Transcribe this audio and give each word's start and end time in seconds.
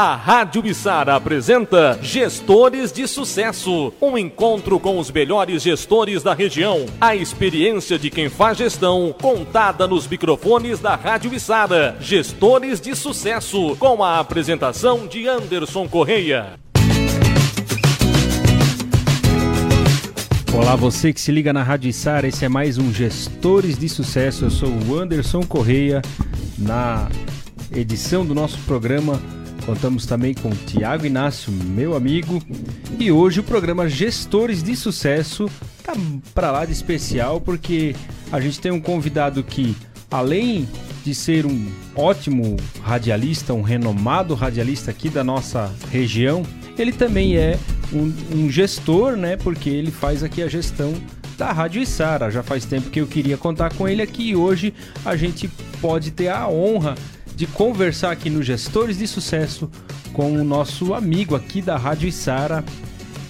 A 0.00 0.14
Rádio 0.14 0.62
Bissara 0.62 1.16
apresenta 1.16 1.98
Gestores 2.00 2.92
de 2.92 3.08
Sucesso, 3.08 3.92
um 4.00 4.16
encontro 4.16 4.78
com 4.78 4.96
os 4.96 5.10
melhores 5.10 5.60
gestores 5.60 6.22
da 6.22 6.34
região. 6.34 6.86
A 7.00 7.16
experiência 7.16 7.98
de 7.98 8.08
quem 8.08 8.28
faz 8.28 8.58
gestão, 8.58 9.12
contada 9.20 9.88
nos 9.88 10.06
microfones 10.06 10.78
da 10.78 10.94
Rádio 10.94 11.30
Bissara. 11.30 11.96
Gestores 11.98 12.80
de 12.80 12.94
Sucesso, 12.94 13.74
com 13.74 14.04
a 14.04 14.20
apresentação 14.20 15.04
de 15.08 15.26
Anderson 15.26 15.88
Correia. 15.88 16.60
Olá, 20.54 20.76
você 20.76 21.12
que 21.12 21.20
se 21.20 21.32
liga 21.32 21.52
na 21.52 21.64
Rádio 21.64 21.92
Sara, 21.92 22.28
esse 22.28 22.44
é 22.44 22.48
mais 22.48 22.78
um 22.78 22.94
Gestores 22.94 23.76
de 23.76 23.88
Sucesso. 23.88 24.44
Eu 24.44 24.50
sou 24.50 24.68
o 24.68 24.96
Anderson 24.96 25.42
Correia. 25.42 26.00
Na 26.56 27.08
edição 27.72 28.24
do 28.24 28.32
nosso 28.32 28.58
programa, 28.60 29.20
contamos 29.68 30.06
também 30.06 30.32
com 30.32 30.48
Tiago 30.48 31.04
Inácio, 31.04 31.52
meu 31.52 31.94
amigo. 31.94 32.42
E 32.98 33.12
hoje 33.12 33.40
o 33.40 33.42
programa 33.42 33.86
Gestores 33.86 34.62
de 34.62 34.74
Sucesso 34.74 35.46
tá 35.84 35.92
para 36.34 36.50
lá 36.50 36.64
de 36.64 36.72
especial 36.72 37.38
porque 37.38 37.94
a 38.32 38.40
gente 38.40 38.58
tem 38.60 38.72
um 38.72 38.80
convidado 38.80 39.44
que, 39.44 39.76
além 40.10 40.66
de 41.04 41.14
ser 41.14 41.44
um 41.44 41.70
ótimo 41.94 42.56
radialista, 42.82 43.52
um 43.52 43.60
renomado 43.60 44.34
radialista 44.34 44.90
aqui 44.90 45.10
da 45.10 45.22
nossa 45.22 45.70
região, 45.90 46.42
ele 46.78 46.90
também 46.90 47.36
é 47.36 47.58
um, 47.92 48.10
um 48.36 48.50
gestor, 48.50 49.16
né? 49.16 49.36
Porque 49.36 49.68
ele 49.68 49.90
faz 49.90 50.22
aqui 50.22 50.42
a 50.42 50.48
gestão 50.48 50.94
da 51.36 51.52
Rádio 51.52 51.82
Isara. 51.82 52.30
Já 52.30 52.42
faz 52.42 52.64
tempo 52.64 52.88
que 52.88 53.02
eu 53.02 53.06
queria 53.06 53.36
contar 53.36 53.74
com 53.74 53.86
ele 53.86 54.00
aqui 54.00 54.30
e 54.30 54.36
hoje 54.36 54.72
a 55.04 55.14
gente 55.14 55.46
pode 55.78 56.10
ter 56.10 56.28
a 56.28 56.48
honra 56.48 56.94
de 57.38 57.46
conversar 57.46 58.10
aqui 58.10 58.28
no 58.28 58.42
Gestores 58.42 58.98
de 58.98 59.06
Sucesso 59.06 59.70
com 60.12 60.32
o 60.32 60.42
nosso 60.42 60.92
amigo 60.92 61.36
aqui 61.36 61.62
da 61.62 61.76
Rádio 61.76 62.08
Isara, 62.08 62.64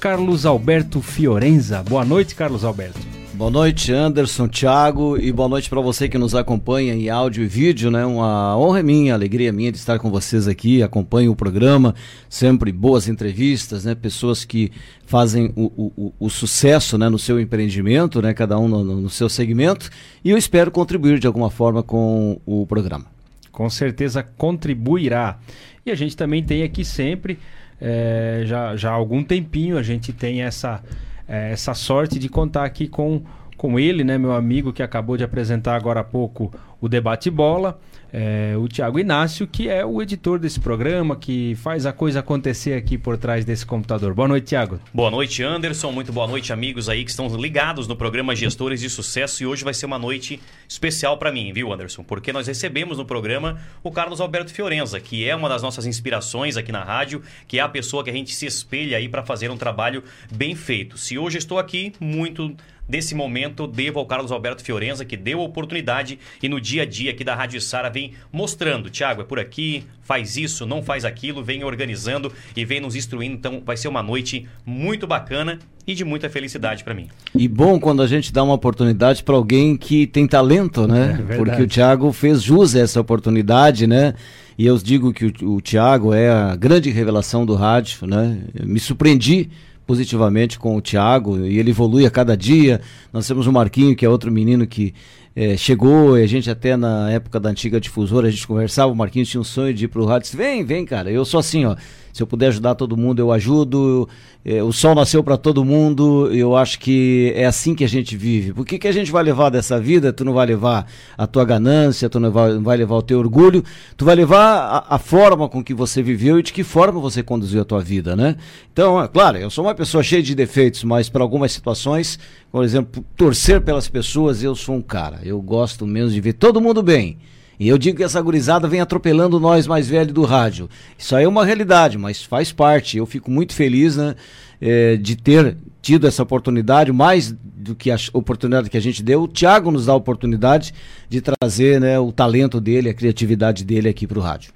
Carlos 0.00 0.46
Alberto 0.46 1.02
Fiorenza. 1.02 1.82
Boa 1.82 2.06
noite, 2.06 2.34
Carlos 2.34 2.64
Alberto. 2.64 2.98
Boa 3.34 3.50
noite, 3.50 3.92
Anderson, 3.92 4.48
Thiago, 4.48 5.18
e 5.18 5.30
boa 5.30 5.46
noite 5.46 5.68
para 5.68 5.82
você 5.82 6.08
que 6.08 6.16
nos 6.16 6.34
acompanha 6.34 6.94
em 6.94 7.10
áudio 7.10 7.44
e 7.44 7.46
vídeo, 7.46 7.90
né? 7.90 8.06
Uma 8.06 8.56
honra 8.56 8.82
minha, 8.82 9.12
alegria 9.12 9.52
minha 9.52 9.70
de 9.70 9.76
estar 9.76 9.98
com 9.98 10.10
vocês 10.10 10.48
aqui, 10.48 10.82
acompanho 10.82 11.30
o 11.30 11.36
programa, 11.36 11.94
sempre 12.30 12.72
boas 12.72 13.08
entrevistas, 13.08 13.84
né? 13.84 13.94
Pessoas 13.94 14.42
que 14.42 14.72
fazem 15.04 15.52
o, 15.54 15.92
o, 15.94 16.14
o 16.18 16.30
sucesso 16.30 16.96
né? 16.96 17.10
no 17.10 17.18
seu 17.18 17.38
empreendimento, 17.38 18.22
né? 18.22 18.32
Cada 18.32 18.58
um 18.58 18.68
no, 18.68 18.82
no 18.82 19.10
seu 19.10 19.28
segmento, 19.28 19.90
e 20.24 20.30
eu 20.30 20.38
espero 20.38 20.70
contribuir 20.70 21.18
de 21.18 21.26
alguma 21.26 21.50
forma 21.50 21.82
com 21.82 22.40
o 22.46 22.66
programa. 22.66 23.17
Com 23.58 23.68
certeza 23.68 24.22
contribuirá. 24.22 25.36
E 25.84 25.90
a 25.90 25.94
gente 25.96 26.16
também 26.16 26.44
tem 26.44 26.62
aqui 26.62 26.84
sempre, 26.84 27.40
é, 27.80 28.42
já, 28.44 28.76
já 28.76 28.90
há 28.90 28.92
algum 28.92 29.20
tempinho, 29.24 29.76
a 29.76 29.82
gente 29.82 30.12
tem 30.12 30.42
essa 30.42 30.80
é, 31.26 31.50
essa 31.50 31.74
sorte 31.74 32.20
de 32.20 32.28
contar 32.28 32.64
aqui 32.64 32.86
com, 32.86 33.20
com 33.56 33.76
ele, 33.76 34.04
né, 34.04 34.16
meu 34.16 34.30
amigo 34.32 34.72
que 34.72 34.80
acabou 34.80 35.16
de 35.16 35.24
apresentar 35.24 35.74
agora 35.74 35.98
há 35.98 36.04
pouco 36.04 36.54
o 36.80 36.88
Debate 36.88 37.32
Bola 37.32 37.80
é, 38.12 38.54
o 38.56 38.66
Tiago 38.68 38.98
Inácio, 38.98 39.46
que 39.46 39.68
é 39.68 39.84
o 39.84 40.00
editor 40.00 40.38
desse 40.38 40.58
programa, 40.58 41.16
que 41.16 41.54
faz 41.56 41.86
a 41.86 41.92
coisa 41.92 42.20
acontecer 42.20 42.74
aqui 42.74 42.96
por 42.96 43.18
trás 43.18 43.44
desse 43.44 43.66
computador. 43.66 44.14
Boa 44.14 44.28
noite, 44.28 44.46
Tiago. 44.46 44.80
Boa 44.92 45.10
noite, 45.10 45.42
Anderson. 45.42 45.92
Muito 45.92 46.12
boa 46.12 46.26
noite, 46.26 46.52
amigos 46.52 46.88
aí 46.88 47.04
que 47.04 47.10
estão 47.10 47.28
ligados 47.36 47.86
no 47.86 47.96
programa 47.96 48.34
Gestores 48.34 48.80
de 48.80 48.88
Sucesso. 48.88 49.42
E 49.42 49.46
hoje 49.46 49.64
vai 49.64 49.74
ser 49.74 49.86
uma 49.86 49.98
noite 49.98 50.40
especial 50.68 51.18
para 51.18 51.30
mim, 51.30 51.52
viu, 51.52 51.72
Anderson? 51.72 52.02
Porque 52.02 52.32
nós 52.32 52.46
recebemos 52.46 52.98
no 52.98 53.04
programa 53.04 53.58
o 53.82 53.90
Carlos 53.90 54.20
Alberto 54.20 54.52
Fiorenza, 54.52 55.00
que 55.00 55.28
é 55.28 55.36
uma 55.36 55.48
das 55.48 55.62
nossas 55.62 55.86
inspirações 55.86 56.56
aqui 56.56 56.72
na 56.72 56.82
rádio, 56.82 57.22
que 57.46 57.58
é 57.58 57.62
a 57.62 57.68
pessoa 57.68 58.02
que 58.02 58.10
a 58.10 58.12
gente 58.12 58.34
se 58.34 58.46
espelha 58.46 58.96
aí 58.96 59.08
para 59.08 59.22
fazer 59.22 59.50
um 59.50 59.56
trabalho 59.56 60.02
bem 60.34 60.54
feito. 60.54 60.96
Se 60.96 61.18
hoje 61.18 61.38
estou 61.38 61.58
aqui, 61.58 61.92
muito 62.00 62.54
desse 62.88 63.14
momento 63.14 63.66
devo 63.66 63.98
ao 63.98 64.06
Carlos 64.06 64.32
Alberto 64.32 64.62
Fiorenza, 64.62 65.04
que 65.04 65.16
deu 65.16 65.40
a 65.40 65.44
oportunidade 65.44 66.18
e 66.42 66.48
no 66.48 66.60
dia 66.60 66.82
a 66.82 66.86
dia 66.86 67.10
aqui 67.10 67.22
da 67.22 67.34
Rádio 67.34 67.60
Sara 67.60 67.90
vem 67.90 68.12
mostrando, 68.32 68.88
Tiago, 68.88 69.20
é 69.20 69.24
por 69.24 69.38
aqui, 69.38 69.84
faz 70.02 70.36
isso, 70.36 70.64
não 70.64 70.82
faz 70.82 71.04
aquilo, 71.04 71.44
vem 71.44 71.62
organizando 71.62 72.32
e 72.56 72.64
vem 72.64 72.80
nos 72.80 72.96
instruindo. 72.96 73.34
Então 73.34 73.62
vai 73.64 73.76
ser 73.76 73.88
uma 73.88 74.02
noite 74.02 74.48
muito 74.64 75.06
bacana 75.06 75.58
e 75.86 75.94
de 75.94 76.04
muita 76.04 76.28
felicidade 76.28 76.84
para 76.84 76.94
mim. 76.94 77.08
E 77.34 77.48
bom 77.48 77.78
quando 77.80 78.02
a 78.02 78.06
gente 78.06 78.32
dá 78.32 78.42
uma 78.42 78.54
oportunidade 78.54 79.22
para 79.22 79.34
alguém 79.34 79.76
que 79.76 80.06
tem 80.06 80.26
talento, 80.26 80.86
né? 80.86 81.24
É 81.30 81.36
Porque 81.36 81.62
o 81.62 81.66
Tiago 81.66 82.12
fez 82.12 82.42
jus 82.42 82.74
a 82.74 82.80
essa 82.80 83.00
oportunidade, 83.00 83.86
né? 83.86 84.14
E 84.56 84.66
eu 84.66 84.76
digo 84.76 85.12
que 85.12 85.26
o, 85.26 85.54
o 85.54 85.60
Tiago 85.60 86.12
é 86.12 86.28
a 86.28 86.56
grande 86.56 86.90
revelação 86.90 87.46
do 87.46 87.54
rádio, 87.54 88.06
né? 88.06 88.38
Eu 88.54 88.66
me 88.66 88.80
surpreendi 88.80 89.48
positivamente 89.88 90.58
com 90.58 90.76
o 90.76 90.82
Thiago 90.82 91.38
e 91.46 91.58
ele 91.58 91.70
evolui 91.70 92.04
a 92.04 92.10
cada 92.10 92.36
dia. 92.36 92.82
Nós 93.10 93.26
temos 93.26 93.46
o 93.46 93.52
Marquinho, 93.52 93.96
que 93.96 94.04
é 94.04 94.08
outro 94.08 94.30
menino 94.30 94.66
que 94.66 94.92
é, 95.40 95.56
chegou, 95.56 96.16
a 96.16 96.26
gente 96.26 96.50
até 96.50 96.76
na 96.76 97.12
época 97.12 97.38
da 97.38 97.48
antiga 97.48 97.80
difusora, 97.80 98.26
a 98.26 98.30
gente 98.30 98.44
conversava, 98.44 98.90
o 98.90 98.96
Marquinhos 98.96 99.28
tinha 99.28 99.40
um 99.40 99.44
sonho 99.44 99.72
de 99.72 99.84
ir 99.84 99.88
pro 99.88 100.04
rádio, 100.04 100.22
disse, 100.22 100.36
vem, 100.36 100.64
vem, 100.64 100.84
cara, 100.84 101.12
eu 101.12 101.24
sou 101.24 101.38
assim, 101.38 101.64
ó, 101.64 101.76
se 102.18 102.22
eu 102.24 102.26
puder 102.26 102.48
ajudar 102.48 102.74
todo 102.74 102.96
mundo, 102.96 103.20
eu 103.20 103.30
ajudo. 103.30 104.08
É, 104.44 104.60
o 104.60 104.72
sol 104.72 104.92
nasceu 104.92 105.22
para 105.22 105.36
todo 105.36 105.64
mundo. 105.64 106.28
Eu 106.32 106.56
acho 106.56 106.80
que 106.80 107.32
é 107.36 107.46
assim 107.46 107.76
que 107.76 107.84
a 107.84 107.88
gente 107.88 108.16
vive. 108.16 108.52
Por 108.52 108.66
que, 108.66 108.76
que 108.76 108.88
a 108.88 108.92
gente 108.92 109.12
vai 109.12 109.22
levar 109.22 109.50
dessa 109.50 109.78
vida? 109.80 110.12
Tu 110.12 110.24
não 110.24 110.32
vai 110.32 110.44
levar 110.44 110.84
a 111.16 111.28
tua 111.28 111.44
ganância, 111.44 112.08
tu 112.08 112.18
não 112.18 112.32
vai, 112.32 112.54
não 112.54 112.62
vai 112.64 112.76
levar 112.76 112.96
o 112.96 113.02
teu 113.02 113.20
orgulho. 113.20 113.62
Tu 113.96 114.04
vai 114.04 114.16
levar 114.16 114.84
a, 114.88 114.96
a, 114.96 114.98
forma 114.98 115.48
com 115.48 115.62
que 115.62 115.72
você 115.72 116.02
viveu 116.02 116.40
e 116.40 116.42
de 116.42 116.52
que 116.52 116.64
forma 116.64 116.98
você 116.98 117.22
conduziu 117.22 117.62
a 117.62 117.64
tua 117.64 117.80
vida, 117.80 118.16
né? 118.16 118.34
Então, 118.72 119.00
é, 119.00 119.06
claro, 119.06 119.38
eu 119.38 119.48
sou 119.48 119.64
uma 119.64 119.74
pessoa 119.74 120.02
cheia 120.02 120.22
de 120.22 120.34
defeitos, 120.34 120.82
mas 120.82 121.08
para 121.08 121.22
algumas 121.22 121.52
situações, 121.52 122.18
por 122.50 122.64
exemplo, 122.64 123.04
torcer 123.16 123.60
pelas 123.60 123.88
pessoas, 123.88 124.42
eu 124.42 124.54
sou 124.54 124.76
um 124.76 124.82
cara. 124.82 125.20
Eu 125.22 125.40
gosto 125.40 125.86
mesmo 125.86 126.10
de 126.10 126.20
ver 126.20 126.34
todo 126.34 126.60
mundo 126.60 126.82
bem. 126.82 127.18
E 127.60 127.68
eu 127.68 127.76
digo 127.76 127.96
que 127.96 128.04
essa 128.04 128.20
gurizada 128.22 128.68
vem 128.68 128.80
atropelando 128.80 129.40
nós 129.40 129.66
mais 129.66 129.88
velhos 129.88 130.12
do 130.12 130.24
rádio. 130.24 130.68
Isso 130.96 131.14
aí 131.16 131.24
é 131.24 131.28
uma 131.28 131.44
realidade, 131.44 131.98
mas 131.98 132.22
faz 132.22 132.52
parte. 132.52 132.96
Eu 132.96 133.04
fico 133.04 133.30
muito 133.30 133.52
feliz 133.52 133.96
né, 133.96 134.14
é, 134.60 134.96
de 134.96 135.16
ter 135.16 135.56
tido 135.82 136.06
essa 136.06 136.22
oportunidade, 136.22 136.92
mais 136.92 137.32
do 137.32 137.74
que 137.74 137.90
a 137.90 137.96
oportunidade 138.12 138.70
que 138.70 138.76
a 138.76 138.80
gente 138.80 139.02
deu. 139.02 139.22
O 139.22 139.28
Thiago 139.28 139.70
nos 139.72 139.86
dá 139.86 139.92
a 139.92 139.96
oportunidade 139.96 140.72
de 141.08 141.20
trazer 141.20 141.80
né, 141.80 141.98
o 141.98 142.12
talento 142.12 142.60
dele, 142.60 142.90
a 142.90 142.94
criatividade 142.94 143.64
dele 143.64 143.88
aqui 143.88 144.06
para 144.06 144.18
o 144.18 144.22
rádio. 144.22 144.52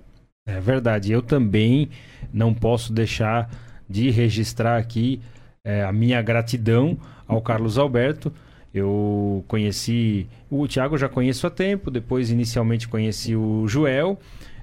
É 0.47 0.61
verdade. 0.61 1.11
Eu 1.11 1.23
também 1.23 1.89
não 2.33 2.55
posso 2.55 2.93
deixar 2.93 3.51
de 3.89 4.11
registrar 4.11 4.79
aqui 4.79 5.21
é, 5.65 5.83
a 5.83 5.93
minha 5.93 6.23
gratidão 6.23 6.97
ao 7.33 7.43
Carlos 7.43 7.79
Alberto 7.79 8.33
eu 8.75 9.45
conheci. 9.49 10.27
O 10.51 10.67
Thiago 10.67 10.97
já 10.97 11.09
conheço 11.09 11.47
há 11.47 11.51
tempo, 11.51 11.91
depois 11.91 12.31
inicialmente 12.31 12.89
conheci 12.89 13.37
o 13.37 13.67
Joel. 13.69 14.19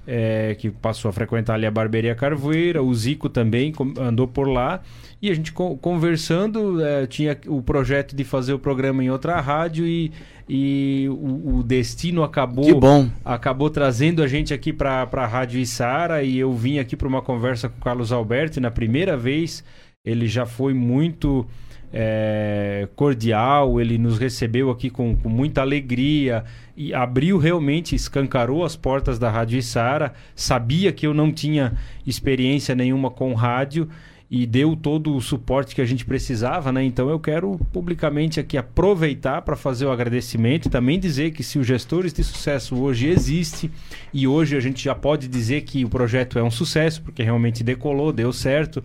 É, 0.06 0.56
que 0.58 0.70
passou 0.70 1.10
a 1.10 1.12
frequentar 1.12 1.54
ali 1.54 1.66
a 1.66 1.70
Barbearia 1.70 2.14
Carvoeira, 2.14 2.82
o 2.82 2.92
Zico 2.92 3.28
também 3.28 3.70
andou 4.00 4.26
por 4.26 4.48
lá, 4.48 4.80
e 5.20 5.30
a 5.30 5.34
gente 5.34 5.52
conversando, 5.52 6.82
é, 6.82 7.06
tinha 7.06 7.38
o 7.46 7.62
projeto 7.62 8.16
de 8.16 8.24
fazer 8.24 8.54
o 8.54 8.58
programa 8.58 9.04
em 9.04 9.10
outra 9.10 9.38
rádio 9.40 9.86
e, 9.86 10.10
e 10.48 11.06
o, 11.10 11.58
o 11.58 11.62
destino 11.62 12.24
acabou 12.24 12.80
acabou 13.22 13.68
trazendo 13.68 14.22
a 14.22 14.26
gente 14.26 14.54
aqui 14.54 14.72
para 14.72 15.06
a 15.12 15.26
Rádio 15.26 15.60
Isara 15.60 16.24
e 16.24 16.38
eu 16.38 16.52
vim 16.54 16.78
aqui 16.78 16.96
para 16.96 17.06
uma 17.06 17.20
conversa 17.20 17.68
com 17.68 17.78
o 17.78 17.84
Carlos 17.84 18.10
Alberto 18.10 18.58
e 18.58 18.60
na 18.60 18.70
primeira 18.70 19.18
vez 19.18 19.62
ele 20.02 20.26
já 20.26 20.46
foi 20.46 20.72
muito 20.72 21.46
é, 21.92 22.88
cordial, 22.94 23.80
ele 23.80 23.98
nos 23.98 24.18
recebeu 24.18 24.70
aqui 24.70 24.88
com, 24.90 25.16
com, 25.16 25.28
muita 25.28 25.60
alegria 25.60 26.44
e 26.76 26.94
abriu 26.94 27.36
realmente, 27.36 27.94
escancarou 27.94 28.64
as 28.64 28.76
portas 28.76 29.18
da 29.18 29.28
Rádio 29.28 29.58
Isara, 29.58 30.12
sabia 30.34 30.92
que 30.92 31.06
eu 31.06 31.12
não 31.12 31.32
tinha 31.32 31.72
experiência 32.06 32.74
nenhuma 32.74 33.10
com 33.10 33.34
rádio 33.34 33.88
e 34.30 34.46
deu 34.46 34.76
todo 34.76 35.16
o 35.16 35.20
suporte 35.20 35.74
que 35.74 35.80
a 35.80 35.84
gente 35.84 36.04
precisava, 36.04 36.70
né? 36.70 36.84
Então 36.84 37.10
eu 37.10 37.18
quero 37.18 37.58
publicamente 37.72 38.38
aqui 38.38 38.56
aproveitar 38.56 39.42
para 39.42 39.56
fazer 39.56 39.86
o 39.86 39.90
agradecimento 39.90 40.66
e 40.66 40.70
também 40.70 41.00
dizer 41.00 41.32
que 41.32 41.42
se 41.42 41.58
o 41.58 41.64
Gestores 41.64 42.12
de 42.12 42.22
Sucesso 42.22 42.76
hoje 42.76 43.08
existe 43.08 43.68
e 44.14 44.28
hoje 44.28 44.56
a 44.56 44.60
gente 44.60 44.84
já 44.84 44.94
pode 44.94 45.26
dizer 45.26 45.62
que 45.62 45.84
o 45.84 45.88
projeto 45.88 46.38
é 46.38 46.42
um 46.44 46.50
sucesso, 46.50 47.02
porque 47.02 47.24
realmente 47.24 47.64
decolou, 47.64 48.12
deu 48.12 48.32
certo, 48.32 48.84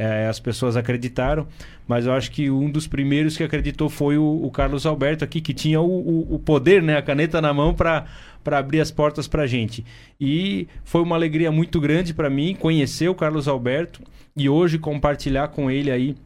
é, 0.00 0.26
as 0.28 0.40
pessoas 0.40 0.78
acreditaram, 0.78 1.46
mas 1.86 2.06
eu 2.06 2.12
acho 2.14 2.30
que 2.30 2.50
um 2.50 2.70
dos 2.70 2.86
primeiros 2.86 3.36
que 3.36 3.44
acreditou 3.44 3.90
foi 3.90 4.16
o, 4.16 4.40
o 4.42 4.50
Carlos 4.50 4.86
Alberto 4.86 5.22
aqui, 5.22 5.42
que 5.42 5.52
tinha 5.52 5.78
o, 5.78 5.84
o, 5.84 6.36
o 6.36 6.38
poder, 6.38 6.82
né, 6.82 6.96
a 6.96 7.02
caneta 7.02 7.38
na 7.38 7.52
mão 7.52 7.74
para 7.74 8.06
para 8.42 8.56
abrir 8.56 8.80
as 8.80 8.90
portas 8.90 9.28
para 9.28 9.42
a 9.42 9.46
gente. 9.46 9.84
E 10.18 10.66
foi 10.82 11.02
uma 11.02 11.14
alegria 11.14 11.52
muito 11.52 11.78
grande 11.78 12.14
para 12.14 12.30
mim 12.30 12.56
conhecer 12.58 13.06
o 13.06 13.14
Carlos 13.14 13.46
Alberto 13.46 14.00
e 14.34 14.48
hoje 14.48 14.78
compartilhar 14.78 15.48
com 15.48 15.70
ele 15.70 15.90
aí 15.90 16.16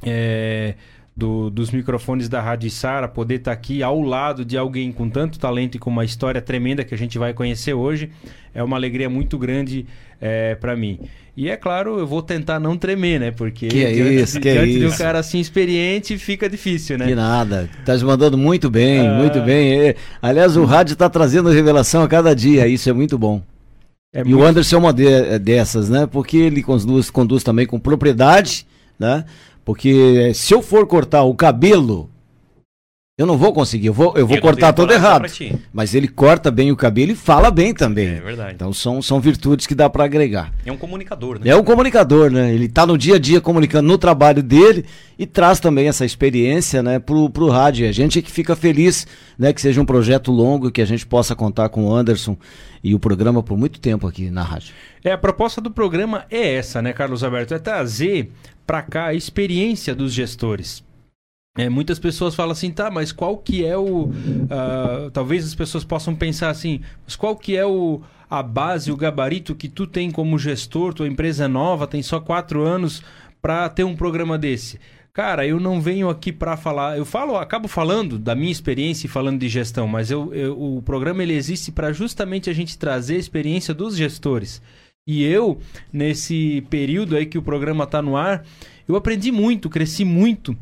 é, 0.00 0.76
do, 1.16 1.50
dos 1.50 1.72
microfones 1.72 2.28
da 2.28 2.40
Rádio 2.40 2.70
Sara, 2.70 3.08
poder 3.08 3.36
estar 3.36 3.50
tá 3.50 3.52
aqui 3.52 3.82
ao 3.82 4.00
lado 4.00 4.44
de 4.44 4.56
alguém 4.56 4.92
com 4.92 5.10
tanto 5.10 5.40
talento 5.40 5.74
e 5.74 5.80
com 5.80 5.90
uma 5.90 6.04
história 6.04 6.40
tremenda 6.40 6.84
que 6.84 6.94
a 6.94 6.98
gente 6.98 7.18
vai 7.18 7.34
conhecer 7.34 7.74
hoje, 7.74 8.12
é 8.54 8.62
uma 8.62 8.76
alegria 8.76 9.10
muito 9.10 9.36
grande 9.36 9.86
é, 10.20 10.54
para 10.54 10.76
mim. 10.76 10.98
E 11.36 11.48
é 11.48 11.56
claro, 11.56 11.98
eu 11.98 12.06
vou 12.06 12.20
tentar 12.20 12.60
não 12.60 12.76
tremer, 12.76 13.18
né? 13.18 13.30
Porque 13.30 13.68
que 13.68 13.84
é 13.84 13.92
diante, 13.92 14.14
isso, 14.14 14.40
que 14.40 14.52
diante 14.52 14.76
é 14.76 14.78
de 14.80 14.86
um 14.86 14.90
cara 14.90 15.18
assim 15.18 15.38
experiente 15.38 16.18
fica 16.18 16.48
difícil, 16.48 16.98
né? 16.98 17.06
Que 17.06 17.14
nada. 17.14 17.70
Tá 17.84 17.96
te 17.96 18.04
mandando 18.04 18.36
muito 18.36 18.68
bem, 18.68 19.08
ah. 19.08 19.14
muito 19.14 19.40
bem. 19.40 19.94
Aliás, 20.20 20.56
o 20.56 20.64
rádio 20.64 20.92
está 20.92 21.08
trazendo 21.08 21.48
revelação 21.48 22.02
a 22.02 22.08
cada 22.08 22.34
dia, 22.34 22.66
isso 22.66 22.90
é 22.90 22.92
muito 22.92 23.16
bom. 23.16 23.40
É 24.12 24.20
e 24.20 24.24
muito... 24.24 24.38
o 24.38 24.44
Anderson 24.44 24.76
é 24.76 24.78
uma 24.80 24.92
de, 24.92 25.06
é 25.06 25.38
dessas, 25.38 25.88
né? 25.88 26.06
Porque 26.06 26.36
ele 26.36 26.62
conduz, 26.62 27.08
conduz 27.10 27.42
também 27.42 27.64
com 27.64 27.78
propriedade, 27.78 28.66
né? 28.98 29.24
Porque 29.64 30.32
se 30.34 30.52
eu 30.52 30.60
for 30.60 30.86
cortar 30.86 31.22
o 31.22 31.34
cabelo, 31.34 32.09
eu 33.20 33.26
não 33.26 33.36
vou 33.36 33.52
conseguir, 33.52 33.88
eu 33.88 33.92
vou, 33.92 34.14
eu 34.16 34.26
vou 34.26 34.40
cortar 34.40 34.72
todo 34.72 34.90
errado. 34.94 35.26
Mas 35.70 35.94
ele 35.94 36.08
corta 36.08 36.50
bem 36.50 36.72
o 36.72 36.76
cabelo 36.76 37.12
e 37.12 37.14
fala 37.14 37.50
bem 37.50 37.74
também. 37.74 38.14
É 38.14 38.20
verdade. 38.20 38.54
Então 38.54 38.72
são, 38.72 39.02
são 39.02 39.20
virtudes 39.20 39.66
que 39.66 39.74
dá 39.74 39.90
para 39.90 40.04
agregar. 40.04 40.50
É 40.64 40.72
um 40.72 40.78
comunicador, 40.78 41.38
né? 41.38 41.50
É 41.50 41.54
um 41.54 41.62
comunicador, 41.62 42.30
né? 42.30 42.50
Ele 42.50 42.66
tá 42.66 42.86
no 42.86 42.96
dia 42.96 43.16
a 43.16 43.18
dia 43.18 43.38
comunicando 43.38 43.86
no 43.86 43.98
trabalho 43.98 44.42
dele 44.42 44.86
e 45.18 45.26
traz 45.26 45.60
também 45.60 45.86
essa 45.86 46.02
experiência, 46.02 46.82
né, 46.82 46.98
pro, 46.98 47.28
pro 47.28 47.50
rádio. 47.50 47.86
A 47.86 47.92
gente 47.92 48.18
é 48.18 48.22
que 48.22 48.30
fica 48.30 48.56
feliz, 48.56 49.06
né, 49.38 49.52
que 49.52 49.60
seja 49.60 49.82
um 49.82 49.84
projeto 49.84 50.32
longo, 50.32 50.70
que 50.70 50.80
a 50.80 50.86
gente 50.86 51.06
possa 51.06 51.36
contar 51.36 51.68
com 51.68 51.88
o 51.88 51.94
Anderson 51.94 52.38
e 52.82 52.94
o 52.94 52.98
programa 52.98 53.42
por 53.42 53.58
muito 53.58 53.78
tempo 53.80 54.06
aqui 54.06 54.30
na 54.30 54.42
rádio. 54.42 54.72
É, 55.04 55.12
a 55.12 55.18
proposta 55.18 55.60
do 55.60 55.70
programa 55.70 56.24
é 56.30 56.54
essa, 56.54 56.80
né, 56.80 56.94
Carlos 56.94 57.22
Alberto? 57.22 57.52
É 57.52 57.58
trazer 57.58 58.32
para 58.66 58.80
cá 58.80 59.08
a 59.08 59.14
experiência 59.14 59.94
dos 59.94 60.10
gestores. 60.10 60.82
É, 61.60 61.68
muitas 61.68 61.98
pessoas 61.98 62.34
falam 62.34 62.52
assim, 62.52 62.70
tá, 62.70 62.90
mas 62.90 63.12
qual 63.12 63.36
que 63.36 63.66
é 63.66 63.76
o. 63.76 64.04
Uh, 64.04 65.10
talvez 65.12 65.44
as 65.44 65.54
pessoas 65.54 65.84
possam 65.84 66.14
pensar 66.14 66.48
assim, 66.48 66.80
mas 67.04 67.14
qual 67.14 67.36
que 67.36 67.54
é 67.54 67.66
o, 67.66 68.00
a 68.30 68.42
base, 68.42 68.90
o 68.90 68.96
gabarito 68.96 69.54
que 69.54 69.68
tu 69.68 69.86
tem 69.86 70.10
como 70.10 70.38
gestor, 70.38 70.94
tua 70.94 71.06
empresa 71.06 71.44
é 71.44 71.48
nova, 71.48 71.86
tem 71.86 72.02
só 72.02 72.18
quatro 72.18 72.62
anos 72.62 73.02
para 73.42 73.68
ter 73.68 73.84
um 73.84 73.94
programa 73.94 74.38
desse? 74.38 74.80
Cara, 75.12 75.46
eu 75.46 75.60
não 75.60 75.82
venho 75.82 76.08
aqui 76.08 76.32
para 76.32 76.56
falar. 76.56 76.96
Eu 76.96 77.04
falo, 77.04 77.36
acabo 77.36 77.68
falando 77.68 78.18
da 78.18 78.34
minha 78.34 78.52
experiência 78.52 79.06
e 79.06 79.10
falando 79.10 79.38
de 79.38 79.48
gestão, 79.48 79.86
mas 79.86 80.10
eu, 80.10 80.32
eu 80.32 80.58
o 80.58 80.80
programa 80.80 81.22
ele 81.22 81.34
existe 81.34 81.70
para 81.70 81.92
justamente 81.92 82.48
a 82.48 82.54
gente 82.54 82.78
trazer 82.78 83.16
a 83.16 83.18
experiência 83.18 83.74
dos 83.74 83.98
gestores. 83.98 84.62
E 85.06 85.24
eu, 85.24 85.58
nesse 85.92 86.64
período 86.70 87.16
aí 87.16 87.26
que 87.26 87.36
o 87.36 87.42
programa 87.42 87.84
está 87.84 88.00
no 88.00 88.16
ar, 88.16 88.46
eu 88.88 88.96
aprendi 88.96 89.30
muito, 89.30 89.68
cresci 89.68 90.06
muito. 90.06 90.56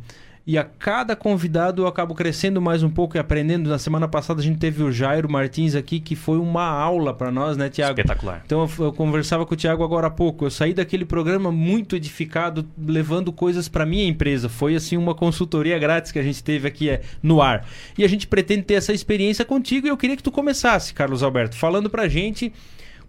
E 0.48 0.56
a 0.56 0.64
cada 0.64 1.14
convidado 1.14 1.82
eu 1.82 1.86
acabo 1.86 2.14
crescendo 2.14 2.58
mais 2.58 2.82
um 2.82 2.88
pouco 2.88 3.18
e 3.18 3.20
aprendendo. 3.20 3.68
Na 3.68 3.78
semana 3.78 4.08
passada 4.08 4.40
a 4.40 4.42
gente 4.42 4.58
teve 4.58 4.82
o 4.82 4.90
Jairo 4.90 5.30
Martins 5.30 5.74
aqui, 5.74 6.00
que 6.00 6.16
foi 6.16 6.38
uma 6.38 6.64
aula 6.64 7.12
para 7.12 7.30
nós, 7.30 7.54
né, 7.58 7.68
Tiago? 7.68 8.00
Espetacular. 8.00 8.40
Então 8.46 8.62
eu, 8.62 8.86
eu, 8.86 8.92
conversava 8.94 9.44
com 9.44 9.52
o 9.52 9.56
Tiago 9.58 9.84
agora 9.84 10.06
há 10.06 10.10
pouco. 10.10 10.46
Eu 10.46 10.50
saí 10.50 10.72
daquele 10.72 11.04
programa 11.04 11.52
muito 11.52 11.94
edificado, 11.94 12.66
levando 12.78 13.30
coisas 13.30 13.68
para 13.68 13.84
minha 13.84 14.08
empresa. 14.08 14.48
Foi 14.48 14.74
assim 14.74 14.96
uma 14.96 15.14
consultoria 15.14 15.78
grátis 15.78 16.12
que 16.12 16.18
a 16.18 16.22
gente 16.22 16.42
teve 16.42 16.66
aqui 16.66 16.88
é, 16.88 17.02
no 17.22 17.42
ar. 17.42 17.66
E 17.98 18.02
a 18.02 18.08
gente 18.08 18.26
pretende 18.26 18.62
ter 18.62 18.74
essa 18.74 18.94
experiência 18.94 19.44
contigo 19.44 19.86
e 19.86 19.90
eu 19.90 19.98
queria 19.98 20.16
que 20.16 20.22
tu 20.22 20.32
começasse, 20.32 20.94
Carlos 20.94 21.22
Alberto, 21.22 21.56
falando 21.56 21.90
pra 21.90 22.08
gente 22.08 22.54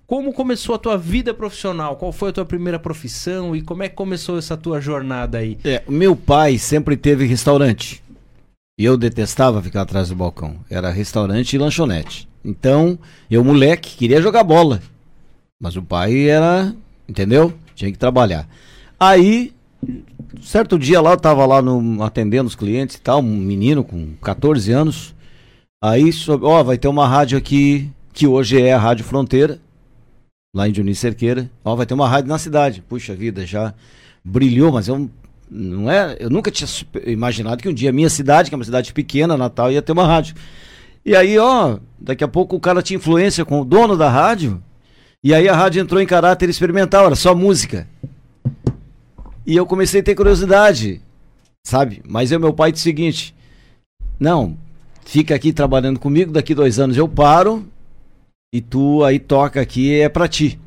como 0.09 0.33
começou 0.33 0.73
a 0.73 0.79
tua 0.79 0.97
vida 0.97 1.35
profissional? 1.35 1.95
Qual 1.95 2.11
foi 2.11 2.31
a 2.31 2.33
tua 2.33 2.44
primeira 2.44 2.79
profissão 2.79 3.56
e 3.56 3.61
como 3.61 3.83
é 3.83 3.89
que 3.89 3.94
começou 3.95 4.39
essa 4.39 4.57
tua 4.57 4.81
jornada 4.81 5.38
aí? 5.38 5.56
É, 5.63 5.83
meu 5.88 6.15
pai 6.15 6.57
sempre 6.57 6.97
teve 6.97 7.27
restaurante. 7.27 8.03
E 8.79 8.83
eu 8.83 8.97
detestava 8.97 9.61
ficar 9.61 9.83
atrás 9.83 10.09
do 10.09 10.15
balcão. 10.15 10.56
Era 10.67 10.89
restaurante 10.89 11.53
e 11.53 11.59
lanchonete. 11.59 12.27
Então, 12.44 12.97
eu, 13.29 13.44
moleque, 13.44 13.97
queria 13.97 14.19
jogar 14.19 14.44
bola. 14.44 14.81
Mas 15.61 15.75
o 15.75 15.83
pai 15.83 16.27
era, 16.27 16.73
entendeu? 17.07 17.53
Tinha 17.75 17.91
que 17.91 17.97
trabalhar. 18.00 18.50
Aí, 19.00 19.53
certo 20.41 20.79
dia 20.79 21.00
lá, 21.01 21.11
eu 21.11 21.19
tava 21.19 21.45
lá 21.45 21.61
no, 21.61 22.01
atendendo 22.01 22.47
os 22.47 22.56
clientes 22.56 22.95
e 22.95 23.01
tal, 23.01 23.19
um 23.19 23.38
menino 23.38 23.83
com 23.83 24.15
14 24.23 24.71
anos. 24.71 25.13
Aí, 25.83 26.09
ó, 26.41 26.63
vai 26.63 26.79
ter 26.79 26.88
uma 26.88 27.07
rádio 27.07 27.38
aqui, 27.38 27.91
que 28.11 28.25
hoje 28.25 28.59
é 28.59 28.73
a 28.73 28.79
Rádio 28.79 29.06
Fronteira 29.06 29.59
lá 30.53 30.67
em 30.67 30.71
Dionísio 30.71 31.01
Cerqueira. 31.01 31.49
Ó, 31.63 31.75
vai 31.75 31.85
ter 31.85 31.93
uma 31.93 32.07
rádio 32.07 32.29
na 32.29 32.37
cidade. 32.37 32.81
Puxa 32.87 33.15
vida, 33.15 33.45
já 33.45 33.73
brilhou, 34.23 34.71
mas 34.71 34.87
eu 34.87 35.09
não 35.49 35.89
é, 35.89 36.15
eu 36.19 36.29
nunca 36.29 36.51
tinha 36.51 36.69
imaginado 37.05 37.61
que 37.61 37.69
um 37.69 37.73
dia 37.73 37.89
a 37.89 37.93
minha 37.93 38.09
cidade, 38.09 38.49
que 38.49 38.55
é 38.55 38.57
uma 38.57 38.63
cidade 38.63 38.93
pequena, 38.93 39.35
Natal, 39.35 39.71
ia 39.71 39.81
ter 39.81 39.91
uma 39.91 40.05
rádio. 40.05 40.35
E 41.03 41.15
aí, 41.15 41.39
ó, 41.39 41.79
daqui 41.99 42.23
a 42.23 42.27
pouco 42.27 42.55
o 42.55 42.59
cara 42.59 42.81
tinha 42.81 42.97
influência 42.97 43.43
com 43.43 43.61
o 43.61 43.65
dono 43.65 43.97
da 43.97 44.09
rádio. 44.09 44.61
E 45.23 45.33
aí 45.33 45.49
a 45.49 45.55
rádio 45.55 45.81
entrou 45.81 46.01
em 46.01 46.05
caráter 46.05 46.49
experimental, 46.49 47.05
era 47.05 47.15
só 47.15 47.33
música. 47.33 47.87
E 49.45 49.55
eu 49.55 49.65
comecei 49.65 50.01
a 50.01 50.03
ter 50.03 50.15
curiosidade, 50.15 51.01
sabe? 51.63 52.01
Mas 52.07 52.31
eu 52.31 52.39
meu 52.39 52.53
pai 52.53 52.71
disse 52.71 52.83
o 52.83 52.89
seguinte: 52.89 53.35
"Não, 54.19 54.55
fica 55.03 55.33
aqui 55.33 55.51
trabalhando 55.51 55.99
comigo, 55.99 56.31
daqui 56.31 56.53
dois 56.53 56.79
anos 56.79 56.95
eu 56.95 57.07
paro 57.07 57.67
e 58.51 58.61
tu 58.61 59.03
aí 59.03 59.19
toca 59.19 59.61
aqui 59.61 59.99
é 59.99 60.09
para 60.09 60.27
ti. 60.27 60.59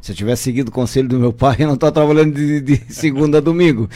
Se 0.00 0.12
eu 0.12 0.16
tivesse 0.16 0.42
seguido 0.42 0.70
o 0.70 0.72
conselho 0.72 1.08
do 1.08 1.18
meu 1.18 1.32
pai, 1.34 1.56
eu 1.60 1.68
não 1.68 1.76
tô 1.76 1.90
trabalhando 1.92 2.34
de, 2.34 2.60
de 2.60 2.76
segunda 2.92 3.38
a 3.38 3.40
domingo. 3.40 3.88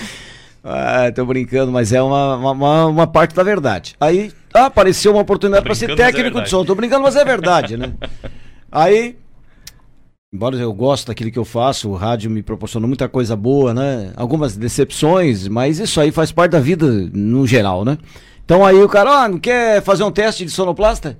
Ah, 0.62 1.10
tô 1.14 1.24
brincando, 1.24 1.70
mas 1.70 1.92
é 1.92 2.02
uma, 2.02 2.36
uma, 2.36 2.86
uma, 2.86 3.06
parte 3.06 3.34
da 3.34 3.42
verdade. 3.42 3.94
Aí 4.00 4.32
ah, 4.52 4.66
apareceu 4.66 5.12
uma 5.12 5.22
oportunidade 5.22 5.64
para 5.64 5.74
ser 5.74 5.90
é 5.90 5.94
técnico 5.94 6.38
é 6.38 6.42
de 6.42 6.50
som. 6.50 6.64
Tô 6.64 6.74
brincando, 6.74 7.02
mas 7.02 7.14
é 7.14 7.24
verdade, 7.24 7.76
né? 7.76 7.92
Aí, 8.70 9.16
embora 10.34 10.56
eu 10.56 10.72
goste 10.72 11.06
daquilo 11.06 11.30
que 11.30 11.38
eu 11.38 11.44
faço, 11.44 11.88
o 11.88 11.94
rádio 11.94 12.28
me 12.30 12.42
proporcionou 12.42 12.88
muita 12.88 13.08
coisa 13.08 13.36
boa, 13.36 13.72
né? 13.72 14.12
Algumas 14.16 14.56
decepções, 14.56 15.46
mas 15.46 15.78
isso 15.78 16.00
aí 16.00 16.10
faz 16.10 16.32
parte 16.32 16.52
da 16.52 16.60
vida 16.60 16.86
no 17.12 17.46
geral, 17.46 17.84
né? 17.84 17.96
Então 18.44 18.66
aí 18.66 18.82
o 18.82 18.88
cara, 18.88 19.22
ah, 19.22 19.28
não 19.28 19.38
quer 19.38 19.80
fazer 19.82 20.02
um 20.02 20.10
teste 20.10 20.44
de 20.44 20.50
sonoplasta? 20.50 21.16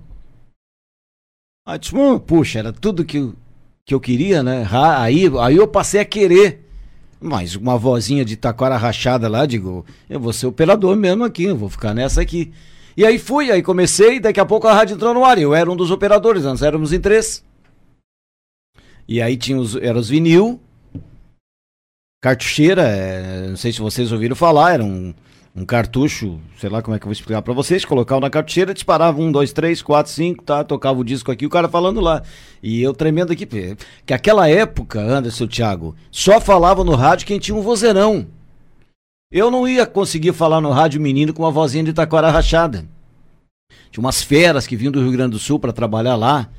Aí, 1.66 1.78
tipo, 1.80 1.98
hum, 1.98 2.16
puxa, 2.16 2.60
era 2.60 2.72
tudo 2.72 3.04
que 3.04 3.16
eu, 3.16 3.34
que 3.84 3.92
eu 3.92 3.98
queria, 3.98 4.40
né? 4.40 4.64
Aí, 4.70 5.24
aí 5.40 5.56
eu 5.56 5.66
passei 5.66 6.00
a 6.00 6.04
querer. 6.04 6.64
Mas 7.20 7.56
uma 7.56 7.76
vozinha 7.76 8.24
de 8.24 8.36
taquara 8.36 8.76
rachada 8.76 9.28
lá, 9.28 9.44
digo, 9.46 9.84
eu 10.08 10.20
vou 10.20 10.32
ser 10.32 10.46
operador 10.46 10.94
mesmo 10.94 11.24
aqui, 11.24 11.44
eu 11.44 11.56
vou 11.56 11.68
ficar 11.68 11.92
nessa 11.92 12.20
aqui. 12.20 12.52
E 12.96 13.04
aí 13.04 13.18
fui, 13.18 13.50
aí 13.50 13.62
comecei, 13.62 14.20
daqui 14.20 14.38
a 14.38 14.46
pouco 14.46 14.68
a 14.68 14.72
rádio 14.72 14.94
entrou 14.94 15.12
no 15.12 15.24
ar. 15.24 15.38
Eu 15.38 15.54
era 15.54 15.70
um 15.70 15.76
dos 15.76 15.90
operadores, 15.90 16.44
nós 16.44 16.62
éramos 16.62 16.92
em 16.92 17.00
três. 17.00 17.44
E 19.08 19.20
aí 19.20 19.36
tinha 19.36 19.58
os, 19.58 19.74
era 19.76 19.98
os 19.98 20.08
vinil, 20.08 20.60
cartucheira, 22.22 22.82
é, 22.82 23.48
não 23.48 23.56
sei 23.56 23.72
se 23.72 23.80
vocês 23.80 24.12
ouviram 24.12 24.36
falar, 24.36 24.74
era 24.74 24.84
um, 24.84 25.14
um 25.56 25.64
cartucho, 25.64 26.38
sei 26.58 26.68
lá 26.68 26.82
como 26.82 26.94
é 26.94 26.98
que 26.98 27.04
eu 27.04 27.08
vou 27.08 27.12
explicar 27.12 27.40
para 27.40 27.54
vocês, 27.54 27.82
colocava 27.82 28.20
na 28.20 28.28
cartucheira, 28.28 28.74
disparava 28.74 29.18
um, 29.18 29.32
dois, 29.32 29.54
três, 29.54 29.80
quatro, 29.80 30.12
cinco, 30.12 30.44
tá? 30.44 30.62
Tocava 30.62 31.00
o 31.00 31.04
disco 31.04 31.32
aqui, 31.32 31.46
o 31.46 31.50
cara 31.50 31.66
falando 31.66 31.98
lá. 31.98 32.22
E 32.62 32.82
eu 32.82 32.92
tremendo 32.92 33.32
aqui, 33.32 33.46
que 34.04 34.12
aquela 34.12 34.46
época, 34.48 35.00
Anderson 35.00 35.46
Thiago, 35.46 35.96
só 36.10 36.38
falava 36.38 36.84
no 36.84 36.94
rádio 36.94 37.26
quem 37.26 37.38
tinha 37.38 37.56
um 37.56 37.62
vozeirão. 37.62 38.26
Eu 39.32 39.50
não 39.50 39.66
ia 39.66 39.86
conseguir 39.86 40.34
falar 40.34 40.60
no 40.60 40.70
rádio 40.70 41.00
menino 41.00 41.32
com 41.32 41.42
uma 41.42 41.50
vozinha 41.50 41.84
de 41.84 41.92
taquara 41.94 42.30
rachada. 42.30 42.84
Tinha 43.90 44.04
umas 44.04 44.22
feras 44.22 44.66
que 44.66 44.76
vinham 44.76 44.92
do 44.92 45.00
Rio 45.00 45.12
Grande 45.12 45.30
do 45.30 45.38
Sul 45.38 45.58
para 45.58 45.72
trabalhar 45.72 46.16
lá. 46.16 46.50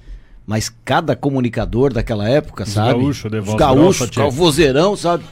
Mas 0.46 0.70
cada 0.70 1.14
comunicador 1.14 1.92
daquela 1.92 2.28
época, 2.28 2.64
Os 2.64 2.70
sabe? 2.70 3.02
Gaúcho, 3.02 3.30
de 3.30 3.40
voz 3.42 3.50
Os 3.50 3.56
gaúchos, 3.56 4.18
o 4.18 4.32
vozeirão, 4.32 4.96
sabe? 4.96 5.26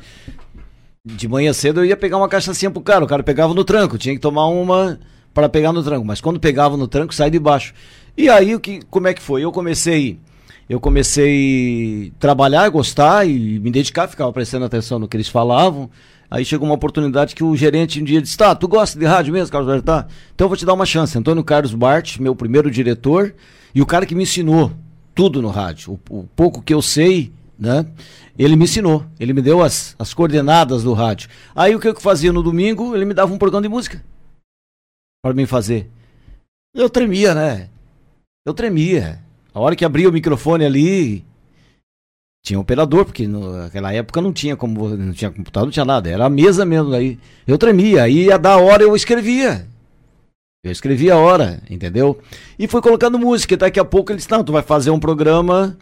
De 1.05 1.27
manhã 1.27 1.53
cedo 1.53 1.81
eu 1.81 1.85
ia 1.85 1.95
pegar 1.95 2.17
uma 2.17 2.27
cachaçinha 2.27 2.71
pro 2.71 2.81
cara, 2.81 3.05
o 3.05 3.07
cara 3.07 3.21
pegava 3.21 3.53
no 3.53 3.63
tranco, 3.63 3.97
tinha 3.97 4.15
que 4.15 4.21
tomar 4.21 4.47
uma 4.47 4.99
para 5.33 5.47
pegar 5.47 5.71
no 5.71 5.83
tranco, 5.83 6.05
mas 6.05 6.19
quando 6.19 6.39
pegava 6.39 6.75
no 6.75 6.87
tranco, 6.87 7.13
sai 7.13 7.29
de 7.29 7.37
baixo. 7.37 7.73
E 8.17 8.29
aí 8.29 8.55
o 8.55 8.59
que 8.59 8.81
como 8.89 9.07
é 9.07 9.13
que 9.13 9.21
foi? 9.21 9.43
Eu 9.43 9.51
comecei 9.51 10.17
eu 10.67 10.79
comecei 10.79 12.11
a 12.15 12.19
trabalhar, 12.19 12.67
gostar 12.69 13.27
e 13.27 13.59
me 13.59 13.69
dedicar, 13.69 14.07
ficava 14.07 14.33
prestando 14.33 14.65
atenção 14.65 14.97
no 14.97 15.07
que 15.07 15.15
eles 15.15 15.27
falavam. 15.27 15.89
Aí 16.29 16.43
chegou 16.43 16.67
uma 16.67 16.73
oportunidade 16.73 17.35
que 17.35 17.43
o 17.43 17.55
gerente 17.55 18.01
um 18.01 18.03
dia 18.03 18.19
disse: 18.19 18.35
Tá, 18.35 18.55
tu 18.55 18.67
gosta 18.67 18.97
de 18.97 19.05
rádio 19.05 19.31
mesmo, 19.31 19.51
Carlos 19.51 19.71
Bertá? 19.71 20.07
Então 20.33 20.45
eu 20.45 20.49
vou 20.49 20.57
te 20.57 20.65
dar 20.65 20.73
uma 20.73 20.85
chance. 20.85 21.15
Antônio 21.15 21.43
Carlos 21.43 21.73
Bart, 21.73 22.17
meu 22.17 22.35
primeiro 22.35 22.71
diretor, 22.71 23.35
e 23.75 23.81
o 23.81 23.85
cara 23.85 24.07
que 24.07 24.15
me 24.15 24.23
ensinou 24.23 24.71
tudo 25.13 25.39
no 25.39 25.49
rádio. 25.49 25.99
O, 26.09 26.21
o 26.21 26.23
pouco 26.35 26.63
que 26.63 26.73
eu 26.73 26.81
sei, 26.81 27.31
né? 27.59 27.85
Ele 28.37 28.55
me 28.55 28.65
ensinou, 28.65 29.05
ele 29.19 29.33
me 29.33 29.41
deu 29.41 29.61
as, 29.63 29.95
as 29.97 30.13
coordenadas 30.13 30.83
do 30.83 30.93
rádio. 30.93 31.29
Aí 31.55 31.73
o 31.75 31.79
que 31.79 31.87
eu 31.87 31.99
fazia 31.99 32.33
no 32.33 32.43
domingo? 32.43 32.95
Ele 32.95 33.05
me 33.05 33.13
dava 33.13 33.33
um 33.33 33.37
programa 33.37 33.61
de 33.61 33.69
música 33.69 34.03
para 35.25 35.33
mim 35.33 35.47
fazer. 35.47 35.89
Eu 36.71 36.87
tremia, 36.87 37.33
né? 37.33 37.69
Eu 38.45 38.53
tremia. 38.53 39.19
A 39.51 39.59
hora 39.59 39.75
que 39.75 39.83
abria 39.83 40.07
o 40.07 40.13
microfone 40.13 40.63
ali, 40.63 41.25
Tinha 42.43 42.59
operador, 42.59 43.05
porque 43.05 43.27
no, 43.27 43.53
naquela 43.53 43.91
época 43.91 44.21
não 44.21 44.31
tinha 44.31 44.55
como 44.55 44.89
não 44.89 45.13
tinha 45.13 45.31
computador, 45.31 45.65
não 45.65 45.71
tinha 45.71 45.85
nada, 45.85 46.07
era 46.07 46.25
a 46.25 46.29
mesa 46.29 46.63
mesmo. 46.63 46.93
Aí 46.93 47.17
eu 47.47 47.57
tremia, 47.57 48.03
aí 48.03 48.25
ia 48.25 48.37
dar 48.37 48.57
hora 48.57 48.83
eu 48.83 48.95
escrevia. 48.95 49.67
Eu 50.63 50.71
escrevia 50.71 51.15
a 51.15 51.17
hora, 51.17 51.63
entendeu? 51.69 52.19
E 52.59 52.67
fui 52.67 52.81
colocando 52.81 53.17
música. 53.17 53.57
Daqui 53.57 53.79
a 53.79 53.85
pouco 53.85 54.11
ele 54.11 54.17
disse: 54.17 54.29
Não, 54.29 54.43
tu 54.43 54.51
vai 54.51 54.61
fazer 54.61 54.91
um 54.91 54.99
programa 54.99 55.75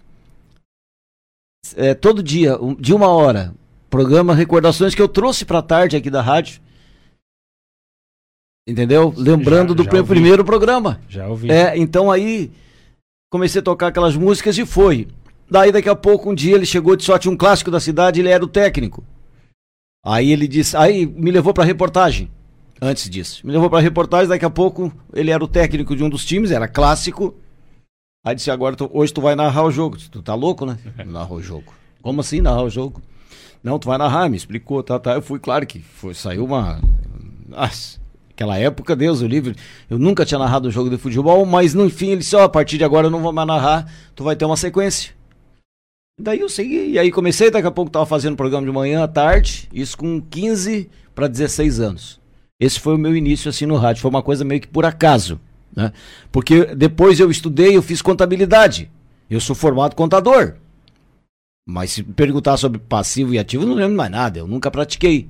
é, 1.76 1.94
todo 1.94 2.22
dia, 2.22 2.62
um, 2.62 2.76
de 2.76 2.94
uma 2.94 3.08
hora. 3.08 3.54
Programa 3.90 4.34
Recordações 4.34 4.96
que 4.96 5.02
eu 5.02 5.08
trouxe 5.08 5.46
pra 5.46 5.62
tarde 5.62 5.96
aqui 5.96 6.10
da 6.10 6.22
rádio. 6.22 6.62
Entendeu? 8.68 9.14
Lembrando 9.16 9.70
já, 9.70 9.76
do 9.76 9.84
já 9.84 10.04
primeiro 10.04 10.44
programa. 10.44 11.00
Já 11.08 11.28
ouvi. 11.28 11.52
É, 11.52 11.78
então 11.78 12.10
aí 12.10 12.52
comecei 13.32 13.60
a 13.60 13.64
tocar 13.64 13.88
aquelas 13.88 14.16
músicas 14.16 14.58
e 14.58 14.66
foi. 14.66 15.08
Daí 15.50 15.72
daqui 15.72 15.90
a 15.90 15.96
pouco, 15.96 16.32
um 16.32 16.36
dia 16.36 16.56
ele 16.56 16.66
chegou 16.66 16.96
de 16.96 17.04
sorte 17.04 17.30
um 17.30 17.38
clássico 17.38 17.70
da 17.70 17.80
cidade, 17.80 18.20
ele 18.20 18.30
era 18.30 18.44
o 18.44 18.48
técnico. 18.48 19.04
Aí 20.06 20.32
ele 20.32 20.48
disse, 20.48 20.76
aí 20.76 21.06
me 21.06 21.32
levou 21.32 21.54
pra 21.54 21.64
reportagem. 21.64 22.32
Antes 22.82 23.10
disso. 23.10 23.46
Me 23.46 23.54
levou 23.54 23.70
pra 23.70 23.80
reportagem, 23.80 24.28
daqui 24.28 24.44
a 24.44 24.50
pouco 24.50 24.92
ele 25.14 25.32
era 25.32 25.44
o 25.44 25.48
técnico 25.48 25.96
de 25.96 26.04
um 26.04 26.10
dos 26.10 26.26
times, 26.26 26.52
era 26.52 26.68
clássico. 26.68 27.36
Aí 28.26 28.36
disse, 28.36 28.50
agora 28.50 28.74
tu, 28.74 28.90
hoje 28.94 29.14
tu 29.14 29.20
vai 29.20 29.36
narrar 29.36 29.64
o 29.64 29.72
jogo. 29.72 29.98
Tu 29.98 30.22
tá 30.22 30.34
louco, 30.34 30.66
né? 30.66 30.78
Narrar 31.06 31.34
o 31.34 31.42
jogo. 31.42 31.74
Como 32.02 32.22
assim 32.22 32.40
narrar 32.40 32.64
o 32.64 32.70
jogo? 32.70 33.02
Não, 33.62 33.78
tu 33.78 33.88
vai 33.88 33.98
narrar, 33.98 34.30
me 34.30 34.38
explicou, 34.38 34.82
tá, 34.82 34.98
tá. 34.98 35.14
Eu 35.14 35.22
fui, 35.22 35.40
claro 35.40 35.66
que 35.66 35.80
foi, 35.80 36.14
saiu 36.14 36.46
uma. 36.46 36.82
Nossa, 37.48 38.00
aquela 38.30 38.58
época, 38.58 38.96
Deus 38.96 39.22
o 39.22 39.28
livre. 39.28 39.56
Eu 39.90 40.00
nunca 40.00 40.26
tinha 40.26 40.40
narrado 40.40 40.70
um 40.70 40.72
jogo 40.72 40.90
de 40.90 40.98
futebol, 40.98 41.46
mas 41.46 41.74
no 41.74 41.90
fim 41.90 42.10
ele 42.10 42.18
disse, 42.18 42.36
ó, 42.36 42.42
oh, 42.42 42.44
a 42.44 42.50
partir 42.50 42.78
de 42.78 42.84
agora 42.86 43.08
eu 43.08 43.12
não 43.12 43.22
vou 43.22 43.34
mais 43.34 43.48
narrar, 43.48 43.92
tu 44.16 44.24
vai 44.24 44.36
ter 44.36 44.46
uma 44.46 44.58
sequência. 44.58 45.14
Daí 46.20 46.40
eu 46.40 46.50
segui, 46.50 46.92
e 46.92 47.00
aí 47.00 47.12
comecei, 47.12 47.50
daqui 47.50 47.68
a 47.68 47.72
pouco 47.72 47.92
tava 47.92 48.06
fazendo 48.06 48.38
programa 48.38 48.66
de 48.66 48.72
manhã, 48.72 49.04
à 49.04 49.08
tarde, 49.08 49.68
isso 49.74 49.98
com 49.98 50.22
15 50.22 50.90
para 51.16 51.28
16 51.28 51.80
anos. 51.80 52.22
Esse 52.60 52.80
foi 52.80 52.96
o 52.96 53.00
meu 53.00 53.16
início 53.16 53.50
assim 53.50 53.66
no 53.66 53.76
rádio, 53.76 54.02
foi 54.02 54.12
uma 54.12 54.22
coisa 54.22 54.46
meio 54.46 54.62
que 54.62 54.68
por 54.68 54.86
acaso, 54.86 55.40
né? 55.76 55.92
Porque 56.32 56.76
depois 56.76 57.20
eu 57.20 57.30
estudei, 57.30 57.76
eu 57.76 57.82
fiz 57.82 58.02
contabilidade. 58.02 58.90
Eu 59.30 59.40
sou 59.40 59.56
formado 59.56 59.96
contador. 59.96 60.56
Mas 61.66 61.92
se 61.92 62.04
perguntar 62.04 62.58
sobre 62.58 62.80
passivo 62.80 63.34
e 63.34 63.40
ativo, 63.40 63.64
eu 63.64 63.68
não 63.68 63.76
lembro 63.76 63.96
mais 63.96 64.12
nada, 64.12 64.40
eu 64.40 64.48
nunca 64.48 64.70
pratiquei. 64.70 65.30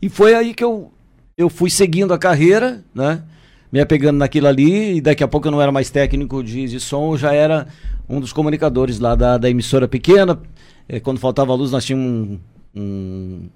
E 0.00 0.08
foi 0.08 0.34
aí 0.34 0.54
que 0.54 0.62
eu, 0.62 0.92
eu 1.36 1.48
fui 1.48 1.68
seguindo 1.68 2.14
a 2.14 2.18
carreira, 2.18 2.84
né? 2.94 3.22
Me 3.70 3.80
apegando 3.80 4.16
naquilo 4.18 4.46
ali, 4.46 4.96
e 4.96 5.00
daqui 5.00 5.22
a 5.22 5.28
pouco 5.28 5.48
eu 5.48 5.52
não 5.52 5.60
era 5.60 5.72
mais 5.72 5.90
técnico 5.90 6.42
de, 6.42 6.68
de 6.68 6.80
som, 6.80 7.12
eu 7.12 7.18
já 7.18 7.34
era 7.34 7.66
um 8.08 8.20
dos 8.20 8.32
comunicadores 8.32 8.98
lá 8.98 9.14
da, 9.14 9.36
da 9.36 9.50
emissora 9.50 9.86
pequena. 9.86 10.40
É, 10.88 11.00
quando 11.00 11.18
faltava 11.18 11.52
luz, 11.54 11.70
nós 11.70 11.84
tínhamos 11.84 12.08
um, 12.08 12.38
um 12.74 13.48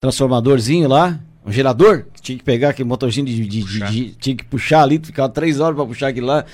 transformadorzinho 0.00 0.88
lá, 0.88 1.20
um 1.46 1.52
gerador, 1.52 2.04
que 2.12 2.20
tinha 2.20 2.38
que 2.38 2.44
pegar 2.44 2.70
aquele 2.70 2.88
motorzinho 2.88 3.24
de, 3.24 3.46
de, 3.46 3.62
de, 3.62 4.10
tinha 4.16 4.34
que 4.34 4.44
puxar 4.44 4.82
ali, 4.82 5.00
ficava 5.02 5.28
três 5.28 5.60
horas 5.60 5.76
para 5.76 5.86
puxar 5.86 6.08
aquilo 6.08 6.26
lá. 6.26 6.44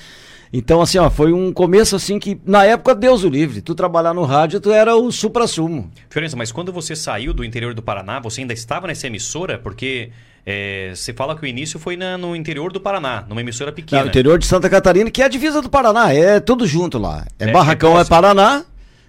Então, 0.55 0.81
assim, 0.81 0.99
ó, 0.99 1.09
foi 1.09 1.33
um 1.33 1.51
começo 1.51 1.95
assim 1.95 2.19
que, 2.19 2.39
na 2.45 2.63
época, 2.63 2.93
Deus 2.93 3.23
o 3.23 3.27
livre. 3.27 3.59
Tu 3.59 3.73
trabalhar 3.73 4.13
no 4.13 4.23
rádio, 4.23 4.61
tu 4.61 4.71
era 4.71 4.95
o 4.95 5.11
supra-sumo. 5.11 5.89
Fiorenza, 6.11 6.37
mas 6.37 6.51
quando 6.51 6.71
você 6.71 6.95
saiu 6.95 7.33
do 7.33 7.43
interior 7.43 7.73
do 7.73 7.81
Paraná, 7.81 8.19
você 8.19 8.41
ainda 8.41 8.53
estava 8.53 8.85
nessa 8.85 9.07
emissora? 9.07 9.57
Porque 9.57 10.11
é, 10.45 10.91
você 10.93 11.11
fala 11.11 11.35
que 11.35 11.43
o 11.43 11.47
início 11.47 11.79
foi 11.79 11.97
na, 11.97 12.19
no 12.19 12.35
interior 12.35 12.71
do 12.71 12.79
Paraná, 12.79 13.25
numa 13.27 13.41
emissora 13.41 13.71
pequena. 13.71 14.03
No 14.03 14.09
interior 14.09 14.37
de 14.37 14.45
Santa 14.45 14.69
Catarina, 14.69 15.09
que 15.09 15.23
é 15.23 15.25
a 15.25 15.27
divisa 15.27 15.59
do 15.59 15.71
Paraná, 15.71 16.13
é 16.13 16.39
tudo 16.39 16.67
junto 16.67 16.99
lá. 16.99 17.25
É, 17.39 17.49
é 17.49 17.51
Barracão 17.51 17.97
é, 17.97 18.01
é 18.01 18.05
Paraná 18.05 18.63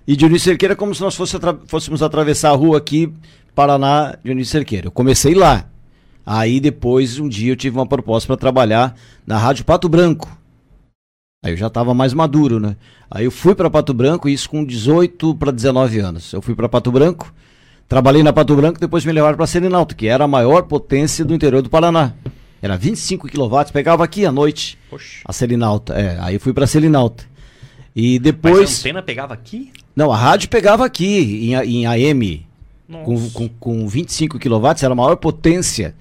e 0.06 0.16
Dionísio 0.16 0.50
Cerqueira 0.50 0.72
é 0.72 0.76
como 0.76 0.94
se 0.94 1.02
nós 1.02 1.14
fosse 1.14 1.36
atra 1.36 1.58
fôssemos 1.66 2.02
atravessar 2.02 2.50
a 2.50 2.54
rua 2.54 2.78
aqui, 2.78 3.12
Paraná, 3.54 4.16
Dionísio 4.24 4.52
Cerqueira. 4.52 4.86
Eu 4.86 4.92
comecei 4.92 5.34
lá. 5.34 5.66
Aí 6.24 6.60
depois, 6.60 7.18
um 7.18 7.28
dia, 7.28 7.52
eu 7.52 7.56
tive 7.56 7.76
uma 7.76 7.86
proposta 7.86 8.26
para 8.26 8.36
trabalhar 8.36 8.96
na 9.26 9.36
Rádio 9.38 9.64
Pato 9.64 9.88
Branco 9.88 10.44
Aí 11.44 11.52
eu 11.52 11.58
já 11.58 11.66
estava 11.66 11.92
mais 11.92 12.14
maduro, 12.14 12.58
né? 12.58 12.74
Aí 13.10 13.26
eu 13.26 13.30
fui 13.30 13.54
para 13.54 13.68
Pato 13.68 13.92
Branco, 13.92 14.30
isso 14.30 14.48
com 14.48 14.64
18 14.64 15.34
para 15.34 15.52
19 15.52 15.98
anos. 15.98 16.32
Eu 16.32 16.40
fui 16.40 16.54
para 16.54 16.70
Pato 16.70 16.90
Branco, 16.90 17.34
trabalhei 17.86 18.22
na 18.22 18.32
Pato 18.32 18.56
Branco, 18.56 18.80
depois 18.80 19.04
me 19.04 19.12
levaram 19.12 19.36
para 19.36 19.46
Selinalto, 19.46 19.94
que 19.94 20.06
era 20.06 20.24
a 20.24 20.26
maior 20.26 20.62
potência 20.62 21.22
do 21.22 21.34
interior 21.34 21.60
do 21.60 21.68
Paraná. 21.68 22.14
Era 22.62 22.78
25 22.78 23.28
kW, 23.28 23.72
pegava 23.74 24.02
aqui 24.02 24.24
à 24.24 24.32
noite. 24.32 24.78
Poxa. 24.88 25.20
A 25.22 25.34
Selinalta, 25.34 25.92
é. 25.92 26.16
Aí 26.18 26.36
eu 26.36 26.40
fui 26.40 26.54
para 26.54 26.66
Selinalta. 26.66 27.24
E 27.94 28.18
depois. 28.18 28.60
Mas 28.60 28.78
a 28.78 28.80
antena 28.80 29.02
pegava 29.02 29.34
aqui? 29.34 29.70
Não, 29.94 30.10
a 30.10 30.16
rádio 30.16 30.48
pegava 30.48 30.86
aqui, 30.86 31.52
em, 31.52 31.82
em 31.82 31.86
AM. 31.86 32.46
Com, 33.04 33.30
com, 33.30 33.48
com 33.60 33.86
25 33.86 34.38
kW, 34.38 34.66
era 34.82 34.92
a 34.92 34.96
maior 34.96 35.16
potência 35.16 35.94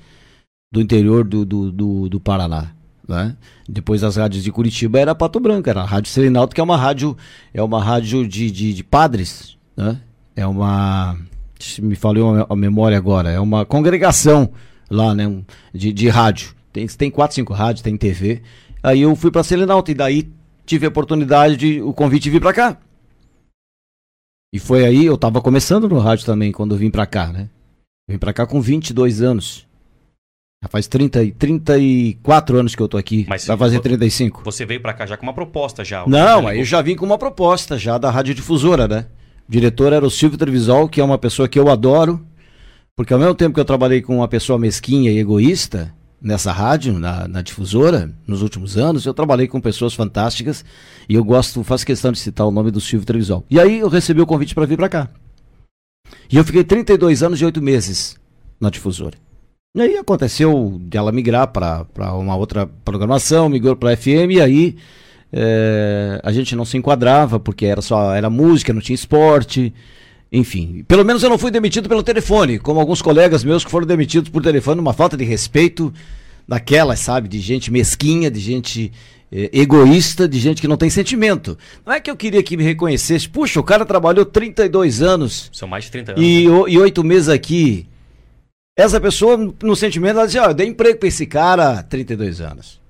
do 0.74 0.82
interior 0.82 1.24
do, 1.24 1.46
do, 1.46 1.72
do, 1.72 2.10
do 2.10 2.20
Paraná. 2.20 2.72
Né? 3.08 3.38
Depois 3.70 4.02
das 4.02 4.16
rádios 4.16 4.44
de 4.44 4.52
Curitiba 4.52 5.00
era 5.00 5.14
Pato 5.14 5.40
Branco, 5.40 5.70
era 5.70 5.82
a 5.82 5.86
Rádio 5.86 6.10
Serenalto, 6.10 6.56
que 6.56 6.60
é 6.60 6.64
uma 6.64 6.76
rádio, 6.76 7.16
é 7.54 7.62
uma 7.62 7.82
rádio 7.82 8.28
de, 8.28 8.50
de, 8.50 8.74
de 8.74 8.84
padres, 8.84 9.56
né? 9.78 10.02
É 10.36 10.48
uma. 10.48 11.16
Me 11.80 11.96
falou 11.96 12.48
a 12.50 12.56
memória 12.56 12.98
agora, 12.98 13.30
é 13.30 13.40
uma 13.40 13.66
congregação 13.66 14.50
lá, 14.90 15.14
né? 15.14 15.44
De, 15.72 15.94
de 15.94 16.10
rádio. 16.10 16.56
Tem, 16.72 16.88
tem 16.88 17.12
quatro, 17.12 17.36
cinco 17.36 17.54
rádios, 17.54 17.84
tem 17.84 17.96
TV. 17.96 18.42
Aí 18.82 19.02
eu 19.02 19.16
fui 19.16 19.30
para 19.30 19.44
Serenalto 19.44 19.92
e 19.92 19.94
daí 19.94 20.28
tive 20.66 20.88
a 20.88 20.90
oportunidade 20.90 21.56
de 21.56 21.82
o 21.84 21.94
convite 21.94 22.32
vir 22.32 22.42
para 22.42 22.52
cá. 22.52 22.78
E 24.52 24.58
foi 24.58 24.86
aí, 24.86 25.06
eu 25.06 25.20
tava 25.20 25.40
começando 25.40 25.88
no 25.88 26.00
rádio 26.00 26.26
também 26.26 26.52
quando 26.52 26.74
eu 26.74 26.80
vim 26.80 26.90
para 26.90 27.06
cá, 27.06 27.28
né? 27.28 27.48
vim 28.10 28.18
para 28.18 28.34
cá 28.34 28.48
com 28.48 28.60
22 28.60 29.22
anos. 29.22 29.68
Já 30.64 30.70
faz 30.70 30.88
30, 30.88 31.34
34 31.38 32.58
anos 32.58 32.74
que 32.74 32.82
eu 32.82 32.88
tô 32.88 32.98
aqui. 32.98 33.26
Mas 33.28 33.46
vai 33.46 33.58
fazer 33.58 33.82
35. 33.82 34.44
Você 34.46 34.66
veio 34.66 34.82
para 34.82 34.94
cá 34.94 35.06
já 35.06 35.18
com 35.18 35.24
uma 35.24 35.34
proposta 35.34 35.84
já? 35.84 36.08
Não, 36.08 36.48
aí 36.48 36.60
eu 36.60 36.64
já 36.64 36.82
vim 36.82 36.96
com 36.96 37.06
uma 37.06 37.18
proposta 37.18 37.78
já 37.78 37.98
da 37.98 38.10
radiodifusora, 38.10 38.88
né? 38.88 39.08
O 39.48 39.52
diretor 39.52 39.92
era 39.92 40.06
o 40.06 40.10
Silvio 40.10 40.38
Trevisol, 40.38 40.88
que 40.88 41.02
é 41.02 41.04
uma 41.04 41.18
pessoa 41.18 41.50
que 41.50 41.60
eu 41.60 41.70
adoro, 41.70 42.26
porque 42.96 43.14
ao 43.14 43.20
mesmo 43.20 43.36
tempo 43.36 43.54
que 43.54 43.60
eu 43.60 43.66
trabalhei 43.66 44.02
com 44.02 44.16
uma 44.16 44.28
pessoa 44.30 44.58
mesquinha 44.58 45.12
e 45.12 45.20
egoísta 45.20 45.94
nessa 46.22 46.54
rádio, 46.54 46.98
na, 46.98 47.28
na 47.28 47.42
difusora, 47.42 48.10
nos 48.26 48.42
últimos 48.42 48.78
anos, 48.78 49.06
eu 49.06 49.14
trabalhei 49.14 49.50
com 49.50 49.60
pessoas 49.60 49.94
fantásticas 49.94 50.64
e 51.10 51.16
eu 51.16 51.26
gosto, 51.26 51.62
faço 51.66 51.86
questão 51.86 52.10
de 52.10 52.20
citar 52.20 52.48
o 52.48 52.52
nome 52.52 52.72
do 52.72 52.80
Silvio 52.80 53.06
Trevisol. 53.06 53.46
E 53.50 53.60
aí 53.60 53.80
eu 53.80 53.90
recebi 53.90 54.22
o 54.22 54.26
convite 54.26 54.56
para 54.56 54.66
vir 54.66 54.78
para 54.78 54.88
cá. 54.88 55.10
E 56.32 56.38
eu 56.38 56.44
fiquei 56.46 56.64
32 56.64 57.22
anos 57.22 57.42
e 57.42 57.44
8 57.44 57.62
meses 57.62 58.16
na 58.62 58.70
difusora. 58.70 59.18
E 59.76 59.82
aí 59.82 59.98
aconteceu 59.98 60.78
dela 60.82 61.12
migrar 61.12 61.48
para 61.48 62.14
uma 62.14 62.36
outra 62.36 62.68
programação, 62.86 63.50
migrou 63.50 63.76
para 63.76 63.98
FM, 63.98 64.30
e 64.30 64.40
aí 64.40 64.76
é, 65.32 66.22
a 66.24 66.32
gente 66.32 66.56
não 66.56 66.64
se 66.64 66.78
enquadrava, 66.78 67.40
porque 67.40 67.66
era 67.66 67.82
só 67.82 68.14
era 68.14 68.30
música, 68.30 68.72
não 68.72 68.82
tinha 68.82 68.94
esporte. 68.94 69.74
Enfim, 70.32 70.86
pelo 70.88 71.04
menos 71.04 71.24
eu 71.24 71.30
não 71.30 71.40
fui 71.40 71.50
demitido 71.50 71.90
pelo 71.90 72.04
telefone, 72.04 72.60
como 72.60 72.80
alguns 72.80 73.02
colegas 73.02 73.44
meus 73.44 73.66
que 73.66 73.72
foram 73.72 73.88
demitidos 73.88 74.30
por 74.30 74.44
telefone, 74.44 74.80
uma 74.80 74.94
falta 74.94 75.18
de 75.18 75.24
respeito 75.24 75.92
daquelas, 76.48 77.00
sabe, 77.00 77.28
de 77.28 77.40
gente 77.40 77.72
mesquinha, 77.72 78.30
de 78.30 78.40
gente 78.40 78.92
é, 79.32 79.50
egoísta, 79.52 80.28
de 80.28 80.38
gente 80.38 80.62
que 80.62 80.68
não 80.68 80.78
tem 80.78 80.92
sentimento. 80.92 81.58
Não 81.84 81.94
é 81.94 82.00
que 82.00 82.12
eu 82.12 82.16
queria 82.16 82.44
que 82.44 82.56
me 82.56 82.64
reconhecesse, 82.64 83.28
puxa, 83.28 83.60
o 83.60 83.64
cara 83.64 83.88
trabalhou 83.88 84.24
32 84.24 85.02
anos. 85.02 85.50
São 85.52 85.68
mais 85.68 85.86
de 85.86 85.90
30 85.90 86.12
anos. 86.12 86.24
E, 86.24 86.44
e 86.44 86.78
oito 86.78 87.04
meses 87.04 87.30
aqui 87.30 87.88
essa 88.76 89.00
pessoa, 89.00 89.38
no 89.62 89.76
sentimento, 89.76 90.18
ela 90.18 90.26
dizia, 90.26 90.44
ó, 90.44 90.46
eu 90.48 90.54
dei 90.54 90.68
emprego 90.68 91.00
pra 91.00 91.08
esse 91.08 91.26
cara 91.26 91.80
há 91.80 91.84
32 91.84 92.42
anos. 92.42 92.82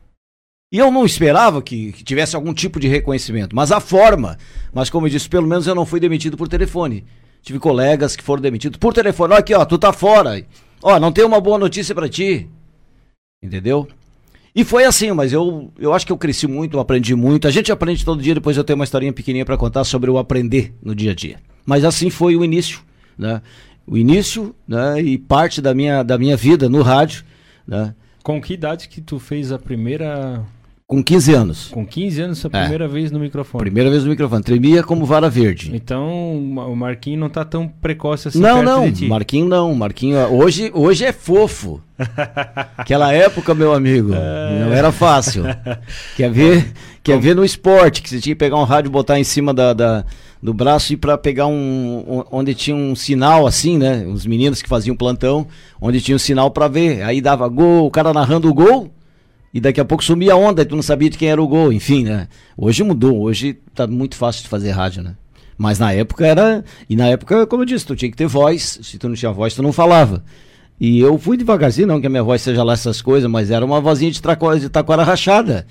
E 0.71 0.77
eu 0.77 0.89
não 0.89 1.05
esperava 1.05 1.61
que, 1.61 1.91
que, 1.91 2.03
tivesse 2.03 2.35
algum 2.35 2.53
tipo 2.53 2.79
de 2.79 2.87
reconhecimento, 2.87 3.55
mas 3.55 3.71
a 3.71 3.79
forma. 3.79 4.37
Mas 4.73 4.89
como 4.89 5.05
eu 5.05 5.11
disse, 5.11 5.29
pelo 5.29 5.47
menos 5.47 5.67
eu 5.67 5.75
não 5.75 5.85
fui 5.85 5.99
demitido 5.99 6.35
por 6.35 6.47
telefone. 6.47 7.05
Tive 7.43 7.59
colegas 7.59 8.15
que 8.15 8.23
foram 8.23 8.41
demitidos 8.41 8.79
por 8.79 8.93
telefone. 8.93 9.33
Ó, 9.33 9.37
aqui, 9.37 9.53
ó, 9.53 9.63
tu 9.65 9.77
tá 9.77 9.93
fora. 9.93 10.43
Ó, 10.81 10.99
não 10.99 11.11
tem 11.11 11.23
uma 11.23 11.39
boa 11.39 11.59
notícia 11.59 11.93
para 11.93 12.09
ti. 12.09 12.49
Entendeu? 13.43 13.87
E 14.55 14.63
foi 14.63 14.85
assim, 14.85 15.11
mas 15.11 15.33
eu, 15.33 15.71
eu 15.77 15.93
acho 15.93 16.05
que 16.05 16.11
eu 16.11 16.17
cresci 16.17 16.47
muito, 16.47 16.77
eu 16.77 16.79
aprendi 16.79 17.13
muito. 17.13 17.47
A 17.47 17.51
gente 17.51 17.71
aprende 17.71 18.05
todo 18.05 18.21
dia, 18.21 18.33
depois 18.33 18.55
eu 18.55 18.63
tenho 18.63 18.79
uma 18.79 18.85
historinha 18.85 19.11
pequenininha 19.11 19.45
para 19.45 19.57
contar 19.57 19.83
sobre 19.83 20.09
o 20.09 20.17
aprender 20.17 20.73
no 20.81 20.95
dia 20.95 21.11
a 21.11 21.15
dia. 21.15 21.39
Mas 21.65 21.83
assim 21.83 22.09
foi 22.09 22.35
o 22.35 22.43
início, 22.43 22.81
né? 23.17 23.41
O 23.85 23.97
início 23.97 24.55
né, 24.67 25.01
e 25.01 25.17
parte 25.17 25.61
da 25.61 25.73
minha, 25.73 26.03
da 26.03 26.17
minha 26.17 26.37
vida 26.37 26.69
no 26.69 26.81
rádio. 26.81 27.23
Né. 27.67 27.93
Com 28.23 28.41
que 28.41 28.53
idade 28.53 28.87
que 28.87 29.01
tu 29.01 29.19
fez 29.19 29.51
a 29.51 29.59
primeira. 29.59 30.41
Com 30.85 31.03
15 31.03 31.33
anos. 31.33 31.67
Com 31.69 31.85
15 31.85 32.21
anos, 32.21 32.45
a 32.45 32.47
é. 32.47 32.51
primeira 32.51 32.85
é. 32.85 32.87
vez 32.87 33.11
no 33.11 33.19
microfone. 33.19 33.63
Primeira 33.63 33.89
vez 33.89 34.03
no 34.03 34.09
microfone. 34.09 34.43
Tremia 34.43 34.83
como 34.83 35.05
vara 35.05 35.29
verde. 35.29 35.71
Então, 35.73 36.37
o 36.37 36.75
Marquinho 36.75 37.19
não 37.19 37.29
tá 37.29 37.43
tão 37.43 37.67
precoce 37.67 38.27
assim. 38.27 38.39
Não, 38.39 38.61
não. 38.61 38.91
Marquinho 39.07 39.47
não. 39.47 39.73
Marquinho 39.73 40.17
hoje, 40.31 40.71
hoje 40.73 41.03
é 41.05 41.11
fofo. 41.11 41.81
Aquela 42.77 43.11
época, 43.11 43.55
meu 43.55 43.73
amigo, 43.73 44.13
é... 44.13 44.59
não 44.59 44.73
era 44.73 44.91
fácil. 44.91 45.43
Quer 46.15 46.31
ver, 46.31 46.73
quer 47.01 47.19
ver 47.19 47.35
no 47.35 47.43
esporte, 47.43 48.01
que 48.01 48.09
você 48.09 48.19
tinha 48.19 48.35
que 48.35 48.39
pegar 48.39 48.57
um 48.57 48.63
rádio 48.63 48.89
e 48.89 48.91
botar 48.91 49.19
em 49.19 49.23
cima 49.23 49.53
da, 49.53 49.73
da 49.73 50.05
do 50.43 50.53
braço 50.53 50.91
e 50.91 50.97
para 50.97 51.17
pegar 51.17 51.47
um, 51.47 52.25
onde 52.29 52.53
tinha 52.53 52.75
um 52.75 52.93
sinal 52.97 53.47
assim, 53.47 53.77
né? 53.77 54.05
Os 54.05 54.25
meninos 54.25 54.61
que 54.61 54.67
faziam 54.67 54.93
plantão, 54.93 55.47
onde 55.79 56.01
tinha 56.01 56.17
um 56.17 56.19
sinal 56.19 56.51
para 56.51 56.67
ver. 56.67 57.01
Aí 57.01 57.21
dava 57.21 57.47
gol, 57.47 57.87
o 57.87 57.89
cara 57.89 58.11
narrando 58.11 58.49
o 58.49 58.53
gol 58.53 58.91
e 59.53 59.61
daqui 59.61 59.79
a 59.79 59.85
pouco 59.85 60.03
sumia 60.03 60.33
a 60.33 60.35
onda 60.35 60.61
e 60.61 60.65
tu 60.65 60.75
não 60.75 60.83
sabia 60.83 61.09
de 61.09 61.17
quem 61.17 61.29
era 61.29 61.41
o 61.41 61.47
gol, 61.47 61.71
enfim, 61.71 62.03
né? 62.03 62.27
Hoje 62.57 62.83
mudou, 62.83 63.21
hoje 63.21 63.57
tá 63.73 63.87
muito 63.87 64.17
fácil 64.17 64.43
de 64.43 64.49
fazer 64.49 64.71
rádio, 64.71 65.01
né? 65.01 65.15
Mas 65.57 65.79
na 65.79 65.93
época 65.93 66.27
era. 66.27 66.65
E 66.89 66.95
na 66.97 67.07
época, 67.07 67.47
como 67.47 67.61
eu 67.61 67.65
disse, 67.65 67.85
tu 67.85 67.95
tinha 67.95 68.11
que 68.11 68.17
ter 68.17 68.27
voz. 68.27 68.79
Se 68.83 68.97
tu 68.97 69.07
não 69.07 69.15
tinha 69.15 69.31
voz, 69.31 69.53
tu 69.53 69.63
não 69.63 69.71
falava. 69.71 70.25
E 70.77 70.99
eu 70.99 71.17
fui 71.17 71.37
devagarzinho, 71.37 71.87
não 71.87 72.01
que 72.01 72.07
a 72.07 72.09
minha 72.09 72.23
voz 72.23 72.41
seja 72.41 72.63
lá 72.63 72.73
essas 72.73 73.01
coisas, 73.01 73.31
mas 73.31 73.49
era 73.49 73.63
uma 73.63 73.79
vozinha 73.79 74.11
de, 74.11 74.19
de 74.59 74.69
taquara 74.69 75.03
rachada. 75.03 75.65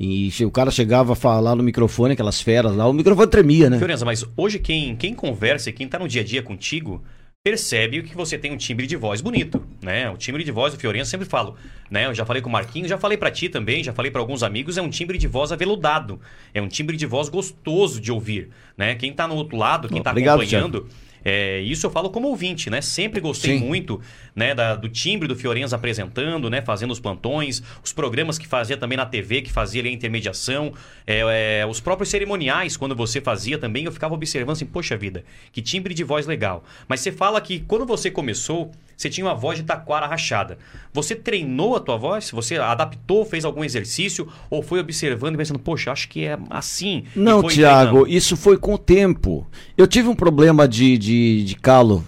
E 0.00 0.30
o 0.44 0.50
cara 0.52 0.70
chegava 0.70 1.14
a 1.14 1.16
falar 1.16 1.56
no 1.56 1.62
microfone, 1.64 2.12
aquelas 2.12 2.40
feras 2.40 2.76
lá, 2.76 2.86
o 2.86 2.92
microfone 2.92 3.28
tremia, 3.28 3.68
né? 3.68 3.78
Fiorenza, 3.78 4.04
mas 4.04 4.24
hoje 4.36 4.60
quem, 4.60 4.94
quem 4.94 5.12
conversa, 5.12 5.72
quem 5.72 5.88
tá 5.88 5.98
no 5.98 6.06
dia 6.06 6.22
a 6.22 6.24
dia 6.24 6.40
contigo, 6.40 7.02
percebe 7.42 8.04
que 8.04 8.14
você 8.14 8.38
tem 8.38 8.52
um 8.52 8.56
timbre 8.56 8.86
de 8.86 8.94
voz 8.94 9.20
bonito, 9.20 9.60
né? 9.82 10.08
O 10.08 10.16
timbre 10.16 10.44
de 10.44 10.52
voz 10.52 10.72
do 10.72 10.78
Fiorenzo, 10.78 11.10
sempre 11.10 11.26
falo, 11.26 11.56
né? 11.90 12.06
Eu 12.06 12.14
já 12.14 12.24
falei 12.24 12.40
com 12.40 12.48
o 12.48 12.52
Marquinhos, 12.52 12.88
já 12.88 12.96
falei 12.96 13.18
para 13.18 13.28
ti 13.28 13.48
também, 13.48 13.82
já 13.82 13.92
falei 13.92 14.08
para 14.08 14.20
alguns 14.20 14.44
amigos, 14.44 14.78
é 14.78 14.82
um 14.82 14.88
timbre 14.88 15.18
de 15.18 15.26
voz 15.26 15.50
aveludado, 15.50 16.20
é 16.54 16.62
um 16.62 16.68
timbre 16.68 16.96
de 16.96 17.04
voz 17.04 17.28
gostoso 17.28 18.00
de 18.00 18.12
ouvir, 18.12 18.50
né? 18.76 18.94
Quem 18.94 19.12
tá 19.12 19.26
no 19.26 19.34
outro 19.34 19.56
lado, 19.56 19.88
quem 19.88 20.00
tá 20.00 20.12
Obrigado, 20.12 20.40
acompanhando, 20.40 20.82
Thiago. 20.82 21.07
É, 21.24 21.60
isso 21.60 21.86
eu 21.86 21.90
falo 21.90 22.10
como 22.10 22.28
ouvinte, 22.28 22.70
né? 22.70 22.80
Sempre 22.80 23.20
gostei 23.20 23.58
Sim. 23.58 23.64
muito 23.64 24.00
né, 24.34 24.54
da, 24.54 24.74
do 24.74 24.88
timbre 24.88 25.26
do 25.26 25.36
Fiorenzo 25.36 25.74
apresentando, 25.74 26.48
né? 26.48 26.62
Fazendo 26.62 26.90
os 26.90 27.00
plantões, 27.00 27.62
os 27.82 27.92
programas 27.92 28.38
que 28.38 28.46
fazia 28.46 28.76
também 28.76 28.96
na 28.96 29.06
TV, 29.06 29.42
que 29.42 29.52
fazia 29.52 29.80
ali 29.80 29.90
a 29.90 29.92
intermediação, 29.92 30.72
é, 31.06 31.60
é, 31.60 31.66
os 31.66 31.80
próprios 31.80 32.08
cerimoniais, 32.08 32.76
quando 32.76 32.94
você 32.94 33.20
fazia 33.20 33.58
também, 33.58 33.84
eu 33.84 33.92
ficava 33.92 34.14
observando 34.14 34.56
assim, 34.56 34.66
poxa 34.66 34.96
vida, 34.96 35.24
que 35.52 35.60
timbre 35.60 35.94
de 35.94 36.04
voz 36.04 36.26
legal. 36.26 36.64
Mas 36.86 37.00
você 37.00 37.12
fala 37.12 37.40
que 37.40 37.60
quando 37.60 37.86
você 37.86 38.10
começou, 38.10 38.70
você 38.98 39.08
tinha 39.08 39.24
uma 39.24 39.34
voz 39.34 39.56
de 39.56 39.64
taquara 39.64 40.08
rachada. 40.08 40.58
Você 40.92 41.14
treinou 41.14 41.76
a 41.76 41.80
tua 41.80 41.96
voz? 41.96 42.32
Você 42.32 42.56
adaptou, 42.56 43.24
fez 43.24 43.44
algum 43.44 43.62
exercício? 43.62 44.28
Ou 44.50 44.60
foi 44.60 44.80
observando 44.80 45.34
e 45.34 45.38
pensando, 45.38 45.60
poxa, 45.60 45.92
acho 45.92 46.08
que 46.08 46.24
é 46.24 46.36
assim? 46.50 47.04
Não, 47.14 47.44
Tiago, 47.44 48.08
isso 48.08 48.36
foi 48.36 48.58
com 48.58 48.74
o 48.74 48.78
tempo. 48.78 49.46
Eu 49.76 49.86
tive 49.86 50.08
um 50.08 50.16
problema 50.16 50.66
de, 50.66 50.98
de, 50.98 51.44
de 51.44 51.54
calo 51.54 52.04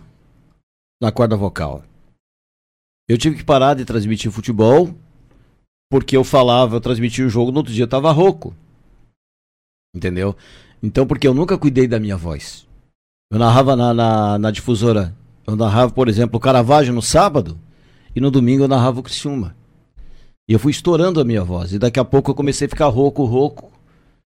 na 1.00 1.12
corda 1.12 1.36
vocal. 1.36 1.84
Eu 3.08 3.16
tive 3.16 3.36
que 3.36 3.44
parar 3.44 3.74
de 3.74 3.84
transmitir 3.84 4.32
futebol 4.32 4.92
porque 5.88 6.16
eu 6.16 6.24
falava, 6.24 6.74
eu 6.74 6.80
transmitia 6.80 7.24
o 7.24 7.30
jogo, 7.30 7.52
no 7.52 7.58
outro 7.58 7.72
dia 7.72 7.84
eu 7.84 7.88
tava 7.88 8.10
rouco. 8.10 8.52
Entendeu? 9.94 10.36
Então, 10.82 11.06
porque 11.06 11.28
eu 11.28 11.34
nunca 11.34 11.56
cuidei 11.56 11.86
da 11.86 12.00
minha 12.00 12.16
voz. 12.16 12.66
Eu 13.32 13.38
narrava 13.38 13.76
na, 13.76 13.94
na, 13.94 14.38
na 14.38 14.50
difusora 14.50 15.16
eu 15.46 15.56
narrava, 15.56 15.92
por 15.92 16.08
exemplo, 16.08 16.36
o 16.36 16.40
Caravaggio 16.40 16.92
no 16.92 17.02
sábado 17.02 17.58
e 18.14 18.20
no 18.20 18.30
domingo 18.30 18.64
eu 18.64 18.68
narrava 18.68 19.00
o 19.00 19.02
Criciúma. 19.02 19.56
E 20.48 20.52
eu 20.52 20.58
fui 20.58 20.72
estourando 20.72 21.20
a 21.20 21.24
minha 21.24 21.44
voz. 21.44 21.72
E 21.72 21.78
daqui 21.78 22.00
a 22.00 22.04
pouco 22.04 22.30
eu 22.30 22.34
comecei 22.34 22.66
a 22.66 22.68
ficar 22.68 22.88
rouco, 22.88 23.24
rouco. 23.24 23.70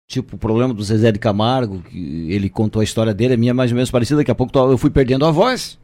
Tipo, 0.10 0.36
o 0.36 0.40
problema 0.40 0.74
do 0.74 0.82
Zezé 0.84 1.12
de 1.12 1.20
Camargo, 1.20 1.82
que 1.84 2.32
ele 2.32 2.50
contou 2.50 2.80
a 2.80 2.84
história 2.84 3.14
dele, 3.14 3.34
a 3.34 3.38
minha 3.38 3.52
é 3.52 3.54
mais 3.54 3.72
ou 3.72 3.76
menos 3.76 3.92
parecida. 3.92 4.22
Daqui 4.22 4.32
a 4.32 4.36
pouco 4.36 4.58
eu 4.58 4.78
fui 4.78 4.90
perdendo 4.90 5.26
a 5.26 5.32
voz. 5.32 5.78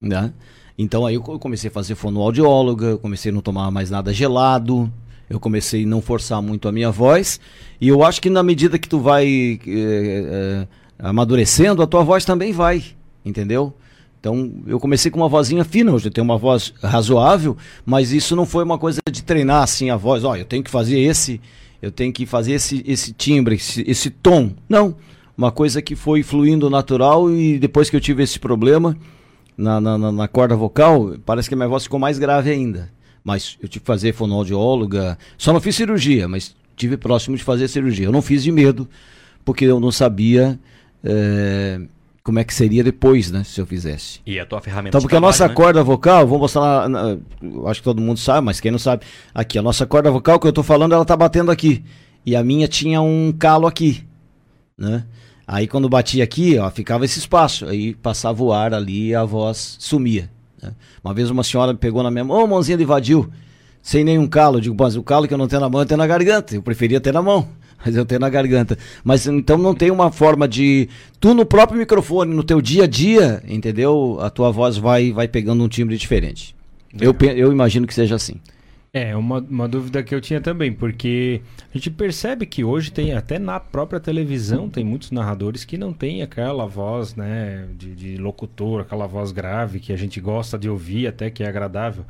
Né? 0.00 0.32
Então 0.78 1.04
aí 1.04 1.16
eu 1.16 1.22
comecei 1.22 1.68
a 1.68 1.72
fazer 1.72 1.96
fonoaudióloga, 1.96 2.86
eu 2.86 2.98
comecei 2.98 3.32
a 3.32 3.34
não 3.34 3.42
tomar 3.42 3.70
mais 3.70 3.90
nada 3.90 4.14
gelado, 4.14 4.90
eu 5.28 5.40
comecei 5.40 5.82
a 5.82 5.86
não 5.86 6.00
forçar 6.00 6.40
muito 6.40 6.68
a 6.68 6.72
minha 6.72 6.90
voz. 6.90 7.40
E 7.80 7.88
eu 7.88 8.04
acho 8.04 8.22
que 8.22 8.30
na 8.30 8.42
medida 8.42 8.78
que 8.78 8.88
tu 8.88 9.00
vai 9.00 9.60
é, 9.66 9.70
é, 9.70 10.68
amadurecendo, 10.98 11.82
a 11.82 11.86
tua 11.86 12.04
voz 12.04 12.24
também 12.24 12.52
vai, 12.52 12.84
entendeu? 13.24 13.74
Então, 14.20 14.52
eu 14.66 14.80
comecei 14.80 15.10
com 15.10 15.20
uma 15.20 15.28
vozinha 15.28 15.64
fina, 15.64 15.92
hoje 15.92 16.08
eu 16.08 16.10
tenho 16.10 16.24
uma 16.24 16.36
voz 16.36 16.74
razoável, 16.82 17.56
mas 17.86 18.12
isso 18.12 18.34
não 18.34 18.44
foi 18.44 18.64
uma 18.64 18.76
coisa 18.76 19.00
de 19.10 19.22
treinar 19.22 19.62
assim 19.62 19.90
a 19.90 19.96
voz, 19.96 20.24
ó, 20.24 20.34
eu 20.36 20.44
tenho 20.44 20.62
que 20.62 20.70
fazer 20.70 20.98
esse, 20.98 21.40
eu 21.80 21.92
tenho 21.92 22.12
que 22.12 22.26
fazer 22.26 22.52
esse, 22.52 22.82
esse 22.86 23.12
timbre, 23.12 23.54
esse, 23.54 23.84
esse 23.88 24.10
tom. 24.10 24.50
Não, 24.68 24.96
uma 25.36 25.52
coisa 25.52 25.80
que 25.80 25.94
foi 25.94 26.24
fluindo 26.24 26.68
natural 26.68 27.30
e 27.30 27.58
depois 27.60 27.88
que 27.88 27.94
eu 27.94 28.00
tive 28.00 28.24
esse 28.24 28.40
problema 28.40 28.96
na, 29.56 29.80
na, 29.80 29.96
na 30.10 30.28
corda 30.28 30.56
vocal, 30.56 31.14
parece 31.24 31.48
que 31.48 31.54
a 31.54 31.56
minha 31.56 31.68
voz 31.68 31.84
ficou 31.84 32.00
mais 32.00 32.18
grave 32.18 32.50
ainda. 32.50 32.90
Mas 33.22 33.56
eu 33.62 33.68
tive 33.68 33.82
que 33.82 33.86
fazer 33.86 34.12
fonoaudióloga, 34.14 35.16
só 35.36 35.52
não 35.52 35.60
fiz 35.60 35.76
cirurgia, 35.76 36.26
mas 36.26 36.56
tive 36.74 36.96
próximo 36.96 37.36
de 37.36 37.44
fazer 37.44 37.68
cirurgia. 37.68 38.06
Eu 38.06 38.12
não 38.12 38.22
fiz 38.22 38.42
de 38.42 38.50
medo, 38.50 38.88
porque 39.44 39.64
eu 39.64 39.78
não 39.78 39.92
sabia... 39.92 40.58
É 41.04 41.80
como 42.28 42.38
é 42.38 42.44
que 42.44 42.52
seria 42.52 42.84
depois, 42.84 43.30
né, 43.30 43.42
se 43.42 43.58
eu 43.58 43.64
fizesse. 43.64 44.20
E 44.26 44.38
a 44.38 44.44
tua 44.44 44.60
ferramenta 44.60 44.90
Então, 44.90 45.00
porque 45.00 45.14
trabalho, 45.14 45.28
a 45.28 45.32
nossa 45.32 45.48
né? 45.48 45.54
corda 45.54 45.82
vocal, 45.82 46.26
vou 46.26 46.38
mostrar, 46.38 46.86
na, 46.86 47.14
na, 47.14 47.18
acho 47.70 47.80
que 47.80 47.84
todo 47.84 48.02
mundo 48.02 48.20
sabe, 48.20 48.44
mas 48.44 48.60
quem 48.60 48.70
não 48.70 48.78
sabe, 48.78 49.06
aqui, 49.34 49.58
a 49.58 49.62
nossa 49.62 49.86
corda 49.86 50.10
vocal 50.10 50.38
que 50.38 50.46
eu 50.46 50.52
tô 50.52 50.62
falando, 50.62 50.92
ela 50.92 51.06
tá 51.06 51.16
batendo 51.16 51.50
aqui. 51.50 51.82
E 52.26 52.36
a 52.36 52.44
minha 52.44 52.68
tinha 52.68 53.00
um 53.00 53.32
calo 53.32 53.66
aqui, 53.66 54.04
né? 54.76 55.06
Aí 55.46 55.66
quando 55.66 55.88
batia 55.88 56.22
aqui, 56.22 56.58
ó, 56.58 56.68
ficava 56.68 57.06
esse 57.06 57.18
espaço, 57.18 57.64
aí 57.64 57.94
passava 57.94 58.44
o 58.44 58.52
ar 58.52 58.74
ali 58.74 59.06
e 59.06 59.14
a 59.14 59.24
voz 59.24 59.78
sumia. 59.78 60.30
Né? 60.62 60.72
Uma 61.02 61.14
vez 61.14 61.30
uma 61.30 61.42
senhora 61.42 61.72
me 61.72 61.78
pegou 61.78 62.02
na 62.02 62.10
minha 62.10 62.24
mão, 62.26 62.44
ô 62.44 62.46
mãozinha 62.46 62.76
de 62.76 62.84
vadio, 62.84 63.32
sem 63.80 64.04
nenhum 64.04 64.26
calo. 64.26 64.58
Eu 64.58 64.60
digo, 64.60 64.76
mas 64.78 64.96
o 64.96 65.02
calo 65.02 65.26
que 65.26 65.32
eu 65.32 65.38
não 65.38 65.48
tenho 65.48 65.62
na 65.62 65.70
mão, 65.70 65.80
eu 65.80 65.86
tenho 65.86 65.96
na 65.96 66.06
garganta. 66.06 66.54
Eu 66.54 66.60
preferia 66.60 67.00
ter 67.00 67.14
na 67.14 67.22
mão 67.22 67.48
mas 67.84 67.96
eu 67.96 68.04
tenho 68.04 68.20
na 68.20 68.28
garganta. 68.28 68.76
Mas 69.04 69.26
então 69.26 69.58
não 69.58 69.74
tem 69.74 69.90
uma 69.90 70.10
forma 70.10 70.46
de. 70.48 70.88
Tu 71.20 71.34
no 71.34 71.46
próprio 71.46 71.78
microfone, 71.78 72.34
no 72.34 72.42
teu 72.42 72.60
dia 72.60 72.84
a 72.84 72.86
dia, 72.86 73.42
entendeu? 73.46 74.18
A 74.20 74.30
tua 74.30 74.50
voz 74.50 74.76
vai, 74.76 75.12
vai 75.12 75.28
pegando 75.28 75.62
um 75.62 75.68
timbre 75.68 75.96
diferente. 75.96 76.54
Eu, 77.00 77.14
eu 77.36 77.52
imagino 77.52 77.86
que 77.86 77.94
seja 77.94 78.14
assim. 78.14 78.36
É, 78.92 79.14
uma, 79.14 79.38
uma 79.38 79.68
dúvida 79.68 80.02
que 80.02 80.14
eu 80.14 80.20
tinha 80.20 80.40
também, 80.40 80.72
porque 80.72 81.42
a 81.72 81.76
gente 81.76 81.90
percebe 81.90 82.46
que 82.46 82.64
hoje 82.64 82.90
tem, 82.90 83.12
até 83.12 83.38
na 83.38 83.60
própria 83.60 84.00
televisão, 84.00 84.70
tem 84.70 84.82
muitos 84.82 85.10
narradores 85.10 85.64
que 85.64 85.76
não 85.76 85.92
tem 85.92 86.22
aquela 86.22 86.66
voz, 86.66 87.14
né, 87.14 87.68
de, 87.76 87.94
de 87.94 88.16
locutor, 88.16 88.80
aquela 88.80 89.06
voz 89.06 89.30
grave 89.30 89.78
que 89.78 89.92
a 89.92 89.96
gente 89.96 90.20
gosta 90.20 90.58
de 90.58 90.70
ouvir, 90.70 91.06
até 91.06 91.28
que 91.30 91.44
é 91.44 91.48
agradável. 91.48 92.04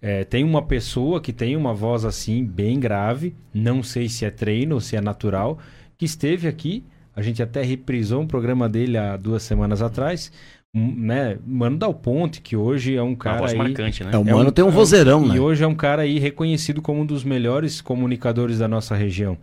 É, 0.00 0.24
tem 0.24 0.44
uma 0.44 0.62
pessoa 0.62 1.20
que 1.20 1.32
tem 1.32 1.56
uma 1.56 1.72
voz 1.72 2.04
assim, 2.04 2.44
bem 2.44 2.78
grave, 2.78 3.34
não 3.52 3.82
sei 3.82 4.08
se 4.08 4.24
é 4.24 4.30
treino 4.30 4.74
ou 4.74 4.80
se 4.80 4.96
é 4.96 5.00
natural, 5.00 5.58
que 5.96 6.04
esteve 6.04 6.46
aqui. 6.48 6.84
A 7.14 7.22
gente 7.22 7.42
até 7.42 7.62
reprisou 7.62 8.20
um 8.20 8.26
programa 8.26 8.68
dele 8.68 8.98
há 8.98 9.16
duas 9.16 9.42
semanas 9.42 9.80
atrás. 9.80 10.30
Né? 10.74 11.38
Mano 11.46 11.78
Dal 11.78 11.94
Ponte, 11.94 12.42
que 12.42 12.54
hoje 12.54 12.94
é 12.94 13.02
um 13.02 13.14
cara. 13.14 13.36
Uma 13.36 13.40
voz 13.40 13.52
aí, 13.52 13.58
marcante, 13.58 14.04
né? 14.04 14.10
É, 14.12 14.18
o 14.18 14.24
Mano 14.24 14.44
é 14.44 14.48
um, 14.48 14.52
tem 14.52 14.64
um 14.64 14.70
vozeirão, 14.70 15.24
e 15.24 15.28
né? 15.28 15.36
E 15.36 15.40
hoje 15.40 15.64
é 15.64 15.66
um 15.66 15.74
cara 15.74 16.02
aí 16.02 16.18
reconhecido 16.18 16.82
como 16.82 17.00
um 17.00 17.06
dos 17.06 17.24
melhores 17.24 17.80
comunicadores 17.80 18.58
da 18.58 18.68
nossa 18.68 18.94
região. 18.94 19.38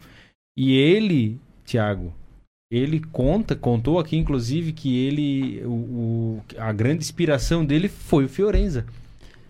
E 0.56 0.78
ele, 0.78 1.40
Tiago, 1.66 2.14
ele 2.72 3.00
conta, 3.00 3.56
contou 3.56 3.98
aqui 3.98 4.16
inclusive 4.16 4.74
que 4.74 4.96
ele, 5.06 5.64
o, 5.66 5.70
o, 5.70 6.44
a 6.58 6.72
grande 6.72 7.04
inspiração 7.04 7.66
dele 7.66 7.88
foi 7.88 8.26
o 8.26 8.30
Fiorenza. 8.30 8.86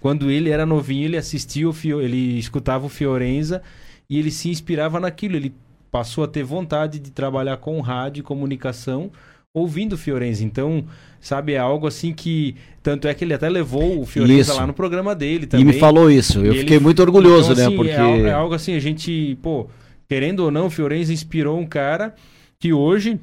Quando 0.03 0.29
ele 0.29 0.49
era 0.49 0.65
novinho, 0.65 1.05
ele 1.05 1.15
assistia 1.15 1.69
o 1.69 1.71
Fio, 1.71 2.01
ele 2.01 2.37
escutava 2.37 2.85
o 2.85 2.89
Fiorenza 2.89 3.61
e 4.09 4.19
ele 4.19 4.31
se 4.31 4.49
inspirava 4.49 4.99
naquilo. 4.99 5.37
Ele 5.37 5.55
passou 5.89 6.25
a 6.25 6.27
ter 6.27 6.43
vontade 6.43 6.99
de 6.99 7.09
trabalhar 7.09 7.55
com 7.55 7.79
rádio 7.79 8.19
e 8.19 8.21
comunicação 8.21 9.09
ouvindo 9.53 9.93
o 9.93 9.97
Fiorenza. 9.97 10.43
Então, 10.43 10.83
sabe, 11.21 11.53
é 11.53 11.57
algo 11.57 11.87
assim 11.87 12.11
que. 12.11 12.53
Tanto 12.81 13.07
é 13.07 13.13
que 13.13 13.23
ele 13.23 13.33
até 13.33 13.47
levou 13.47 14.01
o 14.01 14.05
Fiorenza 14.05 14.51
isso. 14.51 14.59
lá 14.59 14.67
no 14.67 14.73
programa 14.73 15.15
dele 15.15 15.47
também. 15.47 15.65
E 15.65 15.69
me 15.69 15.79
falou 15.79 16.11
isso. 16.11 16.43
Eu 16.43 16.53
fiquei 16.53 16.81
muito 16.81 17.01
orgulhoso, 17.01 17.53
então, 17.53 17.55
né? 17.55 17.67
Assim, 17.67 17.75
porque... 17.77 17.91
É, 17.91 18.19
é 18.23 18.33
algo 18.33 18.53
assim, 18.53 18.75
a 18.75 18.79
gente, 18.81 19.37
pô, 19.41 19.69
querendo 20.09 20.41
ou 20.41 20.51
não, 20.51 20.65
o 20.65 20.69
Fiorenza 20.69 21.13
inspirou 21.13 21.57
um 21.57 21.65
cara 21.65 22.13
que 22.59 22.73
hoje 22.73 23.17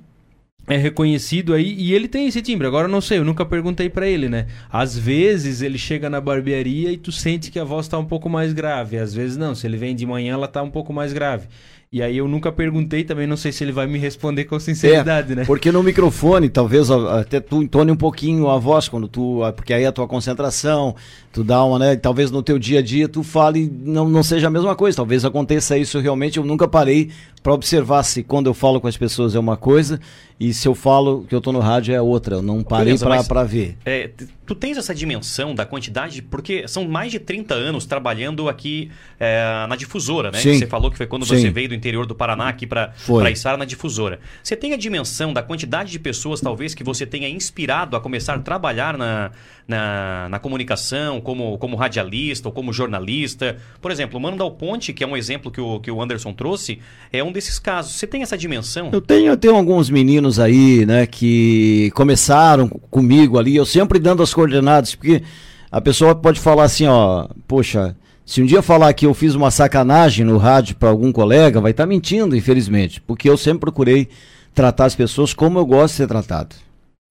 é 0.70 0.76
reconhecido 0.76 1.52
aí 1.52 1.74
e 1.76 1.92
ele 1.92 2.06
tem 2.06 2.28
esse 2.28 2.40
timbre. 2.40 2.66
Agora 2.66 2.86
eu 2.86 2.90
não 2.90 3.00
sei, 3.00 3.18
eu 3.18 3.24
nunca 3.24 3.44
perguntei 3.44 3.90
para 3.90 4.06
ele, 4.06 4.28
né? 4.28 4.46
Às 4.70 4.96
vezes 4.96 5.62
ele 5.62 5.76
chega 5.76 6.08
na 6.08 6.20
barbearia 6.20 6.92
e 6.92 6.96
tu 6.96 7.10
sente 7.10 7.50
que 7.50 7.58
a 7.58 7.64
voz 7.64 7.88
tá 7.88 7.98
um 7.98 8.04
pouco 8.04 8.28
mais 8.30 8.52
grave, 8.52 8.96
às 8.96 9.12
vezes 9.12 9.36
não. 9.36 9.52
Se 9.52 9.66
ele 9.66 9.76
vem 9.76 9.96
de 9.96 10.06
manhã, 10.06 10.34
ela 10.34 10.46
tá 10.46 10.62
um 10.62 10.70
pouco 10.70 10.92
mais 10.92 11.12
grave. 11.12 11.48
E 11.92 12.00
aí 12.00 12.18
eu 12.18 12.28
nunca 12.28 12.52
perguntei 12.52 13.02
também, 13.02 13.26
não 13.26 13.36
sei 13.36 13.50
se 13.50 13.64
ele 13.64 13.72
vai 13.72 13.84
me 13.84 13.98
responder 13.98 14.44
com 14.44 14.60
sinceridade, 14.60 15.32
é, 15.32 15.34
né? 15.34 15.44
Porque 15.44 15.72
no 15.72 15.82
microfone, 15.82 16.48
talvez 16.48 16.88
até 16.88 17.40
tu 17.40 17.64
entone 17.64 17.90
um 17.90 17.96
pouquinho 17.96 18.48
a 18.48 18.58
voz 18.58 18.88
quando 18.88 19.08
tu, 19.08 19.40
porque 19.56 19.74
aí 19.74 19.84
a 19.84 19.90
tua 19.90 20.06
concentração, 20.06 20.94
tu 21.32 21.42
dá 21.42 21.64
uma, 21.64 21.80
né, 21.80 21.96
talvez 21.96 22.30
no 22.30 22.44
teu 22.44 22.60
dia 22.60 22.78
a 22.78 22.82
dia 22.82 23.08
tu 23.08 23.24
fale 23.24 23.68
não 23.84 24.08
não 24.08 24.22
seja 24.22 24.46
a 24.46 24.50
mesma 24.50 24.76
coisa, 24.76 24.98
talvez 24.98 25.24
aconteça 25.24 25.76
isso 25.76 25.98
realmente, 25.98 26.38
eu 26.38 26.44
nunca 26.44 26.68
parei 26.68 27.10
para 27.42 27.52
observar 27.52 28.02
se 28.02 28.22
quando 28.22 28.46
eu 28.46 28.54
falo 28.54 28.80
com 28.80 28.86
as 28.86 28.96
pessoas 28.96 29.34
é 29.34 29.38
uma 29.38 29.56
coisa 29.56 30.00
e 30.38 30.54
se 30.54 30.66
eu 30.66 30.74
falo 30.74 31.26
que 31.28 31.34
eu 31.34 31.38
estou 31.38 31.52
no 31.52 31.58
rádio 31.58 31.94
é 31.94 32.00
outra. 32.00 32.36
Eu 32.36 32.42
não 32.42 32.62
parei 32.62 32.94
para 33.28 33.44
ver. 33.44 33.76
É, 33.84 34.10
tu 34.46 34.54
tens 34.54 34.78
essa 34.78 34.94
dimensão 34.94 35.54
da 35.54 35.66
quantidade, 35.66 36.22
porque 36.22 36.66
são 36.66 36.88
mais 36.88 37.12
de 37.12 37.18
30 37.18 37.54
anos 37.54 37.84
trabalhando 37.84 38.48
aqui 38.48 38.90
é, 39.18 39.66
na 39.68 39.76
difusora, 39.76 40.30
né? 40.30 40.38
Sim. 40.38 40.58
Você 40.58 40.66
falou 40.66 40.90
que 40.90 40.96
foi 40.96 41.06
quando 41.06 41.26
Sim. 41.26 41.36
você 41.36 41.50
veio 41.50 41.68
do 41.68 41.74
interior 41.74 42.06
do 42.06 42.14
Paraná 42.14 42.48
aqui 42.48 42.66
para 42.66 42.94
estar 43.30 43.58
na 43.58 43.66
difusora. 43.66 44.18
Você 44.42 44.56
tem 44.56 44.72
a 44.72 44.78
dimensão 44.78 45.32
da 45.32 45.42
quantidade 45.42 45.92
de 45.92 45.98
pessoas, 45.98 46.40
talvez, 46.40 46.74
que 46.74 46.82
você 46.82 47.04
tenha 47.04 47.28
inspirado 47.28 47.94
a 47.94 48.00
começar 48.00 48.34
a 48.34 48.38
trabalhar 48.38 48.96
na, 48.96 49.30
na, 49.70 50.28
na 50.28 50.38
comunicação, 50.38 51.20
como, 51.20 51.56
como 51.56 51.76
radialista 51.76 52.48
ou 52.48 52.52
como 52.52 52.72
jornalista? 52.72 53.56
Por 53.80 53.90
exemplo, 53.90 54.18
o 54.18 54.20
Mano 54.20 54.36
Dal 54.36 54.50
Ponte, 54.50 54.92
que 54.92 55.04
é 55.04 55.06
um 55.06 55.16
exemplo 55.16 55.50
que 55.50 55.60
o, 55.60 55.78
que 55.80 55.90
o 55.90 56.02
Anderson 56.02 56.32
trouxe, 56.32 56.80
é 57.12 57.22
um 57.22 57.30
desses 57.30 57.58
casos. 57.58 57.92
Você 57.92 58.06
tem 58.06 58.22
essa 58.22 58.36
dimensão? 58.36 58.90
Eu 58.92 59.00
tenho, 59.00 59.28
eu 59.28 59.36
tenho 59.36 59.54
alguns 59.54 59.88
meninos 59.88 60.40
aí, 60.40 60.84
né, 60.84 61.06
que 61.06 61.90
começaram 61.94 62.68
comigo 62.68 63.38
ali, 63.38 63.54
eu 63.54 63.64
sempre 63.64 63.98
dando 63.98 64.22
as 64.22 64.34
coordenadas, 64.34 64.94
porque 64.94 65.22
a 65.70 65.80
pessoa 65.80 66.14
pode 66.14 66.40
falar 66.40 66.64
assim, 66.64 66.86
ó, 66.86 67.28
poxa, 67.46 67.96
se 68.26 68.42
um 68.42 68.46
dia 68.46 68.60
falar 68.60 68.92
que 68.92 69.06
eu 69.06 69.14
fiz 69.14 69.36
uma 69.36 69.50
sacanagem 69.50 70.26
no 70.26 70.36
rádio 70.36 70.74
para 70.76 70.88
algum 70.88 71.12
colega, 71.12 71.60
vai 71.60 71.70
estar 71.70 71.84
tá 71.84 71.88
mentindo, 71.88 72.36
infelizmente, 72.36 73.00
porque 73.00 73.30
eu 73.30 73.36
sempre 73.36 73.60
procurei 73.60 74.08
tratar 74.52 74.86
as 74.86 74.96
pessoas 74.96 75.32
como 75.32 75.58
eu 75.58 75.64
gosto 75.64 75.92
de 75.92 75.98
ser 75.98 76.08
tratado. 76.08 76.56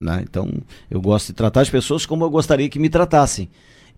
Né? 0.02 0.24
Então, 0.24 0.50
eu 0.90 1.02
gosto 1.02 1.28
de 1.28 1.34
tratar 1.34 1.62
as 1.62 1.70
pessoas 1.70 2.06
como 2.06 2.24
eu 2.24 2.30
gostaria 2.30 2.70
que 2.70 2.80
me 2.80 2.90
tratassem. 2.90 3.50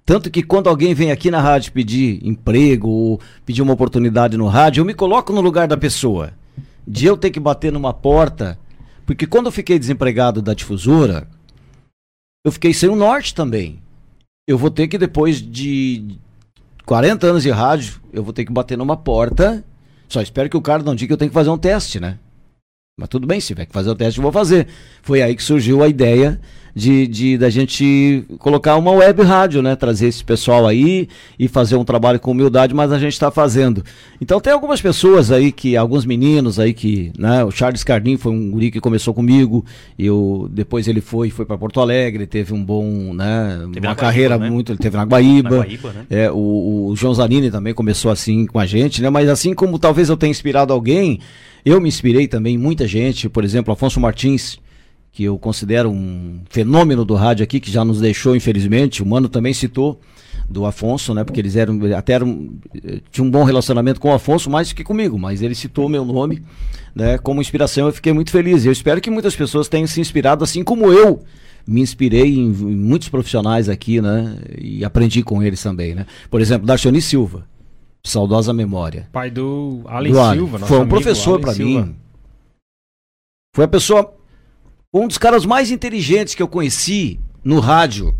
Tanto 0.03 0.31
que 0.31 0.41
quando 0.41 0.67
alguém 0.67 0.95
vem 0.95 1.11
aqui 1.11 1.29
na 1.29 1.39
rádio 1.39 1.71
pedir 1.71 2.19
emprego 2.27 2.89
ou 2.89 3.21
pedir 3.45 3.61
uma 3.61 3.73
oportunidade 3.73 4.35
no 4.35 4.47
rádio, 4.47 4.81
eu 4.81 4.85
me 4.85 4.95
coloco 4.95 5.31
no 5.31 5.41
lugar 5.41 5.67
da 5.67 5.77
pessoa. 5.77 6.33
De 6.87 7.05
eu 7.05 7.15
ter 7.15 7.29
que 7.29 7.39
bater 7.39 7.71
numa 7.71 7.93
porta. 7.93 8.57
Porque 9.05 9.27
quando 9.27 9.45
eu 9.45 9.51
fiquei 9.51 9.77
desempregado 9.77 10.41
da 10.41 10.55
difusora, 10.55 11.27
eu 12.43 12.51
fiquei 12.51 12.73
sem 12.73 12.89
o 12.89 12.95
norte 12.95 13.35
também. 13.35 13.79
Eu 14.47 14.57
vou 14.57 14.71
ter 14.71 14.87
que, 14.87 14.97
depois 14.97 15.39
de 15.39 16.17
40 16.83 17.27
anos 17.27 17.43
de 17.43 17.51
rádio, 17.51 18.01
eu 18.11 18.23
vou 18.23 18.33
ter 18.33 18.43
que 18.43 18.51
bater 18.51 18.75
numa 18.75 18.97
porta. 18.97 19.63
Só 20.09 20.19
espero 20.19 20.49
que 20.49 20.57
o 20.57 20.61
cara 20.61 20.81
não 20.81 20.95
diga 20.95 21.09
que 21.09 21.13
eu 21.13 21.17
tenho 21.17 21.29
que 21.29 21.35
fazer 21.35 21.51
um 21.51 21.59
teste, 21.59 21.99
né? 21.99 22.17
Mas 23.01 23.09
tudo 23.09 23.25
bem, 23.25 23.41
se 23.41 23.47
tiver 23.47 23.65
que 23.65 23.73
fazer 23.73 23.89
o 23.89 23.95
teste, 23.95 24.19
eu 24.19 24.21
vou 24.21 24.31
fazer. 24.31 24.67
Foi 25.01 25.23
aí 25.23 25.35
que 25.35 25.41
surgiu 25.41 25.81
a 25.81 25.87
ideia 25.87 26.39
de, 26.75 27.07
de 27.07 27.37
da 27.37 27.49
gente 27.49 28.23
colocar 28.39 28.75
uma 28.77 28.91
web 28.91 29.21
rádio, 29.23 29.61
né? 29.61 29.75
Trazer 29.75 30.07
esse 30.07 30.23
pessoal 30.23 30.67
aí 30.67 31.07
e 31.37 31.47
fazer 31.47 31.75
um 31.75 31.83
trabalho 31.83 32.19
com 32.19 32.31
humildade, 32.31 32.73
mas 32.73 32.91
a 32.91 32.99
gente 32.99 33.13
está 33.13 33.29
fazendo. 33.29 33.83
Então 34.19 34.39
tem 34.39 34.53
algumas 34.53 34.81
pessoas 34.81 35.31
aí 35.31 35.51
que, 35.51 35.75
alguns 35.75 36.05
meninos 36.05 36.59
aí 36.59 36.73
que, 36.73 37.11
né? 37.17 37.43
O 37.43 37.51
Charles 37.51 37.83
Cardim 37.83 38.17
foi 38.17 38.31
um 38.31 38.51
guri 38.51 38.71
que 38.71 38.79
começou 38.79 39.13
comigo, 39.13 39.65
eu 39.97 40.49
depois 40.51 40.87
ele 40.87 41.01
foi 41.01 41.29
foi 41.29 41.45
para 41.45 41.57
Porto 41.57 41.79
Alegre, 41.79 42.25
teve 42.25 42.53
um 42.53 42.63
bom, 42.63 43.13
né? 43.13 43.67
Teve 43.73 43.87
uma 43.87 43.95
carreira 43.95 44.35
Guaíba, 44.35 44.45
né? 44.45 44.51
muito, 44.51 44.71
ele 44.71 44.79
teve 44.79 44.97
na 44.97 45.03
Guaíba. 45.03 45.49
Na 45.49 45.63
Guaíba 45.63 45.93
né? 45.93 46.05
É, 46.09 46.31
o, 46.31 46.87
o 46.89 46.95
João 46.95 47.13
Zanini 47.13 47.51
também 47.51 47.73
começou 47.73 48.11
assim 48.11 48.45
com 48.45 48.59
a 48.59 48.65
gente, 48.65 49.01
né? 49.01 49.09
Mas 49.09 49.29
assim 49.29 49.53
como 49.53 49.77
talvez 49.79 50.09
eu 50.09 50.17
tenha 50.17 50.31
inspirado 50.31 50.73
alguém, 50.73 51.19
eu 51.65 51.79
me 51.79 51.87
inspirei 51.87 52.27
também 52.27 52.57
muita 52.57 52.87
gente, 52.87 53.29
por 53.29 53.43
exemplo, 53.43 53.73
Afonso 53.73 53.99
Martins, 53.99 54.57
que 55.11 55.23
eu 55.23 55.37
considero 55.37 55.89
um 55.89 56.39
fenômeno 56.49 57.03
do 57.03 57.15
rádio 57.15 57.43
aqui, 57.43 57.59
que 57.59 57.69
já 57.69 57.83
nos 57.83 57.99
deixou, 57.99 58.35
infelizmente. 58.35 59.03
O 59.03 59.05
Mano 59.05 59.27
também 59.27 59.53
citou 59.53 59.99
do 60.49 60.65
Afonso, 60.65 61.13
né? 61.13 61.23
Porque 61.23 61.39
eles 61.39 61.55
eram 61.55 61.79
até 61.95 62.13
eram, 62.13 62.49
tinham 63.11 63.27
um 63.27 63.31
bom 63.31 63.43
relacionamento 63.43 63.99
com 63.99 64.09
o 64.09 64.13
Afonso, 64.13 64.49
mais 64.49 64.69
do 64.69 64.75
que 64.75 64.83
comigo, 64.83 65.19
mas 65.19 65.41
ele 65.41 65.53
citou 65.53 65.89
meu 65.89 66.05
nome, 66.05 66.41
né? 66.95 67.17
Como 67.17 67.41
inspiração, 67.41 67.87
eu 67.87 67.93
fiquei 67.93 68.13
muito 68.13 68.31
feliz. 68.31 68.65
Eu 68.65 68.71
espero 68.71 69.01
que 69.01 69.09
muitas 69.09 69.35
pessoas 69.35 69.67
tenham 69.67 69.87
se 69.87 69.99
inspirado, 69.99 70.43
assim 70.43 70.63
como 70.63 70.91
eu 70.91 71.23
me 71.67 71.81
inspirei 71.81 72.35
em, 72.35 72.47
em 72.47 72.75
muitos 72.75 73.09
profissionais 73.09 73.67
aqui, 73.67 73.99
né? 74.01 74.37
E 74.57 74.83
aprendi 74.85 75.23
com 75.23 75.43
eles 75.43 75.61
também, 75.61 75.93
né? 75.93 76.05
Por 76.29 76.39
exemplo, 76.39 76.65
Darcioni 76.65 77.01
Silva, 77.01 77.45
saudosa 78.01 78.53
memória. 78.53 79.09
Pai 79.11 79.29
do 79.29 79.81
Alan 79.87 80.09
do 80.09 80.33
Silva, 80.33 80.59
Foi 80.59 80.79
um 80.79 80.87
professor 80.87 81.39
para 81.39 81.53
mim. 81.53 81.95
Foi 83.53 83.65
a 83.65 83.67
pessoa 83.67 84.20
um 84.93 85.07
dos 85.07 85.17
caras 85.17 85.45
mais 85.45 85.71
inteligentes 85.71 86.35
que 86.35 86.43
eu 86.43 86.47
conheci 86.47 87.19
no 87.43 87.59
rádio. 87.59 88.13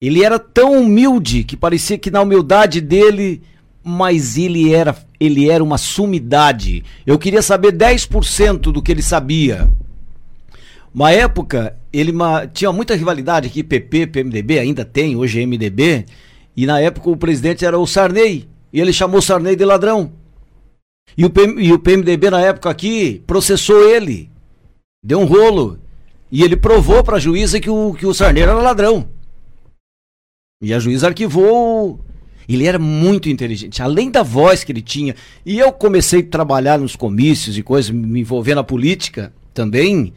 Ele 0.00 0.24
era 0.24 0.38
tão 0.38 0.80
humilde 0.80 1.44
que 1.44 1.56
parecia 1.56 1.98
que 1.98 2.10
na 2.10 2.22
humildade 2.22 2.80
dele, 2.80 3.42
mas 3.84 4.36
ele 4.36 4.72
era, 4.72 4.96
ele 5.20 5.48
era 5.48 5.62
uma 5.62 5.78
sumidade. 5.78 6.82
Eu 7.06 7.18
queria 7.18 7.42
saber 7.42 7.72
10% 7.72 8.72
do 8.72 8.82
que 8.82 8.90
ele 8.90 9.02
sabia. 9.02 9.70
Uma 10.92 11.12
época, 11.12 11.76
ele 11.92 12.12
tinha 12.52 12.72
muita 12.72 12.96
rivalidade 12.96 13.46
aqui, 13.46 13.62
PP, 13.62 14.08
PMDB, 14.08 14.58
ainda 14.58 14.84
tem, 14.84 15.14
hoje 15.14 15.40
é 15.40 15.46
MDB, 15.46 16.06
e 16.56 16.66
na 16.66 16.80
época 16.80 17.10
o 17.10 17.16
presidente 17.16 17.64
era 17.64 17.78
o 17.78 17.86
Sarney, 17.86 18.48
e 18.72 18.80
ele 18.80 18.92
chamou 18.92 19.18
o 19.18 19.22
Sarney 19.22 19.54
de 19.54 19.64
ladrão. 19.64 20.12
E 21.16 21.24
o, 21.24 21.30
PM, 21.30 21.62
e 21.62 21.72
o 21.72 21.78
PMDB 21.78 22.30
na 22.30 22.40
época 22.40 22.70
aqui 22.70 23.22
processou 23.26 23.82
ele. 23.88 24.30
Deu 25.02 25.20
um 25.20 25.24
rolo. 25.24 25.78
E 26.30 26.42
ele 26.42 26.56
provou 26.56 27.02
para 27.02 27.16
a 27.16 27.20
juíza 27.20 27.60
que 27.60 27.68
o, 27.68 27.94
que 27.94 28.06
o 28.06 28.14
Sarneiro 28.14 28.50
era 28.50 28.60
ladrão. 28.60 29.08
E 30.62 30.72
a 30.72 30.78
juíza 30.78 31.08
arquivou. 31.08 32.04
Ele 32.48 32.66
era 32.66 32.78
muito 32.78 33.28
inteligente, 33.28 33.80
além 33.80 34.10
da 34.10 34.22
voz 34.22 34.64
que 34.64 34.72
ele 34.72 34.82
tinha. 34.82 35.14
E 35.46 35.58
eu 35.58 35.72
comecei 35.72 36.20
a 36.20 36.26
trabalhar 36.26 36.78
nos 36.78 36.96
comícios 36.96 37.56
e 37.56 37.62
coisas, 37.62 37.90
me 37.90 38.20
envolver 38.20 38.54
na 38.54 38.64
política 38.64 39.32
também. 39.54 40.12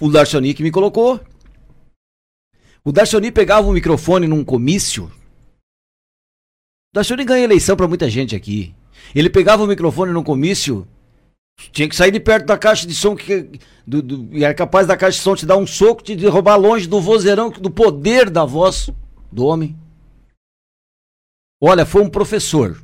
O 0.00 0.08
Darcioni 0.08 0.54
que 0.54 0.62
me 0.62 0.70
colocou. 0.70 1.20
O 2.84 2.92
Darcioni 2.92 3.32
pegava 3.32 3.68
o 3.68 3.72
microfone 3.72 4.28
num 4.28 4.44
comício. 4.44 5.04
O 5.04 6.94
Darcioni 6.94 7.24
ganha 7.24 7.44
eleição 7.44 7.76
para 7.76 7.88
muita 7.88 8.08
gente 8.08 8.34
aqui. 8.34 8.74
Ele 9.14 9.30
pegava 9.30 9.62
o 9.62 9.66
microfone 9.66 10.12
no 10.12 10.22
comício, 10.22 10.86
tinha 11.72 11.88
que 11.88 11.96
sair 11.96 12.10
de 12.10 12.20
perto 12.20 12.46
da 12.46 12.56
caixa 12.56 12.86
de 12.86 12.94
som 12.94 13.14
que 13.14 13.50
do, 13.86 14.00
do, 14.00 14.28
e 14.32 14.44
era 14.44 14.54
capaz 14.54 14.86
da 14.86 14.96
caixa 14.96 15.18
de 15.18 15.24
som 15.24 15.34
te 15.34 15.44
dar 15.44 15.56
um 15.56 15.66
soco, 15.66 16.02
te 16.02 16.14
derrubar 16.16 16.56
longe 16.56 16.86
do 16.86 17.00
vozeirão, 17.00 17.50
do 17.50 17.70
poder 17.70 18.30
da 18.30 18.44
voz 18.44 18.90
do 19.30 19.44
homem. 19.44 19.76
Olha, 21.60 21.84
foi 21.84 22.02
um 22.02 22.08
professor 22.08 22.80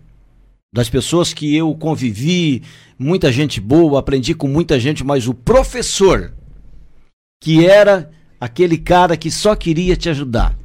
das 0.73 0.91
pessoas 0.91 1.33
que 1.33 1.57
eu 1.57 1.75
convivi, 1.75 2.63
muita 2.99 3.33
gente 3.33 3.61
boa, 3.61 3.99
aprendi 3.99 4.35
com 4.35 4.47
muita 4.47 4.79
gente, 4.79 5.03
mas 5.03 5.27
o 5.27 5.33
professor 5.33 6.35
que 7.41 7.65
era 7.65 8.11
aquele 8.41 8.77
cara 8.77 9.17
que 9.17 9.31
só 9.31 9.55
queria 9.55 9.97
te 9.97 10.09
ajudar. 10.09 10.57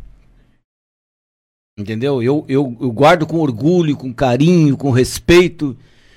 Entendeu? 1.78 2.22
Eu, 2.22 2.46
eu, 2.48 2.78
eu 2.80 2.92
guardo 2.92 3.26
com 3.26 3.40
orgulho, 3.40 3.96
com 3.96 4.14
carinho, 4.14 4.76
com 4.76 4.92
respeito. 4.92 5.76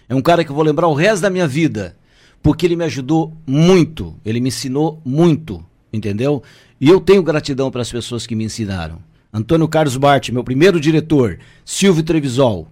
É 0.09 0.15
um 0.15 0.23
cara 0.23 0.45
que 0.45 0.51
eu 0.51 0.55
vou 0.55 0.65
lembrar 0.65 0.89
o 0.89 0.95
resto 0.95 1.23
da 1.23 1.31
minha 1.31 1.47
vida. 1.47 1.97
Porque 2.43 2.67
ele 2.67 2.77
me 2.77 2.85
ajudou 2.85 3.33
muito. 3.47 4.17
Ele 4.25 4.41
me 4.41 4.49
ensinou 4.49 5.01
muito. 5.05 5.65
Entendeu? 5.93 6.43
E 6.81 6.89
eu 6.89 7.01
tenho 7.01 7.23
gratidão 7.23 7.71
para 7.71 7.83
as 7.83 7.91
pessoas 7.91 8.27
que 8.27 8.35
me 8.35 8.45
ensinaram. 8.45 8.99
Antônio 9.33 9.69
Carlos 9.69 9.97
Bart, 9.97 10.29
meu 10.31 10.45
primeiro 10.45 10.81
diretor. 10.81 11.39
Silvio 11.65 12.03
Trevisol. 12.03 12.69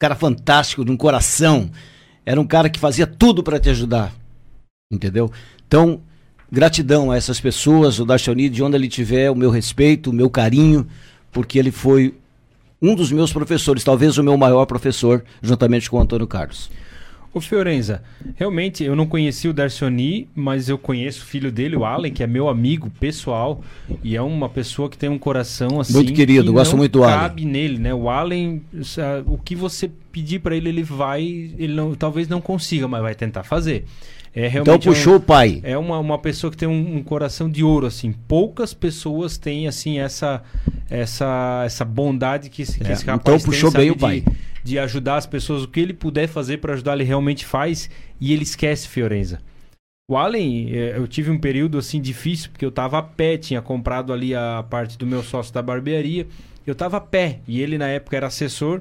Cara 0.00 0.14
fantástico, 0.16 0.84
de 0.84 0.90
um 0.90 0.96
coração. 0.96 1.70
Era 2.24 2.40
um 2.40 2.46
cara 2.46 2.68
que 2.68 2.80
fazia 2.80 3.06
tudo 3.06 3.42
para 3.42 3.60
te 3.60 3.70
ajudar. 3.70 4.12
Entendeu? 4.90 5.30
Então, 5.66 6.00
gratidão 6.50 7.10
a 7.10 7.16
essas 7.16 7.40
pessoas, 7.40 7.98
o 8.00 8.04
Darcioni, 8.04 8.48
de 8.48 8.62
onde 8.62 8.76
ele 8.76 8.88
tiver, 8.88 9.30
o 9.30 9.36
meu 9.36 9.50
respeito, 9.50 10.10
o 10.10 10.12
meu 10.12 10.28
carinho 10.28 10.86
porque 11.32 11.58
ele 11.58 11.72
foi 11.72 12.14
um 12.80 12.94
dos 12.94 13.10
meus 13.10 13.32
professores, 13.32 13.82
talvez 13.82 14.18
o 14.18 14.22
meu 14.22 14.36
maior 14.36 14.66
professor, 14.66 15.24
juntamente 15.42 15.90
com 15.90 15.96
o 15.96 16.00
Antônio 16.00 16.26
Carlos. 16.26 16.70
Ô 17.34 17.40
Fiorenza, 17.40 18.02
realmente 18.36 18.84
eu 18.84 18.94
não 18.94 19.06
conheci 19.06 19.48
o 19.48 19.54
Darcioni, 19.54 20.28
mas 20.34 20.68
eu 20.68 20.76
conheço 20.76 21.22
o 21.22 21.24
filho 21.24 21.50
dele, 21.50 21.74
o 21.74 21.84
Allen, 21.84 22.12
que 22.12 22.22
é 22.22 22.26
meu 22.26 22.46
amigo 22.46 22.90
pessoal 23.00 23.62
e 24.04 24.14
é 24.14 24.20
uma 24.20 24.50
pessoa 24.50 24.90
que 24.90 24.98
tem 24.98 25.08
um 25.08 25.18
coração 25.18 25.80
assim. 25.80 25.94
Muito 25.94 26.12
querido, 26.12 26.52
gosto 26.52 26.76
muito 26.76 26.92
do 26.92 27.04
Allen. 27.04 27.16
Cabe 27.16 27.44
nele, 27.46 27.78
né? 27.78 27.94
O 27.94 28.10
Allen, 28.10 28.62
o 29.24 29.38
que 29.38 29.56
você 29.56 29.90
pedir 30.10 30.40
para 30.40 30.54
ele, 30.54 30.68
ele 30.68 30.82
vai, 30.82 31.22
ele 31.56 31.72
não, 31.72 31.94
talvez 31.94 32.28
não 32.28 32.38
consiga, 32.38 32.86
mas 32.86 33.00
vai 33.00 33.14
tentar 33.14 33.44
fazer. 33.44 33.86
É 34.34 34.46
então 34.46 34.78
puxou 34.78 35.12
é 35.12 35.16
um, 35.16 35.18
o 35.18 35.22
pai. 35.22 35.60
É 35.62 35.76
uma, 35.76 35.98
uma 35.98 36.18
pessoa 36.18 36.50
que 36.50 36.56
tem 36.56 36.68
um, 36.68 36.96
um, 36.96 37.02
coração 37.02 37.50
de 37.50 37.62
ouro, 37.62 37.86
assim. 37.86 38.12
Poucas 38.12 38.72
pessoas 38.72 39.36
têm, 39.36 39.68
assim, 39.68 39.98
essa, 39.98 40.42
essa, 40.88 41.62
essa 41.66 41.84
bondade 41.84 42.48
que, 42.48 42.64
que 42.64 42.82
é, 42.82 42.92
esse 42.92 43.04
rapaz 43.04 43.20
Então 43.20 43.38
puxou 43.38 43.70
tem, 43.70 43.82
bem 43.82 43.90
o 43.90 43.96
pai. 43.96 44.20
De, 44.22 44.32
de 44.64 44.78
ajudar 44.78 45.16
as 45.16 45.26
pessoas. 45.26 45.62
O 45.62 45.68
que 45.68 45.80
ele 45.80 45.92
puder 45.92 46.28
fazer 46.28 46.58
para 46.58 46.72
ajudar, 46.72 46.94
ele 46.94 47.04
realmente 47.04 47.44
faz. 47.44 47.90
E 48.18 48.32
ele 48.32 48.42
esquece 48.42 48.88
Fiorenza. 48.88 49.38
O 50.10 50.16
Allen, 50.16 50.74
é, 50.74 50.96
eu 50.96 51.06
tive 51.06 51.30
um 51.30 51.38
período, 51.38 51.76
assim, 51.76 52.00
difícil, 52.00 52.50
porque 52.50 52.64
eu 52.64 52.72
tava 52.72 52.98
a 52.98 53.02
pé. 53.02 53.36
Tinha 53.36 53.60
comprado 53.60 54.14
ali 54.14 54.34
a 54.34 54.64
parte 54.68 54.96
do 54.96 55.06
meu 55.06 55.22
sócio 55.22 55.52
da 55.52 55.60
barbearia. 55.60 56.26
Eu 56.66 56.74
tava 56.74 56.96
a 56.96 57.00
pé. 57.02 57.40
E 57.46 57.60
ele, 57.60 57.76
na 57.76 57.88
época, 57.88 58.16
era 58.16 58.28
assessor. 58.28 58.80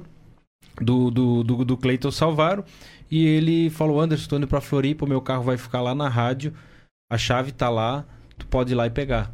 do, 0.80 1.12
do, 1.12 1.44
do, 1.44 1.66
do 1.66 1.76
Cleiton 1.76 2.10
Salvaro. 2.10 2.64
E 3.12 3.26
ele 3.26 3.70
falou: 3.70 4.00
Anderson, 4.00 4.24
estou 4.24 4.38
indo 4.38 4.48
para 4.48 4.62
Floripa, 4.62 5.06
o 5.06 5.10
meu 5.10 5.22
carro 5.22 5.44
vai 5.44 5.58
ficar 5.58 5.82
lá 5.82 5.94
na 5.94 6.08
rádio, 6.08 6.54
a 7.12 7.18
chave 7.18 7.52
tá 7.52 7.70
lá, 7.70 8.06
tu 8.38 8.48
pode 8.48 8.72
ir 8.72 8.76
lá 8.76 8.88
e 8.88 8.90
pegar. 8.90 9.32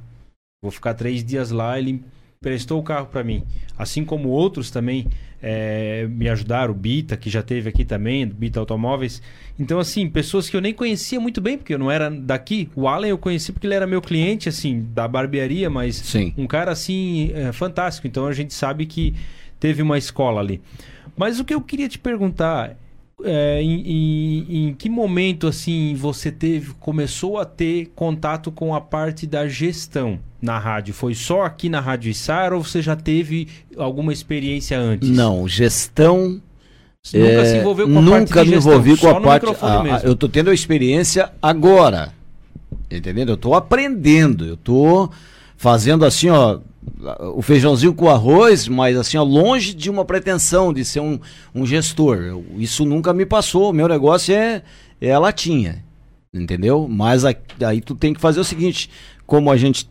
Vou 0.62 0.72
ficar 0.72 0.96
três 0.96 1.24
dias 1.24 1.52
lá. 1.52 1.78
Ele 1.78 2.04
prestou 2.42 2.80
o 2.80 2.84
carro 2.84 3.08
para 3.08 3.24
mim. 3.24 3.44
Assim 3.78 4.04
como 4.04 4.30
outros 4.30 4.72
também 4.72 5.08
é, 5.42 6.08
me 6.10 6.28
ajudaram, 6.28 6.74
o 6.74 6.76
Bita, 6.76 7.16
que 7.16 7.30
já 7.30 7.44
teve 7.44 7.70
aqui 7.70 7.86
também, 7.86 8.26
Bita 8.26 8.60
Automóveis. 8.60 9.22
Então, 9.60 9.80
assim, 9.80 10.10
pessoas 10.10 10.50
que 10.50 10.58
eu 10.58 10.62
nem 10.62 10.74
conhecia 10.74 11.20
muito 11.20 11.40
bem, 11.40 11.58
porque 11.58 11.74
eu 11.74 11.80
não 11.80 11.92
era 11.92 12.10
daqui. 12.10 12.70
O 12.76 12.88
Alan 12.88 13.08
eu 13.08 13.18
conheci 13.18 13.52
porque 13.52 13.68
ele 13.68 13.76
era 13.76 13.86
meu 13.86 14.02
cliente, 14.02 14.50
assim, 14.50 14.88
da 14.94 15.08
barbearia, 15.08 15.70
mas 15.70 15.96
Sim. 15.96 16.34
um 16.38 16.48
cara, 16.48 16.72
assim, 16.72 17.32
é, 17.34 17.52
fantástico. 17.52 18.08
Então, 18.08 18.26
a 18.26 18.34
gente 18.34 18.54
sabe 18.54 18.86
que 18.86 19.16
teve 19.60 19.82
uma 19.82 19.98
escola 19.98 20.42
ali. 20.42 20.62
Mas 21.16 21.40
o 21.40 21.46
que 21.46 21.54
eu 21.54 21.62
queria 21.62 21.90
te 21.90 22.00
perguntar 22.00 22.76
é, 23.24 23.62
em, 23.62 23.82
em, 23.82 24.68
em, 24.68 24.74
que 24.74 24.90
momento 24.90 25.48
assim 25.48 25.96
você 25.96 26.32
teve 26.32 26.74
começou 26.80 27.40
a 27.40 27.46
ter 27.46 27.92
contato 27.96 28.52
com 28.52 28.76
a 28.76 28.82
parte 28.82 29.26
da 29.26 29.48
gestão 29.48 30.20
na 30.42 30.60
rádio? 30.60 30.94
Foi 30.94 31.16
só 31.16 31.44
aqui 31.44 31.68
na 31.68 31.80
Rádio 31.80 32.12
Isar 32.12 32.54
ou 32.54 32.64
você 32.64 32.82
já 32.82 32.96
teve 32.96 33.48
alguma 33.76 34.14
experiência 34.14 34.80
antes? 34.80 35.10
Não, 35.10 35.48
gestão. 35.48 36.40
Você 37.02 37.18
nunca 37.18 37.32
é, 37.32 37.46
se 37.46 37.58
envolveu 37.58 37.88
com 37.88 37.98
a 37.98 38.02
nunca 38.02 38.36
parte 38.36 38.50
me 38.50 38.56
envolvi 38.56 38.98
com 38.98 39.10
a 39.10 39.22
parte. 39.22 39.46
A, 39.62 39.82
a, 39.82 40.00
eu 40.02 40.14
estou 40.14 40.30
tendo 40.30 40.50
a 40.50 40.54
experiência 40.54 41.32
agora. 41.42 42.14
Entendendo? 42.92 43.30
Eu 43.30 43.36
estou 43.36 43.56
aprendendo. 43.56 44.46
Eu 44.46 44.54
estou 44.56 45.10
fazendo 45.56 46.06
assim, 46.06 46.30
ó 46.30 46.60
o 47.36 47.42
feijãozinho 47.42 47.94
com 47.94 48.10
arroz, 48.10 48.68
mas 48.68 48.98
assim, 48.98 49.18
ó, 49.18 49.24
longe 49.24 49.74
de 49.74 49.90
uma 49.90 50.04
pretensão 50.04 50.74
de 50.74 50.84
ser 50.84 51.00
um, 51.00 51.20
um 51.54 51.66
gestor. 51.66 52.42
Isso 52.58 52.86
nunca 52.86 53.14
me 53.14 53.26
passou. 53.26 53.72
Meu 53.72 53.88
negócio 53.88 54.34
é, 54.34 54.64
é 55.00 55.12
a 55.12 55.20
latinha. 55.20 55.84
Entendeu? 56.34 56.88
Mas 56.90 57.24
aí, 57.24 57.36
aí 57.62 57.82
tu 57.82 57.96
tem 57.96 58.14
que 58.14 58.22
fazer 58.22 58.40
o 58.40 58.44
seguinte: 58.44 58.90
como 59.26 59.52
a 59.52 59.58
gente 59.58 59.90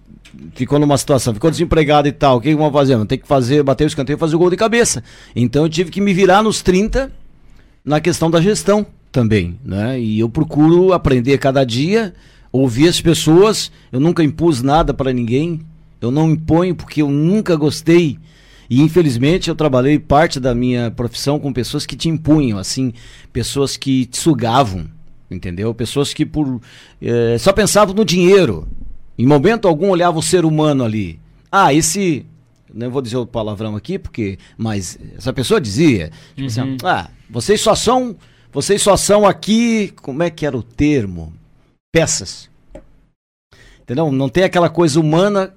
ficou 0.55 0.79
numa 0.79 0.99
situação, 0.99 1.33
ficou 1.33 1.51
desempregado 1.51 2.09
e 2.09 2.13
tal, 2.13 2.37
o 2.37 2.41
que, 2.41 2.51
que 2.51 2.57
vamos 2.57 2.73
fazer? 2.73 3.05
Tem 3.07 3.19
que 3.19 3.27
fazer, 3.27 3.63
bater 3.63 3.85
o 3.85 3.87
escanteio 3.87 4.17
e 4.17 4.21
fazer 4.21 4.37
o 4.37 4.39
gol 4.39 4.51
de 4.51 4.57
cabeça. 4.57 5.03
Então 5.35 5.65
eu 5.65 5.69
tive 5.69 5.91
que 5.91 6.01
me 6.01 6.13
virar 6.13 6.43
nos 6.43 6.61
30 6.63 7.11
na 7.85 8.01
questão 8.01 8.31
da 8.31 8.41
gestão 8.41 8.85
também, 9.11 9.59
né? 9.65 9.99
E 9.99 10.21
eu 10.21 10.29
procuro 10.29 10.93
aprender 10.93 11.39
cada 11.39 11.65
dia, 11.65 12.13
ouvir 12.53 12.89
as 12.89 13.01
pessoas, 13.01 13.71
eu 13.91 14.01
nunca 14.01 14.23
impus 14.23 14.61
nada 14.63 14.93
para 14.93 15.13
ninguém, 15.13 15.61
eu 16.01 16.11
não 16.11 16.31
imponho 16.31 16.75
porque 16.75 17.03
eu 17.03 17.11
nunca 17.11 17.57
gostei. 17.57 18.19
E 18.69 18.81
infelizmente 18.81 19.49
eu 19.49 19.55
trabalhei 19.55 19.99
parte 19.99 20.41
da 20.41 20.55
minha 20.55 20.91
profissão 20.91 21.39
com 21.39 21.53
pessoas 21.53 21.87
que 21.87 21.97
te 21.97 22.09
impunham, 22.09 22.59
assim, 22.59 22.93
pessoas 23.33 23.77
que 23.77 24.07
te 24.07 24.19
sugavam, 24.19 24.87
entendeu? 25.31 25.73
Pessoas 25.73 26.13
que 26.13 26.27
por 26.27 26.61
é, 27.01 27.39
só 27.39 27.53
pensavam 27.53 27.95
no 27.95 28.05
dinheiro. 28.05 28.67
Em 29.19 29.27
momento 29.27 29.69
algum 29.69 29.91
olhava 29.91 30.19
o 30.19 30.23
ser 30.23 30.45
humano 30.45 30.85
ali. 30.85 31.21
Ah, 31.51 31.73
esse 31.73 32.27
não 32.75 32.91
vou 32.91 33.01
dizer 33.01 33.17
o 33.17 33.27
palavrão 33.27 33.77
aqui 33.77 33.99
porque, 33.99 34.39
mas 34.59 34.99
essa 35.17 35.33
pessoa 35.33 35.61
dizia, 35.61 36.11
tipo 36.35 36.47
assim, 36.47 36.61
uhum. 36.61 36.77
assim, 36.77 36.87
ah, 36.87 37.09
vocês 37.31 37.61
só 37.61 37.75
são, 37.75 38.17
vocês 38.53 38.83
só 38.83 38.97
são 38.97 39.25
aqui, 39.25 39.93
como 40.03 40.23
é 40.23 40.29
que 40.29 40.45
era 40.45 40.57
o 40.57 40.63
termo? 40.63 41.33
Peças. 41.93 42.51
Entendeu? 43.81 44.11
Não 44.11 44.29
tem 44.29 44.43
aquela 44.43 44.69
coisa 44.69 44.99
humana 45.01 45.55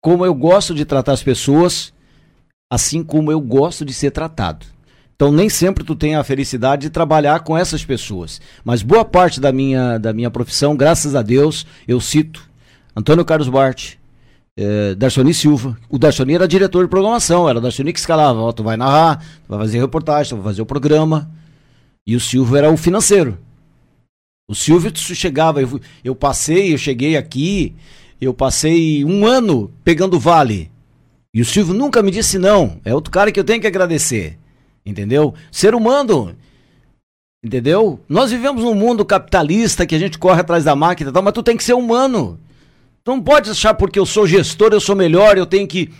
como 0.00 0.24
eu 0.24 0.34
gosto 0.34 0.74
de 0.74 0.84
tratar 0.84 1.12
as 1.12 1.22
pessoas, 1.22 1.92
assim 2.70 3.02
como 3.02 3.30
eu 3.30 3.40
gosto 3.40 3.84
de 3.84 3.92
ser 3.92 4.10
tratado. 4.10 4.66
Então 5.14 5.30
nem 5.30 5.48
sempre 5.50 5.84
tu 5.84 5.94
tem 5.94 6.14
a 6.14 6.24
felicidade 6.24 6.82
de 6.82 6.90
trabalhar 6.90 7.40
com 7.40 7.56
essas 7.56 7.84
pessoas, 7.84 8.40
mas 8.64 8.82
boa 8.82 9.04
parte 9.04 9.38
da 9.38 9.52
minha 9.52 9.98
da 9.98 10.14
minha 10.14 10.30
profissão, 10.30 10.74
graças 10.74 11.14
a 11.14 11.20
Deus, 11.20 11.66
eu 11.86 12.00
cito 12.00 12.48
Antônio 12.96 13.24
Carlos 13.24 13.48
Bart, 13.48 13.96
eh, 14.56 14.94
Darcioni 14.94 15.32
Silva. 15.32 15.78
O 15.88 15.98
Darcioni 15.98 16.34
era 16.34 16.48
diretor 16.48 16.84
de 16.84 16.90
programação, 16.90 17.48
era 17.48 17.58
o 17.58 17.62
Darcioni 17.62 17.92
que 17.92 17.98
escalava, 17.98 18.52
tu 18.52 18.62
vai 18.62 18.76
narrar, 18.76 19.18
tu 19.18 19.48
vai 19.48 19.58
fazer 19.58 19.78
reportagem, 19.78 20.30
tu 20.30 20.36
vai 20.36 20.52
fazer 20.52 20.62
o 20.62 20.66
programa. 20.66 21.30
E 22.06 22.16
o 22.16 22.20
Silvio 22.20 22.56
era 22.56 22.70
o 22.70 22.76
financeiro. 22.76 23.38
O 24.48 24.54
Silvio 24.54 24.90
chegava, 24.94 25.62
eu, 25.62 25.80
eu 26.02 26.14
passei, 26.14 26.72
eu 26.74 26.78
cheguei 26.78 27.16
aqui, 27.16 27.74
eu 28.20 28.34
passei 28.34 29.04
um 29.04 29.26
ano 29.26 29.72
pegando 29.84 30.18
vale. 30.18 30.70
E 31.32 31.40
o 31.40 31.44
Silvio 31.44 31.74
nunca 31.74 32.02
me 32.02 32.10
disse 32.10 32.38
não. 32.38 32.80
É 32.84 32.94
outro 32.94 33.10
cara 33.10 33.30
que 33.30 33.38
eu 33.38 33.44
tenho 33.44 33.60
que 33.60 33.66
agradecer. 33.66 34.38
Entendeu? 34.84 35.34
Ser 35.50 35.74
humano. 35.74 36.34
Entendeu? 37.42 38.00
Nós 38.08 38.30
vivemos 38.30 38.62
num 38.62 38.74
mundo 38.74 39.04
capitalista 39.04 39.86
que 39.86 39.94
a 39.94 39.98
gente 39.98 40.18
corre 40.18 40.40
atrás 40.40 40.64
da 40.64 40.76
máquina 40.76 41.10
e 41.10 41.12
tal, 41.12 41.22
mas 41.22 41.32
tu 41.32 41.42
tem 41.42 41.56
que 41.56 41.64
ser 41.64 41.74
humano. 41.74 42.38
Tu 43.02 43.10
não 43.10 43.22
pode 43.22 43.48
achar 43.48 43.72
porque 43.72 43.98
eu 43.98 44.04
sou 44.04 44.26
gestor, 44.26 44.72
eu 44.72 44.80
sou 44.80 44.94
melhor, 44.94 45.38
eu 45.38 45.46
tenho 45.46 45.66
que 45.66 45.90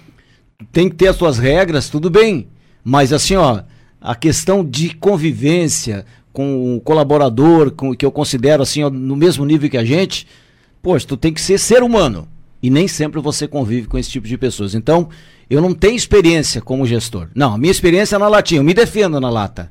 tem 0.70 0.90
que 0.90 0.96
ter 0.96 1.08
as 1.08 1.16
suas 1.16 1.38
regras, 1.38 1.88
tudo 1.88 2.10
bem. 2.10 2.46
Mas 2.84 3.12
assim, 3.12 3.36
ó, 3.36 3.62
a 4.00 4.14
questão 4.14 4.62
de 4.62 4.94
convivência 4.94 6.04
com 6.32 6.76
o 6.76 6.80
colaborador, 6.80 7.70
com 7.70 7.94
que 7.94 8.04
eu 8.04 8.12
considero 8.12 8.62
assim, 8.62 8.82
ó, 8.82 8.90
no 8.90 9.16
mesmo 9.16 9.46
nível 9.46 9.70
que 9.70 9.78
a 9.78 9.84
gente, 9.84 10.26
Poxa, 10.82 11.06
tu 11.06 11.16
tem 11.16 11.32
que 11.32 11.40
ser 11.40 11.58
ser 11.58 11.82
humano. 11.82 12.28
E 12.62 12.68
nem 12.68 12.86
sempre 12.86 13.20
você 13.20 13.48
convive 13.48 13.86
com 13.86 13.96
esse 13.98 14.10
tipo 14.10 14.26
de 14.26 14.36
pessoas. 14.36 14.74
Então, 14.74 15.08
eu 15.48 15.60
não 15.60 15.74
tenho 15.74 15.96
experiência 15.96 16.60
como 16.60 16.86
gestor. 16.86 17.28
Não, 17.34 17.54
a 17.54 17.58
minha 17.58 17.70
experiência 17.70 18.16
é 18.16 18.18
na 18.18 18.28
latinha. 18.28 18.60
Eu 18.60 18.64
me 18.64 18.74
defendo 18.74 19.20
na 19.20 19.30
lata. 19.30 19.70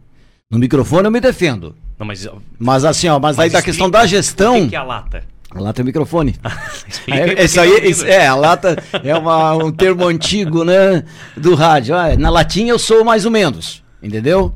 No 0.50 0.58
microfone 0.58 1.06
eu 1.06 1.12
me 1.12 1.22
defendo. 1.22 1.76
Não, 1.98 2.08
mas, 2.08 2.28
mas 2.58 2.86
assim, 2.86 3.08
ó, 3.08 3.20
mas, 3.20 3.38
mas 3.38 3.46
aí 3.46 3.50
da 3.50 3.62
questão 3.62 3.90
da 3.90 4.06
gestão. 4.06 4.64
O 4.64 4.70
que 4.70 4.76
é 4.76 4.80
a 4.80 4.84
lata? 4.84 5.24
A 5.52 5.60
lata 5.60 5.82
é 5.82 5.84
o 5.84 5.86
microfone. 5.86 6.36
é, 7.08 7.44
isso 7.44 7.60
aí, 7.60 7.90
isso, 7.90 8.06
é, 8.06 8.28
a 8.28 8.36
lata 8.36 8.82
é 9.04 9.16
uma, 9.16 9.56
um 9.56 9.72
termo 9.72 10.08
antigo, 10.08 10.64
né? 10.64 11.04
Do 11.36 11.56
rádio. 11.56 11.96
Ah, 11.96 12.16
na 12.16 12.30
latinha 12.30 12.72
eu 12.72 12.80
sou 12.80 13.04
mais 13.04 13.26
ou 13.26 13.32
menos. 13.32 13.84
Entendeu? 14.02 14.54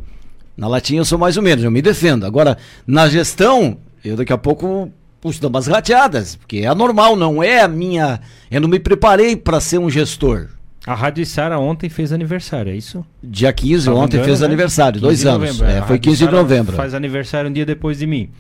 Na 0.56 0.68
latinha 0.68 1.02
eu 1.02 1.06
sou 1.06 1.18
mais 1.18 1.36
ou 1.36 1.44
menos, 1.44 1.63
eu 1.63 1.72
me 1.72 1.82
defendo. 1.82 2.26
Agora, 2.26 2.58
na 2.86 3.10
gestão, 3.10 3.78
eu 4.04 4.16
daqui 4.16 4.32
a 4.32 4.38
pouco 4.38 4.92
Puxa, 5.23 5.39
dou 5.39 5.49
umas 5.49 5.67
rateadas, 5.67 6.36
porque 6.36 6.57
é 6.57 6.75
normal, 6.75 7.15
não 7.15 7.41
é 7.41 7.62
a 7.62 7.67
minha. 7.69 8.19
Eu 8.51 8.59
não 8.59 8.67
me 8.67 8.77
preparei 8.77 9.38
para 9.38 9.62
ser 9.62 9.77
um 9.77 9.89
gestor. 9.89 10.49
A 10.86 10.93
Rádio 10.93 11.25
Sara 11.25 11.57
ontem 11.57 11.88
fez 11.88 12.12
aniversário, 12.12 12.73
é 12.73 12.75
isso? 12.75 13.05
Dia 13.23 13.53
15, 13.53 13.86
tá 13.86 13.93
ontem 13.93 14.21
fez 14.21 14.41
né? 14.41 14.47
aniversário, 14.47 14.99
dois 14.99 15.25
anos. 15.25 15.62
É, 15.62 15.81
foi 15.83 15.97
15 15.97 16.25
de 16.25 16.29
novembro. 16.29 16.75
Faz 16.75 16.93
aniversário 16.93 17.49
um 17.49 17.53
dia 17.53 17.65
depois 17.65 17.99
de 17.99 18.05
mim. 18.05 18.31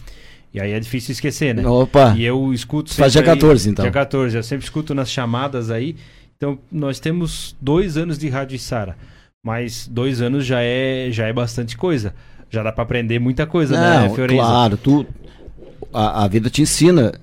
E 0.53 0.59
aí 0.59 0.73
é 0.73 0.79
difícil 0.81 1.13
esquecer, 1.13 1.55
né? 1.55 1.65
Opa! 1.65 2.15
E 2.17 2.25
eu 2.25 2.53
escuto 2.53 2.89
sempre. 2.89 3.03
Faz 3.03 3.13
dia 3.13 3.23
14, 3.23 3.65
aí, 3.65 3.71
então. 3.71 3.83
Dia 3.83 3.91
14, 3.93 4.35
eu 4.35 4.43
sempre 4.43 4.65
escuto 4.65 4.93
nas 4.93 5.09
chamadas 5.09 5.71
aí. 5.71 5.95
Então, 6.35 6.59
nós 6.69 6.99
temos 6.99 7.55
dois 7.61 7.95
anos 7.95 8.17
de 8.17 8.27
Rádio 8.27 8.59
Sara. 8.59 8.97
Mas 9.41 9.87
dois 9.87 10.21
anos 10.21 10.45
já 10.45 10.61
é, 10.61 11.07
já 11.11 11.27
é 11.27 11.31
bastante 11.31 11.77
coisa. 11.77 12.13
Já 12.49 12.61
dá 12.61 12.73
para 12.73 12.83
aprender 12.83 13.19
muita 13.19 13.47
coisa, 13.47 13.73
né, 13.79 13.95
Não, 13.95 14.01
né, 14.01 14.15
Fiorenza? 14.15 14.41
Claro, 14.41 14.75
tu, 14.77 15.07
a, 15.93 16.23
a 16.23 16.27
vida 16.27 16.49
te 16.49 16.61
ensina 16.61 17.13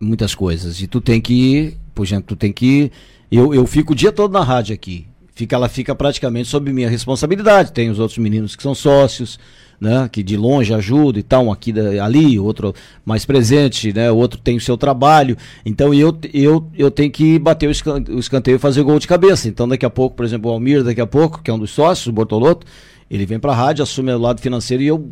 muitas 0.00 0.34
coisas. 0.34 0.80
E 0.80 0.86
tu 0.86 1.00
tem 1.00 1.20
que. 1.20 1.76
Por 1.94 2.04
exemplo, 2.04 2.24
tu 2.28 2.36
tem 2.36 2.52
que. 2.52 2.90
Eu, 3.30 3.54
eu 3.54 3.66
fico 3.66 3.92
o 3.92 3.96
dia 3.96 4.10
todo 4.10 4.32
na 4.32 4.42
rádio 4.42 4.74
aqui. 4.74 5.06
Fica, 5.34 5.56
ela 5.56 5.68
fica 5.68 5.94
praticamente 5.94 6.48
sob 6.48 6.72
minha 6.72 6.88
responsabilidade. 6.88 7.72
Tem 7.72 7.88
os 7.88 7.98
outros 7.98 8.18
meninos 8.18 8.56
que 8.56 8.62
são 8.62 8.74
sócios, 8.74 9.38
né? 9.80 10.08
Que 10.10 10.22
de 10.22 10.36
longe 10.36 10.74
ajudam 10.74 11.20
e 11.20 11.22
tal, 11.22 11.46
um 11.46 11.52
aqui 11.52 11.72
ali, 11.98 12.38
outro 12.38 12.74
mais 13.04 13.24
presente, 13.24 13.92
né? 13.92 14.10
O 14.10 14.16
outro 14.16 14.38
tem 14.38 14.56
o 14.56 14.60
seu 14.60 14.76
trabalho. 14.76 15.36
Então 15.64 15.94
eu, 15.94 16.18
eu, 16.34 16.68
eu 16.76 16.90
tenho 16.90 17.10
que 17.10 17.38
bater 17.38 17.68
o, 17.68 18.18
escanteio 18.18 18.56
e 18.56 18.58
fazer 18.58 18.82
gol 18.82 18.98
de 18.98 19.06
cabeça. 19.06 19.48
Então 19.48 19.66
daqui 19.66 19.86
a 19.86 19.90
pouco, 19.90 20.16
por 20.16 20.26
exemplo, 20.26 20.50
o 20.50 20.52
Almir, 20.52 20.82
daqui 20.82 21.00
a 21.00 21.06
pouco, 21.06 21.42
que 21.42 21.50
é 21.50 21.54
um 21.54 21.58
dos 21.58 21.70
sócios, 21.70 22.08
o 22.08 22.12
Bortoloto, 22.12 22.66
ele 23.10 23.24
vem 23.24 23.38
pra 23.38 23.54
rádio, 23.54 23.82
assume 23.82 24.12
o 24.12 24.18
lado 24.18 24.40
financeiro 24.40 24.82
e 24.82 24.88
eu 24.88 25.10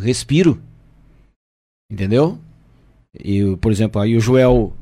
respiro 0.00 0.60
Entendeu? 1.90 2.38
E, 3.18 3.56
por 3.56 3.72
exemplo, 3.72 4.00
aí 4.00 4.16
o 4.16 4.20
Joel 4.20 4.72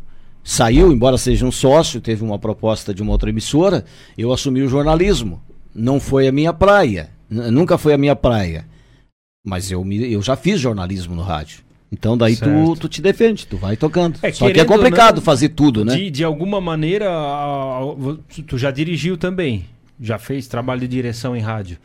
saiu, 0.43 0.93
embora 0.93 1.17
seja 1.17 1.47
um 1.47 1.53
sócio, 1.53 2.01
teve 2.01 2.23
uma 2.25 2.39
proposta 2.39 2.93
de 2.93 3.03
uma 3.03 3.13
outra 3.13 3.31
emissora, 3.31 3.85
eu 4.17 4.33
assumi 4.33 4.63
o 4.63 4.69
jornalismo. 4.69 5.43
Não 5.75 5.99
foi 5.99 6.29
a 6.29 6.33
minha 6.33 6.53
praia, 6.53 7.11
nunca 7.29 7.77
foi 7.79 7.95
a 7.95 7.99
minha 7.99 8.15
praia. 8.15 8.67
Mas 9.45 9.71
eu, 9.71 9.85
me, 9.85 10.13
eu 10.13 10.23
já 10.23 10.37
fiz 10.37 10.61
jornalismo 10.61 11.15
no 11.15 11.23
rádio. 11.23 11.65
Então 11.93 12.17
daí 12.17 12.37
tu, 12.37 12.75
tu 12.77 12.89
te 12.89 13.01
defende, 13.01 13.47
tu 13.47 13.57
vai 13.57 13.77
tocando. 13.77 14.19
É, 14.23 14.33
Só 14.33 14.51
que 14.51 14.59
é 14.59 14.65
complicado 14.65 15.17
não, 15.17 15.23
fazer 15.23 15.51
tudo, 15.51 15.85
né? 15.85 15.95
De, 15.95 16.11
de 16.11 16.25
alguma 16.25 16.61
maneira, 16.61 17.09
tu 18.47 18.59
já 18.59 18.71
dirigiu 18.71 19.17
também. 19.17 19.67
Já 20.01 20.19
fez 20.19 20.49
trabalho 20.49 20.81
de 20.81 20.89
direção 20.89 21.37
em 21.37 21.41
rádio. 21.41 21.79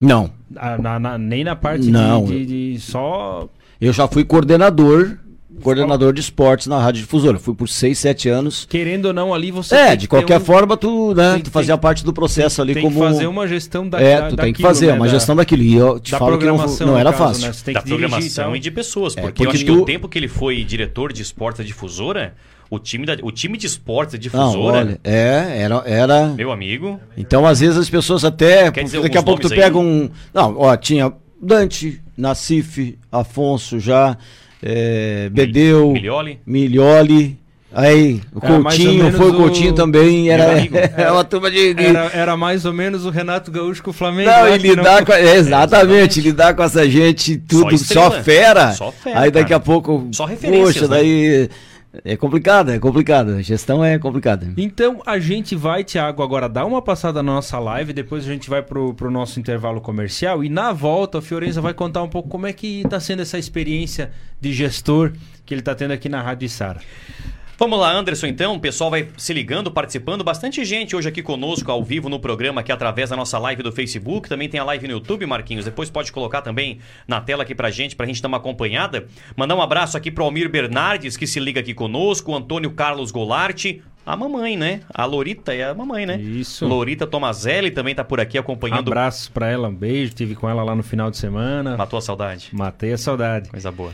Não. 0.00 0.32
Na, 0.50 0.98
na, 0.98 1.18
nem 1.18 1.44
na 1.44 1.54
parte 1.54 1.90
não. 1.90 2.24
De, 2.24 2.44
de, 2.44 2.72
de, 2.72 2.80
só 2.80 3.48
eu 3.86 3.92
já 3.92 4.06
fui 4.08 4.24
coordenador 4.24 5.18
coordenador 5.62 6.12
de 6.12 6.20
esportes 6.20 6.66
na 6.66 6.78
Rádio 6.78 7.02
Difusora. 7.02 7.38
Fui 7.38 7.54
por 7.54 7.68
6, 7.68 7.96
7 7.98 8.28
anos. 8.28 8.66
Querendo 8.68 9.06
ou 9.06 9.12
não, 9.12 9.32
ali 9.32 9.50
você. 9.50 9.74
É, 9.74 9.96
de 9.96 10.08
qualquer 10.08 10.38
um... 10.38 10.44
forma, 10.44 10.76
tu, 10.76 11.14
né, 11.14 11.34
tem, 11.34 11.42
tu 11.42 11.50
fazia 11.50 11.74
tem, 11.74 11.80
parte 11.80 12.04
do 12.04 12.12
processo 12.12 12.60
ali 12.60 12.74
tem 12.74 12.82
como. 12.82 12.96
Tem 12.96 13.08
que 13.08 13.12
fazer 13.12 13.26
uma 13.26 13.46
gestão 13.46 13.88
da, 13.88 14.00
É, 14.00 14.28
tu 14.28 14.36
tem 14.36 14.52
que 14.52 14.60
fazer 14.60 14.88
né, 14.88 14.94
uma 14.94 15.06
da, 15.06 15.12
gestão 15.12 15.36
daquilo. 15.36 15.62
E 15.62 15.74
eu 15.74 16.00
te 16.00 16.10
falo 16.10 16.36
que 16.38 16.44
não, 16.44 16.56
não 16.56 16.98
era 16.98 17.12
caso, 17.12 17.24
fácil. 17.24 17.46
Né? 17.46 17.52
Você 17.52 17.64
tem 17.64 17.74
que 17.74 17.80
da 17.80 17.84
dirigir, 17.84 18.08
programação 18.08 18.44
então. 18.44 18.56
e 18.56 18.60
de 18.60 18.70
pessoas. 18.70 19.14
Porque, 19.14 19.28
é, 19.28 19.30
porque 19.30 19.46
eu 19.46 19.50
acho 19.50 19.64
tu... 19.64 19.74
que 19.74 19.80
o 19.80 19.84
tempo 19.84 20.08
que 20.08 20.18
ele 20.18 20.28
foi 20.28 20.64
diretor 20.64 21.12
de 21.12 21.22
esportes 21.22 21.58
da 21.58 21.64
difusora. 21.64 22.34
O 22.70 22.78
time, 22.78 23.04
da, 23.04 23.18
o 23.22 23.30
time 23.30 23.58
de 23.58 23.66
esportes 23.66 24.14
da 24.14 24.18
difusora. 24.18 24.52
Não, 24.82 24.92
olha, 24.92 25.00
é, 25.04 25.58
era, 25.58 25.82
era. 25.84 26.28
Meu 26.28 26.50
amigo. 26.50 26.98
Então, 27.18 27.46
às 27.46 27.60
vezes, 27.60 27.76
as 27.76 27.90
pessoas 27.90 28.24
até. 28.24 28.70
daqui 28.70 29.18
a 29.18 29.22
pouco 29.22 29.42
tu 29.42 29.50
pega 29.50 29.76
um. 29.76 30.08
Não, 30.32 30.56
ó, 30.58 30.74
tinha 30.74 31.12
Dante, 31.42 32.00
Nacife, 32.22 32.96
Afonso 33.10 33.80
já, 33.80 34.16
é, 34.62 35.28
Bedeu, 35.30 35.90
Milioli. 35.90 36.40
Milioli. 36.46 37.42
Aí, 37.74 38.20
o 38.34 38.40
Coutinho, 38.40 39.10
foi 39.12 39.30
o 39.30 39.34
Coutinho 39.34 39.72
também, 39.72 40.28
era, 40.28 40.44
era 40.94 41.12
uma 41.14 41.24
turma 41.24 41.50
de. 41.50 41.74
Era, 41.76 42.10
era, 42.12 42.36
mais 42.36 42.66
ou 42.66 42.72
menos 42.72 43.06
o 43.06 43.10
Renato 43.10 43.50
Gaúcho 43.50 43.82
com 43.82 43.90
o 43.90 43.94
Flamengo. 43.94 44.30
Não, 44.30 44.54
e 44.54 44.58
lidar 44.58 44.98
não... 44.98 45.06
com. 45.06 45.12
É, 45.12 45.36
exatamente, 45.36 46.20
é, 46.20 46.22
lidar 46.22 46.54
com 46.54 46.62
essa 46.62 46.88
gente, 46.88 47.38
tudo, 47.38 47.76
só, 47.78 48.10
só, 48.10 48.22
fera. 48.22 48.72
Só 48.72 48.92
fera. 48.92 49.20
Aí 49.20 49.30
daqui 49.30 49.48
cara. 49.48 49.56
a 49.56 49.60
pouco. 49.60 50.06
Só 50.12 50.26
referências. 50.26 50.74
Poxa, 50.74 50.88
né? 50.88 50.96
daí. 50.96 51.48
É 52.04 52.16
complicado, 52.16 52.70
é 52.70 52.78
complicado. 52.78 53.32
A 53.32 53.42
gestão 53.42 53.84
é 53.84 53.98
complicada. 53.98 54.50
Então 54.56 55.02
a 55.04 55.18
gente 55.18 55.54
vai, 55.54 55.84
Tiago, 55.84 56.22
agora 56.22 56.48
dar 56.48 56.64
uma 56.64 56.80
passada 56.80 57.22
na 57.22 57.32
nossa 57.34 57.58
live, 57.58 57.92
depois 57.92 58.24
a 58.24 58.32
gente 58.32 58.48
vai 58.48 58.62
pro, 58.62 58.94
pro 58.94 59.10
nosso 59.10 59.38
intervalo 59.38 59.80
comercial 59.80 60.42
e 60.42 60.48
na 60.48 60.72
volta 60.72 61.18
a 61.18 61.22
Fiorenza 61.22 61.60
vai 61.60 61.74
contar 61.74 62.02
um 62.02 62.08
pouco 62.08 62.30
como 62.30 62.46
é 62.46 62.52
que 62.52 62.80
está 62.80 62.98
sendo 62.98 63.20
essa 63.20 63.38
experiência 63.38 64.10
de 64.40 64.52
gestor 64.52 65.12
que 65.44 65.52
ele 65.52 65.60
está 65.60 65.74
tendo 65.74 65.92
aqui 65.92 66.08
na 66.08 66.22
Rádio 66.22 66.48
Sara. 66.48 66.80
Vamos 67.58 67.78
lá, 67.78 67.92
Anderson, 67.92 68.26
então. 68.26 68.56
O 68.56 68.60
pessoal 68.60 68.90
vai 68.90 69.08
se 69.16 69.32
ligando, 69.32 69.70
participando. 69.70 70.24
Bastante 70.24 70.64
gente 70.64 70.96
hoje 70.96 71.08
aqui 71.08 71.22
conosco, 71.22 71.70
ao 71.70 71.82
vivo 71.84 72.08
no 72.08 72.18
programa, 72.18 72.60
aqui 72.60 72.72
através 72.72 73.10
da 73.10 73.16
nossa 73.16 73.38
live 73.38 73.62
do 73.62 73.70
Facebook. 73.70 74.28
Também 74.28 74.48
tem 74.48 74.58
a 74.58 74.64
live 74.64 74.88
no 74.88 74.94
YouTube, 74.94 75.24
Marquinhos. 75.26 75.64
Depois 75.64 75.88
pode 75.88 76.10
colocar 76.10 76.42
também 76.42 76.78
na 77.06 77.20
tela 77.20 77.42
aqui 77.44 77.54
pra 77.54 77.70
gente, 77.70 77.94
pra 77.94 78.06
gente 78.06 78.20
dar 78.20 78.28
uma 78.28 78.38
acompanhada. 78.38 79.06
Mandar 79.36 79.54
um 79.54 79.62
abraço 79.62 79.96
aqui 79.96 80.10
pro 80.10 80.24
Almir 80.24 80.50
Bernardes, 80.50 81.16
que 81.16 81.26
se 81.26 81.38
liga 81.38 81.60
aqui 81.60 81.72
conosco. 81.72 82.32
O 82.32 82.36
Antônio 82.36 82.72
Carlos 82.72 83.10
Golarte. 83.10 83.82
A 84.04 84.16
mamãe, 84.16 84.56
né? 84.56 84.80
A 84.92 85.04
Lorita 85.04 85.54
é 85.54 85.62
a 85.62 85.74
mamãe, 85.74 86.04
né? 86.04 86.20
Isso. 86.20 86.66
Lorita 86.66 87.06
Tomazelli 87.06 87.70
também 87.70 87.94
tá 87.94 88.02
por 88.02 88.18
aqui 88.18 88.36
acompanhando. 88.36 88.88
Um 88.88 88.92
abraço 88.92 89.30
pra 89.30 89.48
ela, 89.48 89.68
um 89.68 89.74
beijo. 89.74 90.12
Tive 90.12 90.34
com 90.34 90.50
ela 90.50 90.64
lá 90.64 90.74
no 90.74 90.82
final 90.82 91.08
de 91.08 91.16
semana. 91.16 91.76
Matou 91.76 91.98
a 92.00 92.02
saudade. 92.02 92.48
Matei 92.52 92.92
a 92.92 92.98
saudade. 92.98 93.48
Coisa 93.50 93.70
boa. 93.70 93.92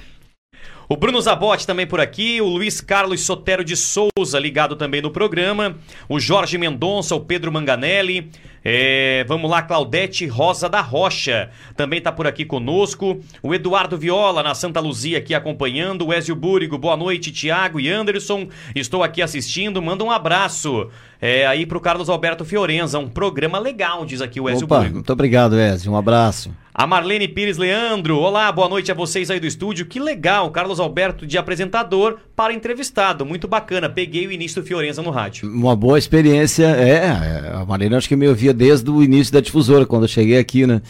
O 0.88 0.97
Bruno 0.97 1.21
Zabotti 1.21 1.66
também 1.66 1.87
por 1.87 2.01
aqui, 2.01 2.40
o 2.40 2.47
Luiz 2.47 2.81
Carlos 2.81 3.21
Sotero 3.21 3.62
de 3.62 3.77
Souza 3.77 4.38
ligado 4.40 4.75
também 4.75 5.03
no 5.03 5.11
programa, 5.11 5.77
o 6.09 6.18
Jorge 6.18 6.57
Mendonça, 6.57 7.14
o 7.14 7.21
Pedro 7.21 7.53
Manganelli, 7.53 8.31
é, 8.64 9.25
vamos 9.27 9.51
lá, 9.51 9.62
Claudete 9.62 10.27
Rosa 10.27 10.68
da 10.68 10.81
Rocha, 10.81 11.51
também 11.77 11.99
está 11.99 12.11
por 12.11 12.27
aqui 12.27 12.44
conosco. 12.44 13.21
O 13.42 13.55
Eduardo 13.55 13.97
Viola, 13.97 14.42
na 14.42 14.55
Santa 14.55 14.81
Luzia, 14.81 15.18
aqui 15.18 15.35
acompanhando. 15.35 16.07
O 16.07 16.12
Ezio 16.12 16.35
Búrigo, 16.35 16.77
boa 16.77 16.97
noite, 16.97 17.31
Tiago 17.31 17.81
e 17.81 17.88
Anderson. 17.88 18.49
Estou 18.75 19.03
aqui 19.03 19.23
assistindo, 19.23 19.81
manda 19.81 20.05
um 20.05 20.11
abraço. 20.11 20.90
É, 21.21 21.47
aí 21.47 21.66
pro 21.66 21.81
Carlos 21.81 22.09
Alberto 22.09 22.44
Fiorenza, 22.44 22.99
um 22.99 23.09
programa 23.09 23.59
legal, 23.59 24.05
diz 24.05 24.21
aqui 24.21 24.40
o 24.40 24.49
Ezio 24.49 24.66
Opa, 24.66 24.79
Búrigo. 24.79 24.94
Muito 24.97 25.12
obrigado, 25.12 25.59
Ezio, 25.59 25.92
um 25.92 25.97
abraço. 25.97 26.51
A 26.79 26.87
Marlene 26.87 27.27
Pires 27.27 27.57
Leandro, 27.57 28.21
olá, 28.21 28.53
boa 28.53 28.69
noite 28.69 28.93
a 28.93 28.95
vocês 28.95 29.33
aí 29.33 29.41
do 29.41 29.49
estúdio. 29.49 29.85
Que 29.85 29.99
legal, 29.99 30.49
Carlos 30.53 30.79
Alberto 30.79 31.27
de 31.27 31.37
apresentador 31.37 32.21
para 32.37 32.55
entrevistado, 32.55 33.27
muito 33.27 33.49
bacana. 33.49 33.91
Peguei 33.91 34.29
o 34.29 34.31
início 34.31 34.62
do 34.62 34.64
Fiorenza 34.69 35.03
no 35.03 35.11
rádio. 35.11 35.51
Uma 35.53 35.75
boa 35.75 35.99
experiência, 35.99 36.67
é. 36.67 37.09
A 37.53 37.64
Marlene 37.67 37.97
acho 37.97 38.09
que 38.09 38.14
me 38.14 38.29
ouvia 38.29 38.55
desde 38.55 38.88
o 38.88 39.03
início 39.03 39.33
da 39.33 39.41
difusora, 39.41 39.85
quando 39.85 40.05
eu 40.05 40.09
cheguei 40.09 40.38
aqui, 40.38 40.69
né? 40.69 40.81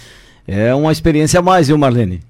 É 0.46 0.74
uma 0.74 0.92
experiência 0.92 1.40
a 1.40 1.42
mais, 1.42 1.68
viu, 1.68 1.78
Marlene? 1.78 2.20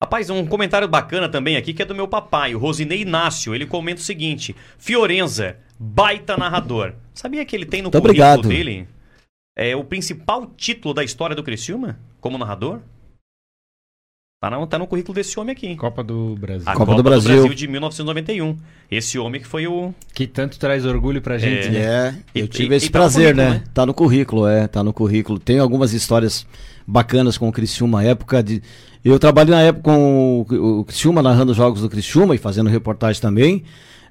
Rapaz, 0.00 0.30
um 0.30 0.46
comentário 0.46 0.86
bacana 0.86 1.28
também 1.28 1.56
aqui 1.56 1.74
que 1.74 1.82
é 1.82 1.84
do 1.84 1.96
meu 1.96 2.06
papai, 2.06 2.54
o 2.54 2.60
Rosinei 2.60 3.00
Inácio. 3.00 3.56
Ele 3.56 3.66
comenta 3.66 4.00
o 4.00 4.04
seguinte: 4.04 4.54
Fiorenza, 4.78 5.56
baita 5.80 6.36
narrador. 6.36 6.92
Sabia 7.12 7.44
que 7.44 7.56
ele 7.56 7.66
tem 7.66 7.82
no 7.82 7.86
Muito 7.86 8.00
currículo 8.00 8.34
obrigado. 8.34 8.48
dele 8.48 8.86
é, 9.56 9.74
o 9.74 9.82
principal 9.82 10.46
título 10.56 10.94
da 10.94 11.02
história 11.02 11.34
do 11.34 11.42
Criciúma 11.42 11.98
como 12.20 12.38
narrador? 12.38 12.80
Tá 14.40 14.48
no, 14.50 14.64
tá 14.68 14.78
no 14.78 14.86
currículo 14.86 15.14
desse 15.16 15.38
homem 15.38 15.52
aqui. 15.52 15.74
Copa 15.74 16.04
do 16.04 16.36
Brasil. 16.36 16.62
A 16.64 16.72
Copa, 16.72 16.86
Copa 16.86 16.96
do, 16.96 17.02
Brasil. 17.02 17.30
do, 17.30 17.36
Brasil. 17.38 17.54
de 17.54 17.66
1991. 17.66 18.56
Esse 18.88 19.18
homem 19.18 19.40
que 19.40 19.46
foi 19.48 19.66
o. 19.66 19.92
Que 20.14 20.28
tanto 20.28 20.60
traz 20.60 20.84
orgulho 20.84 21.20
pra 21.20 21.38
gente. 21.38 21.66
É, 21.66 21.70
né? 21.70 21.80
é 21.80 22.40
eu 22.40 22.44
e, 22.44 22.48
tive 22.48 22.72
e, 22.72 22.76
esse 22.76 22.86
e 22.86 22.90
tá 22.90 23.00
prazer, 23.00 23.34
tá 23.34 23.42
né? 23.42 23.50
né? 23.50 23.64
Tá 23.74 23.84
no 23.84 23.92
currículo, 23.92 24.46
é, 24.46 24.68
tá 24.68 24.84
no 24.84 24.92
currículo. 24.92 25.40
Tem 25.40 25.58
algumas 25.58 25.92
histórias 25.92 26.46
bacanas 26.86 27.36
com 27.36 27.48
o 27.48 27.52
Criciúma, 27.52 28.04
época 28.04 28.40
de. 28.40 28.62
Eu 29.04 29.18
trabalhei 29.18 29.52
na 29.52 29.62
época 29.62 29.82
com 29.82 30.46
o, 30.48 30.80
o 30.80 30.84
Criciúma, 30.84 31.20
narrando 31.20 31.52
jogos 31.52 31.82
do 31.82 31.90
Criciúma 31.90 32.36
e 32.36 32.38
fazendo 32.38 32.70
reportagem 32.70 33.20
também, 33.20 33.64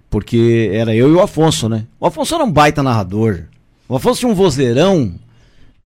porque 0.09 0.69
era 0.73 0.93
eu 0.93 1.09
e 1.09 1.13
o 1.13 1.21
Afonso, 1.21 1.69
né? 1.69 1.85
O 1.97 2.05
Afonso 2.05 2.35
era 2.35 2.43
um 2.43 2.51
baita 2.51 2.83
narrador. 2.83 3.43
O 3.87 3.95
Afonso 3.95 4.19
tinha 4.19 4.31
um 4.31 4.35
vozeirão 4.35 5.15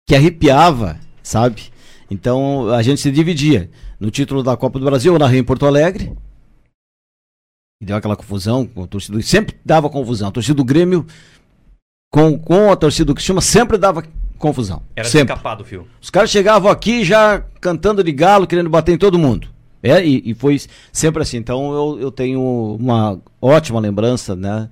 que 0.05 0.13
arrepiava, 0.13 0.99
sabe? 1.23 1.73
Então 2.09 2.69
a 2.69 2.81
gente 2.81 3.01
se 3.01 3.11
dividia. 3.11 3.69
No 3.99 4.11
título 4.11 4.43
da 4.43 4.55
Copa 4.55 4.79
do 4.79 4.85
Brasil, 4.85 5.13
eu 5.13 5.19
narrei 5.19 5.39
em 5.39 5.43
Porto 5.43 5.65
Alegre. 5.65 6.13
E 7.81 7.85
deu 7.85 7.95
aquela 7.95 8.15
confusão 8.15 8.65
com 8.65 8.83
a 8.83 8.87
torcida. 8.87 9.21
Sempre 9.21 9.55
dava 9.65 9.89
confusão. 9.89 10.29
A 10.29 10.31
torcida 10.31 10.55
do 10.55 10.63
Grêmio 10.63 11.05
com, 12.15 12.39
com 12.39 12.71
a 12.71 12.75
torcida 12.75 13.07
do 13.07 13.15
Criciúma 13.15 13.41
sempre 13.41 13.77
dava 13.77 14.03
confusão. 14.37 14.81
Era 14.95 15.07
sempre. 15.07 15.33
escapado, 15.33 15.65
fio. 15.65 15.87
Os 16.01 16.09
caras 16.09 16.29
chegavam 16.29 16.71
aqui 16.71 17.03
já 17.03 17.43
cantando 17.59 18.03
de 18.03 18.11
galo, 18.11 18.47
querendo 18.47 18.69
bater 18.69 18.93
em 18.93 18.97
todo 18.97 19.19
mundo. 19.19 19.49
É, 19.83 20.05
e, 20.05 20.31
e 20.31 20.33
foi 20.33 20.59
sempre 20.91 21.21
assim. 21.21 21.37
Então 21.37 21.73
eu, 21.73 21.99
eu 21.99 22.11
tenho 22.11 22.41
uma 22.79 23.19
ótima 23.41 23.79
lembrança, 23.79 24.35
né? 24.35 24.69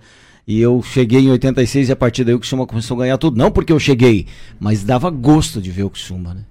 E 0.48 0.60
eu 0.60 0.82
cheguei 0.82 1.22
em 1.22 1.32
86 1.32 1.90
e 1.90 1.92
a 1.92 1.96
partir 1.96 2.24
daí 2.24 2.34
o 2.34 2.40
Criciúma 2.40 2.66
começou 2.66 2.96
a 2.96 3.02
ganhar 3.02 3.18
tudo. 3.18 3.38
Não 3.38 3.52
porque 3.52 3.74
eu 3.74 3.80
cheguei, 3.80 4.28
mas 4.60 4.84
dava 4.84 5.10
gosto 5.10 5.62
de 5.62 5.70
ver 5.70 5.84
o 5.84 5.90
Criciúma, 5.90 6.34
né? 6.34 6.46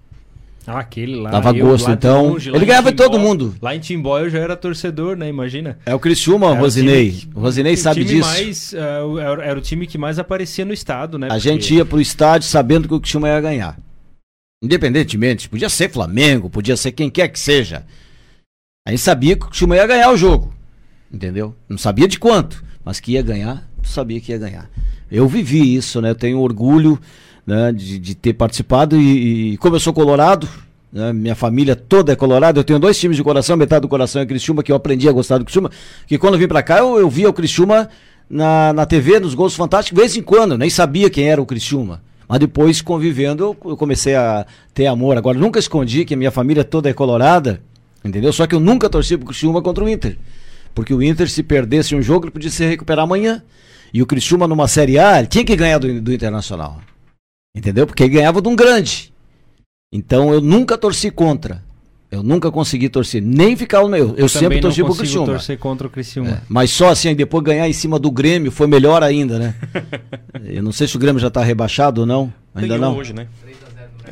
Ah, 0.66 0.79
aquele 0.79 1.16
lá. 1.16 1.31
Dava 1.31 1.53
gosto, 1.53 1.88
lá 1.88 1.94
então. 1.94 2.29
Longe, 2.29 2.51
ele 2.51 2.64
ganhava 2.64 2.90
em 2.90 2.94
todo 2.94 3.18
mundo. 3.18 3.55
Lá 3.61 3.75
em 3.75 3.81
Timbó 3.81 4.18
eu 4.20 4.31
já 4.31 4.38
era 4.38 4.57
torcedor, 4.57 5.16
né? 5.16 5.29
Imagina. 5.29 5.79
É 5.85 5.94
o 5.94 5.98
Criciúma, 5.98 6.51
o 6.51 6.55
Rosinei. 6.55 7.25
O, 7.35 7.40
Rosinei 7.40 7.77
sabe 7.77 8.05
disso. 8.05 8.29
Mais, 8.29 8.72
uh, 8.72 9.18
era 9.40 9.59
o 9.59 9.62
time 9.62 9.87
que 9.87 9.98
mais 9.98 10.18
aparecia 10.18 10.64
no 10.64 10.72
estado, 10.72 11.18
né? 11.18 11.27
A 11.27 11.31
Porque... 11.31 11.48
gente 11.48 11.75
ia 11.75 11.85
pro 11.85 12.01
estádio 12.01 12.48
sabendo 12.48 12.87
que 12.87 12.94
o 12.94 13.01
Criciúma 13.01 13.29
ia 13.29 13.40
ganhar. 13.40 13.79
Independentemente, 14.62 15.48
podia 15.48 15.68
ser 15.68 15.90
Flamengo, 15.90 16.48
podia 16.48 16.77
ser 16.77 16.92
quem 16.92 17.11
quer 17.11 17.29
que 17.29 17.40
seja. 17.40 17.85
A 18.87 18.90
gente 18.90 19.01
sabia 19.01 19.35
que 19.37 19.44
o 19.44 19.48
Criciúma 19.48 19.75
ia 19.75 19.87
ganhar 19.87 20.12
o 20.12 20.16
jogo. 20.16 20.55
Entendeu? 21.12 21.57
Não 21.68 21.77
sabia 21.77 22.07
de 22.07 22.18
quanto, 22.18 22.64
mas 22.85 23.01
que 23.01 23.12
ia 23.12 23.22
ganhar, 23.22 23.68
sabia 23.83 24.20
que 24.20 24.31
ia 24.31 24.38
ganhar. 24.38 24.70
Eu 25.11 25.27
vivi 25.29 25.75
isso, 25.75 26.01
né? 26.01 26.11
Eu 26.11 26.14
tenho 26.14 26.38
orgulho 26.38 26.98
né, 27.46 27.72
de, 27.72 27.98
de 27.98 28.14
ter 28.14 28.35
participado 28.35 28.96
e, 28.96 29.52
e, 29.52 29.57
como 29.57 29.76
eu 29.76 29.81
sou 29.81 29.92
colorado, 29.92 30.48
né, 30.92 31.12
minha 31.12 31.35
família 31.35 31.74
toda 31.74 32.12
é 32.12 32.16
colorada, 32.16 32.61
eu 32.61 32.64
tenho 32.64 32.78
dois 32.78 32.98
times 32.98 33.16
de 33.16 33.22
coração, 33.22 33.57
metade 33.57 33.83
do 33.83 33.88
coração 33.88 34.22
é 34.22 34.26
Criciúma, 34.26 34.62
que 34.62 34.70
eu 34.70 34.76
aprendi 34.76 35.09
a 35.09 35.12
gostar 35.12 35.38
do 35.38 35.44
Criciúma, 35.44 35.70
que 36.07 36.18
quando 36.18 36.35
eu 36.35 36.40
vim 36.40 36.48
para 36.48 36.62
cá 36.62 36.78
eu, 36.78 36.98
eu 36.98 37.09
via 37.09 37.28
o 37.28 37.33
Criciúma 37.33 37.88
na, 38.28 38.72
na 38.72 38.87
TV, 38.87 39.20
nos 39.20 39.35
Gols 39.35 39.55
Fantásticos, 39.55 39.96
de 39.96 40.00
vez 40.00 40.16
em 40.16 40.22
quando, 40.22 40.57
nem 40.57 40.70
sabia 40.70 41.11
quem 41.11 41.28
era 41.28 41.40
o 41.40 41.46
Criciúma. 41.46 42.00
Mas 42.28 42.38
depois, 42.38 42.81
convivendo, 42.81 43.55
eu, 43.62 43.76
comecei 43.76 44.14
a 44.14 44.46
ter 44.72 44.87
amor. 44.87 45.18
Agora, 45.18 45.38
nunca 45.38 45.59
escondi 45.59 46.02
que 46.07 46.14
a 46.14 46.16
minha 46.16 46.31
família 46.31 46.64
toda 46.64 46.88
é 46.88 46.94
colorada, 46.94 47.61
entendeu? 48.02 48.33
Só 48.33 48.46
que 48.46 48.55
eu 48.55 48.61
nunca 48.61 48.88
torci 48.88 49.18
pro 49.18 49.26
Criciúma 49.26 49.61
contra 49.61 49.85
o 49.85 49.88
Inter. 49.88 50.16
Porque 50.74 50.94
o 50.94 51.02
Inter, 51.02 51.28
se 51.28 51.42
perdesse 51.42 51.94
um 51.94 52.00
jogo, 52.00 52.24
ele 52.24 52.31
podia 52.31 52.48
se 52.48 52.64
recuperar 52.64 53.05
amanhã. 53.05 53.42
E 53.92 54.00
o 54.00 54.07
Criciúma 54.07 54.48
numa 54.48 54.66
Série 54.66 54.98
A, 54.98 55.26
tinha 55.26 55.44
que 55.44 55.55
ganhar 55.55 55.76
do, 55.76 56.00
do 56.00 56.11
Internacional. 56.11 56.81
Entendeu? 57.55 57.87
Porque 57.87 58.05
ele 58.05 58.15
ganhava 58.15 58.41
de 58.41 58.49
um 58.49 58.57
grande. 58.57 59.12
Então 59.93 60.33
eu 60.33 60.41
nunca 60.41 60.79
torci 60.79 61.11
contra. 61.11 61.62
Eu 62.11 62.23
nunca 62.23 62.51
consegui 62.51 62.91
torcer, 62.91 63.23
nem 63.23 63.57
ficar 63.57 63.81
no 63.81 63.88
meu. 63.88 64.11
Eu, 64.11 64.17
eu 64.17 64.29
sempre 64.29 64.61
torci 64.61 64.85
pro 64.85 64.95
Criciúma. 64.95 65.27
torcer 65.27 65.59
contra 65.59 65.87
o 65.87 65.91
Criciúma. 65.91 66.31
É, 66.31 66.41
mas 66.47 66.71
só 66.71 66.91
assim, 66.91 67.15
depois 67.15 67.43
ganhar 67.43 67.67
em 67.67 67.73
cima 67.73 67.99
do 67.99 68.11
Grêmio 68.11 68.53
foi 68.53 68.67
melhor 68.67 69.03
ainda, 69.03 69.38
né? 69.38 69.55
eu 70.45 70.62
não 70.62 70.73
sei 70.73 70.87
se 70.87 70.95
o 70.95 70.99
Grêmio 70.99 71.19
já 71.19 71.31
tá 71.31 71.43
rebaixado 71.43 72.03
ou 72.03 72.07
não. 72.07 72.31
Ainda 72.55 72.77
não. 72.77 72.97
hoje, 72.99 73.15
né? 73.15 73.29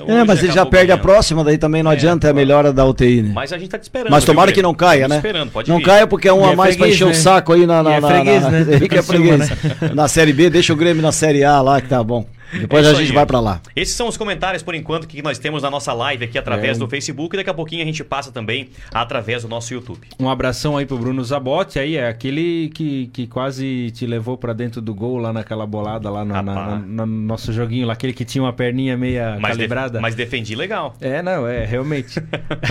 É, 0.06 0.24
mas 0.24 0.42
ele 0.42 0.52
já 0.52 0.64
perde 0.64 0.86
ganhando. 0.86 1.00
a 1.00 1.02
próxima, 1.02 1.44
daí 1.44 1.58
também 1.58 1.82
não 1.82 1.90
é, 1.90 1.94
adianta 1.94 2.26
é 2.26 2.30
a 2.30 2.32
melhora 2.32 2.72
da 2.72 2.86
UTI, 2.86 3.20
né? 3.20 3.32
Mas 3.34 3.52
a 3.52 3.58
gente 3.58 3.68
tá 3.68 3.78
te 3.78 3.82
esperando. 3.82 4.10
Mas 4.10 4.24
tomara 4.24 4.50
que 4.50 4.62
não 4.62 4.72
caia, 4.72 5.06
né? 5.06 5.16
Esperando, 5.16 5.50
pode 5.50 5.68
não 5.68 5.76
vir. 5.76 5.84
caia 5.84 6.06
porque 6.06 6.26
é 6.26 6.32
um 6.32 6.42
a 6.42 6.52
é 6.52 6.56
mais 6.56 6.76
freguês, 6.76 6.96
pra 6.98 7.06
encher 7.08 7.12
né? 7.14 7.20
o 7.20 7.22
saco 7.22 7.52
aí 7.52 7.66
na, 7.66 7.82
na, 7.82 7.96
é 7.96 8.00
freguês, 8.00 8.42
na, 8.42 8.50
na, 8.50 8.58
né? 8.60 8.78
é 8.78 9.02
freguês. 9.02 9.50
Na 9.94 10.08
Série 10.08 10.32
B, 10.32 10.48
deixa 10.48 10.72
o 10.72 10.76
Grêmio 10.76 11.02
na 11.02 11.12
Série 11.12 11.44
A 11.44 11.60
lá 11.60 11.82
que 11.82 11.88
tá 11.88 12.02
bom. 12.02 12.24
Depois 12.52 12.86
é 12.86 12.90
a 12.90 12.94
gente 12.94 13.08
aí. 13.08 13.14
vai 13.14 13.26
para 13.26 13.40
lá. 13.40 13.60
Esses 13.74 13.94
são 13.94 14.08
os 14.08 14.16
comentários, 14.16 14.62
por 14.62 14.74
enquanto, 14.74 15.06
que 15.06 15.22
nós 15.22 15.38
temos 15.38 15.62
na 15.62 15.70
nossa 15.70 15.92
live 15.92 16.24
aqui 16.24 16.38
através 16.38 16.76
é. 16.76 16.80
do 16.80 16.88
Facebook. 16.88 17.34
E 17.34 17.38
daqui 17.38 17.50
a 17.50 17.54
pouquinho 17.54 17.82
a 17.82 17.84
gente 17.84 18.02
passa 18.02 18.32
também 18.32 18.68
através 18.92 19.42
do 19.42 19.48
nosso 19.48 19.72
YouTube. 19.72 20.00
Um 20.18 20.28
abração 20.28 20.76
aí 20.76 20.86
pro 20.86 20.98
Bruno 20.98 21.22
Zabotti. 21.22 21.78
Aí 21.78 21.96
é 21.96 22.08
aquele 22.08 22.70
que, 22.74 23.08
que 23.12 23.26
quase 23.26 23.90
te 23.92 24.06
levou 24.06 24.36
para 24.36 24.52
dentro 24.52 24.80
do 24.80 24.94
gol 24.94 25.18
lá 25.18 25.32
naquela 25.32 25.66
bolada 25.66 26.10
lá 26.10 26.24
no, 26.24 26.32
na, 26.32 26.42
na, 26.42 26.76
no 26.78 27.06
nosso 27.06 27.52
joguinho 27.52 27.86
lá. 27.86 27.92
Aquele 27.92 28.12
que 28.12 28.24
tinha 28.24 28.42
uma 28.42 28.52
perninha 28.52 28.96
meia 28.96 29.38
mas 29.40 29.56
calibrada. 29.56 29.92
Def, 29.92 30.02
mas 30.02 30.14
defendi 30.14 30.54
legal. 30.54 30.94
É, 31.00 31.22
não, 31.22 31.46
é, 31.46 31.64
realmente. 31.64 32.20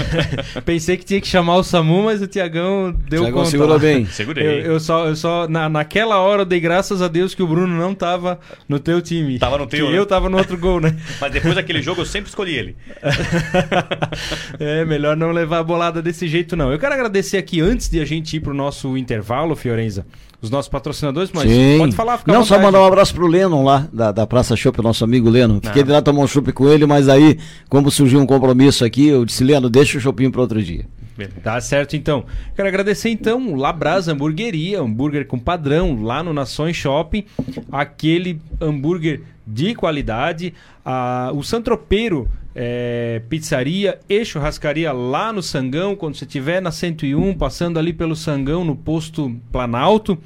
Pensei 0.66 0.98
que 0.98 1.06
tinha 1.06 1.22
que 1.22 1.28
chamar 1.28 1.56
o 1.58 1.64
SAMU, 1.64 2.04
mas 2.04 2.22
o 2.22 2.28
Tiagão 2.28 2.92
deu 2.92 3.22
Tiagão 3.22 3.40
conta. 3.40 3.52
segurou 3.52 3.80
bem. 3.80 4.06
Segurei. 4.10 4.46
Eu, 4.46 4.74
eu, 4.74 4.80
só, 4.80 5.08
eu 5.08 5.16
só 5.16 5.48
na, 5.48 5.70
naquela 5.70 6.18
hora 6.18 6.42
eu 6.42 6.46
dei 6.46 6.60
graças 6.60 7.02
a 7.02 7.08
Deus 7.08 7.34
que 7.34 7.44
o 7.44 7.48
Bruno 7.48 7.76
não 7.76 7.94
tava 7.94 8.40
no 8.68 8.80
teu 8.80 9.02
time. 9.02 9.40
Tava 9.40 9.58
no 9.58 9.68
teu, 9.70 9.86
que 9.86 9.92
né? 9.92 9.98
eu 9.98 10.06
tava 10.06 10.30
no 10.30 10.38
outro 10.38 10.58
gol, 10.58 10.80
né? 10.80 10.96
Mas 11.20 11.32
depois 11.32 11.56
daquele 11.56 11.82
jogo 11.82 12.02
eu 12.02 12.06
sempre 12.06 12.30
escolhi 12.30 12.56
ele. 12.56 12.76
é, 14.60 14.84
melhor 14.86 15.16
não 15.16 15.32
levar 15.32 15.60
a 15.60 15.64
bolada 15.64 16.02
desse 16.02 16.28
jeito 16.28 16.56
não. 16.56 16.72
Eu 16.72 16.80
quero 16.80 16.94
agradecer 16.94 17.38
aqui 17.38 17.62
antes 17.62 17.90
de 17.90 18.00
a 18.00 18.06
gente 18.06 18.36
ir 18.36 18.40
pro 18.40 18.54
nosso 18.54 18.98
intervalo, 18.98 19.56
Fiorenza, 19.56 20.06
os 20.42 20.50
nossos 20.50 20.70
patrocinadores, 20.70 21.32
mas 21.34 21.50
Sim. 21.50 21.78
pode 21.78 21.96
falar, 21.96 22.18
fica 22.18 22.32
Não, 22.32 22.46
só 22.46 22.60
mandar 22.60 22.82
um 22.82 22.86
abraço 22.86 23.14
pro 23.14 23.28
Lennon 23.28 23.64
lá, 23.64 23.88
da, 23.92 24.12
da 24.12 24.26
Praça 24.28 24.56
Chopp, 24.56 24.82
nosso 24.82 25.04
amigo 25.04 25.30
Lennon. 25.30 25.60
Fiquei 25.62 25.84
de 25.84 25.92
lá 25.92 26.02
tomar 26.02 26.22
um 26.22 26.28
chopp 26.28 26.52
com 26.54 26.68
ele, 26.70 26.86
mas 26.86 27.10
aí, 27.10 27.38
como 27.70 27.92
surgiu 27.92 28.20
um 28.20 28.26
compromisso 28.26 28.86
aqui, 28.86 29.08
eu 29.08 29.26
disse, 29.26 29.44
Leno, 29.44 29.70
deixa 29.70 29.98
o 29.98 30.02
chopinho 30.02 30.32
para 30.32 30.42
outro 30.42 30.62
dia. 30.64 30.86
Tá 31.28 31.60
certo, 31.60 31.96
então. 31.96 32.26
Quero 32.56 32.68
agradecer, 32.68 33.10
então, 33.10 33.56
Labras 33.56 34.08
Hamburgueria, 34.08 34.82
hambúrguer 34.82 35.26
com 35.26 35.38
padrão, 35.38 36.02
lá 36.02 36.24
no 36.24 36.34
Nações 36.34 36.76
Shopping. 36.76 37.26
Aquele 37.72 38.40
hambúrguer 38.62 39.22
de 39.46 39.74
qualidade. 39.76 40.54
Ah, 40.86 41.32
o 41.34 41.44
Santropeiro 41.44 42.30
é, 42.56 43.22
Pizzaria 43.30 44.00
e 44.08 44.26
Churrascaria 44.26 44.92
lá 44.92 45.32
no 45.32 45.42
Sangão, 45.42 45.96
quando 45.96 46.16
você 46.16 46.26
estiver 46.26 46.62
na 46.62 46.72
101, 46.72 47.36
passando 47.36 47.80
ali 47.80 47.94
pelo 47.94 48.16
Sangão, 48.16 48.64
no 48.64 48.76
posto 48.76 49.36
Planalto. 49.52 50.18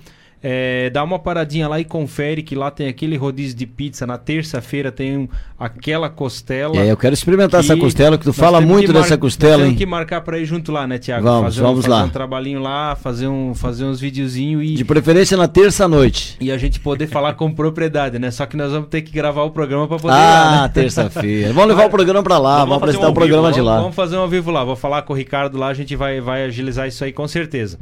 É, 0.46 0.90
dá 0.90 1.02
uma 1.02 1.18
paradinha 1.18 1.70
lá 1.70 1.80
e 1.80 1.86
confere 1.86 2.44
que 2.44 2.54
lá 2.54 2.70
tem 2.70 2.90
aquele 2.90 3.16
rodízio 3.16 3.56
de 3.56 3.66
pizza. 3.66 4.06
Na 4.06 4.18
terça-feira 4.18 4.92
tem 4.92 5.18
um, 5.18 5.30
aquela 5.58 6.10
costela. 6.10 6.76
É, 6.76 6.92
eu 6.92 6.98
quero 6.98 7.14
experimentar 7.14 7.62
essa 7.62 7.78
costela, 7.78 8.18
que 8.18 8.26
tu 8.26 8.34
fala 8.34 8.60
muito 8.60 8.92
dessa 8.92 9.18
costela, 9.18 9.66
hein? 9.66 9.74
que 9.74 9.86
marcar 9.86 10.20
para 10.20 10.38
ir 10.38 10.46
junto 10.46 10.70
lá, 10.70 10.86
né, 10.86 10.98
Tiago? 10.98 11.24
Vamos, 11.24 11.56
fazer 11.56 11.62
vamos 11.62 11.86
um, 11.86 11.90
lá. 11.90 11.98
Fazer 12.00 12.10
um 12.10 12.12
trabalhinho 12.12 12.60
lá, 12.60 12.94
fazer, 12.98 13.28
um, 13.28 13.56
fazer 13.56 13.86
uns 13.86 14.02
videozinhos 14.02 14.64
e... 14.64 14.74
De 14.74 14.84
preferência 14.84 15.38
na 15.38 15.48
terça-noite. 15.48 16.36
E 16.42 16.52
a 16.52 16.58
gente 16.58 16.78
poder 16.78 17.08
falar 17.08 17.36
com 17.36 17.50
propriedade, 17.50 18.20
né? 18.20 18.30
Só 18.30 18.46
que 18.46 18.58
nós 18.58 18.70
vamos 18.74 18.90
ter 18.90 19.02
que 19.02 19.14
gravar 19.14 19.44
o 19.44 19.52
programa 19.52 19.88
para 19.88 19.98
poder 19.98 20.14
ah, 20.14 20.18
ir 20.18 20.56
lá, 20.58 20.62
né? 20.64 20.72
terça-feira. 20.74 21.54
Vamos 21.54 21.70
levar 21.70 21.86
o 21.86 21.90
programa 21.90 22.22
para 22.22 22.38
lá, 22.38 22.58
vamos, 22.58 22.68
vamos 22.68 22.84
apresentar 22.84 23.08
um 23.08 23.12
o 23.12 23.14
programa 23.14 23.48
vivo, 23.48 23.56
de 23.56 23.62
lá. 23.62 23.80
Vamos 23.80 23.96
fazer 23.96 24.18
um 24.18 24.20
ao 24.20 24.28
vivo 24.28 24.52
lá. 24.52 24.66
Vou 24.66 24.76
falar 24.76 25.04
com 25.04 25.14
o 25.14 25.16
Ricardo 25.16 25.58
lá, 25.58 25.70
a 25.70 25.74
gente 25.74 25.96
vai, 25.96 26.20
vai 26.20 26.44
agilizar 26.44 26.86
isso 26.86 27.02
aí 27.02 27.14
com 27.14 27.28
certeza. 27.30 27.80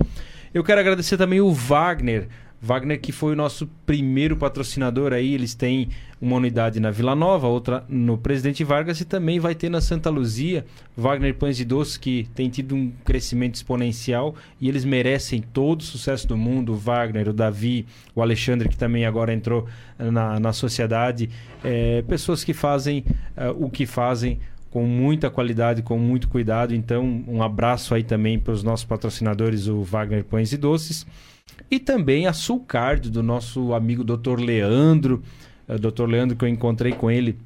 Eu 0.54 0.64
quero 0.64 0.82
agradecer 0.82 1.18
também 1.18 1.40
o 1.40 1.52
Wagner, 1.52 2.28
Wagner, 2.62 3.02
que 3.02 3.12
foi 3.12 3.34
o 3.34 3.36
nosso 3.36 3.68
primeiro 3.88 4.38
patrocinador 4.38 5.14
aí, 5.14 5.34
eles 5.34 5.56
têm 5.56 5.90
uma 6.22 6.36
unidade 6.36 6.80
na 6.80 6.92
Vila 6.92 7.16
Nova, 7.16 7.48
outra 7.48 7.84
no 7.90 8.20
Presidente 8.20 8.64
Vargas 8.64 9.02
e 9.02 9.06
também 9.06 9.40
vai 9.40 9.56
ter 9.56 9.68
na 9.68 9.82
Santa 9.82 10.12
Luzia. 10.12 10.64
Wagner 10.96 11.34
Pães 11.34 11.60
e 11.60 11.66
Doces, 11.66 11.98
que 11.98 12.30
tem 12.36 12.50
tido 12.50 12.76
um 12.76 12.92
crescimento 13.04 13.56
exponencial 13.56 14.36
e 14.60 14.70
eles 14.70 14.86
merecem 14.86 15.42
todo 15.42 15.82
o 15.82 15.84
sucesso 15.84 16.28
do 16.28 16.38
mundo. 16.38 16.74
O 16.74 16.76
Wagner, 16.76 17.30
o 17.30 17.34
Davi, 17.34 17.88
o 18.14 18.22
Alexandre, 18.22 18.70
que 18.70 18.78
também 18.78 19.08
agora 19.08 19.34
entrou 19.34 19.66
na, 19.98 20.40
na 20.40 20.54
sociedade. 20.54 21.32
É, 21.64 22.04
pessoas 22.04 22.44
que 22.44 22.54
fazem 22.54 23.04
uh, 23.36 23.66
o 23.66 23.72
que 23.72 23.88
fazem 23.88 24.40
com 24.70 24.86
muita 24.86 25.32
qualidade, 25.32 25.82
com 25.82 25.98
muito 25.98 26.28
cuidado. 26.30 26.76
Então, 26.76 27.24
um 27.28 27.42
abraço 27.42 27.96
aí 27.96 28.04
também 28.04 28.38
para 28.38 28.54
os 28.54 28.62
nossos 28.62 28.86
patrocinadores, 28.86 29.68
o 29.68 29.82
Wagner 29.82 30.24
Pães 30.24 30.54
e 30.54 30.58
Doces. 30.58 31.08
E 31.70 31.80
também 31.80 32.28
a 32.28 32.34
Sulcard, 32.34 33.10
do 33.10 33.24
nosso 33.24 33.74
amigo 33.74 34.04
Dr. 34.04 34.40
Leandro. 34.40 35.22
Uh, 35.68 35.80
Dr. 35.80 36.06
Leandro, 36.06 36.36
que 36.36 36.46
eu 36.46 36.50
encontrei 36.50 36.92
com 36.92 37.10
ele 37.10 37.38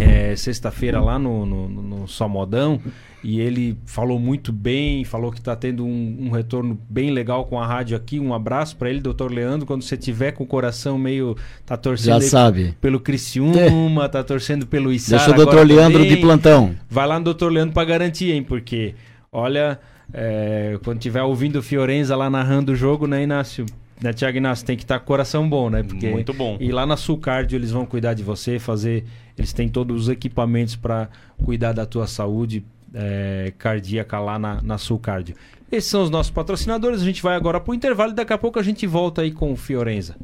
é, 0.00 0.34
sexta-feira 0.36 1.00
lá 1.00 1.18
no, 1.18 1.44
no, 1.44 1.68
no 1.68 2.08
Só 2.08 2.28
Modão. 2.28 2.80
E 3.22 3.40
ele 3.40 3.78
falou 3.86 4.18
muito 4.18 4.52
bem, 4.52 5.04
falou 5.04 5.30
que 5.30 5.38
está 5.38 5.54
tendo 5.54 5.84
um, 5.84 6.16
um, 6.22 6.30
retorno 6.30 6.76
bem 6.88 7.12
legal 7.12 7.44
com 7.44 7.60
a 7.60 7.66
rádio 7.66 7.96
aqui. 7.96 8.18
Um 8.18 8.34
abraço 8.34 8.76
para 8.76 8.90
ele, 8.90 9.00
doutor 9.00 9.30
Leandro. 9.30 9.64
Quando 9.64 9.82
você 9.82 9.96
tiver 9.96 10.32
com 10.32 10.42
o 10.42 10.46
coração 10.46 10.98
meio. 10.98 11.36
tá 11.64 11.76
torcendo 11.76 12.20
Já 12.20 12.28
sabe. 12.28 12.74
pelo 12.80 12.98
Criciúma, 12.98 14.04
é. 14.04 14.08
tá 14.08 14.24
torcendo 14.24 14.66
pelo 14.66 14.92
Içara. 14.92 15.22
Deixa 15.22 15.30
o 15.30 15.36
doutor 15.36 15.64
Leandro 15.64 16.00
também. 16.00 16.16
de 16.16 16.20
plantão. 16.20 16.74
Vai 16.90 17.06
lá 17.06 17.18
no 17.18 17.24
doutor 17.24 17.52
Leandro 17.52 17.72
para 17.72 17.84
garantir, 17.84 18.32
hein? 18.32 18.42
Porque, 18.42 18.96
olha, 19.30 19.78
é, 20.12 20.78
quando 20.84 20.98
tiver 20.98 21.22
ouvindo 21.22 21.58
o 21.58 21.62
Fiorenza 21.62 22.14
lá 22.16 22.28
narrando 22.28 22.72
o 22.72 22.76
jogo, 22.76 23.06
né, 23.06 23.22
Inácio? 23.22 23.64
Né, 24.00 24.12
Tiago 24.12 24.36
Inácio, 24.36 24.66
tem 24.66 24.76
que 24.76 24.82
estar 24.82 24.96
tá 24.96 25.00
com 25.00 25.06
coração 25.06 25.48
bom, 25.48 25.70
né? 25.70 25.82
Porque, 25.82 26.10
Muito 26.10 26.34
bom. 26.34 26.56
E 26.60 26.72
lá 26.72 26.84
na 26.84 26.96
Sulcardio 26.96 27.56
eles 27.56 27.70
vão 27.70 27.86
cuidar 27.86 28.14
de 28.14 28.22
você, 28.22 28.58
fazer. 28.58 29.04
Eles 29.38 29.52
têm 29.52 29.68
todos 29.68 30.02
os 30.02 30.08
equipamentos 30.08 30.74
para 30.74 31.08
cuidar 31.44 31.72
da 31.72 31.86
tua 31.86 32.06
saúde 32.06 32.64
é, 32.92 33.52
cardíaca 33.56 34.18
lá 34.18 34.38
na, 34.38 34.60
na 34.60 34.76
Sulcardio. 34.76 35.36
Esses 35.70 35.88
são 35.88 36.02
os 36.02 36.10
nossos 36.10 36.30
patrocinadores. 36.30 37.00
A 37.00 37.04
gente 37.04 37.22
vai 37.22 37.36
agora 37.36 37.60
para 37.60 37.70
o 37.70 37.74
intervalo 37.74 38.12
e 38.12 38.14
daqui 38.14 38.32
a 38.32 38.38
pouco 38.38 38.58
a 38.58 38.62
gente 38.62 38.86
volta 38.86 39.22
aí 39.22 39.30
com 39.30 39.52
o 39.52 39.56
Fiorenza. 39.56 40.16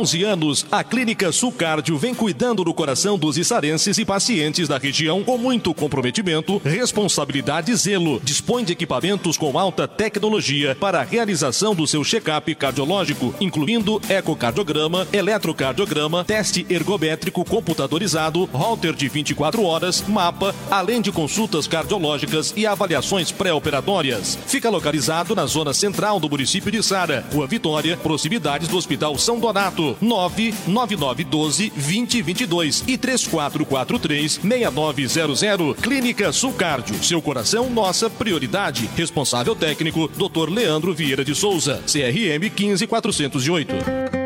11 0.00 0.24
anos, 0.24 0.66
a 0.72 0.82
Clínica 0.82 1.30
Sulcárdio 1.30 1.98
vem 1.98 2.14
cuidando 2.14 2.64
do 2.64 2.72
coração 2.72 3.18
dos 3.18 3.36
içarenses 3.36 3.98
e 3.98 4.04
pacientes 4.04 4.66
da 4.66 4.78
região 4.78 5.22
com 5.22 5.36
muito 5.36 5.74
comprometimento, 5.74 6.56
responsabilidade 6.64 7.70
e 7.70 7.76
zelo. 7.76 8.18
Dispõe 8.24 8.64
de 8.64 8.72
equipamentos 8.72 9.36
com 9.36 9.58
alta 9.58 9.86
tecnologia 9.86 10.74
para 10.74 11.00
a 11.00 11.04
realização 11.04 11.74
do 11.74 11.86
seu 11.86 12.02
check-up 12.02 12.54
cardiológico, 12.54 13.34
incluindo 13.38 14.00
ecocardiograma, 14.08 15.06
eletrocardiograma, 15.12 16.24
teste 16.24 16.64
ergométrico 16.70 17.44
computadorizado, 17.44 18.48
holter 18.54 18.94
de 18.94 19.06
24 19.06 19.62
horas, 19.62 20.02
mapa, 20.08 20.54
além 20.70 21.02
de 21.02 21.12
consultas 21.12 21.66
cardiológicas 21.66 22.54
e 22.56 22.66
avaliações 22.66 23.30
pré-operatórias. 23.30 24.38
Fica 24.46 24.70
localizado 24.70 25.34
na 25.34 25.44
zona 25.44 25.74
central 25.74 26.18
do 26.18 26.30
município 26.30 26.72
de 26.72 26.82
Sara, 26.82 27.22
Rua 27.30 27.46
Vitória, 27.46 27.98
proximidades 27.98 28.66
do 28.66 28.78
Hospital 28.78 29.18
São 29.18 29.38
Donato 29.38 29.89
contato 29.94 30.20
99912 30.66 31.72
2022 31.74 32.84
e 32.86 32.98
3443 32.98 34.40
6900. 34.42 35.74
Clínica 35.76 36.32
Sulcárdio. 36.32 37.02
Seu 37.02 37.20
coração, 37.20 37.70
nossa 37.70 38.08
prioridade. 38.08 38.88
Responsável 38.96 39.54
técnico, 39.54 40.08
Dr. 40.08 40.50
Leandro 40.50 40.92
Vieira 40.94 41.24
de 41.24 41.34
Souza. 41.34 41.82
CRM 41.86 42.50
15408. 42.54 44.19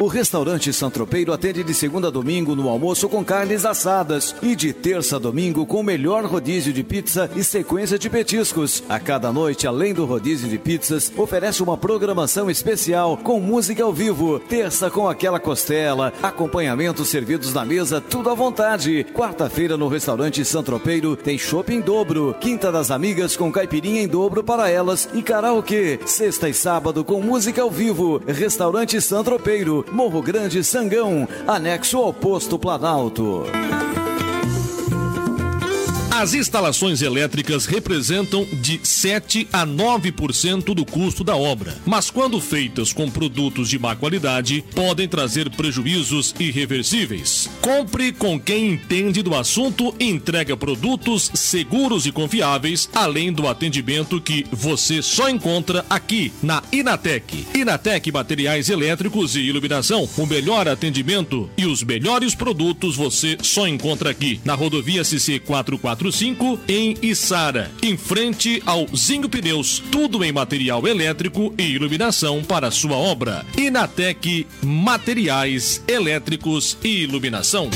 O 0.00 0.06
restaurante 0.06 0.72
Santropeiro 0.72 1.30
atende 1.30 1.62
de 1.62 1.74
segunda 1.74 2.08
a 2.08 2.10
domingo 2.10 2.56
no 2.56 2.70
almoço 2.70 3.06
com 3.06 3.22
carnes 3.22 3.66
assadas 3.66 4.34
e 4.40 4.56
de 4.56 4.72
terça 4.72 5.16
a 5.16 5.18
domingo 5.18 5.66
com 5.66 5.80
o 5.80 5.84
melhor 5.84 6.24
rodízio 6.24 6.72
de 6.72 6.82
pizza 6.82 7.30
e 7.36 7.44
sequência 7.44 7.98
de 7.98 8.08
petiscos. 8.08 8.82
A 8.88 8.98
cada 8.98 9.30
noite, 9.30 9.66
além 9.66 9.92
do 9.92 10.06
rodízio 10.06 10.48
de 10.48 10.56
pizzas, 10.56 11.12
oferece 11.18 11.62
uma 11.62 11.76
programação 11.76 12.50
especial 12.50 13.18
com 13.18 13.38
música 13.40 13.84
ao 13.84 13.92
vivo. 13.92 14.40
Terça 14.40 14.90
com 14.90 15.06
aquela 15.06 15.38
costela, 15.38 16.14
acompanhamentos 16.22 17.08
servidos 17.08 17.52
na 17.52 17.66
mesa, 17.66 18.00
tudo 18.00 18.30
à 18.30 18.34
vontade. 18.34 19.04
Quarta-feira 19.12 19.76
no 19.76 19.86
restaurante 19.86 20.42
Santropeiro 20.46 21.14
tem 21.14 21.36
shopping 21.36 21.74
em 21.74 21.80
dobro. 21.82 22.34
Quinta 22.40 22.72
das 22.72 22.90
amigas 22.90 23.36
com 23.36 23.52
caipirinha 23.52 24.00
em 24.00 24.08
dobro 24.08 24.42
para 24.42 24.70
elas 24.70 25.10
e 25.12 25.20
karaokê. 25.20 26.00
Sexta 26.06 26.48
e 26.48 26.54
sábado 26.54 27.04
com 27.04 27.20
música 27.20 27.60
ao 27.60 27.70
vivo. 27.70 28.18
Restaurante 28.26 28.98
Santropeiro. 28.98 29.89
Morro 29.92 30.22
Grande 30.22 30.62
Sangão, 30.62 31.26
anexo 31.46 31.98
ao 31.98 32.12
posto 32.12 32.58
Planalto. 32.58 33.44
As 36.20 36.34
instalações 36.34 37.00
elétricas 37.00 37.64
representam 37.64 38.46
de 38.52 38.78
7 38.82 39.48
a 39.50 39.66
9% 39.66 40.74
do 40.74 40.84
custo 40.84 41.24
da 41.24 41.34
obra, 41.34 41.78
mas 41.86 42.10
quando 42.10 42.38
feitas 42.42 42.92
com 42.92 43.10
produtos 43.10 43.70
de 43.70 43.78
má 43.78 43.96
qualidade, 43.96 44.62
podem 44.74 45.08
trazer 45.08 45.48
prejuízos 45.48 46.34
irreversíveis. 46.38 47.48
Compre 47.62 48.12
com 48.12 48.38
quem 48.38 48.72
entende 48.72 49.22
do 49.22 49.34
assunto 49.34 49.94
e 49.98 50.10
entrega 50.10 50.54
produtos 50.58 51.30
seguros 51.32 52.04
e 52.04 52.12
confiáveis, 52.12 52.86
além 52.94 53.32
do 53.32 53.48
atendimento 53.48 54.20
que 54.20 54.44
você 54.52 55.00
só 55.00 55.26
encontra 55.30 55.86
aqui 55.88 56.30
na 56.42 56.62
Inatec. 56.70 57.46
Inatec 57.54 58.12
Materiais 58.12 58.68
Elétricos 58.68 59.36
e 59.36 59.40
Iluminação. 59.40 60.06
O 60.18 60.26
melhor 60.26 60.68
atendimento 60.68 61.48
e 61.56 61.64
os 61.64 61.82
melhores 61.82 62.34
produtos 62.34 62.94
você 62.94 63.38
só 63.40 63.66
encontra 63.66 64.10
aqui 64.10 64.38
na 64.44 64.52
rodovia 64.52 65.02
CC 65.02 65.38
445 66.10 66.60
em 66.68 66.96
Içara, 67.02 67.70
em 67.82 67.96
frente 67.96 68.62
ao 68.66 68.86
Zinho 68.94 69.28
Pneus. 69.28 69.82
Tudo 69.90 70.24
em 70.24 70.32
material 70.32 70.86
elétrico 70.86 71.54
e 71.56 71.62
iluminação 71.62 72.42
para 72.42 72.70
sua 72.70 72.96
obra. 72.96 73.46
Inatec 73.56 74.46
Materiais 74.62 75.82
Elétricos 75.86 76.76
e 76.82 77.02
Iluminação. 77.02 77.70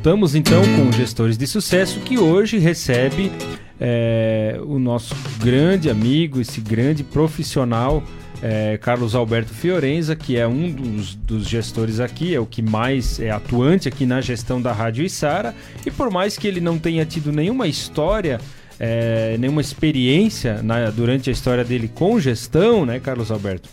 Voltamos 0.04 0.36
então 0.36 0.62
com 0.76 0.92
Gestores 0.92 1.38
de 1.38 1.48
Sucesso, 1.48 2.02
que 2.02 2.20
hoje 2.20 2.58
recebe 2.58 3.32
é, 3.80 4.60
o 4.66 4.78
nosso 4.78 5.16
grande 5.40 5.90
amigo, 5.90 6.42
esse 6.42 6.60
grande 6.60 7.06
profissional, 7.06 8.04
é, 8.42 8.78
Carlos 8.78 9.16
Alberto 9.16 9.54
Fiorenza, 9.54 10.14
que 10.14 10.36
é 10.36 10.46
um 10.46 10.70
dos, 10.70 11.16
dos, 11.16 11.48
gestores 11.48 12.02
aqui, 12.02 12.36
é 12.36 12.40
o 12.42 12.46
que 12.46 12.62
mais 12.62 13.18
é 13.18 13.32
atuante 13.32 13.88
aqui 13.88 14.06
na 14.06 14.20
gestão 14.20 14.62
da 14.62 14.74
Rádio 14.74 15.06
Isara. 15.06 15.56
E 15.86 15.90
por 15.90 16.12
mais 16.12 16.38
que 16.38 16.50
ele 16.50 16.60
não 16.60 16.78
tenha 16.78 17.06
tido 17.06 17.32
nenhuma 17.32 17.66
história, 17.66 18.42
é, 18.78 19.38
nenhuma 19.40 19.62
experiência 19.62 20.62
na, 20.62 20.90
durante 20.90 21.30
a 21.30 21.34
história 21.34 21.64
dele 21.64 21.88
com 21.88 22.20
gestão, 22.20 22.86
né, 22.86 23.00
Carlos 23.00 23.32
Alberto? 23.32 23.70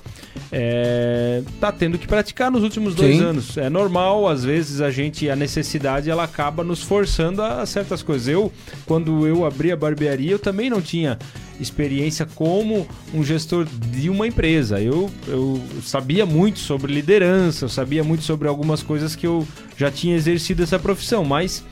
É, 0.53 1.43
tá 1.61 1.71
tendo 1.71 1.99
que 1.99 2.07
praticar 2.07 2.51
nos 2.51 2.63
últimos 2.63 2.95
dois 2.95 3.17
Sim. 3.17 3.23
anos. 3.23 3.57
É 3.57 3.71
normal, 3.71 4.29
às 4.29 4.45
vezes 4.45 4.81
a 4.81 4.91
gente, 4.91 5.29
a 5.29 5.37
necessidade, 5.37 6.11
ela 6.11 6.25
acaba 6.25 6.65
nos 6.65 6.83
forçando 6.83 7.43
a, 7.43 7.63
a 7.63 7.67
certas 7.67 8.03
coisas. 8.03 8.29
Eu, 8.29 8.53
quando 8.87 9.27
eu 9.27 9.45
abri 9.45 9.71
a 9.71 9.77
barbearia, 9.77 10.33
eu 10.33 10.39
também 10.39 10.69
não 10.69 10.81
tinha 10.81 11.19
experiência 11.61 12.27
como 12.35 12.89
um 13.13 13.23
gestor 13.23 13.67
de 13.67 14.09
uma 14.09 14.27
empresa. 14.27 14.81
Eu, 14.81 15.11
eu 15.29 15.61
sabia 15.83 16.25
muito 16.25 16.59
sobre 16.59 16.93
liderança, 16.93 17.67
eu 17.67 17.69
sabia 17.69 18.03
muito 18.03 18.25
sobre 18.25 18.49
algumas 18.49 18.83
coisas 18.83 19.15
que 19.15 19.27
eu 19.27 19.47
já 19.77 19.91
tinha 19.91 20.17
exercido 20.17 20.63
essa 20.63 20.79
profissão, 20.79 21.25
mas 21.25 21.63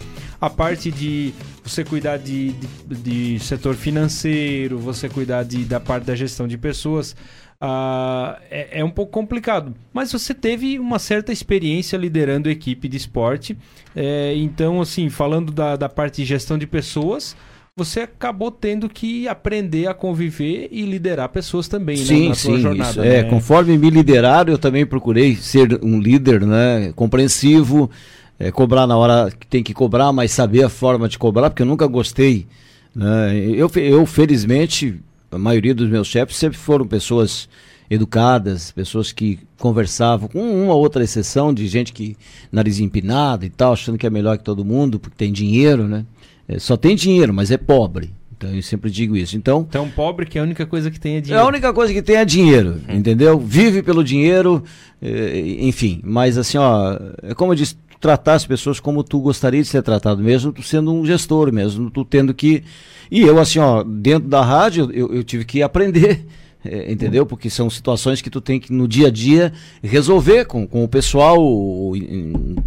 a 0.40 0.48
parte 0.48 0.90
de 0.90 1.34
você 1.64 1.84
cuidar 1.84 2.16
de, 2.18 2.52
de, 2.52 3.36
de 3.36 3.40
setor 3.40 3.74
financeiro, 3.74 4.78
você 4.78 5.08
cuidar 5.08 5.42
de, 5.42 5.64
da 5.64 5.80
parte 5.80 6.04
da 6.04 6.14
gestão 6.14 6.46
de 6.46 6.56
pessoas, 6.56 7.16
Uh, 7.61 8.38
é, 8.50 8.80
é, 8.80 8.84
um 8.84 8.90
pouco 8.90 9.11
complicado. 9.11 9.74
Mas 9.92 10.12
você 10.12 10.32
teve 10.32 10.78
uma 10.78 10.98
certa 10.98 11.32
experiência 11.32 11.96
liderando 11.96 12.48
equipe 12.48 12.88
de 12.88 12.96
esporte. 12.96 13.59
É, 13.96 14.32
então, 14.36 14.80
assim, 14.80 15.09
falando 15.11 15.50
da, 15.50 15.74
da 15.74 15.88
parte 15.88 16.22
de 16.22 16.24
gestão 16.24 16.56
de 16.56 16.68
pessoas, 16.68 17.36
você 17.78 18.00
acabou 18.00 18.50
tendo 18.50 18.88
que 18.88 19.26
aprender 19.26 19.88
a 19.88 19.94
conviver 19.94 20.68
e 20.70 20.82
liderar 20.82 21.28
pessoas 21.28 21.66
também 21.66 21.96
sim, 21.96 22.22
né, 22.22 22.28
na 22.28 22.34
sua 22.34 22.56
sim, 22.56 22.62
jornada. 22.62 22.90
Isso. 22.90 23.00
É, 23.00 23.22
né? 23.22 23.30
conforme 23.30 23.76
me 23.76 23.90
lideraram, 23.90 24.52
eu 24.52 24.59
também 24.59 24.86
procurei 24.86 25.34
ser 25.34 25.80
um 25.82 26.00
líder 26.00 26.40
né, 26.44 26.92
compreensivo, 26.94 27.90
é, 28.38 28.52
cobrar 28.52 28.86
na 28.86 28.96
hora 28.96 29.30
que 29.30 29.46
tem 29.46 29.62
que 29.62 29.74
cobrar, 29.74 30.12
mas 30.12 30.30
saber 30.30 30.64
a 30.64 30.68
forma 30.68 31.09
de 31.09 31.18
cobrar, 31.18 31.50
porque 31.50 31.62
eu 31.62 31.66
nunca 31.66 31.86
gostei. 31.88 32.46
Né? 32.94 33.36
Eu, 33.36 33.70
eu, 33.76 34.04
felizmente, 34.06 35.00
a 35.31 35.39
maioria 35.39 35.74
dos 35.74 35.89
meus 35.89 36.09
chefes 36.09 36.37
sempre 36.37 36.59
foram 36.59 36.87
pessoas 36.87 37.49
educadas, 37.91 38.70
pessoas 38.70 39.12
que 39.12 39.39
conversavam, 39.59 40.29
com 40.29 40.64
uma 40.64 40.74
outra 40.74 41.03
exceção 41.03 41.53
de 41.55 41.66
gente 41.66 41.93
que 41.93 42.16
nariz 42.53 42.79
empinado 42.81 43.45
e 43.45 43.51
tal, 43.51 43.72
achando 43.72 43.97
que 43.97 44.07
é 44.07 44.11
melhor 44.11 44.37
que 44.37 44.45
todo 44.45 44.64
mundo, 44.64 44.99
porque 44.99 45.16
tem 45.16 45.33
dinheiro, 45.33 45.89
né? 45.89 46.05
É, 46.47 46.59
só 46.59 46.76
tem 46.76 46.95
dinheiro, 46.95 47.33
mas 47.33 47.51
é 47.51 47.57
pobre. 47.57 48.11
Então 48.37 48.55
eu 48.55 48.62
sempre 48.62 48.91
digo 48.91 49.16
isso. 49.16 49.37
Então, 49.37 49.64
tão 49.64 49.91
pobre 49.91 50.24
que 50.24 50.39
a 50.39 50.43
única 50.43 50.64
coisa 50.64 50.91
que 50.91 51.01
tem 51.01 51.16
é 51.16 51.20
dinheiro. 51.20 51.43
É 51.43 51.45
a 51.45 51.49
única 51.49 51.72
coisa 51.72 51.93
que 51.93 52.01
tem 52.01 52.16
é 52.16 52.24
dinheiro, 52.24 52.81
uhum. 52.89 52.97
entendeu? 52.97 53.39
Vive 53.39 53.83
pelo 53.83 54.05
dinheiro, 54.05 54.62
é, 55.03 55.41
enfim. 55.61 56.01
Mas 56.05 56.39
assim, 56.39 56.57
ó, 56.57 56.97
é 57.22 57.35
como 57.35 57.53
eu 57.53 57.57
disse, 57.57 57.76
tratar 58.01 58.35
as 58.35 58.47
pessoas 58.47 58.79
como 58.79 59.03
tu 59.03 59.18
gostaria 59.18 59.61
de 59.61 59.66
ser 59.66 59.83
tratado, 59.83 60.22
mesmo 60.22 60.53
tu 60.53 60.62
sendo 60.62 60.93
um 60.93 61.05
gestor, 61.05 61.53
mesmo 61.53 61.91
tu 61.91 62.05
tendo 62.05 62.33
que 62.33 62.62
e 63.11 63.20
eu, 63.20 63.38
assim, 63.38 63.59
ó, 63.59 63.82
dentro 63.82 64.28
da 64.28 64.42
rádio, 64.42 64.90
eu, 64.92 65.14
eu 65.14 65.24
tive 65.24 65.44
que 65.44 65.62
aprender. 65.62 66.24
É, 66.64 66.90
entendeu? 66.90 67.24
Porque 67.24 67.48
são 67.48 67.70
situações 67.70 68.20
que 68.20 68.28
tu 68.28 68.40
tem 68.40 68.59
que 68.59 68.72
no 68.72 68.88
dia 68.88 69.06
a 69.06 69.11
dia 69.12 69.52
resolver 69.80 70.44
com, 70.44 70.66
com 70.66 70.82
o 70.82 70.88
pessoal 70.88 71.38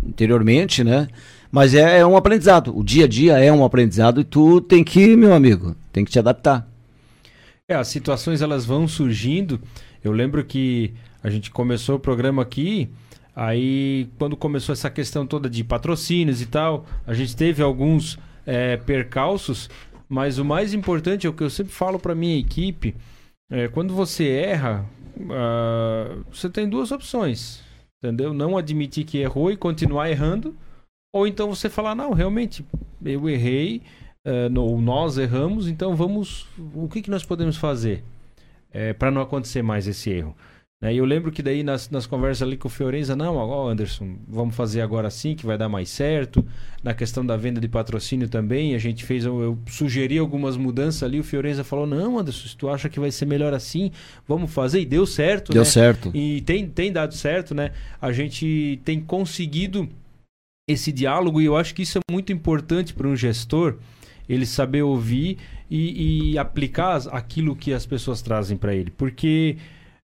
interiormente, 0.07 0.81
né? 0.81 1.09
Mas 1.51 1.75
é, 1.75 1.99
é, 1.99 2.05
um 2.05 2.15
aprendizado. 2.15 2.75
O 2.75 2.83
dia 2.83 3.03
a 3.03 3.07
dia 3.07 3.37
é 3.37 3.51
um 3.51 3.65
aprendizado 3.65 4.21
e 4.21 4.23
tu 4.23 4.61
tem 4.61 4.81
que, 4.81 5.15
meu 5.17 5.33
amigo, 5.33 5.75
tem 5.91 6.05
que 6.05 6.11
te 6.11 6.17
adaptar. 6.17 6.65
É, 7.67 7.75
as 7.75 7.89
situações 7.89 8.41
elas 8.41 8.65
vão 8.65 8.87
surgindo. 8.87 9.59
Eu 10.01 10.13
lembro 10.13 10.43
que 10.45 10.93
a 11.21 11.29
gente 11.29 11.51
começou 11.51 11.97
o 11.97 11.99
programa 11.99 12.41
aqui, 12.41 12.89
aí 13.35 14.07
quando 14.17 14.37
começou 14.37 14.73
essa 14.73 14.89
questão 14.89 15.27
toda 15.27 15.49
de 15.49 15.63
patrocínios 15.63 16.41
e 16.41 16.45
tal, 16.45 16.85
a 17.05 17.13
gente 17.13 17.35
teve 17.35 17.61
alguns 17.61 18.17
é, 18.45 18.77
percalços 18.77 19.69
mas 20.11 20.37
o 20.37 20.43
mais 20.43 20.73
importante 20.73 21.25
é 21.25 21.29
o 21.29 21.33
que 21.33 21.41
eu 21.41 21.49
sempre 21.49 21.71
falo 21.71 21.97
para 21.97 22.13
minha 22.13 22.37
equipe: 22.37 22.93
é, 23.49 23.69
quando 23.69 23.93
você 23.95 24.27
erra, 24.27 24.85
uh, 25.17 26.25
você 26.29 26.49
tem 26.49 26.67
duas 26.67 26.91
opções, 26.91 27.63
entendeu? 28.03 28.33
Não 28.33 28.57
admitir 28.57 29.05
que 29.05 29.19
errou 29.19 29.49
e 29.49 29.55
continuar 29.55 30.09
errando, 30.09 30.53
ou 31.15 31.25
então 31.25 31.47
você 31.47 31.69
falar: 31.69 31.95
não, 31.95 32.11
realmente, 32.11 32.65
eu 33.01 33.29
errei, 33.29 33.81
uh, 34.27 34.59
ou 34.59 34.81
nós 34.81 35.17
erramos, 35.17 35.69
então 35.69 35.95
vamos. 35.95 36.45
O 36.75 36.89
que, 36.89 37.01
que 37.01 37.09
nós 37.09 37.23
podemos 37.23 37.55
fazer 37.55 38.03
é, 38.69 38.91
para 38.91 39.11
não 39.11 39.21
acontecer 39.21 39.61
mais 39.61 39.87
esse 39.87 40.09
erro? 40.09 40.35
Né? 40.81 40.95
E 40.95 40.97
eu 40.97 41.05
lembro 41.05 41.31
que 41.31 41.43
daí 41.43 41.61
nas, 41.61 41.89
nas 41.89 42.07
conversas 42.07 42.41
ali 42.41 42.57
com 42.57 42.67
o 42.67 42.71
Fiorenza, 42.71 43.15
não, 43.15 43.35
ó, 43.35 43.69
Anderson, 43.69 44.15
vamos 44.27 44.55
fazer 44.55 44.81
agora 44.81 45.07
assim, 45.07 45.35
que 45.35 45.45
vai 45.45 45.57
dar 45.57 45.69
mais 45.69 45.89
certo. 45.89 46.43
Na 46.83 46.93
questão 46.93 47.23
da 47.23 47.37
venda 47.37 47.61
de 47.61 47.67
patrocínio 47.67 48.27
também, 48.27 48.73
a 48.73 48.79
gente 48.79 49.05
fez, 49.05 49.23
eu, 49.23 49.39
eu 49.41 49.57
sugeri 49.67 50.17
algumas 50.17 50.57
mudanças 50.57 51.03
ali, 51.03 51.19
o 51.19 51.23
Fiorenza 51.23 51.63
falou, 51.63 51.85
não, 51.85 52.17
Anderson, 52.17 52.47
se 52.47 52.57
tu 52.57 52.67
acha 52.67 52.89
que 52.89 52.99
vai 52.99 53.11
ser 53.11 53.27
melhor 53.27 53.53
assim, 53.53 53.91
vamos 54.27 54.51
fazer. 54.51 54.81
E 54.81 54.85
deu 54.85 55.05
certo, 55.05 55.53
Deu 55.53 55.61
né? 55.61 55.65
certo. 55.65 56.11
E 56.13 56.41
tem, 56.41 56.67
tem 56.67 56.91
dado 56.91 57.13
certo, 57.13 57.53
né? 57.53 57.71
A 58.01 58.11
gente 58.11 58.81
tem 58.83 58.99
conseguido 58.99 59.87
esse 60.67 60.91
diálogo 60.91 61.41
e 61.41 61.45
eu 61.45 61.55
acho 61.55 61.75
que 61.75 61.83
isso 61.83 61.99
é 61.99 62.11
muito 62.11 62.31
importante 62.31 62.93
para 62.93 63.07
um 63.07 63.15
gestor, 63.15 63.77
ele 64.27 64.45
saber 64.45 64.81
ouvir 64.81 65.37
e, 65.69 66.31
e 66.31 66.37
aplicar 66.37 67.01
aquilo 67.11 67.55
que 67.55 67.73
as 67.73 67.85
pessoas 67.85 68.21
trazem 68.21 68.57
para 68.57 68.73
ele. 68.73 68.89
Porque 68.91 69.57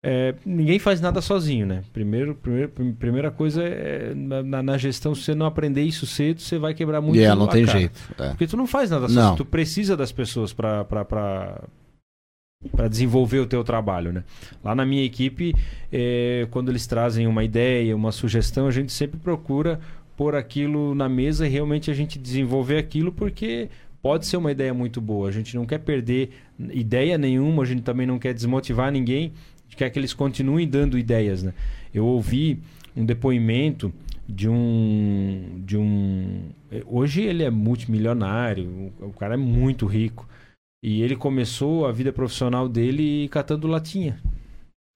é, 0.04 0.34
ninguém 0.44 0.78
faz 0.78 1.00
nada 1.00 1.20
sozinho, 1.20 1.66
né? 1.66 1.82
Primeiro, 1.92 2.34
primeiro 2.34 2.72
primeira 2.98 3.30
coisa 3.30 3.62
é 3.62 4.14
na, 4.14 4.62
na, 4.62 4.78
gestão, 4.78 5.14
se 5.14 5.22
você 5.22 5.34
não 5.34 5.46
aprender 5.46 5.82
isso 5.82 6.06
cedo, 6.06 6.40
você 6.40 6.58
vai 6.58 6.74
quebrar 6.74 7.00
muito. 7.00 7.16
Yeah, 7.16 7.38
não 7.38 7.48
tem 7.48 7.64
cara. 7.64 7.78
jeito. 7.78 7.98
É. 8.18 8.28
Porque 8.28 8.46
tu 8.46 8.56
não 8.56 8.66
faz 8.66 8.90
nada 8.90 9.08
sozinho, 9.08 9.36
tu 9.36 9.44
precisa 9.44 9.96
das 9.96 10.12
pessoas 10.12 10.52
para 10.52 10.84
para 10.84 12.88
desenvolver 12.88 13.40
o 13.40 13.46
teu 13.46 13.62
trabalho, 13.64 14.12
né? 14.12 14.24
Lá 14.62 14.74
na 14.74 14.86
minha 14.86 15.04
equipe, 15.04 15.54
é, 15.92 16.46
quando 16.50 16.70
eles 16.70 16.86
trazem 16.86 17.26
uma 17.26 17.44
ideia, 17.44 17.94
uma 17.94 18.12
sugestão, 18.12 18.66
a 18.66 18.70
gente 18.70 18.92
sempre 18.92 19.18
procura 19.18 19.80
pôr 20.16 20.34
aquilo 20.34 20.94
na 20.94 21.08
mesa 21.08 21.46
e 21.46 21.50
realmente 21.50 21.90
a 21.90 21.94
gente 21.94 22.18
desenvolver 22.18 22.78
aquilo 22.78 23.12
porque 23.12 23.68
pode 24.00 24.26
ser 24.26 24.36
uma 24.36 24.52
ideia 24.52 24.72
muito 24.72 25.00
boa. 25.00 25.28
A 25.28 25.32
gente 25.32 25.54
não 25.56 25.66
quer 25.66 25.78
perder 25.78 26.30
ideia 26.72 27.18
nenhuma, 27.18 27.64
a 27.64 27.66
gente 27.66 27.82
também 27.82 28.06
não 28.06 28.18
quer 28.18 28.32
desmotivar 28.32 28.90
ninguém 28.90 29.32
quer 29.76 29.90
que 29.90 29.98
eles 29.98 30.14
continuem 30.14 30.66
dando 30.66 30.98
ideias, 30.98 31.42
né? 31.42 31.52
Eu 31.94 32.04
ouvi 32.06 32.58
um 32.96 33.04
depoimento 33.04 33.92
de 34.28 34.48
um 34.48 35.62
de 35.64 35.76
um 35.76 36.48
hoje 36.86 37.22
ele 37.22 37.44
é 37.44 37.50
multimilionário, 37.50 38.92
o, 39.00 39.12
cara 39.12 39.34
é 39.34 39.36
muito 39.36 39.86
rico 39.86 40.28
e 40.82 41.02
ele 41.02 41.14
começou 41.14 41.86
a 41.86 41.92
vida 41.92 42.12
profissional 42.12 42.68
dele 42.68 43.28
catando 43.28 43.68
latinha. 43.68 44.18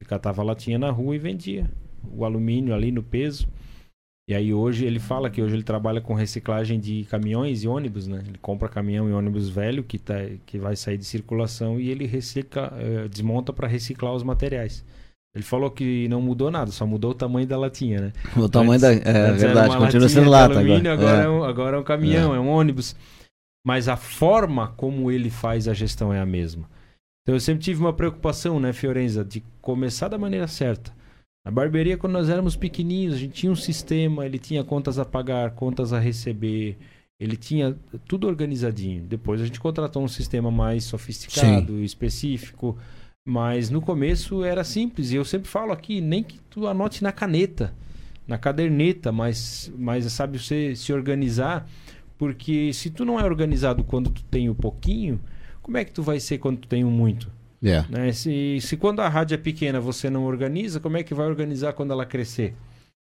Ele 0.01 0.09
catava 0.09 0.43
latinha 0.43 0.79
na 0.79 0.91
rua 0.91 1.15
e 1.15 1.19
vendia 1.19 1.71
o 2.13 2.25
alumínio 2.25 2.75
ali 2.75 2.91
no 2.91 3.03
peso. 3.03 3.47
E 4.31 4.35
aí 4.35 4.55
hoje 4.55 4.87
ele 4.87 5.01
fala 5.01 5.29
que 5.29 5.43
hoje 5.43 5.57
ele 5.57 5.65
trabalha 5.65 6.01
com 6.01 6.15
reciclagem 6.15 6.79
de 6.79 7.05
caminhões 7.11 7.65
e 7.65 7.67
ônibus, 7.67 8.07
né? 8.07 8.23
Ele 8.25 8.39
compra 8.39 8.69
caminhão 8.69 9.09
e 9.09 9.13
ônibus 9.13 9.49
velho 9.49 9.83
que, 9.83 9.99
tá, 9.99 10.15
que 10.47 10.57
vai 10.57 10.77
sair 10.77 10.97
de 10.97 11.05
circulação 11.05 11.81
e 11.81 11.91
ele 11.91 12.07
recicla, 12.07 12.73
eh, 12.79 13.09
desmonta 13.09 13.53
para 13.53 13.67
reciclar 13.67 14.15
os 14.15 14.23
materiais. 14.23 14.85
Ele 15.35 15.43
falou 15.43 15.69
que 15.69 16.07
não 16.07 16.23
mudou 16.23 16.49
nada, 16.49 16.71
só 16.71 16.87
mudou 16.87 17.11
o 17.11 17.15
tamanho 17.15 17.45
da 17.45 17.59
latinha, 17.59 18.01
né? 18.03 18.13
O 18.41 18.49
tamanho 18.49 18.75
antes, 18.75 19.03
da. 19.03 19.11
É 19.11 19.33
verdade, 19.33 19.77
continua 19.77 20.09
sendo 20.09 20.31
lata 20.31 20.61
alumínio, 20.61 20.93
agora. 20.93 21.11
Agora 21.11 21.23
é. 21.23 21.25
é, 21.25 21.29
um, 21.29 21.43
agora 21.43 21.77
é 21.77 21.81
um 21.81 21.85
caminhão, 21.85 22.33
é. 22.33 22.37
é 22.37 22.41
um 22.41 22.51
ônibus. 22.51 22.95
Mas 23.67 23.89
a 23.89 23.97
forma 23.97 24.69
como 24.77 25.11
ele 25.11 25.29
faz 25.29 25.67
a 25.67 25.75
gestão 25.75 26.15
é 26.15 26.21
a 26.21 26.27
mesma. 26.27 26.71
Então 27.23 27.35
eu 27.35 27.41
sempre 27.41 27.65
tive 27.65 27.81
uma 27.81 27.93
preocupação, 27.93 28.61
né, 28.61 28.73
Fiorenza, 28.73 29.25
de 29.25 29.43
começar 29.61 30.07
da 30.07 30.17
maneira 30.17 30.47
certa. 30.47 30.93
Na 31.45 31.51
barbearia, 31.51 31.97
quando 31.97 32.13
nós 32.13 32.29
éramos 32.29 32.55
pequenininhos, 32.55 33.15
a 33.15 33.19
gente 33.19 33.33
tinha 33.33 33.51
um 33.51 33.57
sistema, 33.57 34.27
ele 34.27 34.39
tinha 34.39 34.63
contas 34.63 34.99
a 34.99 35.05
pagar, 35.05 35.53
contas 35.53 35.93
a 35.93 35.99
receber, 35.99 36.77
ele 37.19 37.37
tinha 37.37 37.77
tudo 38.07 38.27
organizadinho. 38.27 39.03
Depois 39.05 39.41
a 39.41 39.47
gente 39.47 39.59
contratou 39.59 40.03
um 40.03 40.09
sistema 40.09 40.51
mais 40.51 40.85
sofisticado, 40.85 41.73
Sim. 41.73 41.83
específico, 41.83 42.77
mas 43.27 43.71
no 43.71 43.81
começo 43.81 44.45
era 44.45 44.63
simples. 44.65 45.13
E 45.13 45.17
eu 45.17 45.25
sempre 45.25 45.49
falo 45.49 45.73
aqui, 45.73 46.01
nem 46.01 46.23
que 46.23 46.39
tu 46.51 46.67
anote 46.67 47.03
na 47.03 47.13
caneta, 47.13 47.73
na 48.27 48.37
caderneta, 48.37 49.11
mas, 49.11 49.73
mas 49.79 50.11
sabe 50.13 50.39
você 50.39 50.77
se 50.77 50.93
organizar, 50.93 51.67
porque 52.19 52.71
se 52.75 52.91
tu 52.91 53.05
não 53.05 53.19
é 53.19 53.25
organizado 53.25 53.83
quando 53.83 54.11
tu 54.11 54.23
tem 54.25 54.51
o 54.51 54.53
um 54.53 54.55
pouquinho, 54.55 55.19
como 55.63 55.79
é 55.79 55.85
que 55.85 55.93
tu 55.93 56.03
vai 56.03 56.21
ser 56.21 56.37
quando 56.37 56.59
tu 56.59 56.69
tem 56.69 56.85
um 56.85 56.91
muito? 56.91 57.31
Yeah. 57.63 57.87
Né? 57.91 58.13
Se, 58.13 58.59
se 58.61 58.77
quando 58.77 59.01
a 59.01 59.09
rádio 59.09 59.35
é 59.35 59.39
pequena 59.39 59.81
você 59.81 60.09
não 60.09 60.25
organiza, 60.25 60.81
como 60.81 60.97
é 60.97 61.03
que 61.03 61.15
vai 61.15 61.27
organizar 61.27 61.73
quando 61.75 61.93
ela 61.93 62.07
crescer? 62.07 62.55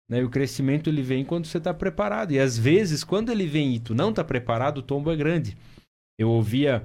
Né? 0.08 0.20
E 0.20 0.24
o 0.24 0.30
crescimento 0.30 0.90
ele 0.90 1.02
vem 1.02 1.24
quando 1.24 1.46
você 1.46 1.58
está 1.58 1.72
preparado. 1.72 2.32
E 2.32 2.38
às 2.38 2.58
vezes, 2.58 3.02
quando 3.02 3.32
ele 3.32 3.46
vem 3.46 3.74
e 3.74 3.80
tu 3.80 3.94
não 3.94 4.10
está 4.10 4.22
preparado, 4.22 4.78
o 4.78 4.82
tombo 4.82 5.10
é 5.10 5.16
grande. 5.16 5.56
Eu 6.18 6.28
ouvia 6.28 6.84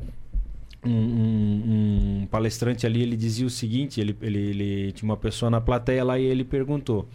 um, 0.83 0.91
um, 0.91 2.21
um, 2.21 2.27
palestrante 2.27 2.85
ali, 2.85 3.01
ele 3.01 3.17
dizia 3.17 3.45
o 3.45 3.49
seguinte: 3.49 3.99
ele, 3.99 4.15
ele, 4.21 4.39
ele, 4.39 4.91
tinha 4.93 5.09
uma 5.09 5.17
pessoa 5.17 5.49
na 5.49 5.59
plateia 5.59 6.03
lá 6.03 6.17
e 6.17 6.23
ele 6.23 6.45
perguntou: 6.45 7.07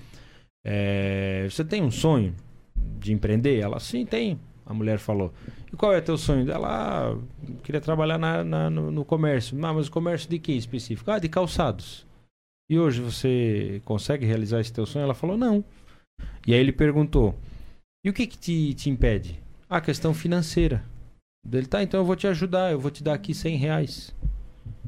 é, 0.64 1.46
Você 1.48 1.64
tem 1.64 1.82
um 1.82 1.90
sonho 1.90 2.34
de 2.98 3.12
empreender? 3.12 3.58
Ela, 3.58 3.80
sim, 3.80 4.04
tem. 4.04 4.38
A 4.64 4.72
mulher 4.72 4.98
falou. 4.98 5.32
E 5.72 5.76
qual 5.76 5.92
é 5.92 6.00
teu 6.00 6.16
sonho? 6.16 6.50
Ela 6.50 7.12
ah, 7.12 7.18
queria 7.62 7.80
trabalhar 7.80 8.18
na, 8.18 8.44
na 8.44 8.70
no, 8.70 8.90
no, 8.90 9.04
comércio. 9.04 9.56
Ah, 9.64 9.72
mas 9.72 9.88
comércio 9.88 10.28
de 10.28 10.38
que 10.38 10.52
específico? 10.52 11.10
Ah, 11.10 11.18
de 11.18 11.28
calçados. 11.28 12.06
E 12.70 12.78
hoje 12.78 13.00
você 13.00 13.82
consegue 13.84 14.24
realizar 14.24 14.60
esse 14.60 14.72
teu 14.72 14.86
sonho? 14.86 15.02
Ela 15.02 15.14
falou, 15.14 15.36
não. 15.36 15.64
E 16.46 16.54
aí 16.54 16.60
ele 16.60 16.72
perguntou, 16.72 17.34
e 18.04 18.10
o 18.10 18.12
que, 18.12 18.26
que 18.26 18.38
te, 18.38 18.74
te 18.74 18.88
impede? 18.88 19.40
Ah, 19.68 19.80
questão 19.80 20.14
financeira. 20.14 20.84
Ele, 21.50 21.66
tá, 21.66 21.82
então 21.82 22.00
eu 22.00 22.04
vou 22.04 22.14
te 22.14 22.26
ajudar, 22.26 22.70
eu 22.70 22.78
vou 22.78 22.90
te 22.90 23.02
dar 23.02 23.14
aqui 23.14 23.34
100 23.34 23.56
reais. 23.56 24.14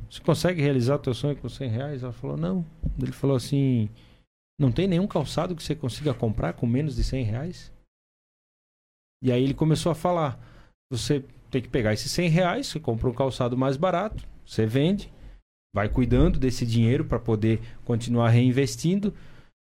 Você 0.08 0.20
consegue 0.20 0.62
realizar 0.62 0.94
o 0.94 1.00
teu 1.00 1.12
sonho 1.12 1.36
com 1.36 1.48
100 1.48 1.68
reais? 1.68 2.02
Ela 2.02 2.12
falou, 2.12 2.36
não. 2.36 2.64
Ele 3.00 3.10
falou 3.10 3.36
assim, 3.36 3.88
não 4.58 4.70
tem 4.70 4.86
nenhum 4.86 5.08
calçado 5.08 5.56
que 5.56 5.62
você 5.62 5.74
consiga 5.74 6.14
comprar 6.14 6.52
com 6.52 6.66
menos 6.66 6.94
de 6.94 7.02
100 7.02 7.24
reais? 7.24 7.73
E 9.24 9.32
aí 9.32 9.42
ele 9.42 9.54
começou 9.54 9.90
a 9.90 9.94
falar: 9.94 10.38
você 10.92 11.24
tem 11.50 11.62
que 11.62 11.68
pegar 11.68 11.94
esses 11.94 12.12
100 12.12 12.28
reais, 12.28 12.66
você 12.66 12.78
compra 12.78 13.08
um 13.08 13.14
calçado 13.14 13.56
mais 13.56 13.78
barato, 13.78 14.22
você 14.44 14.66
vende, 14.66 15.10
vai 15.74 15.88
cuidando 15.88 16.38
desse 16.38 16.66
dinheiro 16.66 17.06
para 17.06 17.18
poder 17.18 17.60
continuar 17.86 18.28
reinvestindo. 18.28 19.14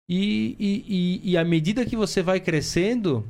E, 0.10 0.56
e, 0.60 0.86
e, 0.88 1.32
e 1.32 1.38
à 1.38 1.44
medida 1.44 1.86
que 1.86 1.98
você 1.98 2.22
vai 2.22 2.40
crescendo 2.40 3.28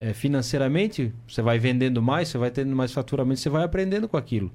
é, 0.00 0.14
financeiramente, 0.14 1.12
você 1.26 1.42
vai 1.42 1.58
vendendo 1.58 2.00
mais, 2.00 2.28
você 2.28 2.38
vai 2.38 2.50
tendo 2.52 2.74
mais 2.74 2.92
faturamento, 2.92 3.40
você 3.40 3.50
vai 3.50 3.64
aprendendo 3.64 4.08
com 4.08 4.16
aquilo. 4.16 4.52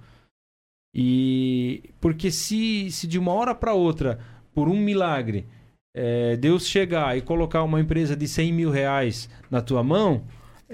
E 0.96 1.84
porque 2.00 2.32
se, 2.32 2.90
se 2.92 3.06
de 3.06 3.20
uma 3.20 3.34
hora 3.34 3.54
para 3.54 3.74
outra, 3.74 4.20
por 4.54 4.70
um 4.70 4.80
milagre, 4.80 5.46
é, 5.94 6.38
Deus 6.38 6.66
chegar 6.66 7.18
e 7.18 7.22
colocar 7.22 7.62
uma 7.64 7.80
empresa 7.80 8.16
de 8.16 8.28
100 8.28 8.54
mil 8.54 8.72
reais 8.72 9.30
na 9.52 9.62
tua 9.62 9.84
mão, 9.84 10.24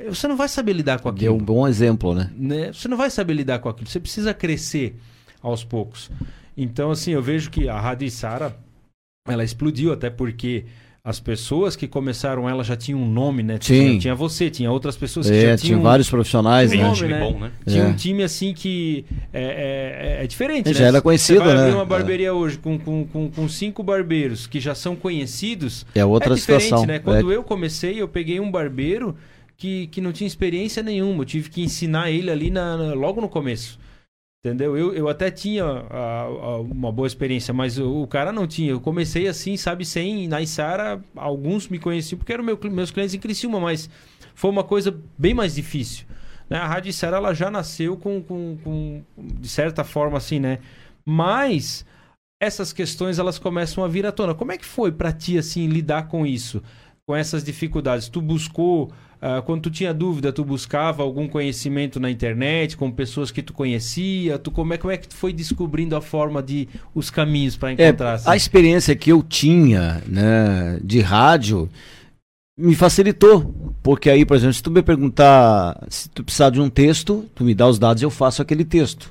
você 0.09 0.27
não 0.27 0.35
vai 0.35 0.49
saber 0.49 0.73
lidar 0.73 0.99
com 0.99 1.09
aquilo. 1.09 1.33
Deu 1.33 1.35
um 1.35 1.45
bom 1.45 1.67
exemplo, 1.67 2.13
né? 2.13 2.29
né? 2.35 2.73
Você 2.73 2.87
não 2.87 2.97
vai 2.97 3.09
saber 3.09 3.33
lidar 3.33 3.59
com 3.59 3.69
aquilo. 3.69 3.89
Você 3.89 3.99
precisa 3.99 4.33
crescer 4.33 4.95
aos 5.41 5.63
poucos. 5.63 6.11
Então, 6.57 6.91
assim, 6.91 7.11
eu 7.11 7.21
vejo 7.21 7.49
que 7.49 7.69
a 7.69 7.79
Rádio 7.79 8.09
Sara, 8.11 8.57
ela 9.27 9.43
explodiu 9.43 9.93
até 9.93 10.09
porque 10.09 10.65
as 11.05 11.19
pessoas 11.19 11.75
que 11.75 11.87
começaram 11.87 12.49
ela 12.49 12.63
já 12.63 12.75
tinham 12.75 12.99
um 12.99 13.07
nome, 13.07 13.43
né? 13.43 13.59
Tinha, 13.59 13.99
tinha 13.99 14.15
você, 14.15 14.49
tinha 14.49 14.71
outras 14.71 14.97
pessoas 14.97 15.29
que 15.29 15.35
é, 15.35 15.41
já 15.41 15.57
tinham. 15.57 15.77
Tinha 15.77 15.83
vários 15.83 16.09
profissionais, 16.09 16.71
tinha 16.71 16.83
um 16.83 16.95
né? 16.95 16.95
Nome, 16.95 17.07
né? 17.07 17.19
Bom, 17.19 17.39
né? 17.39 17.51
Tinha 17.67 17.83
é. 17.83 17.87
um 17.87 17.93
time 17.93 18.23
assim 18.23 18.55
que 18.55 19.05
é, 19.31 20.17
é, 20.19 20.23
é 20.23 20.27
diferente, 20.27 20.73
já 20.73 20.79
né? 20.79 20.87
era 20.87 21.01
conhecido, 21.03 21.41
você 21.41 21.45
vai 21.45 21.55
né? 21.55 21.61
abrir 21.61 21.75
uma 21.75 21.85
barbearia 21.85 22.33
hoje 22.33 22.57
com, 22.57 22.79
com, 22.79 23.05
com, 23.05 23.29
com, 23.29 23.47
cinco 23.47 23.83
barbeiros 23.83 24.47
que 24.47 24.59
já 24.59 24.73
são 24.73 24.95
conhecidos. 24.95 25.85
É 25.93 26.03
outra 26.03 26.33
é 26.33 26.37
situação. 26.37 26.87
Né? 26.87 26.97
Quando 26.97 27.31
eu 27.31 27.43
comecei, 27.43 28.01
eu 28.01 28.07
peguei 28.07 28.39
um 28.39 28.49
barbeiro 28.49 29.15
que, 29.57 29.87
que 29.87 30.01
não 30.01 30.11
tinha 30.11 30.27
experiência 30.27 30.83
nenhuma. 30.83 31.21
Eu 31.21 31.25
tive 31.25 31.49
que 31.49 31.61
ensinar 31.61 32.11
ele 32.11 32.29
ali 32.29 32.49
na, 32.49 32.77
na 32.77 32.93
logo 32.93 33.21
no 33.21 33.29
começo. 33.29 33.79
Entendeu? 34.45 34.77
Eu, 34.77 34.93
eu 34.93 35.09
até 35.09 35.31
tinha 35.31 35.65
a, 35.65 36.21
a, 36.21 36.59
uma 36.59 36.91
boa 36.91 37.07
experiência, 37.07 37.51
mas 37.51 37.79
o, 37.79 38.03
o, 38.03 38.07
cara 38.07 38.31
não 38.31 38.45
tinha. 38.45 38.71
Eu 38.71 38.79
comecei 38.79 39.27
assim, 39.27 39.57
sabe, 39.57 39.83
sem. 39.83 40.27
Na 40.27 40.39
Isara, 40.39 41.03
alguns 41.15 41.67
me 41.67 41.79
conheciam 41.79 42.19
porque 42.19 42.31
eram 42.31 42.43
meu, 42.43 42.59
meus 42.71 42.91
clientes 42.91 43.15
em 43.15 43.19
Criciúma, 43.19 43.59
mas 43.59 43.89
foi 44.35 44.51
uma 44.51 44.63
coisa 44.63 44.95
bem 45.17 45.33
mais 45.33 45.55
difícil. 45.55 46.05
Né? 46.47 46.57
A 46.57 46.67
Rádio 46.67 46.89
Isara 46.89 47.17
ela 47.17 47.33
já 47.33 47.49
nasceu 47.49 47.97
com, 47.97 48.21
com, 48.21 48.55
com, 48.63 49.03
de 49.17 49.49
certa 49.49 49.83
forma 49.83 50.17
assim, 50.17 50.39
né? 50.39 50.59
Mas 51.03 51.83
essas 52.39 52.71
questões 52.71 53.17
elas 53.17 53.39
começam 53.39 53.83
a 53.83 53.87
vir 53.87 54.05
à 54.05 54.11
tona. 54.11 54.35
Como 54.35 54.51
é 54.51 54.59
que 54.59 54.65
foi 54.65 54.91
para 54.91 55.11
ti 55.11 55.39
assim 55.39 55.67
lidar 55.67 56.07
com 56.07 56.23
isso? 56.23 56.61
Com 57.07 57.15
essas 57.15 57.43
dificuldades? 57.43 58.09
Tu 58.09 58.21
buscou 58.21 58.91
Uh, 59.15 59.41
quando 59.41 59.61
tu 59.61 59.71
tinha 59.71 59.91
dúvida, 59.91 60.31
tu 60.31 60.43
buscava 60.45 61.01
algum 61.01 61.27
conhecimento 61.27 61.99
na 61.99 62.11
internet, 62.11 62.77
com 62.77 62.91
pessoas 62.91 63.31
que 63.31 63.41
tu 63.41 63.53
conhecia? 63.53 64.37
Tu, 64.37 64.51
como, 64.51 64.73
é, 64.73 64.77
como 64.77 64.91
é 64.91 64.97
que 64.97 65.07
tu 65.07 65.15
foi 65.15 65.33
descobrindo 65.33 65.95
a 65.95 66.01
forma 66.01 66.43
de 66.43 66.67
os 66.93 67.09
caminhos 67.09 67.55
para 67.55 67.71
encontrar? 67.71 68.09
É, 68.09 68.13
assim? 68.13 68.29
A 68.29 68.35
experiência 68.35 68.95
que 68.95 69.11
eu 69.11 69.23
tinha 69.23 70.03
né, 70.05 70.79
de 70.83 70.99
rádio 70.99 71.67
me 72.57 72.75
facilitou. 72.75 73.55
Porque 73.81 74.09
aí, 74.09 74.25
por 74.25 74.37
exemplo, 74.37 74.53
se 74.53 74.61
tu 74.61 74.69
me 74.69 74.83
perguntar 74.83 75.83
se 75.89 76.07
tu 76.09 76.23
precisar 76.23 76.51
de 76.51 76.61
um 76.61 76.69
texto, 76.69 77.25
tu 77.33 77.43
me 77.43 77.55
dá 77.55 77.67
os 77.67 77.79
dados 77.79 78.03
e 78.03 78.05
eu 78.05 78.11
faço 78.11 78.41
aquele 78.41 78.65
texto. 78.65 79.05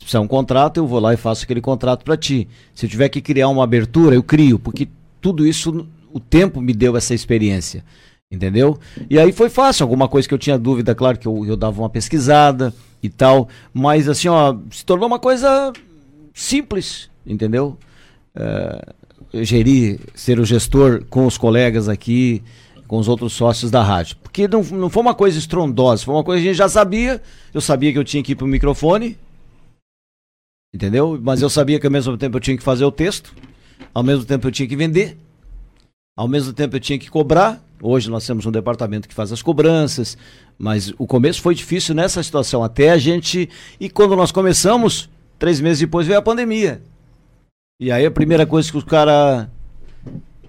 Se 0.00 0.04
precisar 0.04 0.18
de 0.18 0.24
um 0.24 0.28
contrato, 0.28 0.78
eu 0.78 0.86
vou 0.86 0.98
lá 0.98 1.14
e 1.14 1.16
faço 1.16 1.44
aquele 1.44 1.60
contrato 1.60 2.02
para 2.02 2.16
ti. 2.16 2.48
Se 2.74 2.86
eu 2.86 2.90
tiver 2.90 3.08
que 3.08 3.20
criar 3.20 3.48
uma 3.48 3.62
abertura, 3.62 4.16
eu 4.16 4.22
crio, 4.22 4.58
porque 4.58 4.88
tudo 5.20 5.46
isso, 5.46 5.86
o 6.14 6.20
tempo 6.20 6.60
me 6.60 6.72
deu 6.72 6.96
essa 6.96 7.12
experiência. 7.12 7.84
Entendeu? 8.30 8.78
E 9.10 9.18
aí 9.18 9.32
foi 9.32 9.50
fácil. 9.50 9.82
Alguma 9.82 10.08
coisa 10.08 10.28
que 10.28 10.32
eu 10.32 10.38
tinha 10.38 10.56
dúvida, 10.56 10.94
claro 10.94 11.18
que 11.18 11.26
eu, 11.26 11.44
eu 11.44 11.56
dava 11.56 11.82
uma 11.82 11.90
pesquisada 11.90 12.72
e 13.02 13.08
tal. 13.08 13.48
Mas 13.72 14.08
assim, 14.08 14.28
ó, 14.28 14.56
se 14.70 14.84
tornou 14.84 15.08
uma 15.08 15.18
coisa 15.18 15.72
simples, 16.32 17.10
entendeu? 17.26 17.76
É, 18.34 18.94
gerir, 19.44 19.98
ser 20.14 20.38
o 20.38 20.44
gestor 20.44 21.04
com 21.10 21.26
os 21.26 21.36
colegas 21.36 21.88
aqui, 21.88 22.42
com 22.86 22.98
os 22.98 23.08
outros 23.08 23.32
sócios 23.32 23.72
da 23.72 23.82
rádio. 23.82 24.16
Porque 24.22 24.46
não, 24.46 24.62
não 24.62 24.88
foi 24.88 25.02
uma 25.02 25.14
coisa 25.14 25.36
estrondosa, 25.36 26.04
foi 26.04 26.14
uma 26.14 26.24
coisa 26.24 26.40
que 26.40 26.48
a 26.48 26.52
gente 26.52 26.58
já 26.58 26.68
sabia. 26.68 27.20
Eu 27.52 27.60
sabia 27.60 27.92
que 27.92 27.98
eu 27.98 28.04
tinha 28.04 28.22
que 28.22 28.32
ir 28.32 28.36
pro 28.36 28.46
microfone, 28.46 29.18
entendeu? 30.72 31.18
Mas 31.20 31.42
eu 31.42 31.50
sabia 31.50 31.80
que 31.80 31.86
ao 31.86 31.92
mesmo 31.92 32.16
tempo 32.16 32.36
eu 32.36 32.40
tinha 32.40 32.56
que 32.56 32.62
fazer 32.62 32.84
o 32.84 32.92
texto, 32.92 33.34
ao 33.92 34.04
mesmo 34.04 34.24
tempo 34.24 34.46
eu 34.46 34.52
tinha 34.52 34.68
que 34.68 34.76
vender, 34.76 35.16
ao 36.16 36.28
mesmo 36.28 36.52
tempo 36.52 36.76
eu 36.76 36.80
tinha 36.80 36.98
que 36.98 37.10
cobrar. 37.10 37.62
Hoje 37.82 38.10
nós 38.10 38.26
temos 38.26 38.46
um 38.46 38.50
departamento 38.50 39.08
que 39.08 39.14
faz 39.14 39.32
as 39.32 39.42
cobranças, 39.42 40.16
mas 40.58 40.92
o 40.96 41.06
começo 41.06 41.42
foi 41.42 41.54
difícil 41.54 41.94
nessa 41.94 42.22
situação. 42.22 42.62
Até 42.62 42.90
a 42.90 42.98
gente. 42.98 43.48
E 43.78 43.90
quando 43.90 44.16
nós 44.16 44.32
começamos, 44.32 45.10
três 45.38 45.60
meses 45.60 45.80
depois 45.80 46.06
veio 46.06 46.18
a 46.18 46.22
pandemia. 46.22 46.80
E 47.80 47.90
aí 47.90 48.06
a 48.06 48.10
primeira 48.10 48.46
coisa 48.46 48.70
que 48.70 48.78
os 48.78 48.84
caras. 48.84 49.48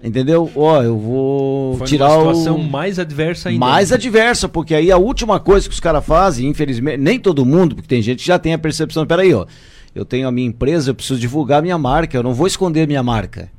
Entendeu? 0.02 0.50
Ó, 0.54 0.78
oh, 0.78 0.82
eu 0.82 0.98
vou 0.98 1.78
Foi 1.78 1.86
tirar 1.86 2.16
uma 2.18 2.34
situação 2.34 2.56
o... 2.56 2.70
mais 2.70 2.98
adversa 2.98 3.48
ainda. 3.48 3.58
Mais 3.58 3.90
adversa, 3.90 4.48
porque 4.48 4.74
aí 4.74 4.92
a 4.92 4.98
última 4.98 5.40
coisa 5.40 5.66
que 5.66 5.74
os 5.74 5.80
caras 5.80 6.04
fazem, 6.04 6.48
infelizmente, 6.48 6.98
nem 6.98 7.18
todo 7.18 7.44
mundo, 7.46 7.74
porque 7.74 7.88
tem 7.88 8.02
gente 8.02 8.20
que 8.20 8.26
já 8.26 8.38
tem 8.38 8.52
a 8.52 8.58
percepção, 8.58 9.06
peraí, 9.06 9.32
ó, 9.34 9.46
eu 9.94 10.04
tenho 10.04 10.28
a 10.28 10.30
minha 10.30 10.46
empresa, 10.46 10.90
eu 10.90 10.94
preciso 10.94 11.18
divulgar 11.18 11.58
a 11.58 11.62
minha 11.62 11.78
marca, 11.78 12.16
eu 12.16 12.22
não 12.22 12.34
vou 12.34 12.46
esconder 12.46 12.86
minha 12.86 13.02
marca. 13.02 13.50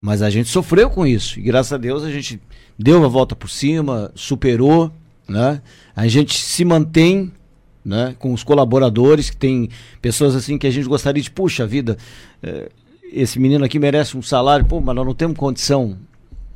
Mas 0.00 0.22
a 0.22 0.30
gente 0.30 0.48
sofreu 0.48 0.88
com 0.88 1.06
isso, 1.06 1.38
e 1.38 1.42
graças 1.42 1.72
a 1.72 1.76
Deus 1.76 2.04
a 2.04 2.10
gente 2.10 2.40
deu 2.78 3.04
a 3.04 3.08
volta 3.08 3.34
por 3.34 3.50
cima, 3.50 4.12
superou, 4.14 4.92
né? 5.28 5.60
A 5.96 6.06
gente 6.06 6.38
se 6.38 6.64
mantém 6.64 7.32
né? 7.88 8.14
Com 8.18 8.34
os 8.34 8.44
colaboradores, 8.44 9.30
que 9.30 9.36
tem 9.36 9.70
pessoas 10.02 10.36
assim 10.36 10.58
que 10.58 10.66
a 10.66 10.70
gente 10.70 10.86
gostaria 10.86 11.22
de, 11.22 11.30
puxa 11.30 11.66
vida, 11.66 11.96
eh, 12.42 12.68
esse 13.10 13.38
menino 13.38 13.64
aqui 13.64 13.78
merece 13.78 14.14
um 14.14 14.20
salário, 14.20 14.66
pô, 14.66 14.78
mas 14.78 14.94
nós 14.94 15.06
não 15.06 15.14
temos 15.14 15.38
condição. 15.38 15.96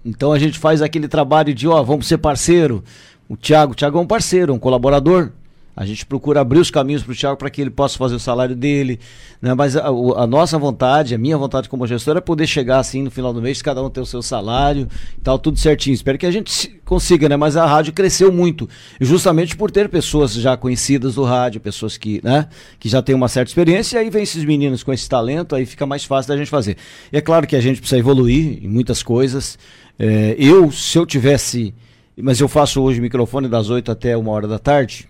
Então 0.05 0.31
a 0.31 0.39
gente 0.39 0.59
faz 0.59 0.83
aquele 0.83 1.09
trabalho 1.09 1.55
de, 1.55 1.67
ó, 1.67 1.83
vamos 1.83 2.07
ser 2.07 2.19
parceiro. 2.19 2.85
O 3.31 3.35
Thiago, 3.35 3.73
o 3.73 3.75
Thiago 3.75 3.97
é 3.97 4.01
um 4.03 4.07
parceiro, 4.07 4.53
um 4.53 4.59
colaborador. 4.59 5.33
A 5.75 5.87
gente 5.87 6.05
procura 6.05 6.41
abrir 6.41 6.59
os 6.61 6.71
caminhos 6.71 7.03
para 7.03 7.13
o 7.13 7.17
Thiago 7.17 7.37
para 7.39 7.49
que 7.49 7.61
ele 7.61 7.71
possa 7.71 7.97
fazer 7.97 8.15
o 8.15 8.21
salário 8.21 8.55
dele. 8.55 9.01
Né? 9.41 9.55
Mas 9.55 9.75
a, 9.75 9.87
a, 9.87 10.27
nossa 10.27 10.59
vontade, 10.59 11.15
a 11.15 11.19
minha 11.19 11.37
vontade 11.39 11.67
como 11.67 11.87
gestor 11.87 12.15
é 12.17 12.21
poder 12.21 12.47
chegar 12.47 12.79
assim 12.79 13.03
no 13.03 13.11
final 13.11 13.33
do 13.33 13.41
mês, 13.41 13.63
cada 13.63 13.83
um 13.83 13.89
ter 13.89 14.01
o 14.01 14.07
seu 14.07 14.21
salário 14.21 14.87
e 15.17 15.21
tal, 15.23 15.39
tudo 15.39 15.59
certinho. 15.59 15.95
Espero 15.95 16.19
que 16.19 16.27
a 16.27 16.31
gente 16.31 16.79
consiga, 16.85 17.27
né? 17.27 17.37
Mas 17.37 17.57
a 17.57 17.65
rádio 17.65 17.95
cresceu 17.95 18.31
muito. 18.31 18.69
Justamente 19.01 19.57
por 19.57 19.71
ter 19.71 19.89
pessoas 19.89 20.35
já 20.35 20.59
conhecidas 20.59 21.15
do 21.15 21.25
rádio, 21.25 21.59
pessoas 21.59 21.97
que, 21.97 22.21
né, 22.23 22.49
que 22.79 22.89
já 22.91 23.01
têm 23.01 23.15
uma 23.15 23.29
certa 23.29 23.51
experiência, 23.51 23.97
e 23.97 24.01
aí 24.01 24.11
vem 24.11 24.25
esses 24.25 24.45
meninos 24.45 24.83
com 24.83 24.93
esse 24.93 25.09
talento, 25.09 25.55
aí 25.57 25.65
fica 25.65 25.87
mais 25.87 26.05
fácil 26.05 26.29
da 26.29 26.37
gente 26.37 26.51
fazer. 26.51 26.77
E 27.11 27.17
é 27.17 27.21
claro 27.23 27.47
que 27.47 27.57
a 27.57 27.61
gente 27.61 27.81
precisa 27.81 27.99
evoluir 27.99 28.63
em 28.63 28.69
muitas 28.69 29.03
coisas. 29.03 29.59
É, 29.99 30.37
eu, 30.39 30.71
se 30.71 30.99
eu 30.99 31.07
tivesse. 31.07 31.75
Mas 32.15 32.39
eu 32.39 32.47
faço 32.47 32.83
hoje 32.83 33.01
microfone 33.01 33.49
das 33.49 33.71
8 33.71 33.91
até 33.91 34.15
uma 34.15 34.33
hora 34.33 34.47
da 34.47 34.59
tarde 34.59 35.09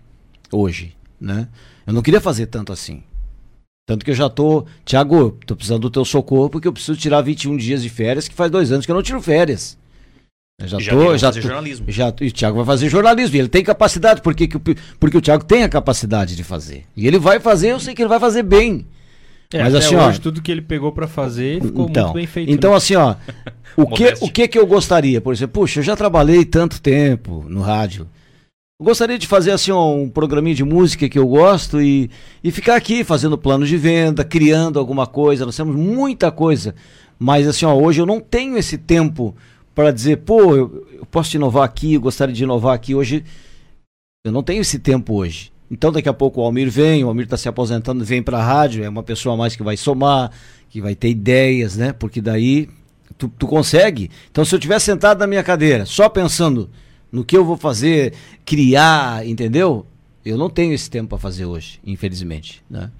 hoje, 0.52 0.94
né? 1.20 1.48
Eu 1.86 1.92
não 1.92 2.02
queria 2.02 2.20
fazer 2.20 2.46
tanto 2.46 2.72
assim. 2.72 3.02
Tanto 3.86 4.04
que 4.04 4.12
eu 4.12 4.14
já 4.14 4.28
tô, 4.28 4.64
Tiago, 4.84 5.36
tô 5.44 5.56
precisando 5.56 5.82
do 5.82 5.90
teu 5.90 6.04
socorro 6.04 6.48
porque 6.48 6.68
eu 6.68 6.72
preciso 6.72 6.96
tirar 6.96 7.20
21 7.20 7.56
dias 7.56 7.82
de 7.82 7.88
férias, 7.88 8.28
que 8.28 8.34
faz 8.34 8.50
dois 8.50 8.70
anos 8.70 8.86
que 8.86 8.92
eu 8.92 8.94
não 8.94 9.02
tiro 9.02 9.20
férias. 9.20 9.76
Eu 10.60 10.68
já, 10.68 10.78
já 10.78 10.92
tô, 10.92 11.16
já 11.16 11.28
fazer 11.28 11.40
tô, 11.40 11.48
jornalismo. 11.48 11.86
Já, 11.88 12.14
e 12.20 12.28
o 12.28 12.32
Thiago 12.32 12.56
vai 12.58 12.66
fazer 12.66 12.88
jornalismo. 12.88 13.36
E 13.36 13.38
ele 13.40 13.48
tem 13.48 13.64
capacidade, 13.64 14.22
porque, 14.22 14.48
porque 15.00 15.16
o 15.16 15.20
Thiago 15.20 15.44
tem 15.44 15.64
a 15.64 15.68
capacidade 15.68 16.36
de 16.36 16.44
fazer. 16.44 16.84
E 16.96 17.06
ele 17.06 17.18
vai 17.18 17.40
fazer, 17.40 17.70
eu 17.70 17.80
sei 17.80 17.94
que 17.94 18.02
ele 18.02 18.08
vai 18.08 18.20
fazer 18.20 18.44
bem. 18.44 18.86
É, 19.52 19.62
Mas 19.62 19.74
assim, 19.74 19.96
hoje, 19.96 20.18
ó, 20.18 20.22
tudo 20.22 20.40
que 20.40 20.50
ele 20.50 20.62
pegou 20.62 20.92
para 20.92 21.06
fazer 21.06 21.60
ficou 21.60 21.88
então, 21.88 22.04
muito 22.04 22.14
bem 22.14 22.26
feito. 22.26 22.50
Então, 22.50 22.70
né? 22.70 22.76
assim, 22.76 22.94
ó, 22.94 23.16
o 23.76 23.86
que, 23.86 24.14
o 24.20 24.30
que 24.30 24.48
que 24.48 24.58
eu 24.58 24.66
gostaria? 24.66 25.20
Por 25.20 25.34
exemplo, 25.34 25.60
puxa, 25.60 25.80
eu 25.80 25.84
já 25.84 25.94
trabalhei 25.94 26.44
tanto 26.44 26.80
tempo 26.80 27.44
no 27.48 27.60
rádio. 27.60 28.08
Gostaria 28.82 29.16
de 29.16 29.28
fazer 29.28 29.52
assim 29.52 29.70
um 29.70 30.08
programinha 30.08 30.56
de 30.56 30.64
música 30.64 31.08
que 31.08 31.16
eu 31.16 31.24
gosto 31.28 31.80
e, 31.80 32.10
e 32.42 32.50
ficar 32.50 32.74
aqui 32.74 33.04
fazendo 33.04 33.38
planos 33.38 33.68
de 33.68 33.76
venda, 33.76 34.24
criando 34.24 34.76
alguma 34.76 35.06
coisa. 35.06 35.46
Nós 35.46 35.56
temos 35.56 35.76
muita 35.76 36.32
coisa, 36.32 36.74
mas 37.16 37.46
assim, 37.46 37.64
ó, 37.64 37.72
hoje 37.74 38.02
eu 38.02 38.06
não 38.06 38.18
tenho 38.18 38.58
esse 38.58 38.76
tempo 38.76 39.36
para 39.72 39.92
dizer, 39.92 40.18
pô, 40.18 40.56
eu, 40.56 40.88
eu 40.94 41.06
posso 41.06 41.36
inovar 41.36 41.62
aqui, 41.62 41.94
eu 41.94 42.00
gostaria 42.00 42.34
de 42.34 42.42
inovar 42.42 42.74
aqui. 42.74 42.92
Hoje 42.92 43.24
eu 44.26 44.32
não 44.32 44.42
tenho 44.42 44.60
esse 44.60 44.80
tempo 44.80 45.14
hoje. 45.14 45.52
Então 45.70 45.92
daqui 45.92 46.08
a 46.08 46.12
pouco 46.12 46.40
o 46.40 46.44
Almir 46.44 46.68
vem, 46.68 47.04
o 47.04 47.08
Almir 47.08 47.26
está 47.26 47.36
se 47.36 47.48
aposentando, 47.48 48.04
vem 48.04 48.20
para 48.20 48.38
a 48.38 48.44
rádio, 48.44 48.82
é 48.82 48.88
uma 48.88 49.04
pessoa 49.04 49.36
a 49.36 49.38
mais 49.38 49.54
que 49.54 49.62
vai 49.62 49.76
somar, 49.76 50.32
que 50.68 50.80
vai 50.80 50.96
ter 50.96 51.08
ideias, 51.08 51.76
né? 51.76 51.92
Porque 51.92 52.20
daí 52.20 52.68
tu, 53.16 53.28
tu 53.38 53.46
consegue. 53.46 54.10
Então 54.28 54.44
se 54.44 54.52
eu 54.52 54.58
estiver 54.58 54.80
sentado 54.80 55.20
na 55.20 55.26
minha 55.28 55.44
cadeira, 55.44 55.86
só 55.86 56.08
pensando 56.08 56.68
no 57.12 57.24
que 57.24 57.36
eu 57.36 57.44
vou 57.44 57.56
fazer, 57.56 58.14
criar, 58.44 59.26
entendeu? 59.26 59.86
Eu 60.24 60.38
não 60.38 60.48
tenho 60.48 60.72
esse 60.72 60.88
tempo 60.88 61.10
para 61.10 61.18
fazer 61.18 61.44
hoje, 61.44 61.78
infelizmente, 61.84 62.62
né? 62.70 62.90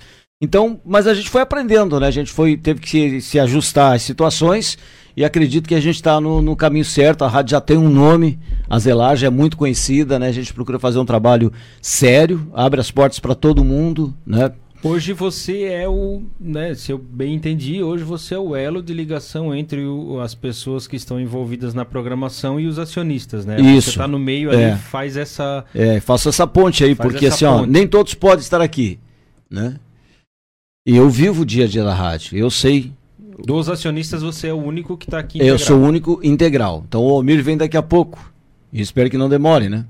Então, 0.40 0.80
mas 0.84 1.06
a 1.06 1.14
gente 1.14 1.30
foi 1.30 1.40
aprendendo, 1.40 1.98
né? 2.00 2.08
A 2.08 2.10
gente 2.10 2.32
foi 2.32 2.56
teve 2.56 2.80
que 2.80 2.88
se, 2.88 3.20
se 3.20 3.38
ajustar 3.38 3.94
às 3.94 4.02
situações 4.02 4.76
e 5.16 5.24
acredito 5.24 5.68
que 5.68 5.74
a 5.74 5.80
gente 5.80 5.94
está 5.94 6.20
no, 6.20 6.42
no, 6.42 6.56
caminho 6.56 6.84
certo. 6.84 7.24
A 7.24 7.28
rádio 7.28 7.52
já 7.52 7.60
tem 7.60 7.76
um 7.76 7.88
nome, 7.88 8.40
a 8.68 8.76
Zelagem 8.78 9.28
é 9.28 9.30
muito 9.30 9.56
conhecida, 9.56 10.18
né? 10.18 10.26
A 10.26 10.32
gente 10.32 10.52
procura 10.52 10.80
fazer 10.80 10.98
um 10.98 11.04
trabalho 11.04 11.52
sério, 11.80 12.50
abre 12.52 12.80
as 12.80 12.90
portas 12.90 13.20
para 13.20 13.36
todo 13.36 13.62
mundo, 13.62 14.12
né? 14.26 14.50
Hoje 14.84 15.12
você 15.12 15.62
é 15.62 15.88
o, 15.88 16.22
né, 16.40 16.74
se 16.74 16.90
eu 16.90 16.98
bem 16.98 17.34
entendi, 17.34 17.82
hoje 17.82 18.02
você 18.02 18.34
é 18.34 18.38
o 18.38 18.56
elo 18.56 18.82
de 18.82 18.92
ligação 18.92 19.54
entre 19.54 19.84
o, 19.84 20.18
as 20.20 20.34
pessoas 20.34 20.88
que 20.88 20.96
estão 20.96 21.20
envolvidas 21.20 21.72
na 21.72 21.84
programação 21.84 22.58
e 22.58 22.66
os 22.66 22.80
acionistas, 22.80 23.46
né? 23.46 23.60
Isso. 23.60 23.82
Você 23.82 23.90
está 23.90 24.08
no 24.08 24.18
meio 24.18 24.50
ali, 24.50 24.62
é. 24.62 24.76
faz 24.76 25.16
essa... 25.16 25.64
É, 25.72 26.00
faço 26.00 26.28
essa 26.28 26.48
ponte 26.48 26.82
aí, 26.82 26.96
porque 26.96 27.26
assim, 27.26 27.44
ponte. 27.44 27.62
ó, 27.62 27.66
nem 27.66 27.86
todos 27.86 28.14
podem 28.14 28.40
estar 28.40 28.60
aqui, 28.60 28.98
né? 29.48 29.76
E 30.84 30.96
eu 30.96 31.08
vivo 31.08 31.42
o 31.42 31.46
dia 31.46 31.64
a 31.64 31.68
dia 31.68 31.84
da 31.84 31.94
rádio, 31.94 32.36
eu 32.36 32.50
sei... 32.50 32.92
Dos 33.38 33.68
acionistas 33.68 34.20
você 34.22 34.48
é 34.48 34.52
o 34.52 34.62
único 34.62 34.96
que 34.96 35.06
está 35.06 35.18
aqui 35.20 35.38
integral. 35.38 35.54
Eu 35.54 35.58
sou 35.58 35.78
o 35.78 35.82
único 35.82 36.20
integral. 36.22 36.84
Então 36.86 37.02
o 37.02 37.10
Almir 37.10 37.42
vem 37.42 37.56
daqui 37.56 37.76
a 37.76 37.82
pouco. 37.82 38.32
E 38.72 38.80
espero 38.80 39.10
que 39.10 39.18
não 39.18 39.28
demore, 39.28 39.68
né? 39.68 39.86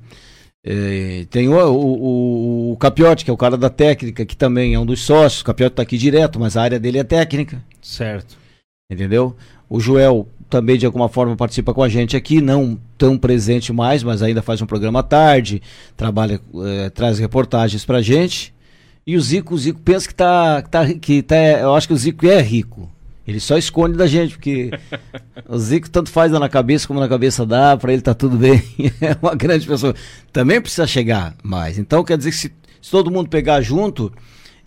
É, 0.65 1.27
tem 1.29 1.49
o, 1.49 1.55
o, 1.55 2.73
o, 2.73 2.77
Capiotti, 2.77 3.25
que 3.25 3.31
é 3.31 3.35
o 3.35 3.37
cara 3.37 3.57
da 3.57 3.69
técnica, 3.69 4.25
que 4.25 4.37
também 4.37 4.75
é 4.75 4.79
um 4.79 4.87
dos 4.87 5.03
sócios. 5.03 5.43
O 5.43 5.45
Capiotti 5.45 5.73
está 5.73 5.83
aqui 5.83 5.99
direto, 5.99 6.39
mas 6.39 6.57
a 6.57 6.63
área 6.63 6.79
dele 6.79 6.99
é 6.99 7.05
técnica. 7.05 7.63
Certo. 7.81 8.37
Entendeu? 8.91 9.37
O 9.69 9.81
Joel 9.81 10.29
também 10.49 10.77
de 10.77 10.85
alguma 10.85 11.09
forma 11.09 11.35
participa 11.35 11.73
com 11.73 11.83
a 11.83 11.89
gente 11.89 12.15
aqui, 12.15 12.43
não 12.43 12.79
tão 12.99 13.17
presente 13.17 13.73
mais, 13.73 14.03
mas 14.03 14.23
ainda 14.23 14.43
faz 14.43 14.61
um 14.61 14.67
programa 14.67 15.01
à 15.01 15.03
tarde, 15.03 15.63
trabalha, 15.97 16.39
é, 16.67 16.91
traz 16.91 17.19
reportagens 17.19 17.85
pra 17.85 18.03
gente. 18.03 18.55
E 19.07 19.17
o 19.17 19.21
Zico, 19.21 19.55
o 19.55 19.59
Zico 19.59 19.81
pensa 19.81 20.07
que 20.07 20.15
tá, 20.15 20.63
que 20.63 20.71
tá, 20.71 20.95
que 20.95 21.23
tá, 21.23 21.37
eu 21.37 21.75
acho 21.75 21.89
que 21.89 21.95
o 21.95 21.97
Zico 21.97 22.27
é 22.27 22.41
rico. 22.41 22.89
Ele 23.27 23.39
só 23.39 23.57
esconde 23.57 23.97
da 23.97 24.07
gente, 24.07 24.35
porque 24.35 24.71
o 25.49 25.59
Zico 25.59 25.89
tanto 25.89 26.11
faz 26.11 26.33
na 26.33 26.49
cabeça 26.49 26.87
como 26.89 26.99
na 26.99 27.09
cabeça 27.09 27.47
dá, 27.47 27.77
para 27.77 27.93
ele 27.93 28.03
tá 28.03 28.15
tudo 28.15 28.37
bem. 28.37 28.63
é 29.01 29.17
uma 29.21 29.35
grande 29.35 29.67
pessoa. 29.67 29.95
Também 30.33 30.61
precisa 30.61 30.87
chegar 30.87 31.35
mais. 31.43 31.79
Então 31.79 32.03
quer 32.03 32.19
dizer 32.19 32.31
que 32.31 32.37
se, 32.37 32.53
se, 32.81 32.91
todo 32.91 33.11
mundo 33.11 33.29
pegar 33.29 33.61
junto 33.61 34.13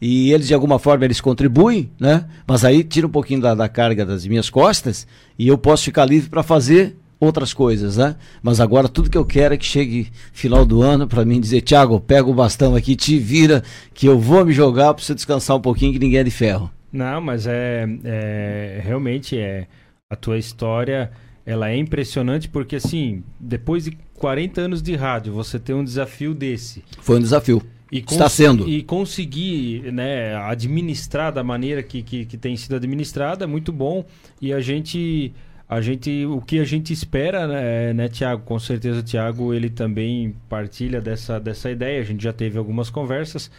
e 0.01 0.32
eles 0.32 0.47
de 0.47 0.53
alguma 0.53 0.80
forma 0.80 1.03
eles 1.03 1.20
contribuem, 1.20 1.89
né? 1.99 2.26
Mas 2.47 2.64
aí 2.64 2.84
tira 2.84 3.08
um 3.08 3.10
pouquinho 3.10 3.41
da, 3.41 3.53
da 3.53 3.68
carga 3.68 4.06
das 4.06 4.26
minhas 4.26 4.49
costas 4.49 5.06
e 5.38 5.47
eu 5.47 5.58
posso 5.58 5.84
ficar 5.84 6.06
livre 6.06 6.30
para 6.30 6.43
fazer 6.43 6.95
outras 7.20 7.53
coisas, 7.53 7.97
né? 7.97 8.16
Mas 8.41 8.62
agora 8.62 8.88
tudo 8.88 9.10
que 9.10 9.18
eu 9.18 9.26
quero 9.26 9.53
é 9.53 9.58
que 9.58 9.66
chegue 9.66 10.12
final 10.32 10.66
do 10.66 10.82
ano 10.82 11.08
para 11.08 11.26
mim 11.26 11.41
dizer, 11.41 11.62
Thiago, 11.62 11.99
pega 11.99 12.30
o 12.30 12.34
bastão 12.34 12.74
aqui, 12.74 12.95
te 12.95 13.18
vira, 13.18 13.64
que 13.93 14.08
eu 14.08 14.18
vou 14.18 14.45
me 14.45 14.53
jogar 14.53 14.93
para 14.93 15.03
você 15.03 15.14
descansar 15.14 15.58
um 15.58 15.62
pouquinho 15.62 15.91
que 15.91 15.99
ninguém 15.99 16.20
é 16.20 16.24
de 16.24 16.32
ferro. 16.32 16.72
Não, 16.96 17.20
mas 17.20 17.46
é, 17.46 17.86
é 18.04 18.82
realmente 18.84 19.38
é 19.38 19.68
a 20.10 20.16
tua 20.16 20.38
história 20.38 21.12
ela 21.46 21.70
é 21.70 21.78
impressionante 21.78 22.50
porque 22.50 22.78
assim, 22.78 23.24
depois 23.39 23.84
de 23.86 23.91
40 24.16 24.62
anos 24.62 24.82
de 24.82 24.96
rádio, 24.96 25.32
você 25.34 25.60
tem 25.60 25.76
um 25.76 25.84
desafio 25.84 26.34
desse. 26.34 26.84
Foi 27.02 27.18
um 27.18 27.22
desafio. 27.22 27.62
Está 27.91 28.28
sendo. 28.28 28.68
E 28.68 28.82
conseguir 28.82 29.91
né, 29.93 30.36
administrar 30.36 31.32
da 31.32 31.43
maneira 31.43 31.84
que, 31.84 32.02
que, 32.02 32.26
que, 32.26 32.38
tem 32.38 32.58
sido 32.58 32.76
administrada 32.76 33.43
é 33.43 33.48
muito 33.48 33.72
bom. 33.72 34.04
E 34.41 34.52
a 34.52 34.60
gente, 34.60 35.32
a 35.70 35.80
gente. 35.80 36.26
O 36.26 36.41
que 36.41 36.60
a 36.60 36.64
gente 36.66 36.91
espera, 36.91 37.48
né, 37.48 37.93
né 37.93 38.10
Tiago? 38.10 38.41
Com 38.43 38.58
certeza 38.58 39.00
o 39.00 39.04
Tiago 39.04 39.54
ele 39.54 39.70
também 39.70 40.36
partilha 40.50 41.00
dessa, 41.00 41.39
dessa 41.39 41.70
ideia. 41.70 42.02
A 42.02 42.04
gente 42.04 42.24
já 42.24 42.34
teve 42.34 42.58
algumas 42.58 42.89
conversas 42.89 43.52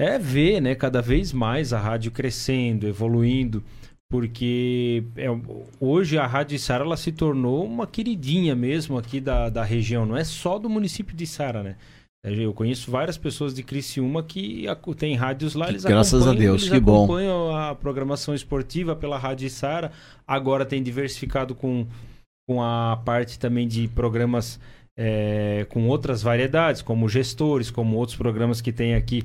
é 0.00 0.18
ver, 0.18 0.60
né, 0.60 0.74
cada 0.74 1.02
vez 1.02 1.32
mais 1.32 1.72
a 1.72 1.78
rádio 1.78 2.10
crescendo, 2.10 2.88
evoluindo, 2.88 3.62
porque 4.08 5.04
é, 5.14 5.26
hoje 5.78 6.16
a 6.16 6.26
Rádio 6.26 6.58
Sara 6.58 6.84
ela 6.84 6.96
se 6.96 7.12
tornou 7.12 7.64
uma 7.64 7.86
queridinha 7.86 8.56
mesmo 8.56 8.96
aqui 8.96 9.20
da, 9.20 9.50
da 9.50 9.62
região, 9.62 10.06
não 10.06 10.16
é 10.16 10.24
só 10.24 10.58
do 10.58 10.70
município 10.70 11.14
de 11.14 11.26
Sara, 11.26 11.62
né? 11.62 11.76
É, 12.24 12.32
eu 12.32 12.52
conheço 12.52 12.90
várias 12.90 13.16
pessoas 13.18 13.54
de 13.54 13.62
Criciúma 13.62 14.22
que 14.22 14.66
tem 14.96 15.14
rádios 15.14 15.54
lá, 15.54 15.68
eles 15.68 15.84
Graças 15.84 16.26
a 16.26 16.32
Deus, 16.32 16.62
eles 16.62 16.72
que 16.72 16.80
bom. 16.80 17.04
acompanham 17.04 17.54
a 17.54 17.74
programação 17.74 18.34
esportiva 18.34 18.96
pela 18.96 19.18
Rádio 19.18 19.48
Sara. 19.48 19.92
Agora 20.26 20.66
tem 20.66 20.82
diversificado 20.82 21.54
com, 21.54 21.86
com 22.48 22.62
a 22.62 23.00
parte 23.04 23.38
também 23.38 23.66
de 23.66 23.88
programas 23.88 24.60
é, 25.02 25.64
com 25.70 25.88
outras 25.88 26.22
variedades, 26.22 26.82
como 26.82 27.08
gestores, 27.08 27.70
como 27.70 27.96
outros 27.96 28.18
programas 28.18 28.60
que 28.60 28.70
tem 28.70 28.94
aqui 28.94 29.22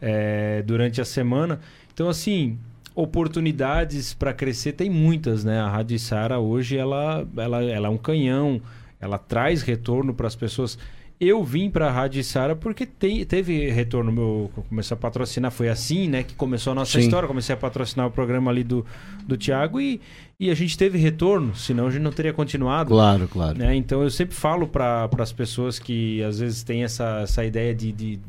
é, 0.00 0.62
durante 0.62 1.00
a 1.00 1.04
semana. 1.04 1.58
Então, 1.92 2.08
assim, 2.08 2.56
oportunidades 2.94 4.14
para 4.14 4.32
crescer 4.32 4.74
tem 4.74 4.88
muitas, 4.88 5.42
né? 5.42 5.58
A 5.58 5.68
Rádio 5.68 5.98
Sara 5.98 6.38
hoje 6.38 6.76
ela, 6.76 7.26
ela, 7.36 7.64
ela 7.64 7.88
é 7.88 7.90
um 7.90 7.98
canhão, 7.98 8.62
ela 9.00 9.18
traz 9.18 9.62
retorno 9.62 10.14
para 10.14 10.28
as 10.28 10.36
pessoas. 10.36 10.78
Eu 11.18 11.42
vim 11.42 11.70
para 11.70 11.88
a 11.88 11.90
Rádio 11.90 12.22
Sara 12.22 12.54
porque 12.54 12.84
te, 12.84 13.24
teve 13.24 13.70
retorno 13.70 14.12
meu, 14.12 14.50
comecei 14.68 14.94
a 14.94 15.00
patrocinar, 15.00 15.50
foi 15.50 15.68
assim, 15.68 16.08
né, 16.08 16.22
que 16.22 16.34
começou 16.34 16.72
a 16.72 16.74
nossa 16.74 16.92
Sim. 16.92 17.06
história, 17.06 17.26
comecei 17.26 17.54
a 17.54 17.58
patrocinar 17.58 18.06
o 18.06 18.10
programa 18.10 18.50
ali 18.50 18.62
do, 18.62 18.84
do 19.26 19.34
Tiago 19.34 19.80
e, 19.80 19.98
e 20.38 20.50
a 20.50 20.54
gente 20.54 20.76
teve 20.76 20.98
retorno, 20.98 21.56
senão 21.56 21.86
a 21.86 21.90
gente 21.90 22.02
não 22.02 22.12
teria 22.12 22.34
continuado. 22.34 22.90
Claro, 22.90 23.26
claro. 23.28 23.58
Né? 23.58 23.74
Então 23.76 24.02
eu 24.02 24.10
sempre 24.10 24.34
falo 24.34 24.68
para 24.68 25.08
as 25.18 25.32
pessoas 25.32 25.78
que 25.78 26.22
às 26.22 26.38
vezes 26.38 26.62
têm 26.62 26.84
essa, 26.84 27.20
essa 27.22 27.42
ideia 27.42 27.74
de, 27.74 27.92
de 27.92 28.20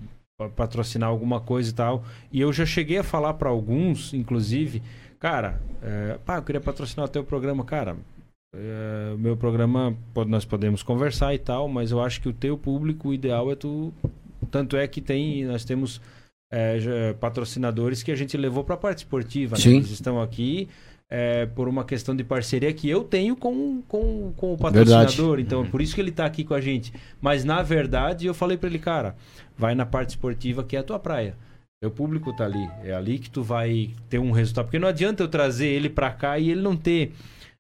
patrocinar 0.56 1.10
alguma 1.10 1.42
coisa 1.42 1.70
e 1.70 1.74
tal, 1.74 2.06
e 2.32 2.40
eu 2.40 2.54
já 2.54 2.66
cheguei 2.66 3.00
a 3.00 3.04
falar 3.04 3.34
para 3.34 3.50
alguns, 3.50 4.14
inclusive, 4.14 4.82
cara, 5.20 5.60
é, 5.82 6.18
pá, 6.26 6.38
eu 6.38 6.44
queria 6.44 6.62
patrocinar 6.62 7.06
o 7.06 7.10
teu 7.10 7.24
programa, 7.24 7.66
cara, 7.66 7.98
é, 8.58 9.16
meu 9.18 9.38
programa 9.38 9.96
nós 10.28 10.44
podemos 10.46 10.82
conversar 10.82 11.34
e 11.36 11.38
tal, 11.38 11.68
mas 11.68 11.92
eu 11.92 12.02
acho 12.02 12.20
que 12.20 12.28
o 12.28 12.34
teu 12.34 12.58
público 12.58 13.14
ideal 13.14 13.52
é 13.52 13.56
tu. 13.56 13.94
Tanto 14.50 14.76
é 14.76 14.88
que 14.88 15.00
tem, 15.00 15.46
nós 15.46 15.64
temos 15.64 16.02
é, 16.52 17.14
patrocinadores 17.14 18.02
que 18.02 18.12
a 18.12 18.16
gente 18.16 18.36
levou 18.36 18.64
para 18.64 18.76
a 18.76 18.78
parte 18.78 19.00
esportiva. 19.00 19.56
Né? 19.58 19.64
Eles 19.76 19.92
estão 19.92 20.22
aqui 20.22 20.68
é, 21.10 21.46
por 21.46 21.68
uma 21.68 21.84
questão 21.84 22.16
de 22.16 22.24
parceria 22.24 22.74
que 22.74 22.90
eu 22.90 23.04
tenho 23.04 23.36
com, 23.36 23.82
com, 23.88 24.34
com 24.36 24.54
o 24.54 24.58
patrocinador. 24.58 25.08
Verdade. 25.08 25.42
Então, 25.42 25.64
é 25.64 25.68
por 25.68 25.82
isso 25.82 25.94
que 25.94 26.02
ele 26.02 26.10
está 26.10 26.26
aqui 26.26 26.44
com 26.44 26.54
a 26.54 26.62
gente. 26.62 26.92
Mas, 27.22 27.44
na 27.44 27.62
verdade, 27.62 28.26
eu 28.26 28.34
falei 28.34 28.58
para 28.58 28.70
ele, 28.70 28.80
cara, 28.80 29.16
vai 29.58 29.76
na 29.76 29.86
parte 29.86 30.12
esportiva 30.12 30.64
que 30.64 30.76
é 30.76 30.80
a 30.80 30.84
tua 30.84 31.00
praia. 31.00 31.36
O 31.84 31.92
público 31.92 32.36
tá 32.36 32.46
ali. 32.46 32.68
É 32.84 32.94
ali 32.94 33.20
que 33.20 33.30
tu 33.30 33.44
vai 33.44 33.92
ter 34.10 34.18
um 34.18 34.32
resultado. 34.32 34.66
Porque 34.66 34.80
não 34.80 34.88
adianta 34.88 35.22
eu 35.22 35.28
trazer 35.28 35.68
ele 35.68 35.90
para 35.90 36.10
cá 36.10 36.40
e 36.40 36.50
ele 36.50 36.62
não 36.62 36.76
ter 36.76 37.14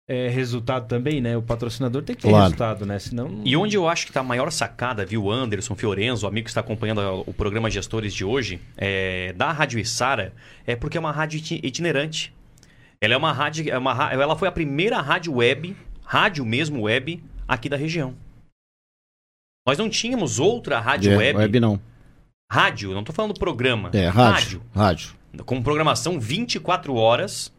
é, 0.07 0.29
resultado 0.29 0.87
também, 0.87 1.19
né? 1.19 1.35
O 1.35 1.41
patrocinador 1.41 2.01
tem 2.01 2.15
que 2.15 2.21
ter 2.21 2.29
claro. 2.29 2.45
resultado, 2.45 2.85
né? 2.85 2.97
Senão... 2.97 3.41
E 3.43 3.57
onde 3.57 3.75
eu 3.75 3.89
acho 3.89 4.05
que 4.05 4.11
está 4.11 4.21
a 4.21 4.23
maior 4.23 4.49
sacada, 4.51 5.05
viu, 5.05 5.29
Anderson 5.29 5.75
Fiorenzo, 5.75 6.25
o 6.25 6.29
amigo 6.29 6.45
que 6.45 6.49
está 6.49 6.61
acompanhando 6.61 7.01
o 7.25 7.33
programa 7.33 7.69
Gestores 7.69 8.13
de 8.13 8.23
hoje, 8.23 8.61
é, 8.77 9.33
da 9.33 9.51
Rádio 9.51 9.79
Isara, 9.79 10.33
é 10.65 10.75
porque 10.75 10.97
é 10.97 10.99
uma 10.99 11.11
rádio 11.11 11.41
itinerante. 11.61 12.33
Ela 13.01 13.13
é 13.13 13.17
uma 13.17 13.33
rádio, 13.33 13.69
é 13.69 13.77
uma, 13.77 14.11
ela 14.11 14.35
foi 14.35 14.47
a 14.47 14.51
primeira 14.51 15.01
rádio 15.01 15.33
web, 15.35 15.75
rádio 16.03 16.45
mesmo 16.45 16.83
web, 16.83 17.21
aqui 17.45 17.67
da 17.67 17.75
região. 17.75 18.15
Nós 19.67 19.77
não 19.77 19.89
tínhamos 19.89 20.39
outra 20.39 20.79
rádio 20.79 21.11
é, 21.11 21.17
web. 21.17 21.39
Web 21.39 21.59
não. 21.59 21.79
Rádio, 22.49 22.93
não 22.93 23.01
estou 23.01 23.13
falando 23.13 23.37
programa. 23.37 23.89
É, 23.93 24.07
rádio. 24.07 24.63
Rádio. 24.73 25.13
rádio. 25.33 25.45
Com 25.45 25.61
programação 25.61 26.17
24 26.17 26.95
horas, 26.95 27.53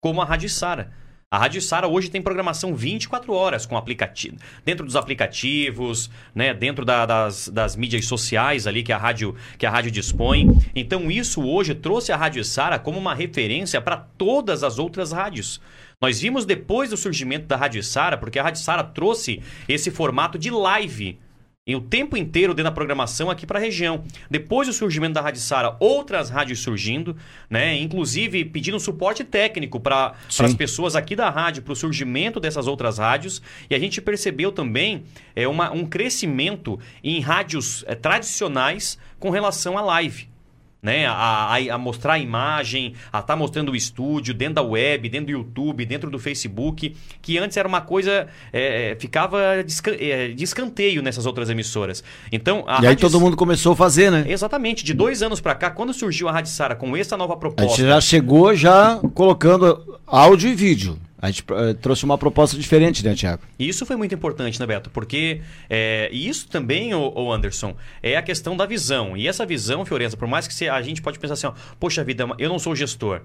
como 0.00 0.22
a 0.22 0.24
Rádio 0.24 0.48
Sara. 0.48 0.90
A 1.30 1.36
Rádio 1.36 1.60
Sara 1.60 1.86
hoje 1.86 2.10
tem 2.10 2.22
programação 2.22 2.74
24 2.74 3.34
horas 3.34 3.66
com 3.66 3.76
aplicativo, 3.76 4.38
dentro 4.64 4.86
dos 4.86 4.96
aplicativos, 4.96 6.10
né, 6.34 6.54
dentro 6.54 6.86
da, 6.86 7.04
das, 7.04 7.50
das 7.50 7.76
mídias 7.76 8.06
sociais 8.06 8.66
ali 8.66 8.82
que 8.82 8.94
a 8.94 8.96
rádio 8.96 9.34
que 9.58 9.66
a 9.66 9.70
rádio 9.70 9.90
dispõe. 9.90 10.58
Então 10.74 11.10
isso 11.10 11.42
hoje 11.44 11.74
trouxe 11.74 12.12
a 12.12 12.16
Rádio 12.16 12.42
Sara 12.42 12.78
como 12.78 12.98
uma 12.98 13.14
referência 13.14 13.78
para 13.78 13.98
todas 13.98 14.64
as 14.64 14.78
outras 14.78 15.12
rádios. 15.12 15.60
Nós 16.00 16.18
vimos 16.18 16.46
depois 16.46 16.88
do 16.88 16.96
surgimento 16.96 17.46
da 17.46 17.56
Rádio 17.56 17.82
Sara, 17.82 18.16
porque 18.16 18.38
a 18.38 18.44
Rádio 18.44 18.62
Sara 18.62 18.82
trouxe 18.82 19.42
esse 19.68 19.90
formato 19.90 20.38
de 20.38 20.48
live 20.48 21.18
e 21.68 21.76
o 21.76 21.80
tempo 21.82 22.16
inteiro 22.16 22.54
dentro 22.54 22.70
da 22.70 22.74
programação 22.74 23.30
aqui 23.30 23.46
para 23.46 23.58
a 23.58 23.62
região. 23.62 24.02
Depois 24.30 24.66
do 24.66 24.72
surgimento 24.72 25.12
da 25.12 25.20
Rádio 25.20 25.42
Sara, 25.42 25.76
outras 25.78 26.30
rádios 26.30 26.60
surgindo, 26.60 27.14
né? 27.50 27.76
Inclusive 27.78 28.46
pedindo 28.46 28.80
suporte 28.80 29.22
técnico 29.22 29.78
para 29.78 30.14
as 30.40 30.54
pessoas 30.54 30.96
aqui 30.96 31.14
da 31.14 31.28
rádio, 31.28 31.62
para 31.62 31.74
o 31.74 31.76
surgimento 31.76 32.40
dessas 32.40 32.66
outras 32.66 32.96
rádios. 32.96 33.42
E 33.68 33.74
a 33.74 33.78
gente 33.78 34.00
percebeu 34.00 34.50
também 34.50 35.04
é, 35.36 35.46
uma, 35.46 35.70
um 35.70 35.84
crescimento 35.84 36.80
em 37.04 37.20
rádios 37.20 37.84
é, 37.86 37.94
tradicionais 37.94 38.98
com 39.18 39.28
relação 39.28 39.76
à 39.76 39.82
live 39.82 40.27
né? 40.82 41.06
A, 41.06 41.12
a, 41.12 41.74
a, 41.74 41.78
mostrar 41.78 42.14
a 42.14 42.18
imagem, 42.18 42.94
a 43.12 43.18
estar 43.18 43.22
tá 43.22 43.36
mostrando 43.36 43.72
o 43.72 43.76
estúdio 43.76 44.32
dentro 44.32 44.54
da 44.54 44.62
web, 44.62 45.08
dentro 45.08 45.26
do 45.26 45.32
YouTube, 45.32 45.84
dentro 45.84 46.10
do 46.10 46.18
Facebook, 46.18 46.94
que 47.20 47.38
antes 47.38 47.56
era 47.56 47.66
uma 47.66 47.80
coisa 47.80 48.28
é, 48.52 48.92
é 48.92 48.96
ficava 48.96 49.62
de, 49.64 49.74
é, 50.04 50.28
de, 50.28 50.44
escanteio 50.44 51.02
nessas 51.02 51.26
outras 51.26 51.50
emissoras. 51.50 52.02
Então 52.30 52.64
e 52.82 52.86
aí 52.86 52.96
todo 52.96 53.20
mundo 53.20 53.36
começou 53.36 53.72
a 53.72 53.76
fazer, 53.76 54.10
né? 54.10 54.24
Exatamente. 54.28 54.84
De 54.84 54.94
dois 54.94 55.22
anos 55.22 55.40
para 55.40 55.54
cá, 55.54 55.70
quando 55.70 55.92
surgiu 55.92 56.28
a 56.28 56.32
Rádio 56.32 56.52
Sara 56.52 56.74
com 56.74 56.96
essa 56.96 57.16
nova 57.16 57.36
proposta, 57.36 57.72
a 57.72 57.76
gente 57.76 57.86
já 57.86 58.00
chegou 58.00 58.54
já 58.54 59.00
colocando 59.14 59.98
áudio 60.06 60.50
e 60.50 60.54
vídeo. 60.54 61.07
A 61.20 61.30
gente 61.30 61.42
uh, 61.42 61.74
trouxe 61.74 62.04
uma 62.04 62.16
proposta 62.16 62.56
diferente, 62.56 63.04
né, 63.04 63.14
Tiago? 63.14 63.42
Isso 63.58 63.84
foi 63.84 63.96
muito 63.96 64.14
importante, 64.14 64.58
né, 64.60 64.66
Beto? 64.66 64.88
Porque 64.88 65.40
é, 65.68 66.08
isso 66.12 66.48
também, 66.48 66.94
o, 66.94 67.32
Anderson, 67.32 67.76
é 68.00 68.16
a 68.16 68.22
questão 68.22 68.56
da 68.56 68.64
visão. 68.64 69.16
E 69.16 69.26
essa 69.26 69.44
visão, 69.44 69.84
Fiorenza, 69.84 70.16
por 70.16 70.28
mais 70.28 70.46
que 70.46 70.68
a 70.68 70.80
gente 70.80 71.02
pode 71.02 71.18
pensar 71.18 71.34
assim, 71.34 71.48
ó, 71.48 71.54
poxa 71.80 72.04
vida, 72.04 72.24
eu 72.38 72.48
não 72.48 72.58
sou 72.58 72.74
gestor. 72.76 73.22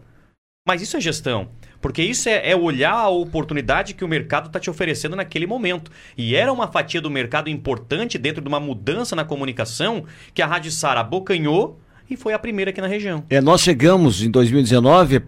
Mas 0.66 0.82
isso 0.82 0.98
é 0.98 1.02
gestão. 1.02 1.50
Porque 1.82 2.02
isso 2.02 2.30
é, 2.30 2.50
é 2.50 2.56
olhar 2.56 2.94
a 2.94 3.10
oportunidade 3.10 3.94
que 3.94 4.04
o 4.04 4.08
mercado 4.08 4.48
está 4.48 4.60
te 4.60 4.70
oferecendo 4.70 5.16
naquele 5.16 5.46
momento. 5.46 5.92
E 6.18 6.36
era 6.36 6.52
uma 6.52 6.68
fatia 6.68 7.02
do 7.02 7.12
mercado 7.12 7.50
importante 7.50 8.18
dentro 8.18 8.42
de 8.42 8.48
uma 8.48 8.60
mudança 8.60 9.16
na 9.16 9.26
comunicação 9.26 10.06
que 10.34 10.42
a 10.42 10.48
Rádio 10.48 10.72
Sara 10.72 11.02
abocanhou 11.02 11.80
e 12.10 12.16
foi 12.16 12.34
a 12.34 12.40
primeira 12.40 12.72
aqui 12.72 12.80
na 12.80 12.88
região. 12.88 13.24
É, 13.30 13.42
nós 13.42 13.62
chegamos 13.62 14.24
em 14.24 14.32
2019 14.32 15.22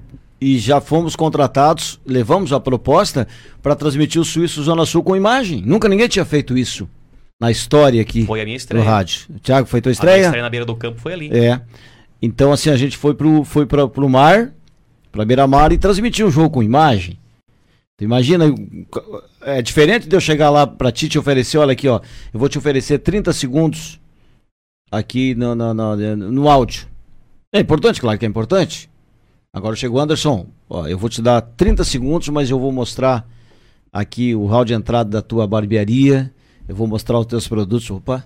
e 0.45 0.59
já 0.59 0.79
fomos 0.79 1.15
contratados, 1.15 1.99
levamos 2.05 2.53
a 2.53 2.59
proposta 2.59 3.27
para 3.63 3.75
transmitir 3.75 4.21
o 4.21 4.23
Suíço 4.23 4.61
Zona 4.61 4.85
Sul 4.85 5.01
com 5.01 5.15
imagem. 5.15 5.63
Nunca 5.65 5.89
ninguém 5.89 6.07
tinha 6.07 6.23
feito 6.23 6.55
isso 6.55 6.87
na 7.41 7.49
história 7.49 7.99
aqui. 7.99 8.27
Foi 8.27 8.41
a 8.41 8.45
minha 8.45 8.55
estreia. 8.55 8.83
No 8.83 8.87
rádio. 8.87 9.25
Tiago, 9.41 9.67
foi 9.67 9.81
tua 9.81 9.91
estreia? 9.91 10.13
A 10.13 10.17
minha 10.17 10.27
estreia 10.27 10.43
na 10.43 10.49
beira 10.51 10.63
do 10.63 10.75
campo 10.75 11.01
foi 11.01 11.13
ali. 11.13 11.35
É. 11.35 11.59
Então, 12.21 12.53
assim, 12.53 12.69
a 12.69 12.77
gente 12.77 12.95
foi 12.95 13.15
pro, 13.15 13.43
foi 13.43 13.65
pra, 13.65 13.87
pro 13.87 14.07
mar, 14.07 14.53
pra 15.11 15.25
beira-mar 15.25 15.71
e 15.71 15.79
transmitiu 15.79 16.27
o 16.27 16.31
jogo 16.31 16.51
com 16.51 16.61
imagem. 16.61 17.17
Tu 17.97 18.03
imagina, 18.03 18.45
é 19.41 19.63
diferente 19.63 20.07
de 20.07 20.15
eu 20.15 20.21
chegar 20.21 20.51
lá 20.51 20.67
pra 20.67 20.91
ti 20.91 21.09
te 21.09 21.17
oferecer, 21.17 21.57
olha 21.57 21.73
aqui, 21.73 21.87
ó, 21.87 21.99
eu 22.31 22.39
vou 22.39 22.47
te 22.47 22.59
oferecer 22.59 22.99
30 22.99 23.33
segundos 23.33 23.99
aqui 24.91 25.33
no, 25.33 25.55
no, 25.55 25.73
no, 25.73 26.15
no 26.15 26.49
áudio. 26.49 26.85
É 27.51 27.59
importante, 27.59 27.99
claro 27.99 28.19
que 28.19 28.25
é 28.27 28.29
importante. 28.29 28.87
Agora 29.55 29.73
chegou 29.73 30.01
Anderson. 30.01 30.47
Ó, 30.69 30.85
eu 30.85 30.97
vou 30.97 31.09
te 31.09 31.21
dar 31.21 31.39
30 31.39 31.85
segundos, 31.85 32.27
mas 32.27 32.49
eu 32.49 32.59
vou 32.59 32.73
mostrar 32.73 33.25
aqui 33.91 34.35
o 34.35 34.45
hall 34.47 34.65
de 34.65 34.73
entrada 34.73 35.09
da 35.09 35.21
tua 35.21 35.47
barbearia. 35.47 36.29
Eu 36.67 36.75
vou 36.75 36.85
mostrar 36.85 37.17
os 37.17 37.25
teus 37.25 37.47
produtos. 37.47 37.89
Opa. 37.89 38.25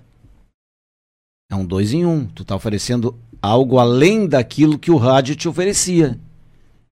É 1.52 1.56
um 1.56 1.64
dois 1.64 1.94
em 1.94 2.04
um. 2.04 2.26
Tu 2.26 2.44
tá 2.44 2.56
oferecendo 2.56 3.16
algo 3.40 3.78
além 3.78 4.28
daquilo 4.28 4.80
que 4.80 4.90
o 4.90 4.98
rádio 4.98 5.36
te 5.36 5.48
oferecia. 5.48 6.20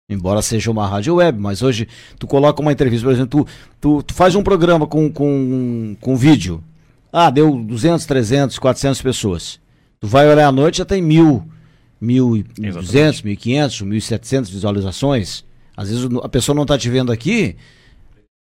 Embora 0.07 0.43
seja 0.43 0.69
uma 0.69 0.87
rádio 0.87 1.15
web, 1.15 1.39
mas 1.39 1.63
hoje 1.63 1.87
tu 2.19 2.27
coloca 2.27 2.61
uma 2.61 2.71
entrevista, 2.71 3.07
por 3.07 3.13
exemplo, 3.13 3.43
tu, 3.43 3.51
tu, 3.81 4.03
tu 4.03 4.13
faz 4.13 4.35
um 4.35 4.43
programa 4.43 4.85
com, 4.85 5.11
com, 5.11 5.97
com 5.99 6.15
vídeo. 6.15 6.63
Ah, 7.11 7.31
deu 7.31 7.57
200, 7.57 8.05
300, 8.05 8.59
400 8.59 9.01
pessoas. 9.01 9.59
Tu 9.99 10.05
vai 10.05 10.29
olhar 10.29 10.47
à 10.47 10.51
noite 10.51 10.77
já 10.77 10.85
tem 10.85 11.01
mil 11.01 11.43
1.200, 12.01 13.23
1.500, 13.23 13.85
1.700 13.85 14.51
visualizações. 14.51 15.45
Às 15.75 15.89
vezes 15.89 16.07
a 16.23 16.29
pessoa 16.29 16.55
não 16.55 16.63
está 16.63 16.77
te 16.77 16.89
vendo 16.89 17.11
aqui, 17.11 17.55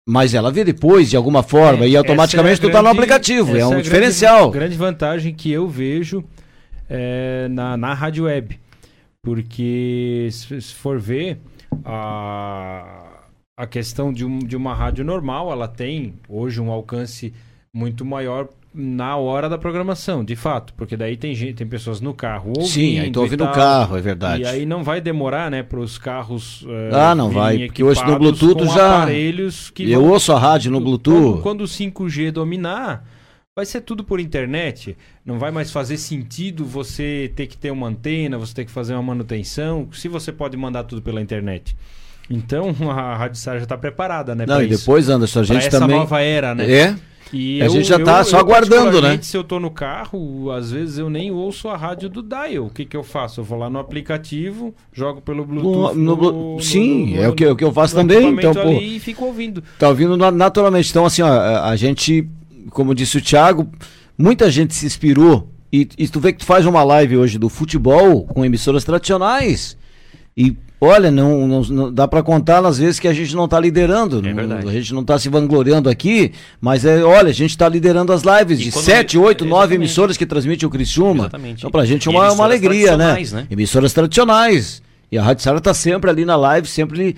mas 0.07 0.33
ela 0.33 0.51
vê 0.51 0.63
depois 0.63 1.09
de 1.09 1.15
alguma 1.15 1.41
forma 1.41 1.85
é, 1.85 1.89
e 1.89 1.95
automaticamente 1.95 2.59
é 2.59 2.61
tu 2.61 2.67
está 2.67 2.81
no 2.81 2.89
aplicativo. 2.89 3.55
É 3.55 3.65
um 3.65 3.75
é 3.75 3.81
diferencial. 3.81 4.51
Grande, 4.51 4.57
grande 4.57 4.77
vantagem 4.77 5.33
que 5.33 5.51
eu 5.51 5.67
vejo 5.67 6.23
é, 6.89 7.47
na, 7.49 7.77
na 7.77 7.93
rádio 7.93 8.25
web. 8.25 8.59
Porque 9.21 10.27
se, 10.31 10.61
se 10.61 10.73
for 10.73 10.99
ver 10.99 11.39
a, 11.85 13.21
a 13.57 13.65
questão 13.65 14.11
de, 14.11 14.25
um, 14.25 14.39
de 14.39 14.57
uma 14.57 14.73
rádio 14.73 15.05
normal, 15.05 15.49
ela 15.49 15.67
tem 15.67 16.15
hoje 16.27 16.59
um 16.59 16.69
alcance 16.69 17.33
muito 17.73 18.03
maior 18.03 18.49
na 18.73 19.15
hora 19.17 19.47
da 19.47 19.57
programação, 19.57 20.23
de 20.23 20.35
fato, 20.35 20.73
porque 20.73 20.97
daí 20.97 21.15
tem 21.15 21.35
gente, 21.35 21.53
tem 21.53 21.67
pessoas 21.67 22.01
no 22.01 22.13
carro 22.13 22.49
ouvindo. 22.49 22.67
Sim, 22.67 22.99
aí 22.99 23.11
tô 23.11 23.21
ouvindo 23.21 23.45
no 23.45 23.51
carro, 23.51 23.95
é 23.95 24.01
verdade. 24.01 24.43
E 24.43 24.45
aí 24.47 24.65
não 24.65 24.83
vai 24.83 24.99
demorar, 24.99 25.51
né, 25.51 25.61
para 25.61 25.79
os 25.79 25.97
carros. 25.97 26.63
Uh, 26.63 26.93
ah, 26.93 27.13
não 27.13 27.29
vai, 27.29 27.67
porque 27.67 27.83
hoje 27.83 28.03
no 28.03 28.17
Bluetooth 28.17 28.65
já. 28.65 29.03
Aparelhos 29.03 29.69
que 29.69 29.91
eu 29.91 30.01
vão... 30.01 30.11
ouço 30.11 30.33
a 30.33 30.39
rádio 30.39 30.71
no 30.71 30.81
Bluetooth. 30.81 31.41
Quando, 31.41 31.41
quando 31.41 31.61
o 31.61 31.65
5G 31.65 32.31
dominar, 32.31 33.05
vai 33.55 33.65
ser 33.65 33.81
tudo 33.81 34.03
por 34.03 34.19
internet. 34.19 34.97
Não 35.23 35.37
vai 35.37 35.51
mais 35.51 35.71
fazer 35.71 35.97
sentido 35.97 36.65
você 36.65 37.31
ter 37.35 37.47
que 37.47 37.57
ter 37.57 37.71
uma 37.71 37.87
antena, 37.87 38.37
você 38.37 38.53
ter 38.53 38.65
que 38.65 38.71
fazer 38.71 38.93
uma 38.93 39.03
manutenção, 39.03 39.87
se 39.93 40.07
você 40.07 40.31
pode 40.31 40.57
mandar 40.57 40.83
tudo 40.85 41.01
pela 41.01 41.21
internet. 41.21 41.75
Então 42.29 42.75
a 42.89 43.15
Rádio 43.15 43.37
Sara 43.37 43.59
já 43.59 43.63
está 43.63 43.77
preparada, 43.77 44.33
né? 44.33 44.45
Não, 44.47 44.63
e 44.63 44.67
depois, 44.67 45.09
Anderson, 45.09 45.41
a 45.41 45.43
gente 45.43 45.69
pra 45.69 45.79
também. 45.79 45.95
essa 45.95 46.03
nova 46.03 46.21
era, 46.21 46.55
né? 46.55 46.71
É. 46.71 46.95
E 47.31 47.61
a 47.61 47.65
eu, 47.65 47.69
gente 47.69 47.87
já 47.87 47.97
está 47.97 48.23
só 48.23 48.37
eu, 48.37 48.41
aguardando, 48.41 49.01
né? 49.01 49.19
Se 49.21 49.37
eu 49.37 49.41
estou 49.41 49.59
no 49.59 49.71
carro, 49.71 50.51
às 50.51 50.71
vezes 50.71 50.97
eu 50.97 51.09
nem 51.09 51.31
ouço 51.31 51.67
a 51.69 51.77
rádio 51.77 52.09
do 52.09 52.21
Dial. 52.21 52.65
O 52.65 52.69
que, 52.69 52.85
que 52.85 52.97
eu 52.97 53.03
faço? 53.03 53.39
Eu 53.39 53.43
vou 53.43 53.57
lá 53.57 53.69
no 53.69 53.79
aplicativo, 53.79 54.73
jogo 54.91 55.21
pelo 55.21 55.45
Bluetooth. 55.45 55.97
No, 55.97 56.15
no, 56.15 56.55
no, 56.55 56.61
sim, 56.61 57.15
é 57.15 57.27
o 57.27 57.33
que, 57.33 57.45
o 57.45 57.55
que 57.55 57.63
eu 57.63 57.71
faço 57.71 57.95
também. 57.95 58.33
Então, 58.33 58.53
pô, 58.53 58.71
e 58.71 58.99
fico 58.99 59.25
ouvindo. 59.25 59.63
Tá 59.79 59.89
ouvindo 59.89 60.17
naturalmente. 60.31 60.89
Então, 60.89 61.05
assim, 61.05 61.21
ó, 61.21 61.63
a 61.63 61.75
gente, 61.75 62.27
como 62.69 62.93
disse 62.93 63.17
o 63.17 63.21
Thiago, 63.21 63.69
muita 64.17 64.49
gente 64.51 64.73
se 64.73 64.85
inspirou. 64.85 65.49
E, 65.71 65.87
e 65.97 66.07
tu 66.07 66.19
vê 66.19 66.31
que 66.31 66.39
tu 66.39 66.45
faz 66.45 66.65
uma 66.67 66.83
live 66.83 67.17
hoje 67.17 67.39
do 67.39 67.49
futebol 67.49 68.25
com 68.25 68.45
emissoras 68.45 68.83
tradicionais. 68.83 69.75
E 70.35 70.55
Olha, 70.85 71.09
não, 71.09 71.47
não, 71.47 71.61
não 71.61 71.93
dá 71.93 72.05
para 72.09 72.21
contar 72.21 72.65
às 72.65 72.77
vezes 72.77 72.99
que 72.99 73.07
a 73.07 73.13
gente 73.13 73.33
não 73.33 73.45
está 73.45 73.57
liderando. 73.57 74.19
É 74.27 74.33
verdade. 74.33 74.67
a 74.67 74.71
gente 74.71 74.93
não 74.93 74.99
está 74.99 75.17
se 75.17 75.29
vangloriando 75.29 75.89
aqui, 75.89 76.33
mas 76.59 76.83
é, 76.83 77.01
olha, 77.01 77.29
a 77.29 77.33
gente 77.33 77.51
está 77.51 77.69
liderando 77.69 78.11
as 78.11 78.23
lives 78.23 78.59
e 78.59 78.63
de 78.63 78.71
sete, 78.73 79.17
oito, 79.17 79.45
nove 79.45 79.75
emissoras 79.75 80.17
que 80.17 80.25
transmitem 80.25 80.67
o 80.67 80.69
Criciúma. 80.69 81.23
Exatamente. 81.23 81.59
Então, 81.59 81.71
pra 81.71 81.85
gente 81.85 82.09
é 82.09 82.11
uma, 82.11 82.29
uma 82.33 82.43
alegria, 82.43 82.97
né? 82.97 83.15
né? 83.31 83.47
Emissoras 83.49 83.93
tradicionais. 83.93 84.83
E 85.09 85.17
a 85.17 85.23
Rádio 85.23 85.43
Sara 85.43 85.59
está 85.59 85.73
sempre 85.73 86.09
ali 86.09 86.25
na 86.25 86.35
live, 86.35 86.67
sempre, 86.67 87.15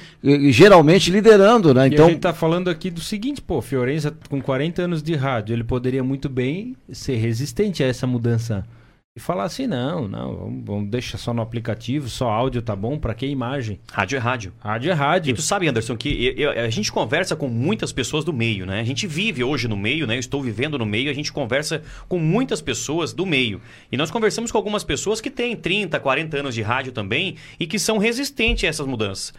geralmente, 0.51 1.09
liderando, 1.09 1.73
né? 1.73 1.85
E 1.85 1.93
então... 1.93 2.05
a 2.05 2.09
gente 2.09 2.17
está 2.17 2.33
falando 2.33 2.69
aqui 2.69 2.91
do 2.91 3.01
seguinte, 3.01 3.41
pô, 3.41 3.61
Fiorenza 3.63 4.13
com 4.29 4.39
40 4.39 4.83
anos 4.83 5.01
de 5.01 5.15
rádio, 5.15 5.53
ele 5.53 5.63
poderia 5.63 6.03
muito 6.03 6.29
bem 6.29 6.75
ser 6.91 7.15
resistente 7.15 7.81
a 7.81 7.87
essa 7.87 8.05
mudança 8.05 8.63
e 9.17 9.19
falar 9.19 9.45
assim, 9.45 9.65
não, 9.65 10.09
não, 10.09 10.35
vamos, 10.35 10.65
vamos 10.65 10.89
deixar 10.89 11.17
só 11.17 11.33
no 11.33 11.41
aplicativo, 11.41 12.09
só 12.09 12.29
áudio 12.29 12.61
tá 12.61 12.75
bom, 12.75 12.99
para 12.99 13.13
que 13.13 13.25
imagem? 13.25 13.79
Rádio 13.89 14.17
é 14.17 14.19
rádio. 14.19 14.53
Rádio 14.59 14.91
é 14.91 14.93
rádio. 14.93 15.31
E 15.31 15.33
tu 15.33 15.41
sabe, 15.41 15.69
Anderson, 15.69 15.95
que 15.95 16.35
eu, 16.37 16.51
eu, 16.51 16.65
a 16.65 16.69
gente 16.69 16.91
conversa 16.91 17.33
com 17.33 17.47
muitas 17.47 17.93
pessoas 17.93 18.25
do 18.25 18.33
meio, 18.33 18.65
né? 18.65 18.81
A 18.81 18.83
gente 18.83 19.07
vive 19.07 19.41
hoje 19.41 19.69
no 19.69 19.77
meio, 19.77 20.05
né? 20.05 20.15
Eu 20.15 20.19
estou 20.19 20.41
vivendo 20.41 20.77
no 20.77 20.85
meio, 20.85 21.09
a 21.09 21.13
gente 21.13 21.31
conversa 21.31 21.81
com 22.09 22.19
muitas 22.19 22.61
pessoas 22.61 23.13
do 23.13 23.25
meio. 23.25 23.61
E 23.89 23.95
nós 23.95 24.11
conversamos 24.11 24.51
com 24.51 24.57
algumas 24.57 24.83
pessoas 24.83 25.21
que 25.21 25.31
têm 25.31 25.55
30, 25.55 25.97
40 25.97 26.37
anos 26.37 26.53
de 26.53 26.61
rádio 26.61 26.91
também 26.91 27.37
e 27.57 27.65
que 27.65 27.79
são 27.79 27.97
resistentes 27.97 28.65
a 28.65 28.67
essas 28.67 28.85
mudanças. 28.85 29.33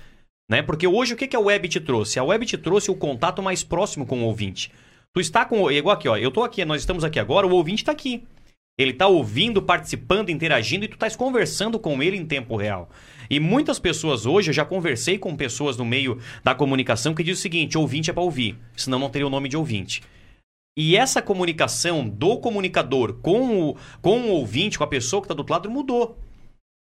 Né? 0.49 0.63
Porque 0.63 0.87
hoje 0.87 1.13
o 1.13 1.17
que, 1.19 1.27
que 1.27 1.37
a 1.37 1.41
web 1.41 1.69
te 1.69 1.81
trouxe? 1.81 2.19
A 2.19 2.25
web 2.25 2.47
te 2.47 2.57
trouxe 2.57 2.91
o 2.91 2.95
contato 2.95 3.43
mais 3.43 3.63
próximo 3.63 4.07
com 4.07 4.23
o 4.23 4.25
ouvinte. 4.25 4.73
Tu 5.13 5.21
está 5.21 5.45
com. 5.45 5.71
Igual 5.71 5.97
aqui, 5.97 6.09
ó. 6.09 6.17
Eu 6.17 6.31
tô 6.31 6.43
aqui, 6.43 6.65
nós 6.65 6.81
estamos 6.81 7.05
aqui 7.05 7.19
agora, 7.19 7.47
o 7.47 7.53
ouvinte 7.53 7.83
está 7.83 7.93
aqui. 7.93 8.23
Ele 8.79 8.91
está 8.91 9.07
ouvindo, 9.07 9.63
participando, 9.63 10.29
interagindo 10.29 10.85
e 10.85 10.89
tu 10.89 10.95
estás 10.95 11.17
conversando 11.17 11.79
com 11.79 12.03
ele 12.03 12.17
em 12.17 12.27
tempo 12.27 12.57
real. 12.57 12.91
E 13.31 13.41
muitas 13.41 13.79
pessoas 13.79 14.27
hoje, 14.27 14.51
eu 14.51 14.55
já 14.55 14.67
conversei 14.67 15.19
com 15.19 15.35
pessoas 15.35 15.79
no 15.79 15.85
meio 15.85 16.19
da 16.45 16.55
comunicação 16.55 17.15
que 17.15 17.23
diz 17.23 17.39
o 17.39 17.43
seguinte: 17.43 17.79
ouvinte 17.79 18.11
é 18.11 18.13
para 18.13 18.23
ouvir, 18.23 18.59
senão 18.77 18.99
não 18.99 19.09
teria 19.09 19.27
o 19.27 19.31
nome 19.31 19.49
de 19.49 19.57
ouvinte. 19.57 20.03
E 20.79 20.95
essa 20.95 21.23
comunicação 21.23 22.07
do 22.07 22.37
comunicador 22.37 23.15
com 23.23 23.71
o, 23.71 23.77
com 24.03 24.21
o 24.21 24.33
ouvinte, 24.33 24.77
com 24.77 24.85
a 24.85 24.89
pessoa 24.89 25.23
que 25.23 25.25
está 25.25 25.35
do 25.35 25.39
outro 25.39 25.55
lado, 25.55 25.71
mudou. 25.71 26.19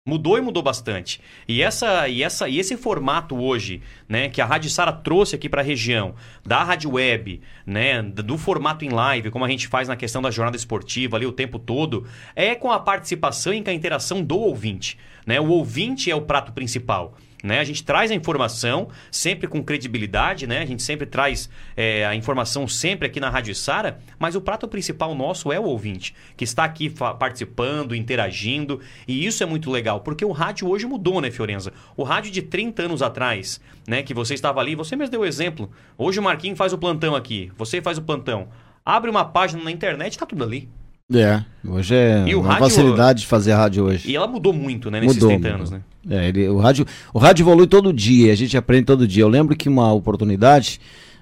Mudou 0.08 0.38
e 0.38 0.42
mudou 0.42 0.64
bastante. 0.64 1.20
E 1.46 1.62
essa 1.62 2.08
e 2.08 2.24
essa 2.24 2.48
e 2.48 2.60
esse 2.60 2.78
formato 2.78 3.36
hoje, 3.36 3.82
né, 4.08 4.30
que 4.30 4.40
a 4.40 4.46
Rádio 4.46 4.70
Sara 4.70 4.94
trouxe 4.94 5.36
aqui 5.36 5.50
para 5.50 5.60
a 5.60 5.64
região, 5.66 6.16
da 6.46 6.64
rádio 6.64 6.94
web, 6.94 7.42
né, 7.66 8.02
do 8.02 8.38
formato 8.38 8.86
em 8.86 8.90
live, 8.90 9.30
como 9.30 9.44
a 9.44 9.50
gente 9.50 9.68
faz 9.68 9.90
na 9.90 9.98
questão 9.98 10.22
da 10.22 10.32
jornada 10.32 10.56
esportiva 10.56 11.18
ali 11.18 11.26
o 11.26 11.32
tempo 11.34 11.60
todo, 11.60 12.08
é 12.34 12.56
com 12.56 12.72
a 12.72 12.80
participação 12.80 13.54
e 13.54 13.62
com 13.62 13.70
a 13.70 13.74
interação 13.74 14.24
do 14.24 14.38
ouvinte, 14.38 14.98
né? 15.26 15.42
O 15.42 15.50
ouvinte 15.50 16.10
é 16.10 16.16
o 16.16 16.22
prato 16.22 16.54
principal. 16.54 17.18
Né? 17.48 17.60
A 17.60 17.64
gente 17.64 17.84
traz 17.84 18.12
a 18.12 18.14
informação 18.14 18.90
sempre 19.10 19.48
com 19.48 19.64
credibilidade, 19.64 20.46
né? 20.46 20.62
A 20.62 20.66
gente 20.66 20.84
sempre 20.84 21.08
traz 21.08 21.50
é, 21.76 22.06
a 22.06 22.14
informação 22.14 22.68
sempre 22.68 23.08
aqui 23.08 23.20
na 23.20 23.30
Rádio 23.30 23.56
Sara, 23.56 24.00
mas 24.20 24.36
o 24.36 24.42
prato 24.42 24.68
principal 24.68 25.16
nosso 25.16 25.52
é 25.52 25.60
o 25.60 25.64
ouvinte, 25.64 26.14
que 26.36 26.44
está 26.44 26.66
aqui 26.66 26.90
participando, 27.18 27.96
interagindo, 27.96 28.82
e 29.08 29.26
isso 29.26 29.42
é 29.42 29.46
muito 29.46 29.72
legal, 29.72 30.02
porque 30.02 30.26
o 30.26 30.32
rádio 30.32 30.68
hoje 30.68 30.86
mudou, 30.86 31.22
né, 31.22 31.32
Fiorenza? 31.32 31.72
O 31.96 32.04
rádio 32.04 32.32
de 32.32 32.42
30 32.42 32.84
anos 32.84 33.02
atrás, 33.02 33.62
né, 33.88 34.04
que 34.04 34.14
você 34.14 34.34
estava 34.34 34.60
ali, 34.60 34.76
você 34.76 34.96
mesmo 34.96 35.12
deu 35.12 35.22
o 35.22 35.26
exemplo. 35.26 35.72
Hoje 35.98 36.20
o 36.20 36.24
Marquinhos 36.24 36.58
faz 36.58 36.74
o 36.74 36.78
plantão 36.78 37.16
aqui, 37.16 37.52
você 37.58 37.82
faz 37.82 37.98
o 37.98 38.02
plantão. 38.02 38.50
Abre 38.86 39.10
uma 39.10 39.24
página 39.24 39.64
na 39.64 39.72
internet, 39.72 40.14
está 40.14 40.26
tudo 40.26 40.44
ali. 40.44 40.70
É, 41.14 41.42
hoje 41.66 41.96
é 41.96 42.28
e 42.28 42.36
uma 42.36 42.50
rádio, 42.50 42.66
facilidade 42.66 43.22
de 43.22 43.28
fazer 43.28 43.54
rádio 43.54 43.86
hoje. 43.86 44.12
E 44.12 44.16
ela 44.16 44.28
mudou 44.28 44.52
muito, 44.52 44.92
né, 44.92 45.00
nesses 45.00 45.16
mudou, 45.16 45.30
30 45.30 45.48
anos, 45.48 45.72
né? 45.72 45.82
É, 46.10 46.28
ele, 46.28 46.50
o, 46.50 46.58
rádio, 46.58 46.86
o 47.14 47.20
rádio 47.20 47.44
evolui 47.44 47.66
todo 47.66 47.94
dia, 47.94 48.34
a 48.34 48.36
gente 48.36 48.58
aprende 48.58 48.86
todo 48.86 49.08
dia. 49.08 49.24
Eu 49.24 49.30
lembro 49.30 49.56
que 49.56 49.70
uma 49.70 49.94
oportunidade, 49.94 50.82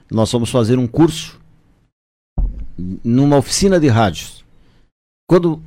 nós 0.09 0.31
fomos 0.31 0.49
fazer 0.49 0.79
um 0.79 0.87
curso 0.87 1.39
numa 3.03 3.37
oficina 3.37 3.79
de 3.79 3.87
rádios. 3.87 4.43
Quando 5.29 5.61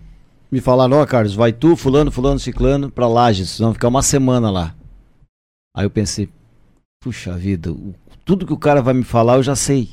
me 0.50 0.60
falaram, 0.60 0.96
ó, 0.96 1.02
oh, 1.02 1.06
Carlos, 1.06 1.34
vai 1.34 1.52
tu, 1.52 1.76
fulano, 1.76 2.10
fulano, 2.10 2.40
ciclano, 2.40 2.90
pra 2.90 3.06
Lages, 3.06 3.58
vamos 3.58 3.74
ficar 3.74 3.86
uma 3.86 4.02
semana 4.02 4.50
lá. 4.50 4.74
Aí 5.76 5.84
eu 5.84 5.90
pensei, 5.90 6.28
puxa 7.00 7.36
vida, 7.36 7.70
o, 7.70 7.94
tudo 8.24 8.44
que 8.44 8.52
o 8.52 8.58
cara 8.58 8.82
vai 8.82 8.94
me 8.94 9.04
falar 9.04 9.36
eu 9.36 9.44
já 9.44 9.54
sei. 9.54 9.90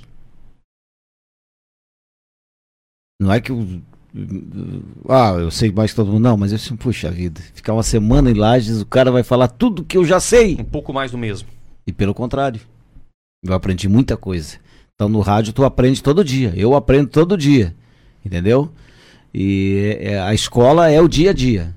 Não 3.22 3.32
é 3.32 3.40
que 3.40 3.52
eu 3.52 3.82
ah, 5.10 5.36
eu 5.40 5.52
sei 5.52 5.72
mais 5.72 5.92
que 5.92 5.96
todo 5.98 6.12
mundo. 6.12 6.24
Não, 6.24 6.38
mas 6.38 6.52
eu 6.52 6.56
assim, 6.56 6.76
puxa 6.76 7.12
vida, 7.12 7.42
ficar 7.54 7.74
uma 7.74 7.84
semana 7.84 8.32
em 8.32 8.34
Lages, 8.34 8.82
o 8.82 8.86
cara 8.86 9.12
vai 9.12 9.24
falar 9.24 9.48
tudo 9.48 9.84
que 9.84 9.98
eu 9.98 10.06
já 10.06 10.20
sei. 10.20 10.58
Um 10.60 10.64
pouco 10.64 10.94
mais 10.94 11.12
do 11.12 11.18
mesmo. 11.18 11.50
E 11.86 11.92
pelo 11.92 12.14
contrário, 12.14 12.62
eu 13.44 13.54
aprendi 13.54 13.90
muita 13.90 14.16
coisa. 14.16 14.58
Então 14.96 15.10
no 15.10 15.20
rádio 15.20 15.54
tu 15.54 15.66
aprende 15.66 16.02
todo 16.02 16.24
dia, 16.24 16.54
eu 16.56 16.74
aprendo 16.74 17.10
todo 17.10 17.38
dia, 17.38 17.76
entendeu? 18.26 18.72
E 19.34 19.98
é, 20.00 20.20
a 20.22 20.34
escola 20.34 20.90
é 20.90 21.02
o 21.02 21.08
dia 21.08 21.32
a 21.32 21.34
dia. 21.34 21.76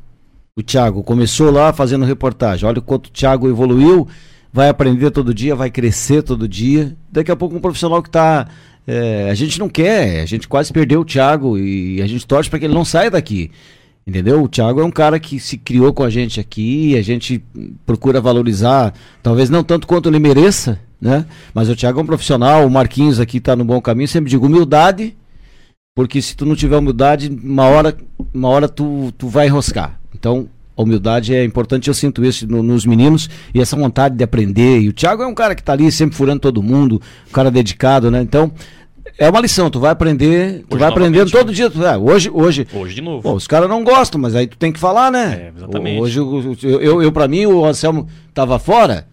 O 0.57 0.63
Thiago 0.63 1.03
começou 1.03 1.51
lá 1.51 1.73
fazendo 1.73 2.05
reportagem, 2.05 2.69
olha 2.69 2.79
o 2.79 2.83
quanto 2.83 3.07
o 3.07 3.11
Thiago 3.11 3.49
evoluiu, 3.49 4.07
vai 4.53 4.69
aprender 4.69 5.11
todo 5.11 5.35
dia, 5.35 5.57
vai 5.57 5.71
crescer 5.71 6.23
todo 6.23 6.49
dia. 6.49 6.97
Daqui 7.11 7.33
a 7.33 7.37
pouco 7.37 7.57
um 7.57 7.61
profissional 7.61 8.01
que 8.01 8.09
está 8.09 8.49
é, 8.91 9.29
a 9.31 9.35
gente 9.35 9.59
não 9.59 9.69
quer, 9.69 10.23
a 10.23 10.25
gente 10.25 10.49
quase 10.49 10.73
perdeu 10.73 11.03
o 11.03 11.05
Thiago 11.05 11.59
e 11.59 12.01
a 12.01 12.07
gente 12.07 12.27
torce 12.27 12.49
para 12.49 12.59
que 12.59 12.65
ele 12.65 12.73
não 12.73 12.87
saia 12.87 13.11
daqui. 13.11 13.51
Entendeu? 14.07 14.43
O 14.43 14.49
Thiago 14.49 14.81
é 14.81 14.85
um 14.85 14.91
cara 14.91 15.21
que 15.21 15.39
se 15.39 15.59
criou 15.59 15.93
com 15.93 16.03
a 16.03 16.09
gente 16.09 16.41
aqui, 16.41 16.97
a 16.97 17.03
gente 17.03 17.45
procura 17.85 18.19
valorizar, 18.19 18.95
talvez 19.23 19.51
não 19.51 19.63
tanto 19.63 19.87
quanto 19.87 20.09
ele 20.09 20.19
mereça, 20.19 20.81
né? 20.99 21.27
Mas 21.53 21.69
o 21.69 21.77
Thiago 21.77 22.01
é 22.01 22.03
um 22.03 22.07
profissional, 22.07 22.67
o 22.67 22.71
Marquinhos 22.71 23.21
aqui 23.21 23.37
está 23.37 23.55
no 23.55 23.63
bom 23.63 23.79
caminho, 23.79 24.09
sempre 24.09 24.31
digo 24.31 24.47
humildade, 24.47 25.15
porque 25.95 26.23
se 26.23 26.35
tu 26.35 26.47
não 26.47 26.57
tiver 26.57 26.79
humildade, 26.79 27.29
uma 27.29 27.67
hora, 27.67 27.95
uma 28.33 28.49
hora 28.49 28.71
tu, 28.71 29.13
tu 29.19 29.29
vai 29.29 29.49
enroscar. 29.49 30.01
Então, 30.15 30.49
a 30.79 30.83
humildade 30.83 31.35
é 31.35 31.45
importante, 31.45 31.89
eu 31.89 31.95
sinto 31.95 32.25
isso 32.25 32.47
no, 32.47 32.63
nos 32.63 32.87
meninos 32.87 33.29
e 33.53 33.61
essa 33.61 33.75
vontade 33.75 34.17
de 34.17 34.23
aprender. 34.23 34.79
E 34.79 34.89
o 34.89 34.93
Thiago 34.93 35.25
é 35.25 35.27
um 35.27 35.35
cara 35.35 35.57
que 35.57 35.61
está 35.61 35.73
ali 35.73 35.91
sempre 35.91 36.17
furando 36.17 36.39
todo 36.39 36.63
mundo, 36.63 37.03
um 37.29 37.33
cara 37.33 37.51
dedicado, 37.51 38.13
né? 38.13 38.23
Então, 38.23 38.53
é 39.19 39.29
uma 39.29 39.41
lição, 39.41 39.69
tu 39.69 39.81
vai 39.81 39.91
aprender, 39.91 40.65
tu 40.69 40.77
hoje 40.77 40.81
vai 40.81 40.89
aprendendo 40.89 41.33
todo 41.33 41.53
dia. 41.53 41.69
Tu, 41.69 41.85
é, 41.85 41.99
hoje, 41.99 42.31
hoje. 42.33 42.65
Hoje 42.73 42.95
de 42.95 43.03
novo. 43.03 43.23
Pô, 43.23 43.33
os 43.33 43.49
caras 43.49 43.69
não 43.69 43.83
gostam, 43.83 44.21
mas 44.21 44.37
aí 44.37 44.47
tu 44.47 44.57
tem 44.57 44.71
que 44.71 44.79
falar, 44.79 45.11
né? 45.11 45.51
É, 45.53 45.59
exatamente. 45.59 46.01
Hoje, 46.01 46.21
eu, 46.21 46.81
eu, 46.81 47.03
eu 47.03 47.11
para 47.11 47.27
mim, 47.27 47.45
o 47.45 47.65
Anselmo 47.65 48.07
tava 48.33 48.57
fora. 48.61 49.09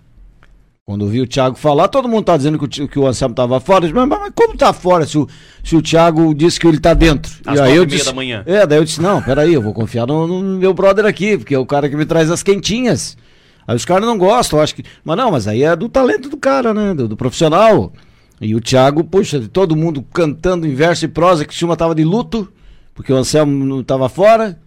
Quando 0.88 1.04
eu 1.04 1.10
vi 1.10 1.20
o 1.20 1.26
Thiago 1.26 1.56
falar, 1.56 1.88
todo 1.88 2.08
mundo 2.08 2.26
tá 2.26 2.38
dizendo 2.38 2.60
que 2.60 2.84
o, 2.84 2.88
que 2.88 3.00
o 3.00 3.08
Anselmo 3.08 3.34
tava 3.34 3.60
fora. 3.60 3.82
Disse, 3.82 3.94
mas, 3.96 4.08
mas, 4.08 4.32
como 4.36 4.56
tá 4.56 4.72
fora 4.72 5.04
se 5.04 5.18
o, 5.18 5.28
se 5.64 5.76
o 5.76 5.82
Thiago 5.82 6.32
disse 6.36 6.60
que 6.60 6.68
ele 6.68 6.80
tá 6.80 6.94
dentro? 6.94 7.34
Às 7.44 7.58
e 7.58 7.62
aí 7.64 7.76
eu 7.76 7.88
disse, 7.88 8.06
da 8.06 8.14
manhã. 8.14 8.44
É, 8.46 8.68
daí 8.68 8.78
eu 8.78 8.86
disse, 8.86 9.02
não, 9.02 9.20
peraí, 9.20 9.52
eu 9.52 9.64
vou 9.64 9.74
confiar 9.74 10.06
no, 10.06 10.28
no 10.28 10.60
meu 10.60 10.76
brother 10.76 11.08
aqui, 11.08 11.40
porque 11.40 11.56
é 11.56 11.58
o 11.58 11.66
cara 11.66 11.90
que 11.90 11.96
me 11.96 12.06
traz 12.06 12.30
as 12.30 12.44
quentinhas. 12.44 13.18
Aí 13.68 13.76
os 13.76 13.84
caras 13.84 14.06
não 14.06 14.16
gostam, 14.16 14.60
eu 14.60 14.64
acho 14.64 14.76
que. 14.76 14.84
Mas 15.04 15.18
não, 15.18 15.32
mas 15.32 15.48
aí 15.48 15.64
é 15.64 15.76
do 15.76 15.90
talento 15.90 16.30
do 16.30 16.38
cara, 16.38 16.72
né? 16.72 16.94
Do, 16.94 17.08
do 17.08 17.18
profissional. 17.18 17.92
E 18.40 18.54
o 18.54 18.62
Thiago, 18.62 19.04
puxa, 19.04 19.42
todo 19.52 19.76
mundo 19.76 20.06
cantando 20.14 20.68
em 20.68 20.76
verso 20.76 21.06
e 21.06 21.08
prosa, 21.08 21.46
que 21.46 21.52
o 21.52 21.58
Chuma 21.58 21.76
tava 21.76 21.96
de 21.96 22.04
luto, 22.04 22.48
porque 22.94 23.12
o 23.12 23.16
Anselmo 23.16 23.66
não 23.66 23.84
tava 23.84 24.08
fora. 24.08 24.60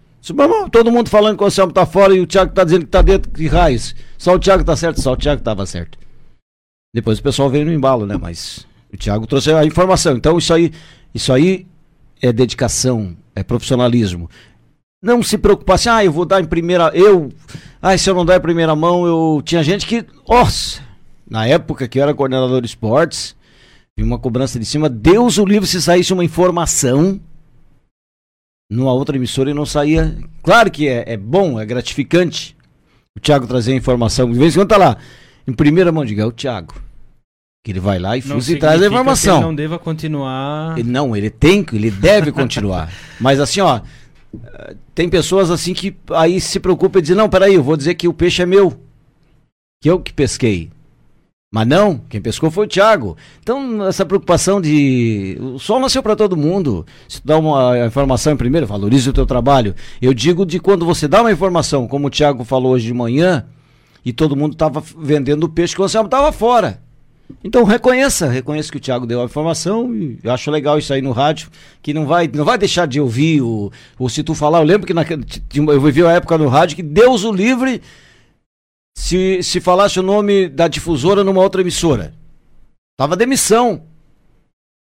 Todo 0.72 0.90
mundo 0.90 1.08
falando 1.08 1.36
que 1.36 1.44
o 1.44 1.46
Anselmo 1.46 1.72
tá 1.72 1.86
fora 1.86 2.12
e 2.12 2.18
o 2.18 2.26
Thiago 2.26 2.52
tá 2.52 2.64
dizendo 2.64 2.86
que 2.86 2.90
tá 2.90 3.02
dentro 3.02 3.30
de 3.30 3.46
raios. 3.46 3.94
Só 4.18 4.34
o 4.34 4.38
Thiago 4.40 4.64
tá 4.64 4.74
certo, 4.74 5.00
só 5.00 5.12
o 5.12 5.16
Thiago 5.16 5.42
tava 5.42 5.64
certo. 5.64 6.07
Depois 6.98 7.20
o 7.20 7.22
pessoal 7.22 7.48
veio 7.48 7.64
no 7.64 7.72
embalo, 7.72 8.04
né? 8.04 8.18
Mas 8.20 8.66
o 8.92 8.96
Thiago 8.96 9.24
trouxe 9.24 9.52
a 9.52 9.64
informação. 9.64 10.16
Então 10.16 10.36
isso 10.36 10.52
aí, 10.52 10.72
isso 11.14 11.32
aí 11.32 11.64
é 12.20 12.32
dedicação, 12.32 13.16
é 13.36 13.44
profissionalismo. 13.44 14.28
Não 15.00 15.22
se 15.22 15.38
preocupar 15.38 15.76
assim, 15.76 15.88
ah, 15.88 16.04
eu 16.04 16.10
vou 16.10 16.24
dar 16.24 16.40
em 16.40 16.44
primeira. 16.44 16.90
Eu. 16.92 17.30
Ah, 17.80 17.96
se 17.96 18.10
eu 18.10 18.16
não 18.16 18.26
der 18.26 18.38
em 18.38 18.42
primeira 18.42 18.74
mão, 18.74 19.06
eu. 19.06 19.40
Tinha 19.44 19.62
gente 19.62 19.86
que. 19.86 20.04
Nossa! 20.28 20.82
Na 21.30 21.46
época 21.46 21.86
que 21.86 22.00
eu 22.00 22.02
era 22.02 22.12
coordenador 22.12 22.62
de 22.62 22.66
esportes, 22.66 23.36
vi 23.96 24.02
uma 24.02 24.18
cobrança 24.18 24.58
de 24.58 24.64
cima. 24.64 24.88
Deus 24.88 25.38
o 25.38 25.44
livre 25.44 25.68
se 25.68 25.80
saísse 25.80 26.12
uma 26.12 26.24
informação 26.24 27.20
numa 28.68 28.92
outra 28.92 29.14
emissora 29.14 29.52
e 29.52 29.54
não 29.54 29.64
saía. 29.64 30.18
Claro 30.42 30.68
que 30.68 30.88
é, 30.88 31.04
é 31.06 31.16
bom, 31.16 31.60
é 31.60 31.64
gratificante 31.64 32.56
o 33.16 33.20
Thiago 33.20 33.46
trazer 33.46 33.74
a 33.74 33.76
informação. 33.76 34.32
De 34.32 34.36
vez 34.36 34.56
em 34.56 34.58
quando 34.58 34.70
tá 34.70 34.76
lá, 34.76 34.96
em 35.46 35.52
primeira 35.52 35.92
mão, 35.92 36.04
diga, 36.04 36.22
é 36.24 36.26
o 36.26 36.32
Thiago. 36.32 36.87
Que 37.64 37.72
ele 37.72 37.80
vai 37.80 37.98
lá 37.98 38.16
e 38.16 38.22
fusa 38.22 38.52
e 38.52 38.58
traz 38.58 38.82
a 38.82 38.86
informação. 38.86 39.38
ele 39.38 39.46
não 39.46 39.54
deva 39.54 39.78
continuar. 39.78 40.78
Ele, 40.78 40.90
não, 40.90 41.16
ele 41.16 41.28
tem, 41.28 41.66
ele 41.72 41.90
deve 41.90 42.32
continuar. 42.32 42.90
Mas 43.20 43.40
assim, 43.40 43.60
ó, 43.60 43.80
tem 44.94 45.08
pessoas 45.08 45.50
assim 45.50 45.74
que 45.74 45.96
aí 46.10 46.40
se 46.40 46.60
preocupam 46.60 46.98
e 46.98 47.02
dizem, 47.02 47.16
não, 47.16 47.28
peraí, 47.28 47.54
eu 47.54 47.62
vou 47.62 47.76
dizer 47.76 47.94
que 47.94 48.08
o 48.08 48.12
peixe 48.12 48.42
é 48.42 48.46
meu. 48.46 48.78
Que 49.82 49.90
eu 49.90 50.00
que 50.00 50.12
pesquei. 50.12 50.70
Mas 51.50 51.66
não, 51.66 51.98
quem 52.10 52.20
pescou 52.20 52.50
foi 52.50 52.66
o 52.66 52.68
Thiago. 52.68 53.16
Então, 53.42 53.86
essa 53.86 54.04
preocupação 54.04 54.60
de. 54.60 55.38
O 55.40 55.58
sol 55.58 55.80
nasceu 55.80 56.02
para 56.02 56.14
todo 56.14 56.36
mundo. 56.36 56.84
Se 57.08 57.22
tu 57.22 57.26
dá 57.26 57.38
uma 57.38 57.86
informação 57.86 58.34
em 58.34 58.36
primeiro, 58.36 58.66
valorize 58.66 59.08
o 59.08 59.14
teu 59.14 59.24
trabalho. 59.24 59.74
Eu 60.00 60.12
digo 60.12 60.44
de 60.44 60.60
quando 60.60 60.84
você 60.84 61.08
dá 61.08 61.22
uma 61.22 61.32
informação, 61.32 61.88
como 61.88 62.08
o 62.08 62.10
Thiago 62.10 62.44
falou 62.44 62.72
hoje 62.72 62.86
de 62.86 62.92
manhã, 62.92 63.46
e 64.04 64.12
todo 64.12 64.36
mundo 64.36 64.52
estava 64.52 64.82
vendendo 64.98 65.48
peixe 65.48 65.74
que 65.74 65.80
você 65.80 65.98
estava 65.98 66.32
fora. 66.32 66.82
Então 67.44 67.64
reconheça, 67.64 68.28
reconheça 68.28 68.70
que 68.70 68.78
o 68.78 68.80
Thiago 68.80 69.06
deu 69.06 69.20
a 69.20 69.24
informação 69.24 69.94
e 69.94 70.18
eu 70.22 70.32
acho 70.32 70.50
legal 70.50 70.78
isso 70.78 70.92
aí 70.92 71.02
no 71.02 71.12
rádio, 71.12 71.50
que 71.82 71.92
não 71.92 72.06
vai, 72.06 72.28
não 72.32 72.44
vai 72.44 72.56
deixar 72.56 72.86
de 72.86 73.00
ouvir 73.00 73.42
o, 73.42 73.70
ou 73.98 74.08
se 74.08 74.22
tu 74.22 74.34
falar, 74.34 74.58
eu 74.58 74.64
lembro 74.64 74.86
que 74.86 74.94
naquele, 74.94 75.24
eu 75.54 75.80
vivi 75.80 76.02
uma 76.02 76.12
época 76.12 76.38
no 76.38 76.48
rádio 76.48 76.76
que 76.76 76.82
Deus 76.82 77.24
o 77.24 77.32
livre 77.32 77.82
se, 78.96 79.42
se 79.42 79.60
falasse 79.60 80.00
o 80.00 80.02
nome 80.02 80.48
da 80.48 80.66
difusora 80.66 81.22
numa 81.22 81.40
outra 81.40 81.60
emissora. 81.60 82.12
Tava 82.96 83.16
demissão. 83.16 83.82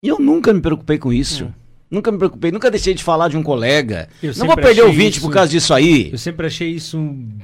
E 0.04 0.08
eu 0.08 0.18
nunca 0.20 0.52
me 0.52 0.60
preocupei 0.60 0.98
com 0.98 1.12
isso. 1.12 1.44
É. 1.44 1.66
Nunca 1.90 2.10
me 2.10 2.18
preocupei, 2.18 2.50
nunca 2.50 2.70
deixei 2.70 2.94
de 2.94 3.02
falar 3.02 3.28
de 3.28 3.36
um 3.36 3.42
colega. 3.42 4.08
Eu 4.20 4.32
não 4.36 4.46
vou 4.46 4.56
perder 4.56 4.82
o 4.82 4.92
20 4.92 5.12
isso, 5.12 5.20
por 5.20 5.32
causa 5.32 5.50
disso 5.50 5.72
aí. 5.72 6.10
Eu 6.10 6.18
sempre 6.18 6.46
achei 6.46 6.68
isso. 6.70 6.98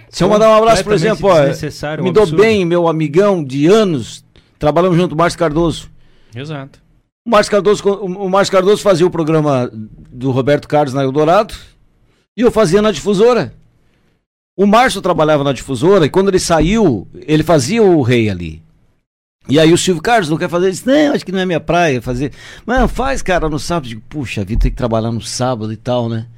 Se 0.08 0.22
eu 0.24 0.28
mandar 0.28 0.50
um 0.50 0.54
abraço, 0.54 0.82
por 0.82 0.92
exemplo, 0.92 1.28
ó, 1.28 2.02
me 2.02 2.10
um 2.10 2.12
dou 2.12 2.24
absurdo. 2.24 2.42
bem, 2.42 2.64
meu 2.64 2.88
amigão 2.88 3.42
de 3.44 3.66
anos, 3.66 4.24
trabalhamos 4.62 4.96
junto, 4.96 5.16
Márcio 5.16 5.40
Cardoso. 5.40 5.90
Exato. 6.32 6.80
O 7.26 7.30
Márcio 7.30 7.50
Cardoso, 7.50 7.82
o 7.84 8.30
Márcio 8.30 8.52
Cardoso 8.52 8.80
fazia 8.80 9.04
o 9.04 9.10
programa 9.10 9.68
do 9.72 10.30
Roberto 10.30 10.68
Carlos 10.68 10.94
na 10.94 11.02
Eldorado 11.02 11.52
e 12.36 12.42
eu 12.42 12.50
fazia 12.52 12.80
na 12.80 12.92
difusora. 12.92 13.52
O 14.56 14.64
Márcio 14.64 15.02
trabalhava 15.02 15.42
na 15.42 15.52
difusora 15.52 16.06
e 16.06 16.10
quando 16.10 16.28
ele 16.28 16.38
saiu, 16.38 17.08
ele 17.26 17.42
fazia 17.42 17.82
o 17.82 18.02
rei 18.02 18.30
ali. 18.30 18.62
E 19.48 19.58
aí 19.58 19.72
o 19.72 19.78
Silvio 19.78 20.00
Carlos 20.00 20.28
não 20.28 20.38
quer 20.38 20.48
fazer 20.48 20.70
isso. 20.70 20.86
Não, 20.86 21.12
acho 21.12 21.26
que 21.26 21.32
não 21.32 21.40
é 21.40 21.44
minha 21.44 21.58
praia 21.58 22.00
fazer. 22.00 22.32
Mano, 22.64 22.86
faz, 22.86 23.20
cara, 23.20 23.48
no 23.48 23.58
sábado. 23.58 23.88
Digo, 23.88 24.02
puxa, 24.08 24.44
vida 24.44 24.62
tem 24.62 24.70
que 24.70 24.76
trabalhar 24.76 25.10
no 25.10 25.20
sábado 25.20 25.72
e 25.72 25.76
tal, 25.76 26.08
né? 26.08 26.28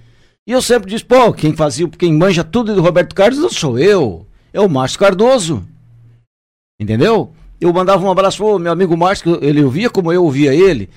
E 0.47 0.53
eu 0.53 0.62
sempre 0.62 0.89
disse, 0.89 1.05
pô, 1.05 1.31
quem 1.35 1.55
fazia, 1.55 1.87
quem 1.89 2.14
manja 2.14 2.43
tudo 2.43 2.75
do 2.75 2.81
Roberto 2.81 3.14
Carlos 3.14 3.39
não 3.39 3.51
sou 3.51 3.79
eu. 3.79 4.27
É 4.51 4.61
o 4.61 4.68
Márcio 4.68 4.99
Cardoso. 4.99 5.62
Entendeu? 6.81 7.35
Eu 7.61 7.73
mandava 7.73 8.05
um 8.05 8.11
abraço 8.11 8.39
pro 8.39 8.59
meu 8.59 8.73
amigo 8.73 8.97
Márcio, 8.97 9.39
ele 9.43 9.63
ouvia 9.63 9.89
como 9.89 10.13
eu 10.13 10.25
ouvia 10.25 10.55
ele. 10.55 10.89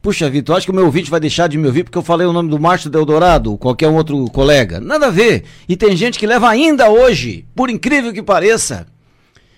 Puxa, 0.00 0.28
Vitor, 0.28 0.56
acho 0.56 0.66
que 0.66 0.72
o 0.72 0.74
meu 0.74 0.84
ouvinte 0.84 1.10
vai 1.10 1.18
deixar 1.18 1.48
de 1.48 1.56
me 1.56 1.66
ouvir 1.66 1.84
porque 1.84 1.96
eu 1.96 2.02
falei 2.02 2.26
o 2.26 2.32
nome 2.32 2.50
do 2.50 2.60
Márcio 2.60 2.90
Deodorado, 2.90 3.52
ou 3.52 3.58
qualquer 3.58 3.88
um 3.88 3.94
outro 3.94 4.26
colega. 4.26 4.78
Nada 4.78 5.06
a 5.06 5.10
ver. 5.10 5.44
E 5.66 5.76
tem 5.76 5.96
gente 5.96 6.18
que 6.18 6.26
leva 6.26 6.48
ainda 6.48 6.90
hoje, 6.90 7.46
por 7.54 7.70
incrível 7.70 8.12
que 8.12 8.22
pareça. 8.22 8.86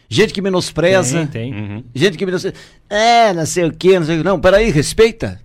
Gente 0.08 0.32
que 0.32 0.40
menospreza. 0.40 1.26
Tem, 1.26 1.50
tem. 1.50 1.52
Uhum. 1.52 1.84
Gente 1.92 2.16
que 2.16 2.24
menospreza. 2.24 2.56
É, 2.88 3.32
não 3.32 3.44
sei 3.44 3.64
o 3.64 3.72
quê, 3.72 3.98
não 3.98 4.06
sei 4.06 4.14
o 4.14 4.18
quê. 4.18 4.24
Não, 4.24 4.38
peraí, 4.38 4.70
respeita. 4.70 5.40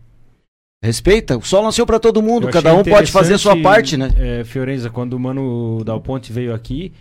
Respeita. 0.83 1.37
O 1.37 1.41
sol 1.41 1.63
nasceu 1.63 1.85
para 1.85 1.99
todo 1.99 2.21
mundo. 2.21 2.47
Cada 2.49 2.73
um 2.73 2.83
pode 2.83 3.11
fazer 3.11 3.35
a 3.35 3.37
sua 3.39 3.59
parte, 3.59 3.97
né? 3.97 4.11
É, 4.17 4.43
Fiorenza, 4.43 4.89
quando 4.89 5.13
o 5.13 5.19
Mano 5.19 5.83
Dal 5.83 5.99
Ponte 5.99 6.31
veio 6.31 6.53
aqui, 6.53 6.91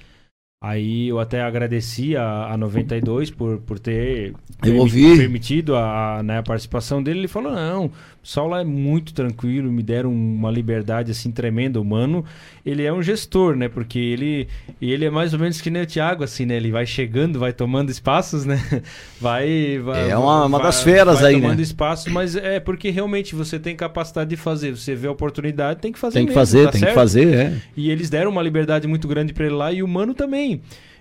Aí 0.62 1.08
eu 1.08 1.18
até 1.18 1.40
agradeci 1.40 2.14
a, 2.14 2.52
a 2.52 2.56
92 2.58 3.30
por, 3.30 3.60
por 3.60 3.78
ter 3.78 4.34
ouvi. 4.78 5.16
permitido 5.16 5.74
a, 5.74 6.18
a, 6.18 6.22
né, 6.22 6.36
a 6.36 6.42
participação 6.42 7.02
dele. 7.02 7.20
Ele 7.20 7.28
falou: 7.28 7.50
não, 7.50 7.86
o 7.86 7.92
Saulo 8.22 8.54
é 8.54 8.62
muito 8.62 9.14
tranquilo, 9.14 9.72
me 9.72 9.82
deram 9.82 10.12
uma 10.12 10.50
liberdade 10.50 11.12
assim 11.12 11.30
tremenda. 11.30 11.80
O 11.80 11.84
mano, 11.84 12.26
ele 12.64 12.82
é 12.82 12.92
um 12.92 13.02
gestor, 13.02 13.56
né? 13.56 13.70
Porque 13.70 13.98
ele, 13.98 14.48
ele 14.82 15.06
é 15.06 15.10
mais 15.10 15.32
ou 15.32 15.38
menos 15.38 15.62
que 15.62 15.70
nem 15.70 15.80
o 15.80 15.86
Thiago, 15.86 16.24
assim, 16.24 16.44
né? 16.44 16.56
Ele 16.56 16.70
vai 16.70 16.84
chegando, 16.84 17.38
vai 17.38 17.54
tomando 17.54 17.88
espaços, 17.90 18.44
né? 18.44 18.60
Vai. 19.18 19.78
vai 19.78 20.10
é 20.10 20.16
uma, 20.16 20.46
uma 20.46 20.58
das 20.62 20.82
feras 20.82 21.20
vai 21.20 21.34
aí, 21.34 21.40
tomando 21.40 21.58
né? 21.58 21.62
espaços, 21.62 22.12
mas 22.12 22.34
é 22.36 22.58
porque 22.58 22.90
realmente 22.90 23.34
você 23.34 23.58
tem 23.58 23.76
capacidade 23.76 24.30
de 24.30 24.36
fazer. 24.36 24.76
Você 24.76 24.94
vê 24.94 25.08
a 25.08 25.12
oportunidade, 25.12 25.80
tem 25.80 25.92
que 25.92 25.98
fazer. 25.98 26.18
Tem 26.18 26.26
que 26.26 26.30
mesmo, 26.30 26.40
fazer, 26.40 26.64
tá 26.64 26.72
tem 26.72 26.80
certo? 26.80 26.92
que 26.92 26.94
fazer, 26.94 27.34
é. 27.34 27.62
E 27.76 27.90
eles 27.90 28.10
deram 28.10 28.30
uma 28.30 28.42
liberdade 28.42 28.86
muito 28.86 29.06
grande 29.08 29.32
para 29.32 29.46
ele 29.46 29.54
lá 29.54 29.72
e 29.72 29.82
o 29.82 29.88
mano 29.88 30.12
também 30.14 30.49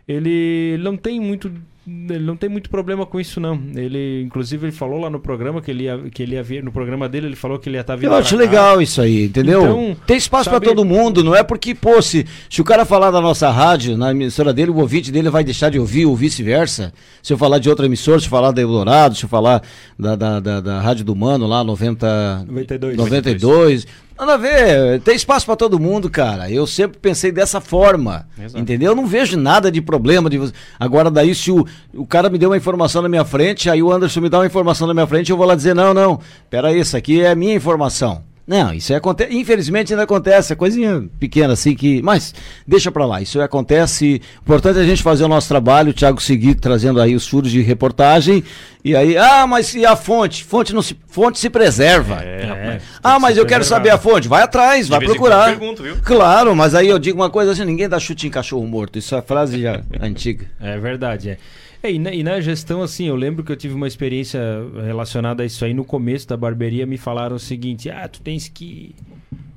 ele 0.07 0.77
não 0.81 0.97
tem 0.97 1.19
muito 1.19 1.51
ele 1.87 2.23
não 2.23 2.35
tem 2.35 2.49
muito 2.49 2.69
problema 2.69 3.05
com 3.05 3.19
isso 3.19 3.39
não. 3.39 3.59
Ele 3.75 4.21
inclusive 4.21 4.67
ele 4.67 4.71
falou 4.71 4.99
lá 4.99 5.09
no 5.09 5.19
programa 5.19 5.61
que 5.61 5.71
ele 5.71 5.83
ia, 5.83 5.97
que 6.11 6.21
ele 6.21 6.35
ia 6.35 6.43
vir 6.43 6.63
no 6.63 6.71
programa 6.71 7.09
dele, 7.09 7.27
ele 7.27 7.35
falou 7.35 7.57
que 7.57 7.67
ele 7.67 7.77
ia 7.77 7.81
estar 7.81 7.93
tá 7.93 7.97
vindo 7.97 8.11
Eu 8.11 8.15
acho 8.15 8.35
legal 8.35 8.81
isso 8.81 9.01
aí, 9.01 9.25
entendeu? 9.25 9.61
Então, 9.61 9.97
tem 10.05 10.17
espaço 10.17 10.49
para 10.49 10.59
todo 10.59 10.85
mundo, 10.85 11.23
não 11.23 11.35
é 11.35 11.41
porque 11.41 11.73
pô, 11.73 12.01
se, 12.01 12.25
se 12.49 12.61
o 12.61 12.63
cara 12.63 12.85
falar 12.85 13.11
da 13.11 13.19
nossa 13.19 13.49
rádio, 13.49 13.97
na 13.97 14.11
emissora 14.11 14.53
dele, 14.53 14.71
o 14.71 14.77
ouvinte 14.77 15.11
dele 15.11 15.29
vai 15.29 15.43
deixar 15.43 15.69
de 15.69 15.79
ouvir 15.79 16.05
ou 16.05 16.15
vice-versa. 16.15 16.93
Se 17.23 17.33
eu 17.33 17.37
falar 17.37 17.57
de 17.59 17.69
outra 17.69 17.85
emissora, 17.85 18.19
se 18.19 18.25
eu 18.25 18.31
falar 18.31 18.51
da 18.51 18.61
Eldorado, 18.61 19.15
se 19.15 19.25
eu 19.25 19.29
falar 19.29 19.63
da, 19.97 20.15
da, 20.15 20.39
da, 20.39 20.61
da 20.61 20.81
Rádio 20.81 21.05
do 21.05 21.15
Mano 21.15 21.47
lá 21.47 21.63
90 21.63 22.45
92 22.47 22.97
92 22.97 23.87
Nada 24.19 24.33
a 24.33 24.37
ver, 24.37 24.99
tem 24.99 25.15
espaço 25.15 25.45
para 25.45 25.55
todo 25.55 25.79
mundo, 25.79 26.09
cara. 26.09 26.51
Eu 26.51 26.67
sempre 26.67 26.97
pensei 26.99 27.31
dessa 27.31 27.61
forma. 27.61 28.27
Exato. 28.37 28.59
Entendeu? 28.59 28.91
Eu 28.91 28.95
não 28.95 29.07
vejo 29.07 29.37
nada 29.37 29.71
de 29.71 29.81
problema 29.81 30.29
de 30.29 30.39
Agora, 30.77 31.09
daí, 31.09 31.33
se 31.33 31.49
o, 31.49 31.65
o 31.93 32.05
cara 32.05 32.29
me 32.29 32.37
deu 32.37 32.49
uma 32.49 32.57
informação 32.57 33.01
na 33.01 33.07
minha 33.07 33.23
frente, 33.23 33.69
aí 33.69 33.81
o 33.81 33.89
Anderson 33.89 34.19
me 34.19 34.27
dá 34.27 34.39
uma 34.39 34.45
informação 34.45 34.85
na 34.87 34.93
minha 34.93 35.07
frente, 35.07 35.31
eu 35.31 35.37
vou 35.37 35.45
lá 35.45 35.55
dizer: 35.55 35.73
não, 35.73 35.93
não, 35.93 36.19
peraí, 36.49 36.81
isso 36.81 36.97
aqui 36.97 37.21
é 37.21 37.31
a 37.31 37.35
minha 37.35 37.55
informação. 37.55 38.21
Não, 38.49 38.73
isso 38.73 38.91
acontece, 38.95 39.31
infelizmente 39.31 39.93
ainda 39.93 40.05
acontece, 40.05 40.53
é 40.53 40.55
coisinha 40.55 41.07
pequena 41.19 41.53
assim 41.53 41.75
que, 41.75 42.01
mas 42.01 42.33
deixa 42.67 42.91
para 42.91 43.05
lá, 43.05 43.21
isso 43.21 43.39
acontece, 43.39 44.19
o 44.39 44.41
importante 44.41 44.79
é 44.79 44.81
a 44.81 44.85
gente 44.85 45.03
fazer 45.03 45.23
o 45.23 45.27
nosso 45.27 45.47
trabalho, 45.47 45.91
o 45.91 45.93
Thiago 45.93 46.19
seguir 46.19 46.55
trazendo 46.55 46.99
aí 46.99 47.13
os 47.13 47.27
furos 47.27 47.51
de 47.51 47.61
reportagem, 47.61 48.43
e 48.83 48.95
aí, 48.95 49.15
ah, 49.15 49.45
mas 49.45 49.75
e 49.75 49.85
a 49.85 49.95
fonte? 49.95 50.43
Fonte 50.43 50.73
não 50.73 50.81
se, 50.81 50.97
fonte 51.05 51.37
se 51.37 51.47
preserva. 51.47 52.23
É, 52.23 52.41
é, 52.41 52.81
ah, 53.03 53.19
mas 53.19 53.37
eu 53.37 53.45
quero 53.45 53.63
saber 53.63 53.91
a 53.91 53.99
fonte, 53.99 54.27
vai 54.27 54.41
atrás, 54.41 54.87
de 54.87 54.89
vai 54.89 54.99
procurar. 54.99 55.55
Pergunto, 55.55 55.83
claro, 56.03 56.55
mas 56.55 56.73
aí 56.73 56.87
eu 56.87 56.97
digo 56.97 57.19
uma 57.21 57.29
coisa 57.29 57.51
assim, 57.51 57.65
ninguém 57.65 57.87
dá 57.87 57.99
chute 57.99 58.25
em 58.25 58.31
cachorro 58.31 58.65
morto, 58.65 58.97
isso 58.97 59.15
é 59.15 59.21
frase 59.21 59.61
já 59.61 59.79
antiga. 60.01 60.47
É 60.59 60.75
verdade, 60.79 61.29
é. 61.29 61.37
É, 61.81 61.93
e, 61.93 61.99
na, 61.99 62.13
e, 62.13 62.23
na, 62.23 62.41
gestão, 62.41 62.81
assim, 62.81 63.05
eu 63.05 63.15
lembro 63.15 63.43
que 63.43 63.51
eu 63.51 63.55
tive 63.55 63.73
uma 63.73 63.87
experiência 63.87 64.41
relacionada 64.83 65.43
a 65.43 65.45
isso 65.45 65.63
aí. 65.63 65.73
No 65.73 65.85
começo 65.85 66.27
da 66.27 66.35
barbearia, 66.35 66.85
me 66.85 66.97
falaram 66.97 67.37
o 67.37 67.39
seguinte: 67.39 67.89
ah, 67.89 68.07
tu 68.07 68.21
tens 68.21 68.49
que 68.49 68.93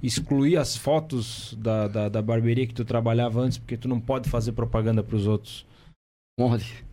excluir 0.00 0.56
as 0.56 0.76
fotos 0.76 1.54
da, 1.54 1.88
da, 1.88 2.08
da 2.08 2.22
barbearia 2.22 2.66
que 2.66 2.74
tu 2.74 2.84
trabalhava 2.84 3.40
antes, 3.40 3.58
porque 3.58 3.76
tu 3.76 3.88
não 3.88 4.00
pode 4.00 4.30
fazer 4.30 4.52
propaganda 4.52 5.02
para 5.02 5.16
os 5.16 5.26
outros. 5.26 5.66
Pode. 6.38 6.84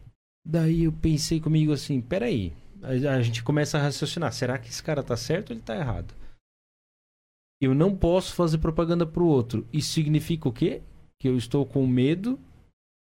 Daí 0.46 0.86
eu 0.86 0.92
pensei 0.92 1.40
comigo 1.40 1.72
assim: 1.72 2.02
peraí. 2.02 2.52
A, 2.82 3.14
a 3.14 3.22
gente 3.22 3.44
começa 3.44 3.78
a 3.78 3.82
raciocinar: 3.82 4.34
será 4.34 4.58
que 4.58 4.70
esse 4.70 4.82
cara 4.82 5.04
tá 5.04 5.16
certo 5.16 5.52
ou 5.52 5.56
ele 5.56 5.64
tá 5.64 5.76
errado? 5.76 6.12
Eu 7.62 7.76
não 7.76 7.96
posso 7.96 8.34
fazer 8.34 8.58
propaganda 8.58 9.06
para 9.06 9.22
o 9.22 9.28
outro. 9.28 9.68
Isso 9.72 9.92
significa 9.92 10.50
o 10.50 10.54
quê? 10.54 10.82
Que 11.20 11.28
eu 11.28 11.38
estou 11.38 11.66
com 11.66 11.86
medo 11.86 12.40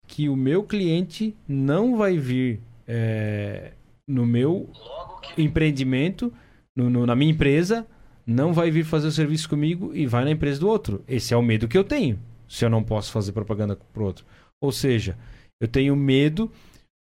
que 0.07 0.29
o 0.29 0.35
meu 0.35 0.63
cliente 0.63 1.35
não 1.47 1.97
vai 1.97 2.17
vir 2.17 2.59
é, 2.87 3.73
no 4.07 4.25
meu 4.25 4.69
empreendimento, 5.37 6.31
no, 6.75 6.89
no, 6.89 7.05
na 7.05 7.15
minha 7.15 7.31
empresa, 7.31 7.85
não 8.25 8.53
vai 8.53 8.71
vir 8.71 8.83
fazer 8.83 9.07
o 9.07 9.11
serviço 9.11 9.49
comigo 9.49 9.91
e 9.93 10.05
vai 10.05 10.23
na 10.23 10.31
empresa 10.31 10.59
do 10.59 10.67
outro. 10.67 11.03
Esse 11.07 11.33
é 11.33 11.37
o 11.37 11.41
medo 11.41 11.67
que 11.67 11.77
eu 11.77 11.83
tenho, 11.83 12.19
se 12.47 12.65
eu 12.65 12.69
não 12.69 12.83
posso 12.83 13.11
fazer 13.11 13.31
propaganda 13.31 13.75
para 13.75 14.01
o 14.01 14.05
outro. 14.05 14.25
Ou 14.61 14.71
seja, 14.71 15.17
eu 15.61 15.67
tenho 15.67 15.95
medo 15.95 16.51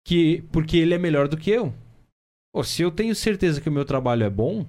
que 0.05 0.43
porque 0.51 0.77
ele 0.77 0.93
é 0.93 0.97
melhor 0.97 1.27
do 1.27 1.37
que 1.37 1.51
eu. 1.51 1.73
Ou 2.53 2.63
se 2.63 2.81
eu 2.81 2.89
tenho 2.89 3.13
certeza 3.13 3.61
que 3.61 3.69
o 3.69 3.71
meu 3.71 3.85
trabalho 3.85 4.23
é 4.23 4.29
bom, 4.29 4.65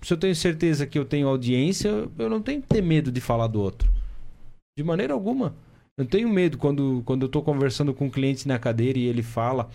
se 0.00 0.12
eu 0.12 0.16
tenho 0.16 0.34
certeza 0.34 0.86
que 0.86 0.98
eu 0.98 1.04
tenho 1.04 1.28
audiência, 1.28 2.08
eu 2.18 2.28
não 2.28 2.42
tenho 2.42 2.60
que 2.60 2.68
ter 2.68 2.82
medo 2.82 3.12
de 3.12 3.20
falar 3.20 3.46
do 3.46 3.60
outro. 3.60 3.90
De 4.76 4.82
maneira 4.82 5.14
alguma. 5.14 5.54
Eu 5.98 6.06
tenho 6.06 6.28
medo 6.28 6.56
quando, 6.58 7.02
quando 7.04 7.22
eu 7.22 7.26
estou 7.26 7.42
conversando 7.42 7.92
com 7.92 8.06
um 8.06 8.10
cliente 8.10 8.48
na 8.48 8.58
cadeira 8.58 8.98
e 8.98 9.06
ele 9.06 9.22
fala 9.22 9.68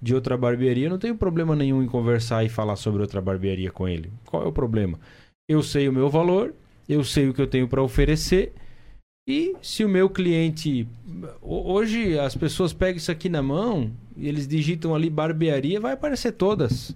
de 0.00 0.14
outra 0.14 0.36
barbearia. 0.36 0.86
Eu 0.86 0.90
não 0.90 0.98
tenho 0.98 1.16
problema 1.16 1.56
nenhum 1.56 1.82
em 1.82 1.86
conversar 1.86 2.44
e 2.44 2.48
falar 2.48 2.76
sobre 2.76 3.00
outra 3.00 3.20
barbearia 3.20 3.70
com 3.70 3.88
ele. 3.88 4.12
Qual 4.26 4.42
é 4.42 4.46
o 4.46 4.52
problema? 4.52 4.98
eu 5.48 5.62
sei 5.62 5.88
o 5.88 5.92
meu 5.92 6.08
valor, 6.08 6.54
eu 6.88 7.04
sei 7.04 7.28
o 7.28 7.34
que 7.34 7.40
eu 7.40 7.46
tenho 7.46 7.68
para 7.68 7.82
oferecer. 7.82 8.52
E 9.26 9.54
se 9.62 9.82
o 9.82 9.88
meu 9.88 10.10
cliente. 10.10 10.86
Hoje 11.40 12.18
as 12.18 12.36
pessoas 12.36 12.72
pegam 12.74 12.98
isso 12.98 13.10
aqui 13.10 13.28
na 13.28 13.42
mão 13.42 13.90
e 14.16 14.28
eles 14.28 14.46
digitam 14.46 14.94
ali 14.94 15.08
barbearia, 15.08 15.80
vai 15.80 15.94
aparecer 15.94 16.32
todas. 16.32 16.94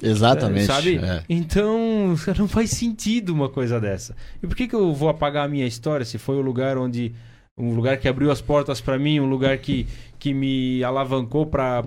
Exatamente. 0.00 0.64
É, 0.64 0.66
sabe? 0.66 0.96
É. 0.96 1.24
Então, 1.28 2.14
não 2.38 2.46
faz 2.46 2.70
sentido 2.70 3.30
uma 3.30 3.48
coisa 3.48 3.80
dessa. 3.80 4.14
E 4.42 4.46
por 4.46 4.54
que, 4.54 4.68
que 4.68 4.74
eu 4.74 4.94
vou 4.94 5.08
apagar 5.08 5.46
a 5.46 5.48
minha 5.48 5.66
história 5.66 6.04
se 6.04 6.18
foi 6.18 6.36
o 6.36 6.42
lugar 6.42 6.76
onde. 6.76 7.14
Um 7.58 7.74
lugar 7.74 7.96
que 7.96 8.08
abriu 8.08 8.30
as 8.30 8.40
portas 8.40 8.80
para 8.80 8.98
mim, 8.98 9.18
um 9.20 9.28
lugar 9.28 9.58
que, 9.58 9.86
que 10.18 10.32
me 10.32 10.82
alavancou 10.84 11.46
para 11.46 11.82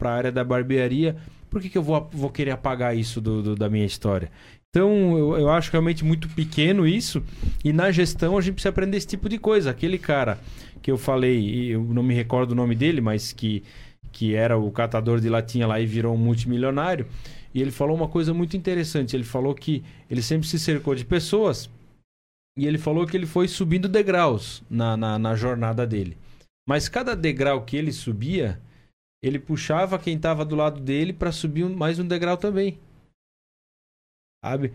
a 0.00 0.10
área 0.10 0.30
da 0.30 0.44
barbearia. 0.44 1.16
Por 1.50 1.60
que, 1.60 1.68
que 1.68 1.78
eu 1.78 1.82
vou, 1.82 2.08
vou 2.12 2.30
querer 2.30 2.52
apagar 2.52 2.96
isso 2.96 3.20
do, 3.20 3.42
do 3.42 3.56
da 3.56 3.68
minha 3.68 3.86
história? 3.86 4.30
Então, 4.70 5.16
eu, 5.16 5.38
eu 5.38 5.50
acho 5.50 5.72
realmente 5.72 6.04
muito 6.04 6.28
pequeno 6.28 6.86
isso. 6.86 7.22
E 7.64 7.72
na 7.72 7.90
gestão 7.90 8.36
a 8.36 8.40
gente 8.40 8.54
precisa 8.54 8.68
aprender 8.68 8.98
esse 8.98 9.06
tipo 9.06 9.28
de 9.28 9.38
coisa. 9.38 9.70
Aquele 9.70 9.98
cara 9.98 10.38
que 10.82 10.90
eu 10.90 10.98
falei, 10.98 11.74
eu 11.74 11.82
não 11.82 12.02
me 12.02 12.14
recordo 12.14 12.52
o 12.52 12.54
nome 12.54 12.74
dele, 12.74 13.00
mas 13.00 13.32
que, 13.32 13.62
que 14.12 14.34
era 14.34 14.58
o 14.58 14.70
catador 14.70 15.20
de 15.20 15.28
latinha 15.28 15.66
lá 15.66 15.80
e 15.80 15.86
virou 15.86 16.14
um 16.14 16.18
multimilionário. 16.18 17.06
E 17.54 17.62
ele 17.62 17.70
falou 17.70 17.96
uma 17.96 18.08
coisa 18.08 18.34
muito 18.34 18.56
interessante. 18.56 19.16
Ele 19.16 19.24
falou 19.24 19.54
que 19.54 19.82
ele 20.10 20.20
sempre 20.20 20.46
se 20.46 20.58
cercou 20.58 20.94
de 20.94 21.04
pessoas. 21.04 21.70
E 22.58 22.66
ele 22.66 22.76
falou 22.76 23.06
que 23.06 23.16
ele 23.16 23.24
foi 23.24 23.46
subindo 23.46 23.88
degraus 23.88 24.64
na, 24.68 24.96
na, 24.96 25.16
na 25.16 25.36
jornada 25.36 25.86
dele. 25.86 26.18
Mas 26.68 26.88
cada 26.88 27.14
degrau 27.14 27.64
que 27.64 27.76
ele 27.76 27.92
subia, 27.92 28.60
ele 29.22 29.38
puxava 29.38 29.96
quem 29.96 30.16
estava 30.16 30.44
do 30.44 30.56
lado 30.56 30.80
dele 30.80 31.12
para 31.12 31.30
subir 31.30 31.64
mais 31.68 32.00
um 32.00 32.06
degrau 32.06 32.36
também. 32.36 32.76
Sabe? 34.44 34.72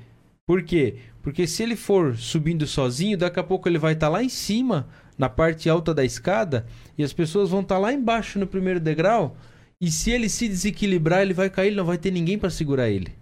Por 0.47 0.63
quê? 0.63 0.97
Porque 1.21 1.45
se 1.45 1.61
ele 1.61 1.75
for 1.75 2.15
subindo 2.15 2.65
sozinho, 2.65 3.17
daqui 3.17 3.41
a 3.41 3.43
pouco 3.43 3.67
ele 3.67 3.77
vai 3.77 3.91
estar 3.91 4.07
tá 4.07 4.13
lá 4.13 4.23
em 4.23 4.29
cima, 4.29 4.87
na 5.17 5.27
parte 5.27 5.69
alta 5.69 5.93
da 5.93 6.05
escada, 6.05 6.65
e 6.97 7.03
as 7.03 7.11
pessoas 7.11 7.49
vão 7.49 7.59
estar 7.59 7.75
tá 7.75 7.81
lá 7.81 7.91
embaixo 7.91 8.39
no 8.39 8.47
primeiro 8.47 8.79
degrau. 8.79 9.35
E 9.81 9.91
se 9.91 10.09
ele 10.09 10.29
se 10.29 10.47
desequilibrar, 10.47 11.21
ele 11.21 11.33
vai 11.33 11.49
cair, 11.49 11.75
não 11.75 11.83
vai 11.83 11.97
ter 11.97 12.11
ninguém 12.11 12.39
para 12.39 12.49
segurar 12.49 12.89
ele. 12.89 13.13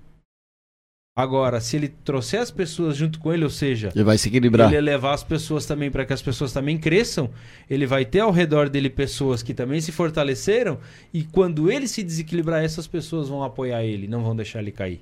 Agora, 1.15 1.59
se 1.59 1.75
ele 1.75 1.89
trouxer 1.89 2.39
as 2.39 2.49
pessoas 2.49 2.95
junto 2.95 3.19
com 3.19 3.33
ele, 3.33 3.43
ou 3.43 3.49
seja, 3.49 3.91
ele 3.93 4.03
vai 4.03 4.17
se 4.17 4.29
equilibrar. 4.29 4.71
Ele 4.71 4.79
levar 4.79 5.13
as 5.13 5.23
pessoas 5.23 5.65
também 5.65 5.91
para 5.91 6.05
que 6.05 6.13
as 6.13 6.21
pessoas 6.21 6.53
também 6.53 6.77
cresçam, 6.77 7.29
ele 7.69 7.85
vai 7.85 8.05
ter 8.05 8.21
ao 8.21 8.31
redor 8.31 8.69
dele 8.69 8.89
pessoas 8.89 9.43
que 9.43 9.53
também 9.53 9.81
se 9.81 9.91
fortaleceram 9.91 10.79
e 11.13 11.23
quando 11.23 11.69
ele 11.69 11.87
se 11.87 12.01
desequilibrar, 12.01 12.63
essas 12.63 12.87
pessoas 12.87 13.27
vão 13.27 13.43
apoiar 13.43 13.83
ele, 13.83 14.07
não 14.07 14.23
vão 14.23 14.35
deixar 14.35 14.59
ele 14.59 14.71
cair. 14.71 15.01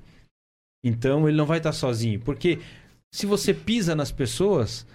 Então 0.84 1.28
ele 1.28 1.38
não 1.38 1.46
vai 1.46 1.60
estar 1.60 1.74
sozinho. 1.74 2.20
Porque 2.20 2.58
se 3.14 3.28
você 3.28 3.54
pisa 3.54 3.96
nas 3.96 4.12
pessoas, 4.12 4.88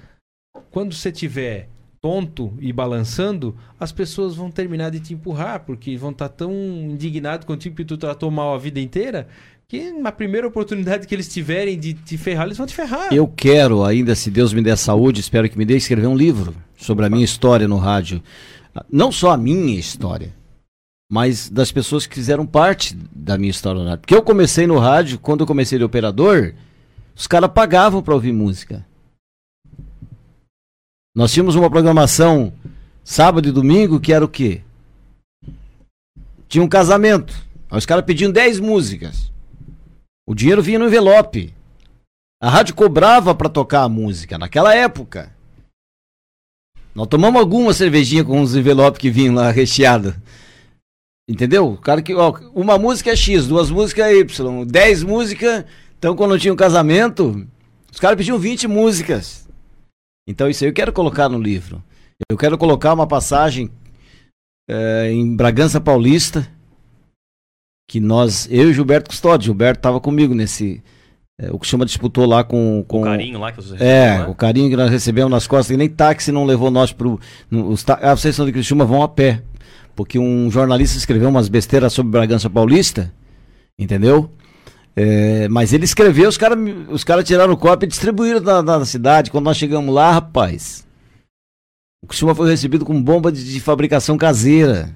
quando 0.70 0.94
você 0.94 1.12
tiver 1.12 1.68
tonto 2.04 2.52
e 2.60 2.70
balançando, 2.70 3.56
as 3.80 3.90
pessoas 3.90 4.34
vão 4.34 4.50
terminar 4.50 4.90
de 4.90 5.00
te 5.00 5.14
empurrar, 5.14 5.64
porque 5.64 5.96
vão 5.96 6.10
estar 6.10 6.28
tão 6.28 6.52
indignados 6.52 7.46
contigo 7.46 7.76
que 7.76 7.84
tu 7.84 7.96
tratou 7.96 8.30
mal 8.30 8.54
a 8.54 8.58
vida 8.58 8.78
inteira, 8.78 9.26
que 9.74 9.90
na 9.90 10.12
primeira 10.12 10.46
oportunidade 10.46 11.04
que 11.04 11.14
eles 11.14 11.26
tiverem 11.26 11.76
de 11.76 11.94
te 11.94 12.16
ferrar, 12.16 12.46
eles 12.46 12.56
vão 12.56 12.66
te 12.66 12.74
ferrar. 12.74 13.12
Eu 13.12 13.26
quero 13.26 13.84
ainda, 13.84 14.14
se 14.14 14.30
Deus 14.30 14.52
me 14.52 14.62
der 14.62 14.76
saúde, 14.76 15.20
espero 15.20 15.48
que 15.48 15.58
me 15.58 15.64
dê, 15.64 15.76
escrever 15.76 16.06
um 16.06 16.16
livro 16.16 16.54
sobre 16.76 17.04
a 17.04 17.10
minha 17.10 17.24
história 17.24 17.66
no 17.66 17.76
rádio. 17.76 18.22
Não 18.88 19.10
só 19.10 19.32
a 19.32 19.36
minha 19.36 19.76
história, 19.76 20.32
mas 21.10 21.48
das 21.48 21.72
pessoas 21.72 22.06
que 22.06 22.14
fizeram 22.14 22.46
parte 22.46 22.94
da 23.12 23.36
minha 23.36 23.50
história 23.50 23.82
no 23.82 23.88
rádio. 23.88 24.02
Porque 24.02 24.14
eu 24.14 24.22
comecei 24.22 24.64
no 24.64 24.78
rádio, 24.78 25.18
quando 25.18 25.40
eu 25.40 25.46
comecei 25.46 25.76
de 25.76 25.84
operador, 25.84 26.54
os 27.16 27.26
caras 27.26 27.50
pagavam 27.52 28.00
para 28.00 28.14
ouvir 28.14 28.32
música. 28.32 28.86
Nós 31.16 31.32
tínhamos 31.32 31.56
uma 31.56 31.70
programação 31.70 32.52
sábado 33.02 33.48
e 33.48 33.52
domingo 33.52 33.98
que 33.98 34.12
era 34.12 34.24
o 34.24 34.28
quê? 34.28 34.62
Tinha 36.46 36.62
um 36.62 36.68
casamento. 36.68 37.34
Os 37.72 37.86
caras 37.86 38.04
pediam 38.04 38.30
10 38.30 38.60
músicas. 38.60 39.33
O 40.26 40.34
dinheiro 40.34 40.62
vinha 40.62 40.78
no 40.78 40.86
envelope. 40.86 41.54
A 42.42 42.48
rádio 42.48 42.74
cobrava 42.74 43.34
para 43.34 43.48
tocar 43.48 43.82
a 43.82 43.88
música 43.88 44.38
naquela 44.38 44.74
época. 44.74 45.34
Nós 46.94 47.08
tomamos 47.08 47.40
alguma 47.40 47.72
cervejinha 47.74 48.24
com 48.24 48.40
os 48.40 48.54
envelopes 48.54 49.00
que 49.00 49.10
vinham 49.10 49.34
lá 49.34 49.50
recheados. 49.50 50.14
Entendeu? 51.28 51.72
O 51.72 51.78
cara 51.78 52.02
que, 52.02 52.14
ó, 52.14 52.38
uma 52.54 52.78
música 52.78 53.10
é 53.10 53.16
X, 53.16 53.46
duas 53.46 53.70
músicas 53.70 54.06
é 54.06 54.18
Y, 54.18 54.64
dez 54.66 55.02
músicas. 55.02 55.64
Então, 55.98 56.14
quando 56.14 56.38
tinha 56.38 56.52
um 56.52 56.56
casamento, 56.56 57.46
os 57.90 57.98
caras 57.98 58.16
pediam 58.16 58.38
20 58.38 58.68
músicas. 58.68 59.48
Então, 60.28 60.48
isso 60.48 60.64
aí 60.64 60.70
eu 60.70 60.74
quero 60.74 60.92
colocar 60.92 61.28
no 61.28 61.40
livro. 61.40 61.82
Eu 62.30 62.36
quero 62.36 62.56
colocar 62.56 62.92
uma 62.92 63.06
passagem 63.06 63.70
é, 64.68 65.10
em 65.10 65.34
Bragança 65.34 65.80
Paulista, 65.80 66.48
que 67.88 68.00
nós, 68.00 68.48
eu 68.50 68.70
e 68.70 68.74
Gilberto 68.74 69.10
Custódio, 69.10 69.46
Gilberto 69.46 69.78
estava 69.78 70.00
comigo 70.00 70.34
nesse. 70.34 70.82
É, 71.40 71.50
o 71.50 71.58
que 71.58 71.66
chama 71.66 71.84
disputou 71.84 72.26
lá 72.26 72.44
com, 72.44 72.84
com. 72.86 73.00
O 73.00 73.04
carinho 73.04 73.40
lá 73.40 73.50
que 73.50 73.56
vocês 73.56 73.80
É, 73.80 74.18
lá. 74.18 74.28
o 74.28 74.34
carinho 74.34 74.70
que 74.70 74.76
nós 74.76 74.90
recebemos 74.90 75.30
nas 75.30 75.46
costas, 75.46 75.74
e 75.74 75.76
nem 75.76 75.88
táxi 75.88 76.30
não 76.30 76.44
levou 76.44 76.70
nós 76.70 76.92
pro. 76.92 77.18
No, 77.50 77.68
os, 77.68 77.84
ah, 77.88 78.14
vocês 78.14 78.36
são 78.36 78.46
de 78.46 78.52
Criciúma, 78.52 78.84
vão 78.84 79.02
a 79.02 79.08
pé 79.08 79.42
porque 79.94 80.18
um 80.18 80.50
jornalista 80.50 80.98
escreveu 80.98 81.28
umas 81.28 81.48
besteiras 81.48 81.92
sobre 81.92 82.12
Bragança 82.12 82.50
Paulista, 82.50 83.12
entendeu? 83.78 84.30
É, 84.96 85.48
mas 85.48 85.72
ele 85.72 85.84
escreveu, 85.84 86.28
os 86.28 86.38
caras 86.38 86.58
os 86.88 87.02
cara 87.02 87.22
tiraram 87.22 87.56
cópia 87.56 87.86
e 87.86 87.88
distribuíram 87.88 88.40
na, 88.40 88.62
na, 88.62 88.84
cidade. 88.84 89.30
Quando 89.30 89.44
nós 89.44 89.56
chegamos 89.56 89.92
lá, 89.92 90.12
rapaz, 90.12 90.86
o 92.02 92.06
Criciúma 92.06 92.34
foi 92.34 92.48
recebido 92.48 92.84
com 92.84 93.02
bomba 93.02 93.32
de, 93.32 93.44
de 93.44 93.60
fabricação 93.60 94.16
caseira. 94.16 94.94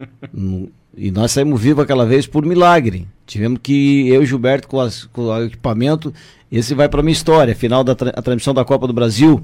e 1.02 1.10
nós 1.10 1.32
saímos 1.32 1.58
vivos 1.58 1.82
aquela 1.82 2.04
vez 2.04 2.26
por 2.26 2.44
milagre. 2.44 3.08
Tivemos 3.26 3.60
que, 3.62 4.06
eu 4.08 4.22
e 4.22 4.26
Gilberto, 4.26 4.68
com, 4.68 4.78
as, 4.78 5.04
com 5.06 5.22
o 5.22 5.44
equipamento, 5.44 6.12
esse 6.52 6.74
vai 6.74 6.90
para 6.90 7.02
minha 7.02 7.14
história, 7.14 7.56
final 7.56 7.82
da 7.82 7.94
tra 7.94 8.12
transmissão 8.12 8.52
da 8.52 8.66
Copa 8.66 8.86
do 8.86 8.92
Brasil. 8.92 9.42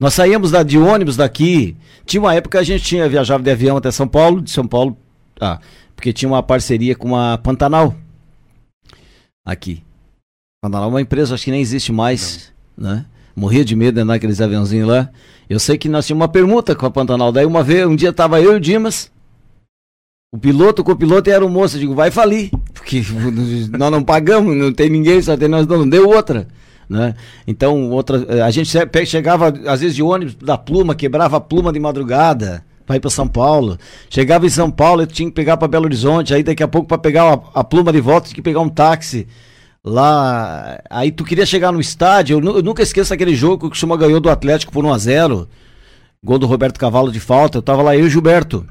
Nós 0.00 0.14
saímos 0.14 0.50
da, 0.50 0.64
de 0.64 0.76
ônibus 0.76 1.16
daqui. 1.16 1.76
Tinha 2.04 2.20
uma 2.20 2.34
época 2.34 2.58
que 2.58 2.62
a 2.62 2.64
gente 2.64 2.82
tinha 2.82 3.08
viajava 3.08 3.40
de 3.40 3.50
avião 3.52 3.76
até 3.76 3.92
São 3.92 4.08
Paulo, 4.08 4.40
de 4.42 4.50
São 4.50 4.66
Paulo, 4.66 4.96
ah, 5.40 5.60
porque 5.94 6.12
tinha 6.12 6.28
uma 6.28 6.42
parceria 6.42 6.96
com 6.96 7.14
a 7.14 7.38
Pantanal 7.38 7.94
aqui. 9.46 9.84
Pantanal 10.60 10.88
é 10.88 10.92
uma 10.92 11.00
empresa, 11.00 11.36
acho 11.36 11.44
que 11.44 11.52
nem 11.52 11.60
existe 11.60 11.92
mais, 11.92 12.52
Não. 12.76 12.96
né? 12.96 13.06
Morria 13.36 13.64
de 13.64 13.76
medo 13.76 13.94
de 13.94 14.00
andar 14.00 14.14
naqueles 14.14 14.40
aviãozinhos 14.40 14.88
lá. 14.88 15.08
Eu 15.48 15.60
sei 15.60 15.78
que 15.78 15.88
nós 15.88 16.04
tínhamos 16.04 16.22
uma 16.22 16.28
permuta 16.28 16.74
com 16.74 16.84
a 16.84 16.90
Pantanal. 16.90 17.30
Daí 17.30 17.46
uma 17.46 17.62
vez, 17.62 17.86
um 17.86 17.94
dia 17.94 18.12
tava 18.12 18.40
eu 18.40 18.54
e 18.54 18.56
o 18.56 18.60
Dimas, 18.60 19.12
o 20.30 20.38
piloto, 20.38 20.82
o 20.82 20.84
copiloto 20.84 21.30
era 21.30 21.44
o 21.44 21.48
moço. 21.48 21.76
Eu 21.76 21.80
digo, 21.80 21.94
vai 21.94 22.10
falir, 22.10 22.50
porque 22.72 23.02
nós 23.76 23.90
não 23.90 24.02
pagamos, 24.02 24.56
não 24.56 24.72
tem 24.72 24.90
ninguém, 24.90 25.22
só 25.22 25.36
tem 25.36 25.48
nós 25.48 25.66
não 25.66 25.88
deu 25.88 26.08
outra. 26.08 26.46
Né? 26.88 27.14
Então, 27.46 27.90
outra, 27.90 28.44
a 28.44 28.50
gente 28.50 28.70
chegava, 29.06 29.48
às 29.66 29.80
vezes, 29.80 29.94
de 29.94 30.02
ônibus 30.02 30.34
da 30.34 30.56
pluma, 30.56 30.94
quebrava 30.94 31.36
a 31.36 31.40
pluma 31.40 31.72
de 31.72 31.78
madrugada 31.78 32.64
para 32.86 32.96
ir 32.96 33.00
para 33.00 33.10
São 33.10 33.28
Paulo. 33.28 33.78
Chegava 34.08 34.46
em 34.46 34.50
São 34.50 34.70
Paulo, 34.70 35.02
eu 35.02 35.06
tinha 35.06 35.28
que 35.28 35.34
pegar 35.34 35.58
para 35.58 35.68
Belo 35.68 35.84
Horizonte, 35.84 36.32
aí 36.32 36.42
daqui 36.42 36.62
a 36.62 36.68
pouco 36.68 36.88
para 36.88 36.96
pegar 36.96 37.24
a, 37.24 37.60
a, 37.60 37.64
pluma 37.64 37.92
de 37.92 38.00
volta, 38.00 38.28
tinha 38.28 38.36
que 38.36 38.42
pegar 38.42 38.60
um 38.60 38.68
táxi. 38.70 39.26
Lá, 39.84 40.80
aí 40.90 41.12
tu 41.12 41.24
queria 41.24 41.46
chegar 41.46 41.72
no 41.72 41.80
estádio, 41.80 42.40
eu, 42.40 42.56
eu 42.56 42.62
nunca 42.62 42.82
esqueço 42.82 43.12
aquele 43.14 43.34
jogo 43.34 43.58
que 43.58 43.66
o 43.66 43.68
Costuma 43.68 43.96
ganhou 43.96 44.20
do 44.20 44.28
Atlético 44.28 44.72
por 44.72 44.84
1 44.84 44.92
a 44.92 44.98
0 44.98 45.48
Gol 46.22 46.38
do 46.38 46.46
Roberto 46.46 46.80
Cavalo 46.80 47.12
de 47.12 47.20
falta, 47.20 47.58
eu 47.58 47.62
tava 47.62 47.80
lá 47.80 47.96
eu 47.96 48.04
e 48.04 48.06
o 48.06 48.10
Gilberto. 48.10 48.66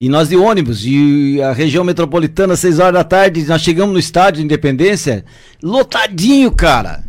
E 0.00 0.08
nós 0.08 0.28
de 0.28 0.36
ônibus, 0.36 0.84
e 0.84 1.42
a 1.42 1.52
região 1.52 1.82
metropolitana, 1.82 2.54
6 2.54 2.78
horas 2.78 2.92
da 2.92 3.02
tarde, 3.02 3.44
nós 3.46 3.60
chegamos 3.60 3.92
no 3.92 3.98
estádio 3.98 4.38
de 4.38 4.44
Independência, 4.44 5.24
lotadinho, 5.60 6.52
cara. 6.52 7.02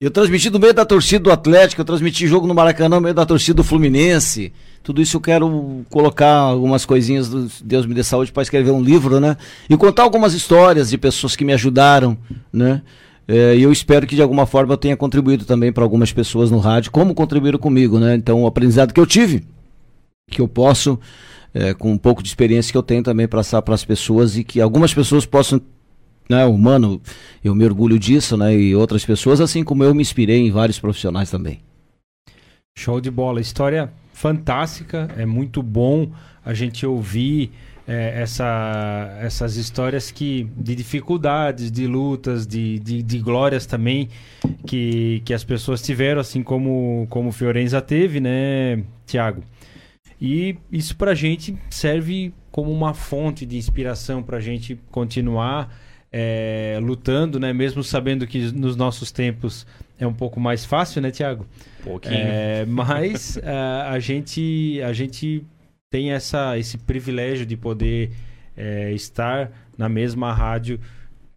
Eu 0.00 0.10
transmiti 0.10 0.48
no 0.48 0.58
meio 0.58 0.72
da 0.72 0.86
torcida 0.86 1.22
do 1.24 1.30
Atlético, 1.30 1.82
eu 1.82 1.84
transmiti 1.84 2.26
jogo 2.26 2.46
no 2.46 2.54
Maracanã 2.54 2.96
no 2.96 3.02
meio 3.02 3.14
da 3.14 3.26
torcida 3.26 3.56
do 3.56 3.64
Fluminense. 3.64 4.50
Tudo 4.82 5.02
isso 5.02 5.18
eu 5.18 5.20
quero 5.20 5.84
colocar 5.90 6.32
algumas 6.32 6.86
coisinhas 6.86 7.28
do 7.28 7.50
Deus 7.62 7.84
me 7.84 7.94
dê 7.94 8.02
saúde 8.02 8.32
para 8.32 8.42
escrever 8.42 8.70
um 8.70 8.82
livro, 8.82 9.20
né? 9.20 9.36
E 9.68 9.76
contar 9.76 10.04
algumas 10.04 10.32
histórias 10.32 10.88
de 10.88 10.96
pessoas 10.96 11.36
que 11.36 11.44
me 11.44 11.52
ajudaram, 11.52 12.16
né? 12.50 12.80
É, 13.28 13.56
e 13.56 13.62
eu 13.62 13.70
espero 13.70 14.06
que 14.06 14.16
de 14.16 14.22
alguma 14.22 14.46
forma 14.46 14.72
eu 14.72 14.78
tenha 14.78 14.96
contribuído 14.96 15.44
também 15.44 15.70
para 15.70 15.84
algumas 15.84 16.12
pessoas 16.12 16.50
no 16.50 16.58
rádio, 16.58 16.90
como 16.90 17.14
contribuíram 17.14 17.58
comigo, 17.58 17.98
né? 17.98 18.14
Então, 18.14 18.42
o 18.42 18.46
aprendizado 18.46 18.92
que 18.92 19.00
eu 19.00 19.06
tive, 19.06 19.44
que 20.30 20.40
eu 20.40 20.48
posso 20.48 20.98
é, 21.54 21.72
com 21.72 21.92
um 21.92 21.98
pouco 21.98 22.22
de 22.22 22.28
experiência 22.28 22.72
que 22.72 22.76
eu 22.76 22.82
tenho 22.82 23.02
também 23.02 23.28
para 23.28 23.38
passar 23.38 23.62
para 23.62 23.74
as 23.74 23.84
pessoas 23.84 24.36
e 24.36 24.42
que 24.42 24.60
algumas 24.60 24.92
pessoas 24.92 25.24
possam 25.24 25.60
né, 26.28 26.44
humano, 26.44 27.00
eu 27.42 27.54
me 27.54 27.64
orgulho 27.64 27.98
disso, 27.98 28.36
né, 28.36 28.54
e 28.54 28.74
outras 28.74 29.04
pessoas, 29.04 29.40
assim 29.40 29.62
como 29.62 29.84
eu 29.84 29.94
me 29.94 30.02
inspirei 30.02 30.46
em 30.46 30.50
vários 30.50 30.78
profissionais 30.78 31.30
também. 31.30 31.60
Show 32.76 33.00
de 33.00 33.10
bola, 33.10 33.40
história 33.40 33.92
fantástica, 34.12 35.08
é 35.16 35.24
muito 35.24 35.62
bom 35.62 36.10
a 36.44 36.52
gente 36.52 36.84
ouvir 36.86 37.52
é, 37.86 38.22
essa, 38.22 39.18
essas 39.20 39.56
histórias 39.56 40.10
que 40.10 40.48
de 40.56 40.74
dificuldades, 40.74 41.70
de 41.70 41.86
lutas, 41.86 42.46
de, 42.46 42.78
de, 42.78 43.02
de, 43.02 43.18
glórias 43.18 43.66
também 43.66 44.08
que, 44.66 45.22
que 45.24 45.34
as 45.34 45.44
pessoas 45.44 45.82
tiveram, 45.82 46.20
assim 46.20 46.42
como 46.42 47.06
como 47.10 47.30
Fiorenza 47.30 47.80
teve, 47.80 48.20
né, 48.20 48.82
Tiago? 49.06 49.42
E 50.26 50.56
isso 50.72 50.96
para 50.96 51.10
a 51.10 51.14
gente 51.14 51.54
serve 51.68 52.32
como 52.50 52.72
uma 52.72 52.94
fonte 52.94 53.44
de 53.44 53.58
inspiração 53.58 54.22
para 54.22 54.38
a 54.38 54.40
gente 54.40 54.80
continuar 54.90 55.70
é, 56.10 56.78
lutando, 56.80 57.38
né? 57.38 57.52
Mesmo 57.52 57.84
sabendo 57.84 58.26
que 58.26 58.50
nos 58.50 58.74
nossos 58.74 59.12
tempos 59.12 59.66
é 59.98 60.06
um 60.06 60.14
pouco 60.14 60.40
mais 60.40 60.64
fácil, 60.64 61.02
né, 61.02 61.10
Tiago? 61.10 61.46
Pouquinho. 61.82 62.14
É, 62.16 62.64
mas 62.64 63.38
a, 63.44 63.90
a 63.92 63.98
gente 63.98 64.80
a 64.82 64.94
gente 64.94 65.44
tem 65.90 66.12
essa, 66.12 66.58
esse 66.58 66.78
privilégio 66.78 67.44
de 67.44 67.54
poder 67.54 68.10
é, 68.56 68.92
estar 68.94 69.52
na 69.76 69.90
mesma 69.90 70.32
rádio 70.32 70.80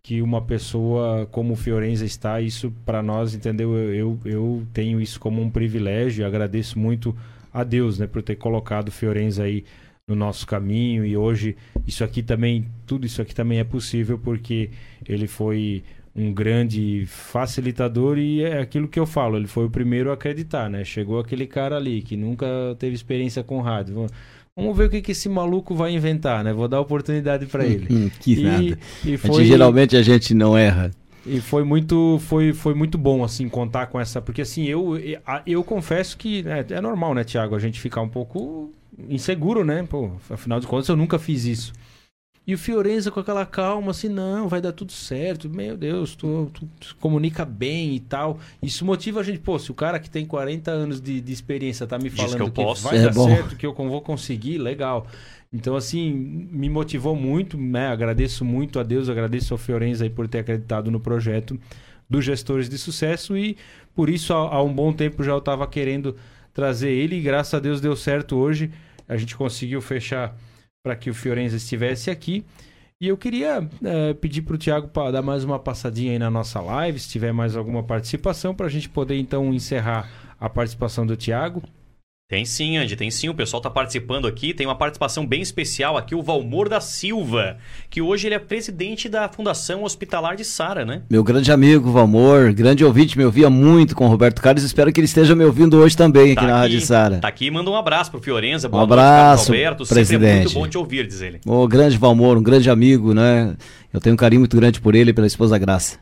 que 0.01 0.21
uma 0.21 0.41
pessoa 0.41 1.27
como 1.29 1.55
o 1.55 1.57
Fiorenza 1.57 2.05
está. 2.05 2.39
Isso 2.39 2.73
para 2.85 3.03
nós, 3.03 3.35
entendeu? 3.35 3.75
Eu, 3.75 3.93
eu, 3.93 4.19
eu, 4.23 4.67
tenho 4.71 5.01
isso 5.01 5.19
como 5.19 5.41
um 5.41 5.49
privilégio 5.49 6.21
e 6.21 6.25
agradeço 6.25 6.79
muito 6.79 7.13
a 7.59 7.63
Deus, 7.63 7.97
né, 7.97 8.07
por 8.07 8.21
ter 8.21 8.35
colocado 8.35 8.89
o 8.89 8.91
Fiorenza 8.91 9.43
aí 9.43 9.63
no 10.07 10.15
nosso 10.15 10.47
caminho 10.47 11.05
e 11.05 11.17
hoje 11.17 11.55
isso 11.85 12.03
aqui 12.03 12.23
também, 12.23 12.65
tudo 12.85 13.05
isso 13.05 13.21
aqui 13.21 13.35
também 13.35 13.59
é 13.59 13.63
possível 13.63 14.17
porque 14.17 14.69
ele 15.05 15.27
foi 15.27 15.83
um 16.15 16.33
grande 16.33 17.05
facilitador 17.07 18.17
e 18.17 18.41
é 18.41 18.59
aquilo 18.59 18.87
que 18.87 18.99
eu 18.99 19.05
falo, 19.05 19.37
ele 19.37 19.47
foi 19.47 19.65
o 19.65 19.69
primeiro 19.69 20.09
a 20.09 20.13
acreditar, 20.13 20.69
né? 20.69 20.83
Chegou 20.83 21.19
aquele 21.19 21.45
cara 21.45 21.75
ali 21.77 22.01
que 22.01 22.15
nunca 22.15 22.47
teve 22.79 22.95
experiência 22.95 23.43
com 23.43 23.59
rádio. 23.61 24.07
Vamos 24.55 24.75
ver 24.75 24.85
o 24.85 24.89
que, 24.89 25.01
que 25.01 25.11
esse 25.11 25.29
maluco 25.29 25.75
vai 25.75 25.91
inventar, 25.91 26.43
né? 26.43 26.51
Vou 26.51 26.67
dar 26.67 26.79
oportunidade 26.79 27.45
para 27.45 27.65
ele. 27.65 28.11
Que 28.19 28.33
e, 28.33 28.43
nada. 28.43 28.79
E 29.05 29.17
foi... 29.17 29.29
a 29.29 29.33
gente, 29.33 29.47
geralmente 29.47 29.95
a 29.95 30.01
gente 30.01 30.33
não 30.33 30.57
erra. 30.57 30.89
E 31.25 31.41
foi 31.41 31.63
muito, 31.63 32.19
foi, 32.19 32.53
foi 32.53 32.73
muito 32.73 32.97
bom, 32.97 33.23
assim, 33.23 33.49
contar 33.49 33.87
com 33.87 33.99
essa. 33.99 34.21
Porque, 34.21 34.41
assim, 34.41 34.65
eu, 34.65 34.97
eu, 34.97 35.19
eu 35.45 35.63
confesso 35.63 36.17
que 36.17 36.45
é, 36.47 36.75
é 36.75 36.81
normal, 36.81 37.13
né, 37.13 37.23
Tiago? 37.23 37.55
A 37.55 37.59
gente 37.59 37.79
ficar 37.79 38.01
um 38.01 38.09
pouco 38.09 38.71
inseguro, 39.09 39.63
né? 39.63 39.83
Pô, 39.83 40.11
afinal 40.29 40.59
de 40.59 40.67
contas, 40.67 40.87
eu 40.87 40.95
nunca 40.95 41.19
fiz 41.19 41.45
isso. 41.45 41.73
E 42.47 42.53
o 42.53 42.57
Fiorenza 42.57 43.11
com 43.11 43.19
aquela 43.19 43.45
calma, 43.45 43.91
assim, 43.91 44.07
não, 44.07 44.47
vai 44.47 44.61
dar 44.61 44.71
tudo 44.71 44.93
certo. 44.93 45.49
Meu 45.49 45.75
Deus, 45.75 46.15
tu, 46.15 46.49
tu, 46.53 46.65
tu 46.79 46.95
comunica 46.95 47.43
bem 47.43 47.93
e 47.93 47.99
tal. 47.99 48.39
Isso 48.63 48.85
motiva 48.85 49.19
a 49.19 49.23
gente. 49.23 49.39
Pô, 49.39 49.59
se 49.59 49.69
o 49.69 49.73
cara 49.73 49.99
que 49.99 50.09
tem 50.09 50.25
40 50.25 50.71
anos 50.71 51.01
de, 51.01 51.19
de 51.19 51.33
experiência 51.33 51.85
tá 51.85 51.99
me 51.99 52.09
falando 52.09 52.49
que, 52.49 52.63
que 52.63 52.81
vai 52.81 52.99
é 52.99 53.01
dar 53.01 53.13
bom. 53.13 53.27
certo, 53.27 53.57
que 53.57 53.65
eu 53.65 53.73
vou 53.73 54.01
conseguir, 54.01 54.59
legal. 54.59 55.05
Então, 55.51 55.75
assim, 55.75 56.11
me 56.51 56.69
motivou 56.69 57.15
muito, 57.15 57.57
né? 57.57 57.87
Agradeço 57.87 58.43
muito 58.43 58.79
a 58.79 58.83
Deus, 58.83 59.09
agradeço 59.09 59.53
ao 59.53 59.57
Fiorenza 59.57 60.03
aí 60.03 60.09
por 60.09 60.27
ter 60.27 60.39
acreditado 60.39 60.91
no 60.91 60.99
projeto 60.99 61.57
dos 62.09 62.23
gestores 62.23 62.69
de 62.69 62.77
sucesso 62.77 63.35
e 63.37 63.57
por 63.95 64.09
isso 64.09 64.33
há, 64.33 64.37
há 64.37 64.63
um 64.63 64.73
bom 64.73 64.93
tempo 64.93 65.23
já 65.23 65.31
eu 65.31 65.39
estava 65.39 65.67
querendo 65.67 66.15
trazer 66.53 66.89
ele 66.89 67.17
e 67.17 67.21
graças 67.21 67.53
a 67.53 67.59
Deus 67.59 67.81
deu 67.81 67.95
certo 67.95 68.35
hoje. 68.35 68.71
A 69.07 69.15
gente 69.15 69.35
conseguiu 69.35 69.81
fechar 69.81 70.35
para 70.83 70.95
que 70.95 71.09
o 71.09 71.13
Fiorenza 71.13 71.55
estivesse 71.55 72.09
aqui. 72.09 72.45
E 72.99 73.07
eu 73.07 73.15
queria 73.15 73.69
é, 73.83 74.13
pedir 74.15 74.41
para 74.41 74.55
o 74.55 74.57
Tiago 74.57 74.89
dar 75.11 75.21
mais 75.21 75.43
uma 75.43 75.59
passadinha 75.59 76.13
aí 76.13 76.19
na 76.19 76.31
nossa 76.31 76.59
live, 76.59 76.99
se 76.99 77.09
tiver 77.09 77.31
mais 77.31 77.55
alguma 77.55 77.83
participação, 77.83 78.55
para 78.55 78.65
a 78.65 78.69
gente 78.69 78.89
poder 78.89 79.19
então 79.19 79.53
encerrar 79.53 80.09
a 80.39 80.49
participação 80.49 81.05
do 81.05 81.15
Tiago. 81.15 81.61
Tem 82.29 82.43
sim, 82.43 82.75
Andy, 82.75 82.97
tem 82.97 83.09
sim. 83.09 83.29
O 83.29 83.33
pessoal 83.33 83.59
está 83.61 83.69
participando 83.69 84.27
aqui. 84.27 84.53
Tem 84.53 84.67
uma 84.67 84.75
participação 84.75 85.25
bem 85.25 85.41
especial 85.41 85.95
aqui, 85.95 86.13
o 86.13 86.21
Valmor 86.21 86.67
da 86.67 86.81
Silva, 86.81 87.55
que 87.89 88.01
hoje 88.01 88.27
ele 88.27 88.35
é 88.35 88.39
presidente 88.39 89.07
da 89.07 89.29
Fundação 89.29 89.85
Hospitalar 89.85 90.35
de 90.35 90.43
Sara, 90.43 90.83
né? 90.83 91.03
Meu 91.09 91.23
grande 91.23 91.53
amigo, 91.53 91.89
Valmor, 91.89 92.51
grande 92.51 92.83
ouvinte, 92.83 93.17
me 93.17 93.23
ouvia 93.23 93.49
muito 93.49 93.95
com 93.95 94.03
o 94.03 94.09
Roberto 94.09 94.41
Carlos. 94.41 94.61
Espero 94.65 94.91
que 94.91 94.99
ele 94.99 95.05
esteja 95.05 95.33
me 95.37 95.45
ouvindo 95.45 95.77
hoje 95.77 95.95
também 95.95 96.35
tá 96.35 96.41
aqui, 96.41 96.51
na 96.51 96.57
Rádio 96.57 96.81
Sara. 96.81 97.19
Tá 97.19 97.29
aqui, 97.29 97.49
manda 97.49 97.71
um 97.71 97.75
abraço 97.77 98.11
pro 98.11 98.21
Fiorenza. 98.21 98.67
Boa 98.67 98.81
um 98.81 98.83
abraço, 98.83 99.49
noite, 99.49 99.63
Roberto. 99.63 99.87
presidente. 99.87 100.19
Sempre 100.19 100.27
é 100.27 100.39
muito 100.39 100.53
bom 100.53 100.67
te 100.67 100.77
ouvir, 100.77 101.07
diz 101.07 101.21
ele. 101.21 101.39
O 101.45 101.65
grande 101.65 101.97
Valmor, 101.97 102.37
um 102.37 102.43
grande 102.43 102.69
amigo, 102.69 103.13
né? 103.13 103.55
Eu 103.93 104.01
tenho 104.01 104.15
um 104.15 104.17
carinho 104.17 104.41
muito 104.41 104.57
grande 104.57 104.81
por 104.81 104.95
ele 104.95 105.11
e 105.11 105.13
pela 105.13 105.27
esposa 105.27 105.57
Graça. 105.57 105.97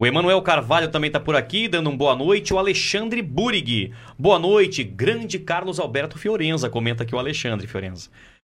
O 0.00 0.04
Emanuel 0.04 0.42
Carvalho 0.42 0.88
também 0.88 1.06
está 1.06 1.20
por 1.20 1.36
aqui, 1.36 1.68
dando 1.68 1.88
um 1.88 1.96
boa 1.96 2.16
noite. 2.16 2.52
O 2.52 2.58
Alexandre 2.58 3.22
Burig. 3.22 3.92
Boa 4.18 4.40
noite, 4.40 4.82
grande 4.82 5.38
Carlos 5.38 5.78
Alberto 5.78 6.18
Fiorenza. 6.18 6.68
Comenta 6.68 7.04
aqui 7.04 7.14
o 7.14 7.18
Alexandre 7.18 7.68
Fiorenza. 7.68 8.10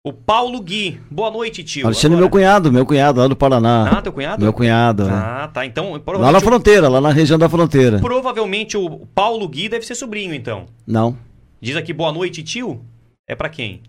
O 0.06 0.12
Paulo 0.12 0.60
Gui. 0.60 1.00
Boa 1.10 1.32
noite, 1.32 1.64
tio. 1.64 1.86
Alexandre, 1.86 2.18
é 2.18 2.20
meu 2.20 2.30
cunhado, 2.30 2.70
meu 2.70 2.86
cunhado, 2.86 3.18
lá 3.18 3.26
do 3.26 3.34
Paraná. 3.34 3.90
Ah, 3.90 4.02
teu 4.02 4.12
cunhado? 4.12 4.44
Meu 4.44 4.52
cunhado. 4.52 5.08
Ah, 5.10 5.50
tá. 5.52 5.66
Então, 5.66 6.00
Lá 6.06 6.30
na 6.30 6.40
fronteira, 6.40 6.88
lá 6.88 7.00
na 7.00 7.10
região 7.10 7.38
da 7.38 7.48
fronteira. 7.48 7.98
Provavelmente 7.98 8.76
o 8.76 9.04
Paulo 9.12 9.48
Gui 9.48 9.68
deve 9.68 9.84
ser 9.84 9.96
sobrinho, 9.96 10.32
então. 10.34 10.66
Não. 10.86 11.18
Diz 11.60 11.74
aqui, 11.74 11.92
boa 11.92 12.12
noite, 12.12 12.44
tio. 12.44 12.84
É 13.28 13.34
para 13.34 13.48
quem? 13.48 13.82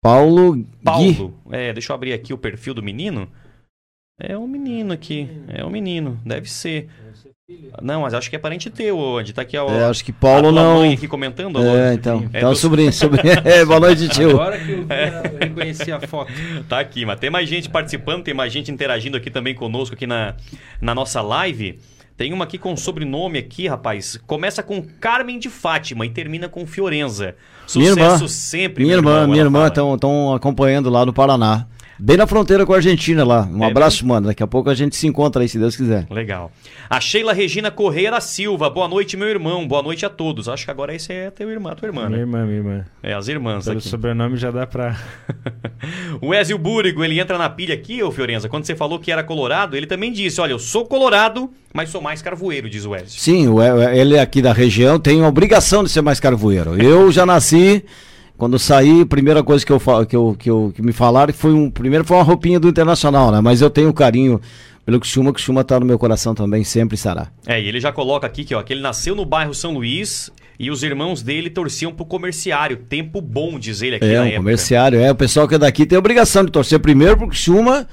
Paulo 0.00 0.64
Paulo. 0.84 1.34
É, 1.50 1.72
deixa 1.72 1.92
eu 1.92 1.94
abrir 1.96 2.12
aqui 2.12 2.32
o 2.32 2.38
perfil 2.38 2.74
do 2.74 2.82
menino. 2.82 3.28
É 4.24 4.38
um 4.38 4.46
menino 4.46 4.92
aqui. 4.92 5.28
É 5.48 5.64
um 5.64 5.70
menino. 5.70 6.20
Deve 6.24 6.48
ser. 6.48 6.88
Não, 7.82 8.02
mas 8.02 8.14
acho 8.14 8.30
que 8.30 8.36
é 8.36 8.38
parente 8.38 8.70
teu, 8.70 8.96
onde 8.96 9.32
tá 9.32 9.42
aqui 9.42 9.58
ó, 9.58 9.68
é, 9.68 9.84
acho 9.84 10.02
que 10.04 10.12
Paulo 10.12 10.48
a 10.48 10.52
não. 10.52 10.76
mãe 10.76 10.94
aqui 10.94 11.08
comentando. 11.08 11.58
É, 11.58 11.92
então. 11.92 12.24
É 12.32 12.38
então, 12.38 12.54
sobrinho, 12.54 12.92
sobrinho. 12.92 13.34
É, 13.44 13.64
boa 13.64 13.80
noite, 13.80 14.08
tio. 14.08 14.30
Agora 14.30 14.58
que 14.58 14.70
eu, 14.70 14.86
é. 14.88 15.22
reconheci 15.40 15.90
a 15.90 16.00
foto. 16.00 16.32
Tá 16.68 16.78
aqui, 16.78 17.04
mas 17.04 17.18
tem 17.18 17.30
mais 17.30 17.48
gente 17.48 17.68
participando, 17.68 18.22
tem 18.22 18.32
mais 18.32 18.52
gente 18.52 18.70
interagindo 18.70 19.16
aqui 19.16 19.28
também 19.28 19.54
conosco 19.54 19.94
aqui 19.94 20.06
na, 20.06 20.34
na 20.80 20.94
nossa 20.94 21.20
live. 21.20 21.78
Tem 22.16 22.32
uma 22.32 22.44
aqui 22.44 22.58
com 22.58 22.76
sobrenome 22.76 23.38
aqui, 23.38 23.66
rapaz. 23.66 24.16
Começa 24.26 24.62
com 24.62 24.82
Carmen 25.00 25.38
de 25.38 25.50
Fátima 25.50 26.06
e 26.06 26.10
termina 26.10 26.48
com 26.48 26.64
Fiorenza. 26.66 27.34
Sucesso 27.66 27.78
minha 27.78 27.90
irmã, 27.90 28.28
sempre. 28.28 28.84
Minha 28.84 28.96
irmã, 28.96 29.26
minha 29.26 29.42
irmã 29.42 29.66
estão 29.66 30.32
acompanhando 30.32 30.88
lá 30.88 31.04
no 31.04 31.12
Paraná. 31.12 31.66
Bem 32.04 32.16
na 32.16 32.26
fronteira 32.26 32.66
com 32.66 32.72
a 32.72 32.76
Argentina 32.76 33.22
lá. 33.22 33.48
Um 33.48 33.62
é, 33.62 33.68
abraço, 33.68 34.04
mano. 34.04 34.26
Daqui 34.26 34.42
a 34.42 34.46
pouco 34.48 34.68
a 34.68 34.74
gente 34.74 34.96
se 34.96 35.06
encontra 35.06 35.40
aí, 35.40 35.48
se 35.48 35.56
Deus 35.56 35.76
quiser. 35.76 36.04
Legal. 36.10 36.50
A 36.90 37.00
Sheila 37.00 37.32
Regina 37.32 37.70
Correia 37.70 38.10
da 38.10 38.20
Silva. 38.20 38.68
Boa 38.68 38.88
noite, 38.88 39.16
meu 39.16 39.28
irmão. 39.28 39.68
Boa 39.68 39.84
noite 39.84 40.04
a 40.04 40.08
todos. 40.08 40.48
Acho 40.48 40.64
que 40.64 40.70
agora 40.72 40.92
esse 40.92 41.12
é 41.12 41.30
teu 41.30 41.48
irmão, 41.48 41.72
tua 41.76 41.86
irmã, 41.86 42.08
né? 42.08 42.08
Minha 42.08 42.20
irmã, 42.22 42.44
minha 42.44 42.56
irmã. 42.56 42.84
É, 43.04 43.14
as 43.14 43.28
irmãs 43.28 43.66
Pelo 43.66 43.78
aqui. 43.78 43.88
sobrenome 43.88 44.36
já 44.36 44.50
dá 44.50 44.66
pra... 44.66 44.96
o 46.20 46.34
Ezio 46.34 46.58
Búrigo, 46.58 47.04
ele 47.04 47.20
entra 47.20 47.38
na 47.38 47.48
pilha 47.48 47.76
aqui, 47.76 48.02
ô 48.02 48.10
Fiorenza. 48.10 48.48
Quando 48.48 48.64
você 48.64 48.74
falou 48.74 48.98
que 48.98 49.12
era 49.12 49.22
colorado, 49.22 49.76
ele 49.76 49.86
também 49.86 50.10
disse, 50.10 50.40
olha, 50.40 50.50
eu 50.50 50.58
sou 50.58 50.84
colorado, 50.84 51.52
mas 51.72 51.88
sou 51.88 52.02
mais 52.02 52.20
carvoeiro, 52.20 52.68
diz 52.68 52.84
o 52.84 52.96
Ezio. 52.96 53.20
Sim, 53.20 53.46
ele 53.94 54.18
aqui 54.18 54.42
da 54.42 54.52
região 54.52 54.98
tem 54.98 55.22
a 55.22 55.28
obrigação 55.28 55.84
de 55.84 55.90
ser 55.90 56.02
mais 56.02 56.18
carvoeiro. 56.18 56.82
Eu 56.82 57.12
já 57.12 57.24
nasci... 57.24 57.84
Quando 58.42 58.54
eu 58.54 58.58
saí, 58.58 59.02
a 59.02 59.06
primeira 59.06 59.40
coisa 59.40 59.64
que 59.64 59.70
eu, 59.70 59.78
que 60.04 60.16
eu, 60.16 60.36
que 60.36 60.50
eu 60.50 60.72
que 60.74 60.82
me 60.82 60.92
falaram 60.92 61.32
foi 61.32 61.52
um. 61.52 61.70
Primeiro 61.70 62.04
foi 62.04 62.16
uma 62.16 62.24
roupinha 62.24 62.58
do 62.58 62.68
Internacional, 62.68 63.30
né? 63.30 63.40
Mas 63.40 63.60
eu 63.60 63.70
tenho 63.70 63.92
carinho 63.92 64.40
pelo 64.84 64.98
Criciúma, 64.98 65.32
Criciúma 65.32 65.60
está 65.60 65.78
no 65.78 65.86
meu 65.86 65.96
coração 65.96 66.34
também, 66.34 66.64
sempre 66.64 66.96
estará. 66.96 67.28
É, 67.46 67.62
e 67.62 67.68
ele 67.68 67.78
já 67.78 67.92
coloca 67.92 68.26
aqui 68.26 68.42
que, 68.44 68.52
ó, 68.52 68.60
que 68.60 68.72
ele 68.72 68.80
nasceu 68.80 69.14
no 69.14 69.24
bairro 69.24 69.54
São 69.54 69.74
Luís 69.74 70.28
e 70.58 70.72
os 70.72 70.82
irmãos 70.82 71.22
dele 71.22 71.50
torciam 71.50 71.92
pro 71.92 72.04
comerciário. 72.04 72.78
Tempo 72.78 73.20
bom, 73.20 73.60
diz 73.60 73.80
ele 73.80 73.94
aqui 73.94 74.06
é, 74.06 74.14
na 74.14 74.22
um 74.22 74.24
época. 74.24 74.38
comerciário, 74.38 74.98
é. 74.98 75.12
O 75.12 75.14
pessoal 75.14 75.46
que 75.46 75.54
é 75.54 75.58
daqui 75.58 75.86
tem 75.86 75.94
a 75.94 76.00
obrigação 76.00 76.44
de 76.44 76.50
torcer 76.50 76.80
primeiro 76.80 77.16
pro 77.16 77.28
Criciúma 77.28 77.86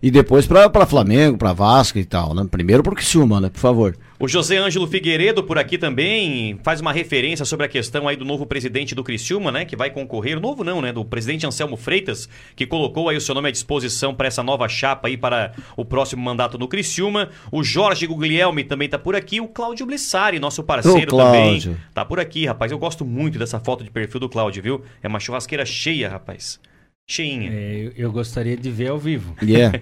e 0.00 0.08
depois 0.08 0.46
para 0.46 0.86
Flamengo, 0.86 1.36
para 1.36 1.52
Vasco 1.52 1.98
e 1.98 2.04
tal, 2.04 2.32
né? 2.32 2.46
Primeiro 2.48 2.80
pro 2.80 2.94
Criciúma, 2.94 3.40
né? 3.40 3.48
Por 3.48 3.58
favor. 3.58 3.96
O 4.18 4.26
José 4.26 4.56
Ângelo 4.56 4.86
Figueiredo 4.86 5.44
por 5.44 5.58
aqui 5.58 5.76
também 5.76 6.58
faz 6.62 6.80
uma 6.80 6.90
referência 6.90 7.44
sobre 7.44 7.66
a 7.66 7.68
questão 7.68 8.08
aí 8.08 8.16
do 8.16 8.24
novo 8.24 8.46
presidente 8.46 8.94
do 8.94 9.04
Criciúma, 9.04 9.52
né, 9.52 9.66
que 9.66 9.76
vai 9.76 9.90
concorrer, 9.90 10.40
novo 10.40 10.64
não, 10.64 10.80
né, 10.80 10.90
do 10.90 11.04
presidente 11.04 11.46
Anselmo 11.46 11.76
Freitas, 11.76 12.26
que 12.54 12.66
colocou 12.66 13.10
aí 13.10 13.16
o 13.18 13.20
seu 13.20 13.34
nome 13.34 13.48
à 13.48 13.52
disposição 13.52 14.14
para 14.14 14.26
essa 14.26 14.42
nova 14.42 14.66
chapa 14.68 15.08
aí 15.08 15.18
para 15.18 15.52
o 15.76 15.84
próximo 15.84 16.22
mandato 16.22 16.56
no 16.56 16.66
Criciúma. 16.66 17.28
O 17.52 17.62
Jorge 17.62 18.06
Guglielmi 18.06 18.64
também 18.64 18.88
tá 18.88 18.98
por 18.98 19.14
aqui, 19.14 19.38
o 19.38 19.48
Cláudio 19.48 19.84
Blissari, 19.84 20.38
nosso 20.38 20.62
parceiro 20.64 21.14
também, 21.14 21.76
tá 21.92 22.02
por 22.02 22.18
aqui, 22.18 22.46
rapaz. 22.46 22.72
Eu 22.72 22.78
gosto 22.78 23.04
muito 23.04 23.38
dessa 23.38 23.60
foto 23.60 23.84
de 23.84 23.90
perfil 23.90 24.20
do 24.20 24.30
Cláudio, 24.30 24.62
viu? 24.62 24.82
É 25.02 25.08
uma 25.08 25.20
churrasqueira 25.20 25.66
cheia, 25.66 26.08
rapaz 26.08 26.58
cheinha. 27.08 27.50
É, 27.52 27.92
eu, 27.96 28.10
gostaria 28.10 28.56
de 28.56 28.70
ver 28.70 28.88
ao 28.88 28.98
vivo. 28.98 29.34
Yeah. 29.46 29.78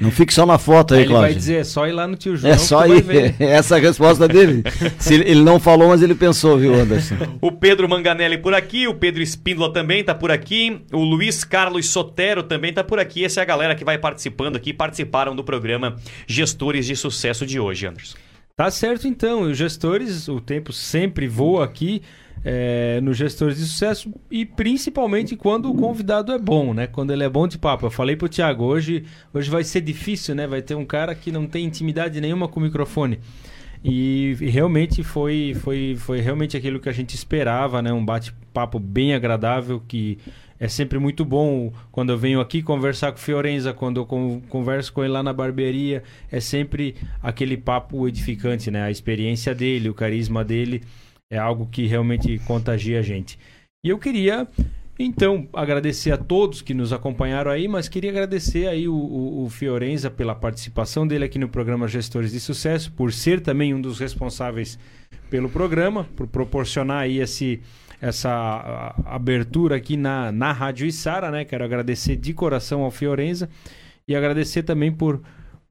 Não 0.00 0.10
fique 0.10 0.32
só 0.32 0.46
na 0.46 0.56
foto 0.56 0.94
aí, 0.94 1.00
aí 1.00 1.06
Cláudio. 1.06 1.26
Ele 1.26 1.32
vai 1.34 1.38
dizer, 1.38 1.56
é 1.56 1.64
só 1.64 1.86
ir 1.86 1.92
lá 1.92 2.06
no 2.06 2.16
tio 2.16 2.36
João. 2.36 2.50
É 2.54 2.56
só 2.56 2.86
ir. 2.86 3.04
Essa 3.38 3.76
é 3.76 3.78
a 3.78 3.82
resposta 3.82 4.26
dele. 4.26 4.62
Se 4.98 5.14
ele, 5.14 5.30
ele 5.30 5.42
não 5.42 5.60
falou, 5.60 5.88
mas 5.88 6.00
ele 6.02 6.14
pensou, 6.14 6.56
viu, 6.56 6.74
Anderson? 6.74 7.16
o 7.40 7.52
Pedro 7.52 7.86
Manganelli 7.86 8.38
por 8.38 8.54
aqui, 8.54 8.88
o 8.88 8.94
Pedro 8.94 9.22
Espíndola 9.22 9.70
também 9.72 10.02
tá 10.02 10.14
por 10.14 10.30
aqui, 10.30 10.80
o 10.90 11.04
Luiz 11.04 11.44
Carlos 11.44 11.90
Sotero 11.90 12.42
também 12.42 12.72
tá 12.72 12.82
por 12.82 12.98
aqui. 12.98 13.24
Essa 13.24 13.40
é 13.40 13.42
a 13.42 13.46
galera 13.46 13.74
que 13.74 13.84
vai 13.84 13.98
participando 13.98 14.56
aqui, 14.56 14.72
participaram 14.72 15.36
do 15.36 15.44
programa 15.44 15.96
Gestores 16.26 16.86
de 16.86 16.96
Sucesso 16.96 17.44
de 17.44 17.60
hoje, 17.60 17.86
Anderson. 17.86 18.16
Tá 18.56 18.70
certo 18.70 19.06
então, 19.06 19.42
os 19.42 19.58
gestores, 19.58 20.28
o 20.28 20.40
tempo 20.40 20.72
sempre 20.72 21.28
voa 21.28 21.64
aqui 21.64 22.00
é, 22.44 23.00
nos 23.00 23.16
gestores 23.16 23.56
de 23.56 23.64
sucesso 23.64 24.12
e 24.30 24.44
principalmente 24.44 25.34
quando 25.34 25.70
o 25.70 25.74
convidado 25.74 26.30
é 26.30 26.38
bom, 26.38 26.74
né? 26.74 26.86
Quando 26.86 27.12
ele 27.12 27.24
é 27.24 27.28
bom 27.28 27.48
de 27.48 27.56
papo. 27.56 27.86
Eu 27.86 27.90
falei 27.90 28.14
pro 28.16 28.28
Thiago, 28.28 28.64
hoje, 28.64 29.04
hoje 29.32 29.50
vai 29.50 29.64
ser 29.64 29.80
difícil, 29.80 30.34
né? 30.34 30.46
Vai 30.46 30.60
ter 30.60 30.74
um 30.74 30.84
cara 30.84 31.14
que 31.14 31.32
não 31.32 31.46
tem 31.46 31.64
intimidade 31.64 32.20
nenhuma 32.20 32.46
com 32.46 32.60
o 32.60 32.62
microfone. 32.62 33.18
E, 33.82 34.36
realmente 34.40 35.02
foi, 35.02 35.54
foi, 35.60 35.94
foi 35.98 36.20
realmente 36.20 36.56
aquilo 36.56 36.80
que 36.80 36.88
a 36.88 36.92
gente 36.92 37.14
esperava, 37.14 37.80
né? 37.80 37.92
Um 37.92 38.04
bate-papo 38.04 38.78
bem 38.78 39.14
agradável 39.14 39.82
que 39.86 40.18
é 40.58 40.68
sempre 40.68 40.98
muito 40.98 41.24
bom 41.24 41.72
quando 41.90 42.10
eu 42.10 42.18
venho 42.18 42.40
aqui 42.40 42.62
conversar 42.62 43.12
com 43.12 43.18
o 43.18 43.20
Fiorenza, 43.20 43.74
quando 43.74 44.00
eu 44.00 44.42
converso 44.48 44.92
com 44.92 45.02
ele 45.02 45.12
lá 45.12 45.22
na 45.22 45.32
barbearia, 45.32 46.02
é 46.30 46.40
sempre 46.40 46.94
aquele 47.22 47.56
papo 47.56 48.06
edificante, 48.08 48.70
né? 48.70 48.82
A 48.82 48.90
experiência 48.90 49.54
dele, 49.54 49.88
o 49.88 49.94
carisma 49.94 50.44
dele 50.44 50.82
é 51.30 51.38
algo 51.38 51.66
que 51.66 51.86
realmente 51.86 52.38
contagia 52.40 52.98
a 52.98 53.02
gente. 53.02 53.38
E 53.84 53.88
eu 53.88 53.98
queria 53.98 54.48
então, 54.98 55.48
agradecer 55.52 56.12
a 56.12 56.16
todos 56.16 56.62
que 56.62 56.72
nos 56.72 56.92
acompanharam 56.92 57.50
aí, 57.50 57.66
mas 57.66 57.88
queria 57.88 58.10
agradecer 58.10 58.68
aí 58.68 58.86
o, 58.86 58.94
o, 58.94 59.44
o, 59.44 59.50
Fiorenza 59.50 60.08
pela 60.08 60.36
participação 60.36 61.04
dele 61.04 61.24
aqui 61.24 61.36
no 61.36 61.48
programa 61.48 61.88
Gestores 61.88 62.30
de 62.30 62.38
Sucesso, 62.38 62.92
por 62.92 63.12
ser 63.12 63.40
também 63.40 63.74
um 63.74 63.80
dos 63.80 63.98
responsáveis 63.98 64.78
pelo 65.28 65.48
programa, 65.48 66.04
por 66.14 66.28
proporcionar 66.28 66.98
aí 66.98 67.18
esse, 67.18 67.60
essa 68.00 68.94
abertura 69.04 69.74
aqui 69.74 69.96
na, 69.96 70.30
na 70.30 70.52
Rádio 70.52 70.86
Isara, 70.86 71.28
né? 71.28 71.44
Quero 71.44 71.64
agradecer 71.64 72.14
de 72.14 72.32
coração 72.32 72.82
ao 72.82 72.90
Fiorenza 72.92 73.50
e 74.06 74.14
agradecer 74.14 74.62
também 74.62 74.92
por, 74.92 75.20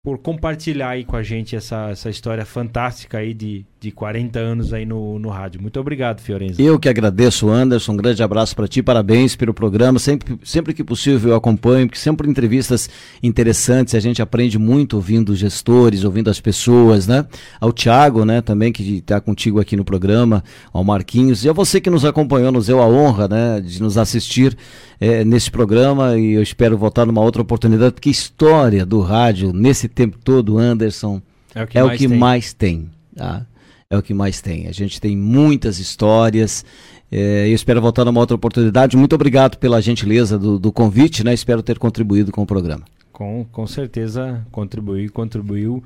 por 0.04 0.18
compartilhar 0.18 0.90
aí 0.90 1.06
com 1.06 1.16
a 1.16 1.24
gente 1.24 1.56
essa, 1.56 1.92
essa 1.92 2.10
história 2.10 2.44
fantástica 2.44 3.20
aí 3.20 3.34
de, 3.34 3.66
de 3.84 3.92
40 3.92 4.40
anos 4.40 4.72
aí 4.72 4.86
no, 4.86 5.20
no 5.20 5.28
rádio. 5.28 5.62
Muito 5.62 5.78
obrigado, 5.78 6.22
Fiorenza. 6.22 6.62
Eu 6.62 6.80
que 6.80 6.88
agradeço, 6.88 7.50
Anderson. 7.50 7.92
Um 7.92 7.98
grande 7.98 8.24
abraço 8.24 8.56
para 8.56 8.66
ti, 8.66 8.82
parabéns 8.82 9.36
pelo 9.36 9.54
programa. 9.54 10.00
Sempre, 10.00 10.40
sempre 10.42 10.74
que 10.74 10.86
possível 10.86 11.32
eu 11.32 11.36
acompanho, 11.36 11.86
porque 11.86 12.00
sempre 12.00 12.30
entrevistas 12.30 12.90
interessantes, 13.22 13.94
a 13.94 14.00
gente 14.00 14.22
aprende 14.22 14.58
muito 14.58 14.96
ouvindo 14.96 15.36
gestores, 15.36 16.06
ouvindo 16.06 16.30
as 16.30 16.40
pessoas, 16.40 17.08
né? 17.08 17.26
Ao 17.60 17.74
Tiago, 17.74 18.24
né, 18.24 18.40
também, 18.40 18.72
que 18.72 19.00
está 19.00 19.20
contigo 19.20 19.60
aqui 19.60 19.76
no 19.76 19.84
programa, 19.84 20.46
ao 20.72 20.82
Marquinhos, 20.82 21.44
e 21.44 21.50
a 21.50 21.54
você 21.54 21.82
que 21.82 21.90
nos 21.90 22.06
acompanhou, 22.06 22.54
nos 22.54 22.68
deu 22.68 22.82
a 22.82 22.88
honra, 22.88 23.28
né, 23.28 23.60
de 23.60 23.82
nos 23.82 23.98
assistir 23.98 24.58
é, 24.98 25.26
nesse 25.26 25.52
programa, 25.52 26.18
e 26.18 26.32
eu 26.32 26.42
espero 26.42 26.78
voltar 26.78 27.06
numa 27.06 27.20
outra 27.20 27.42
oportunidade, 27.42 27.96
porque 27.96 28.10
história 28.10 28.86
do 28.86 29.02
rádio, 29.02 29.52
nesse 29.52 29.90
tempo 29.90 30.18
todo, 30.24 30.58
Anderson, 30.58 31.22
é 31.54 31.64
o 31.64 31.68
que, 31.68 31.78
é 31.78 31.84
mais, 31.84 31.96
o 31.96 31.98
que 31.98 32.08
tem. 32.08 32.18
mais 32.18 32.54
tem. 32.54 32.90
Tá? 33.14 33.46
É 33.94 33.98
o 33.98 34.02
que 34.02 34.14
mais 34.14 34.42
tem. 34.42 34.68
A 34.68 34.72
gente 34.72 35.00
tem 35.00 35.16
muitas 35.16 35.78
histórias. 35.78 36.66
É, 37.12 37.48
eu 37.48 37.54
espero 37.54 37.80
voltar 37.80 38.04
numa 38.04 38.20
outra 38.20 38.36
oportunidade. 38.36 38.98
Muito 38.98 39.14
obrigado 39.14 39.58
pela 39.58 39.80
gentileza 39.80 40.38
do, 40.38 40.58
do, 40.58 40.72
convite, 40.72 41.24
né? 41.24 41.34
Espero 41.34 41.62
ter 41.62 41.78
contribuído 41.78 42.32
com 42.32 42.42
o 42.42 42.46
programa. 42.46 42.84
Com, 43.12 43.46
com 43.52 43.68
certeza 43.68 44.44
contribuiu, 44.52 45.12
contribuiu 45.12 45.84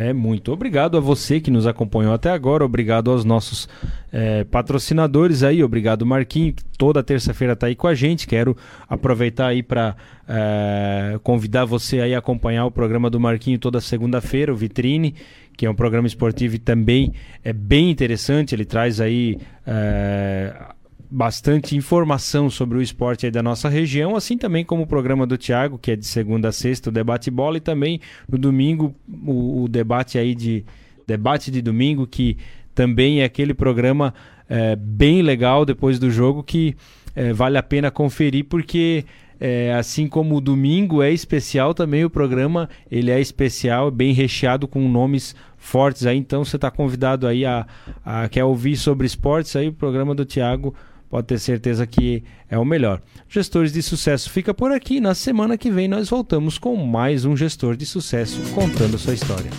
é 0.00 0.12
muito. 0.12 0.52
Obrigado 0.52 0.96
a 0.96 1.00
você 1.00 1.40
que 1.40 1.50
nos 1.50 1.66
acompanhou 1.66 2.14
até 2.14 2.30
agora. 2.30 2.64
Obrigado 2.64 3.10
aos 3.10 3.24
nossos 3.24 3.68
é, 4.12 4.44
patrocinadores 4.44 5.42
aí. 5.42 5.64
Obrigado, 5.64 6.06
Marquinho, 6.06 6.52
que 6.52 6.64
toda 6.78 7.02
terça-feira 7.02 7.54
está 7.54 7.66
aí 7.66 7.74
com 7.74 7.88
a 7.88 7.94
gente. 7.96 8.28
Quero 8.28 8.56
aproveitar 8.88 9.48
aí 9.48 9.60
para 9.60 9.96
é, 10.28 11.18
convidar 11.24 11.64
você 11.64 12.00
aí 12.00 12.14
a 12.14 12.18
acompanhar 12.18 12.64
o 12.64 12.70
programa 12.70 13.10
do 13.10 13.18
Marquinho 13.18 13.58
toda 13.58 13.80
segunda-feira, 13.80 14.52
o 14.52 14.56
Vitrine, 14.56 15.16
que 15.58 15.66
é 15.66 15.70
um 15.70 15.74
programa 15.74 16.06
esportivo 16.06 16.54
e 16.54 16.58
também 16.58 17.12
é 17.42 17.52
bem 17.52 17.90
interessante. 17.90 18.54
Ele 18.54 18.64
traz 18.64 19.00
aí 19.00 19.36
é, 19.66 20.54
bastante 21.10 21.76
informação 21.76 22.48
sobre 22.48 22.78
o 22.78 22.80
esporte 22.80 23.28
da 23.28 23.42
nossa 23.42 23.68
região, 23.68 24.14
assim 24.14 24.38
também 24.38 24.64
como 24.64 24.84
o 24.84 24.86
programa 24.86 25.26
do 25.26 25.36
Tiago, 25.36 25.76
que 25.76 25.90
é 25.90 25.96
de 25.96 26.06
segunda 26.06 26.50
a 26.50 26.52
sexta, 26.52 26.90
o 26.90 26.92
Debate 26.92 27.28
Bola, 27.28 27.56
e 27.56 27.60
também 27.60 28.00
no 28.28 28.38
domingo 28.38 28.94
o, 29.26 29.64
o 29.64 29.68
debate 29.68 30.16
aí 30.16 30.32
de 30.32 30.64
debate 31.04 31.50
de 31.50 31.60
domingo, 31.60 32.06
que 32.06 32.36
também 32.72 33.22
é 33.22 33.24
aquele 33.24 33.52
programa 33.52 34.14
é, 34.48 34.76
bem 34.76 35.22
legal 35.22 35.66
depois 35.66 35.98
do 35.98 36.08
jogo 36.08 36.44
que 36.44 36.76
é, 37.16 37.32
vale 37.32 37.58
a 37.58 37.62
pena 37.64 37.90
conferir 37.90 38.44
porque 38.44 39.04
é, 39.40 39.72
assim 39.74 40.08
como 40.08 40.36
o 40.36 40.40
domingo 40.40 41.02
é 41.02 41.12
especial, 41.12 41.72
também 41.74 42.04
o 42.04 42.10
programa 42.10 42.68
ele 42.90 43.10
é 43.10 43.20
especial, 43.20 43.90
bem 43.90 44.12
recheado 44.12 44.66
com 44.66 44.88
nomes 44.88 45.34
fortes 45.56 46.06
aí. 46.06 46.16
Então 46.16 46.44
você 46.44 46.56
está 46.56 46.70
convidado 46.70 47.26
aí 47.26 47.44
a, 47.44 47.66
a 48.04 48.28
quer 48.28 48.44
ouvir 48.44 48.76
sobre 48.76 49.06
esportes 49.06 49.54
aí 49.56 49.68
o 49.68 49.72
programa 49.72 50.14
do 50.14 50.24
Tiago 50.24 50.74
pode 51.08 51.26
ter 51.26 51.38
certeza 51.38 51.86
que 51.86 52.22
é 52.50 52.58
o 52.58 52.64
melhor. 52.64 53.00
Gestores 53.28 53.72
de 53.72 53.82
sucesso 53.82 54.30
fica 54.30 54.52
por 54.52 54.72
aqui. 54.72 55.00
Na 55.00 55.14
semana 55.14 55.56
que 55.56 55.70
vem 55.70 55.88
nós 55.88 56.08
voltamos 56.10 56.58
com 56.58 56.76
mais 56.76 57.24
um 57.24 57.36
gestor 57.36 57.76
de 57.76 57.86
sucesso 57.86 58.40
contando 58.54 58.98
sua 58.98 59.14
história. 59.14 59.50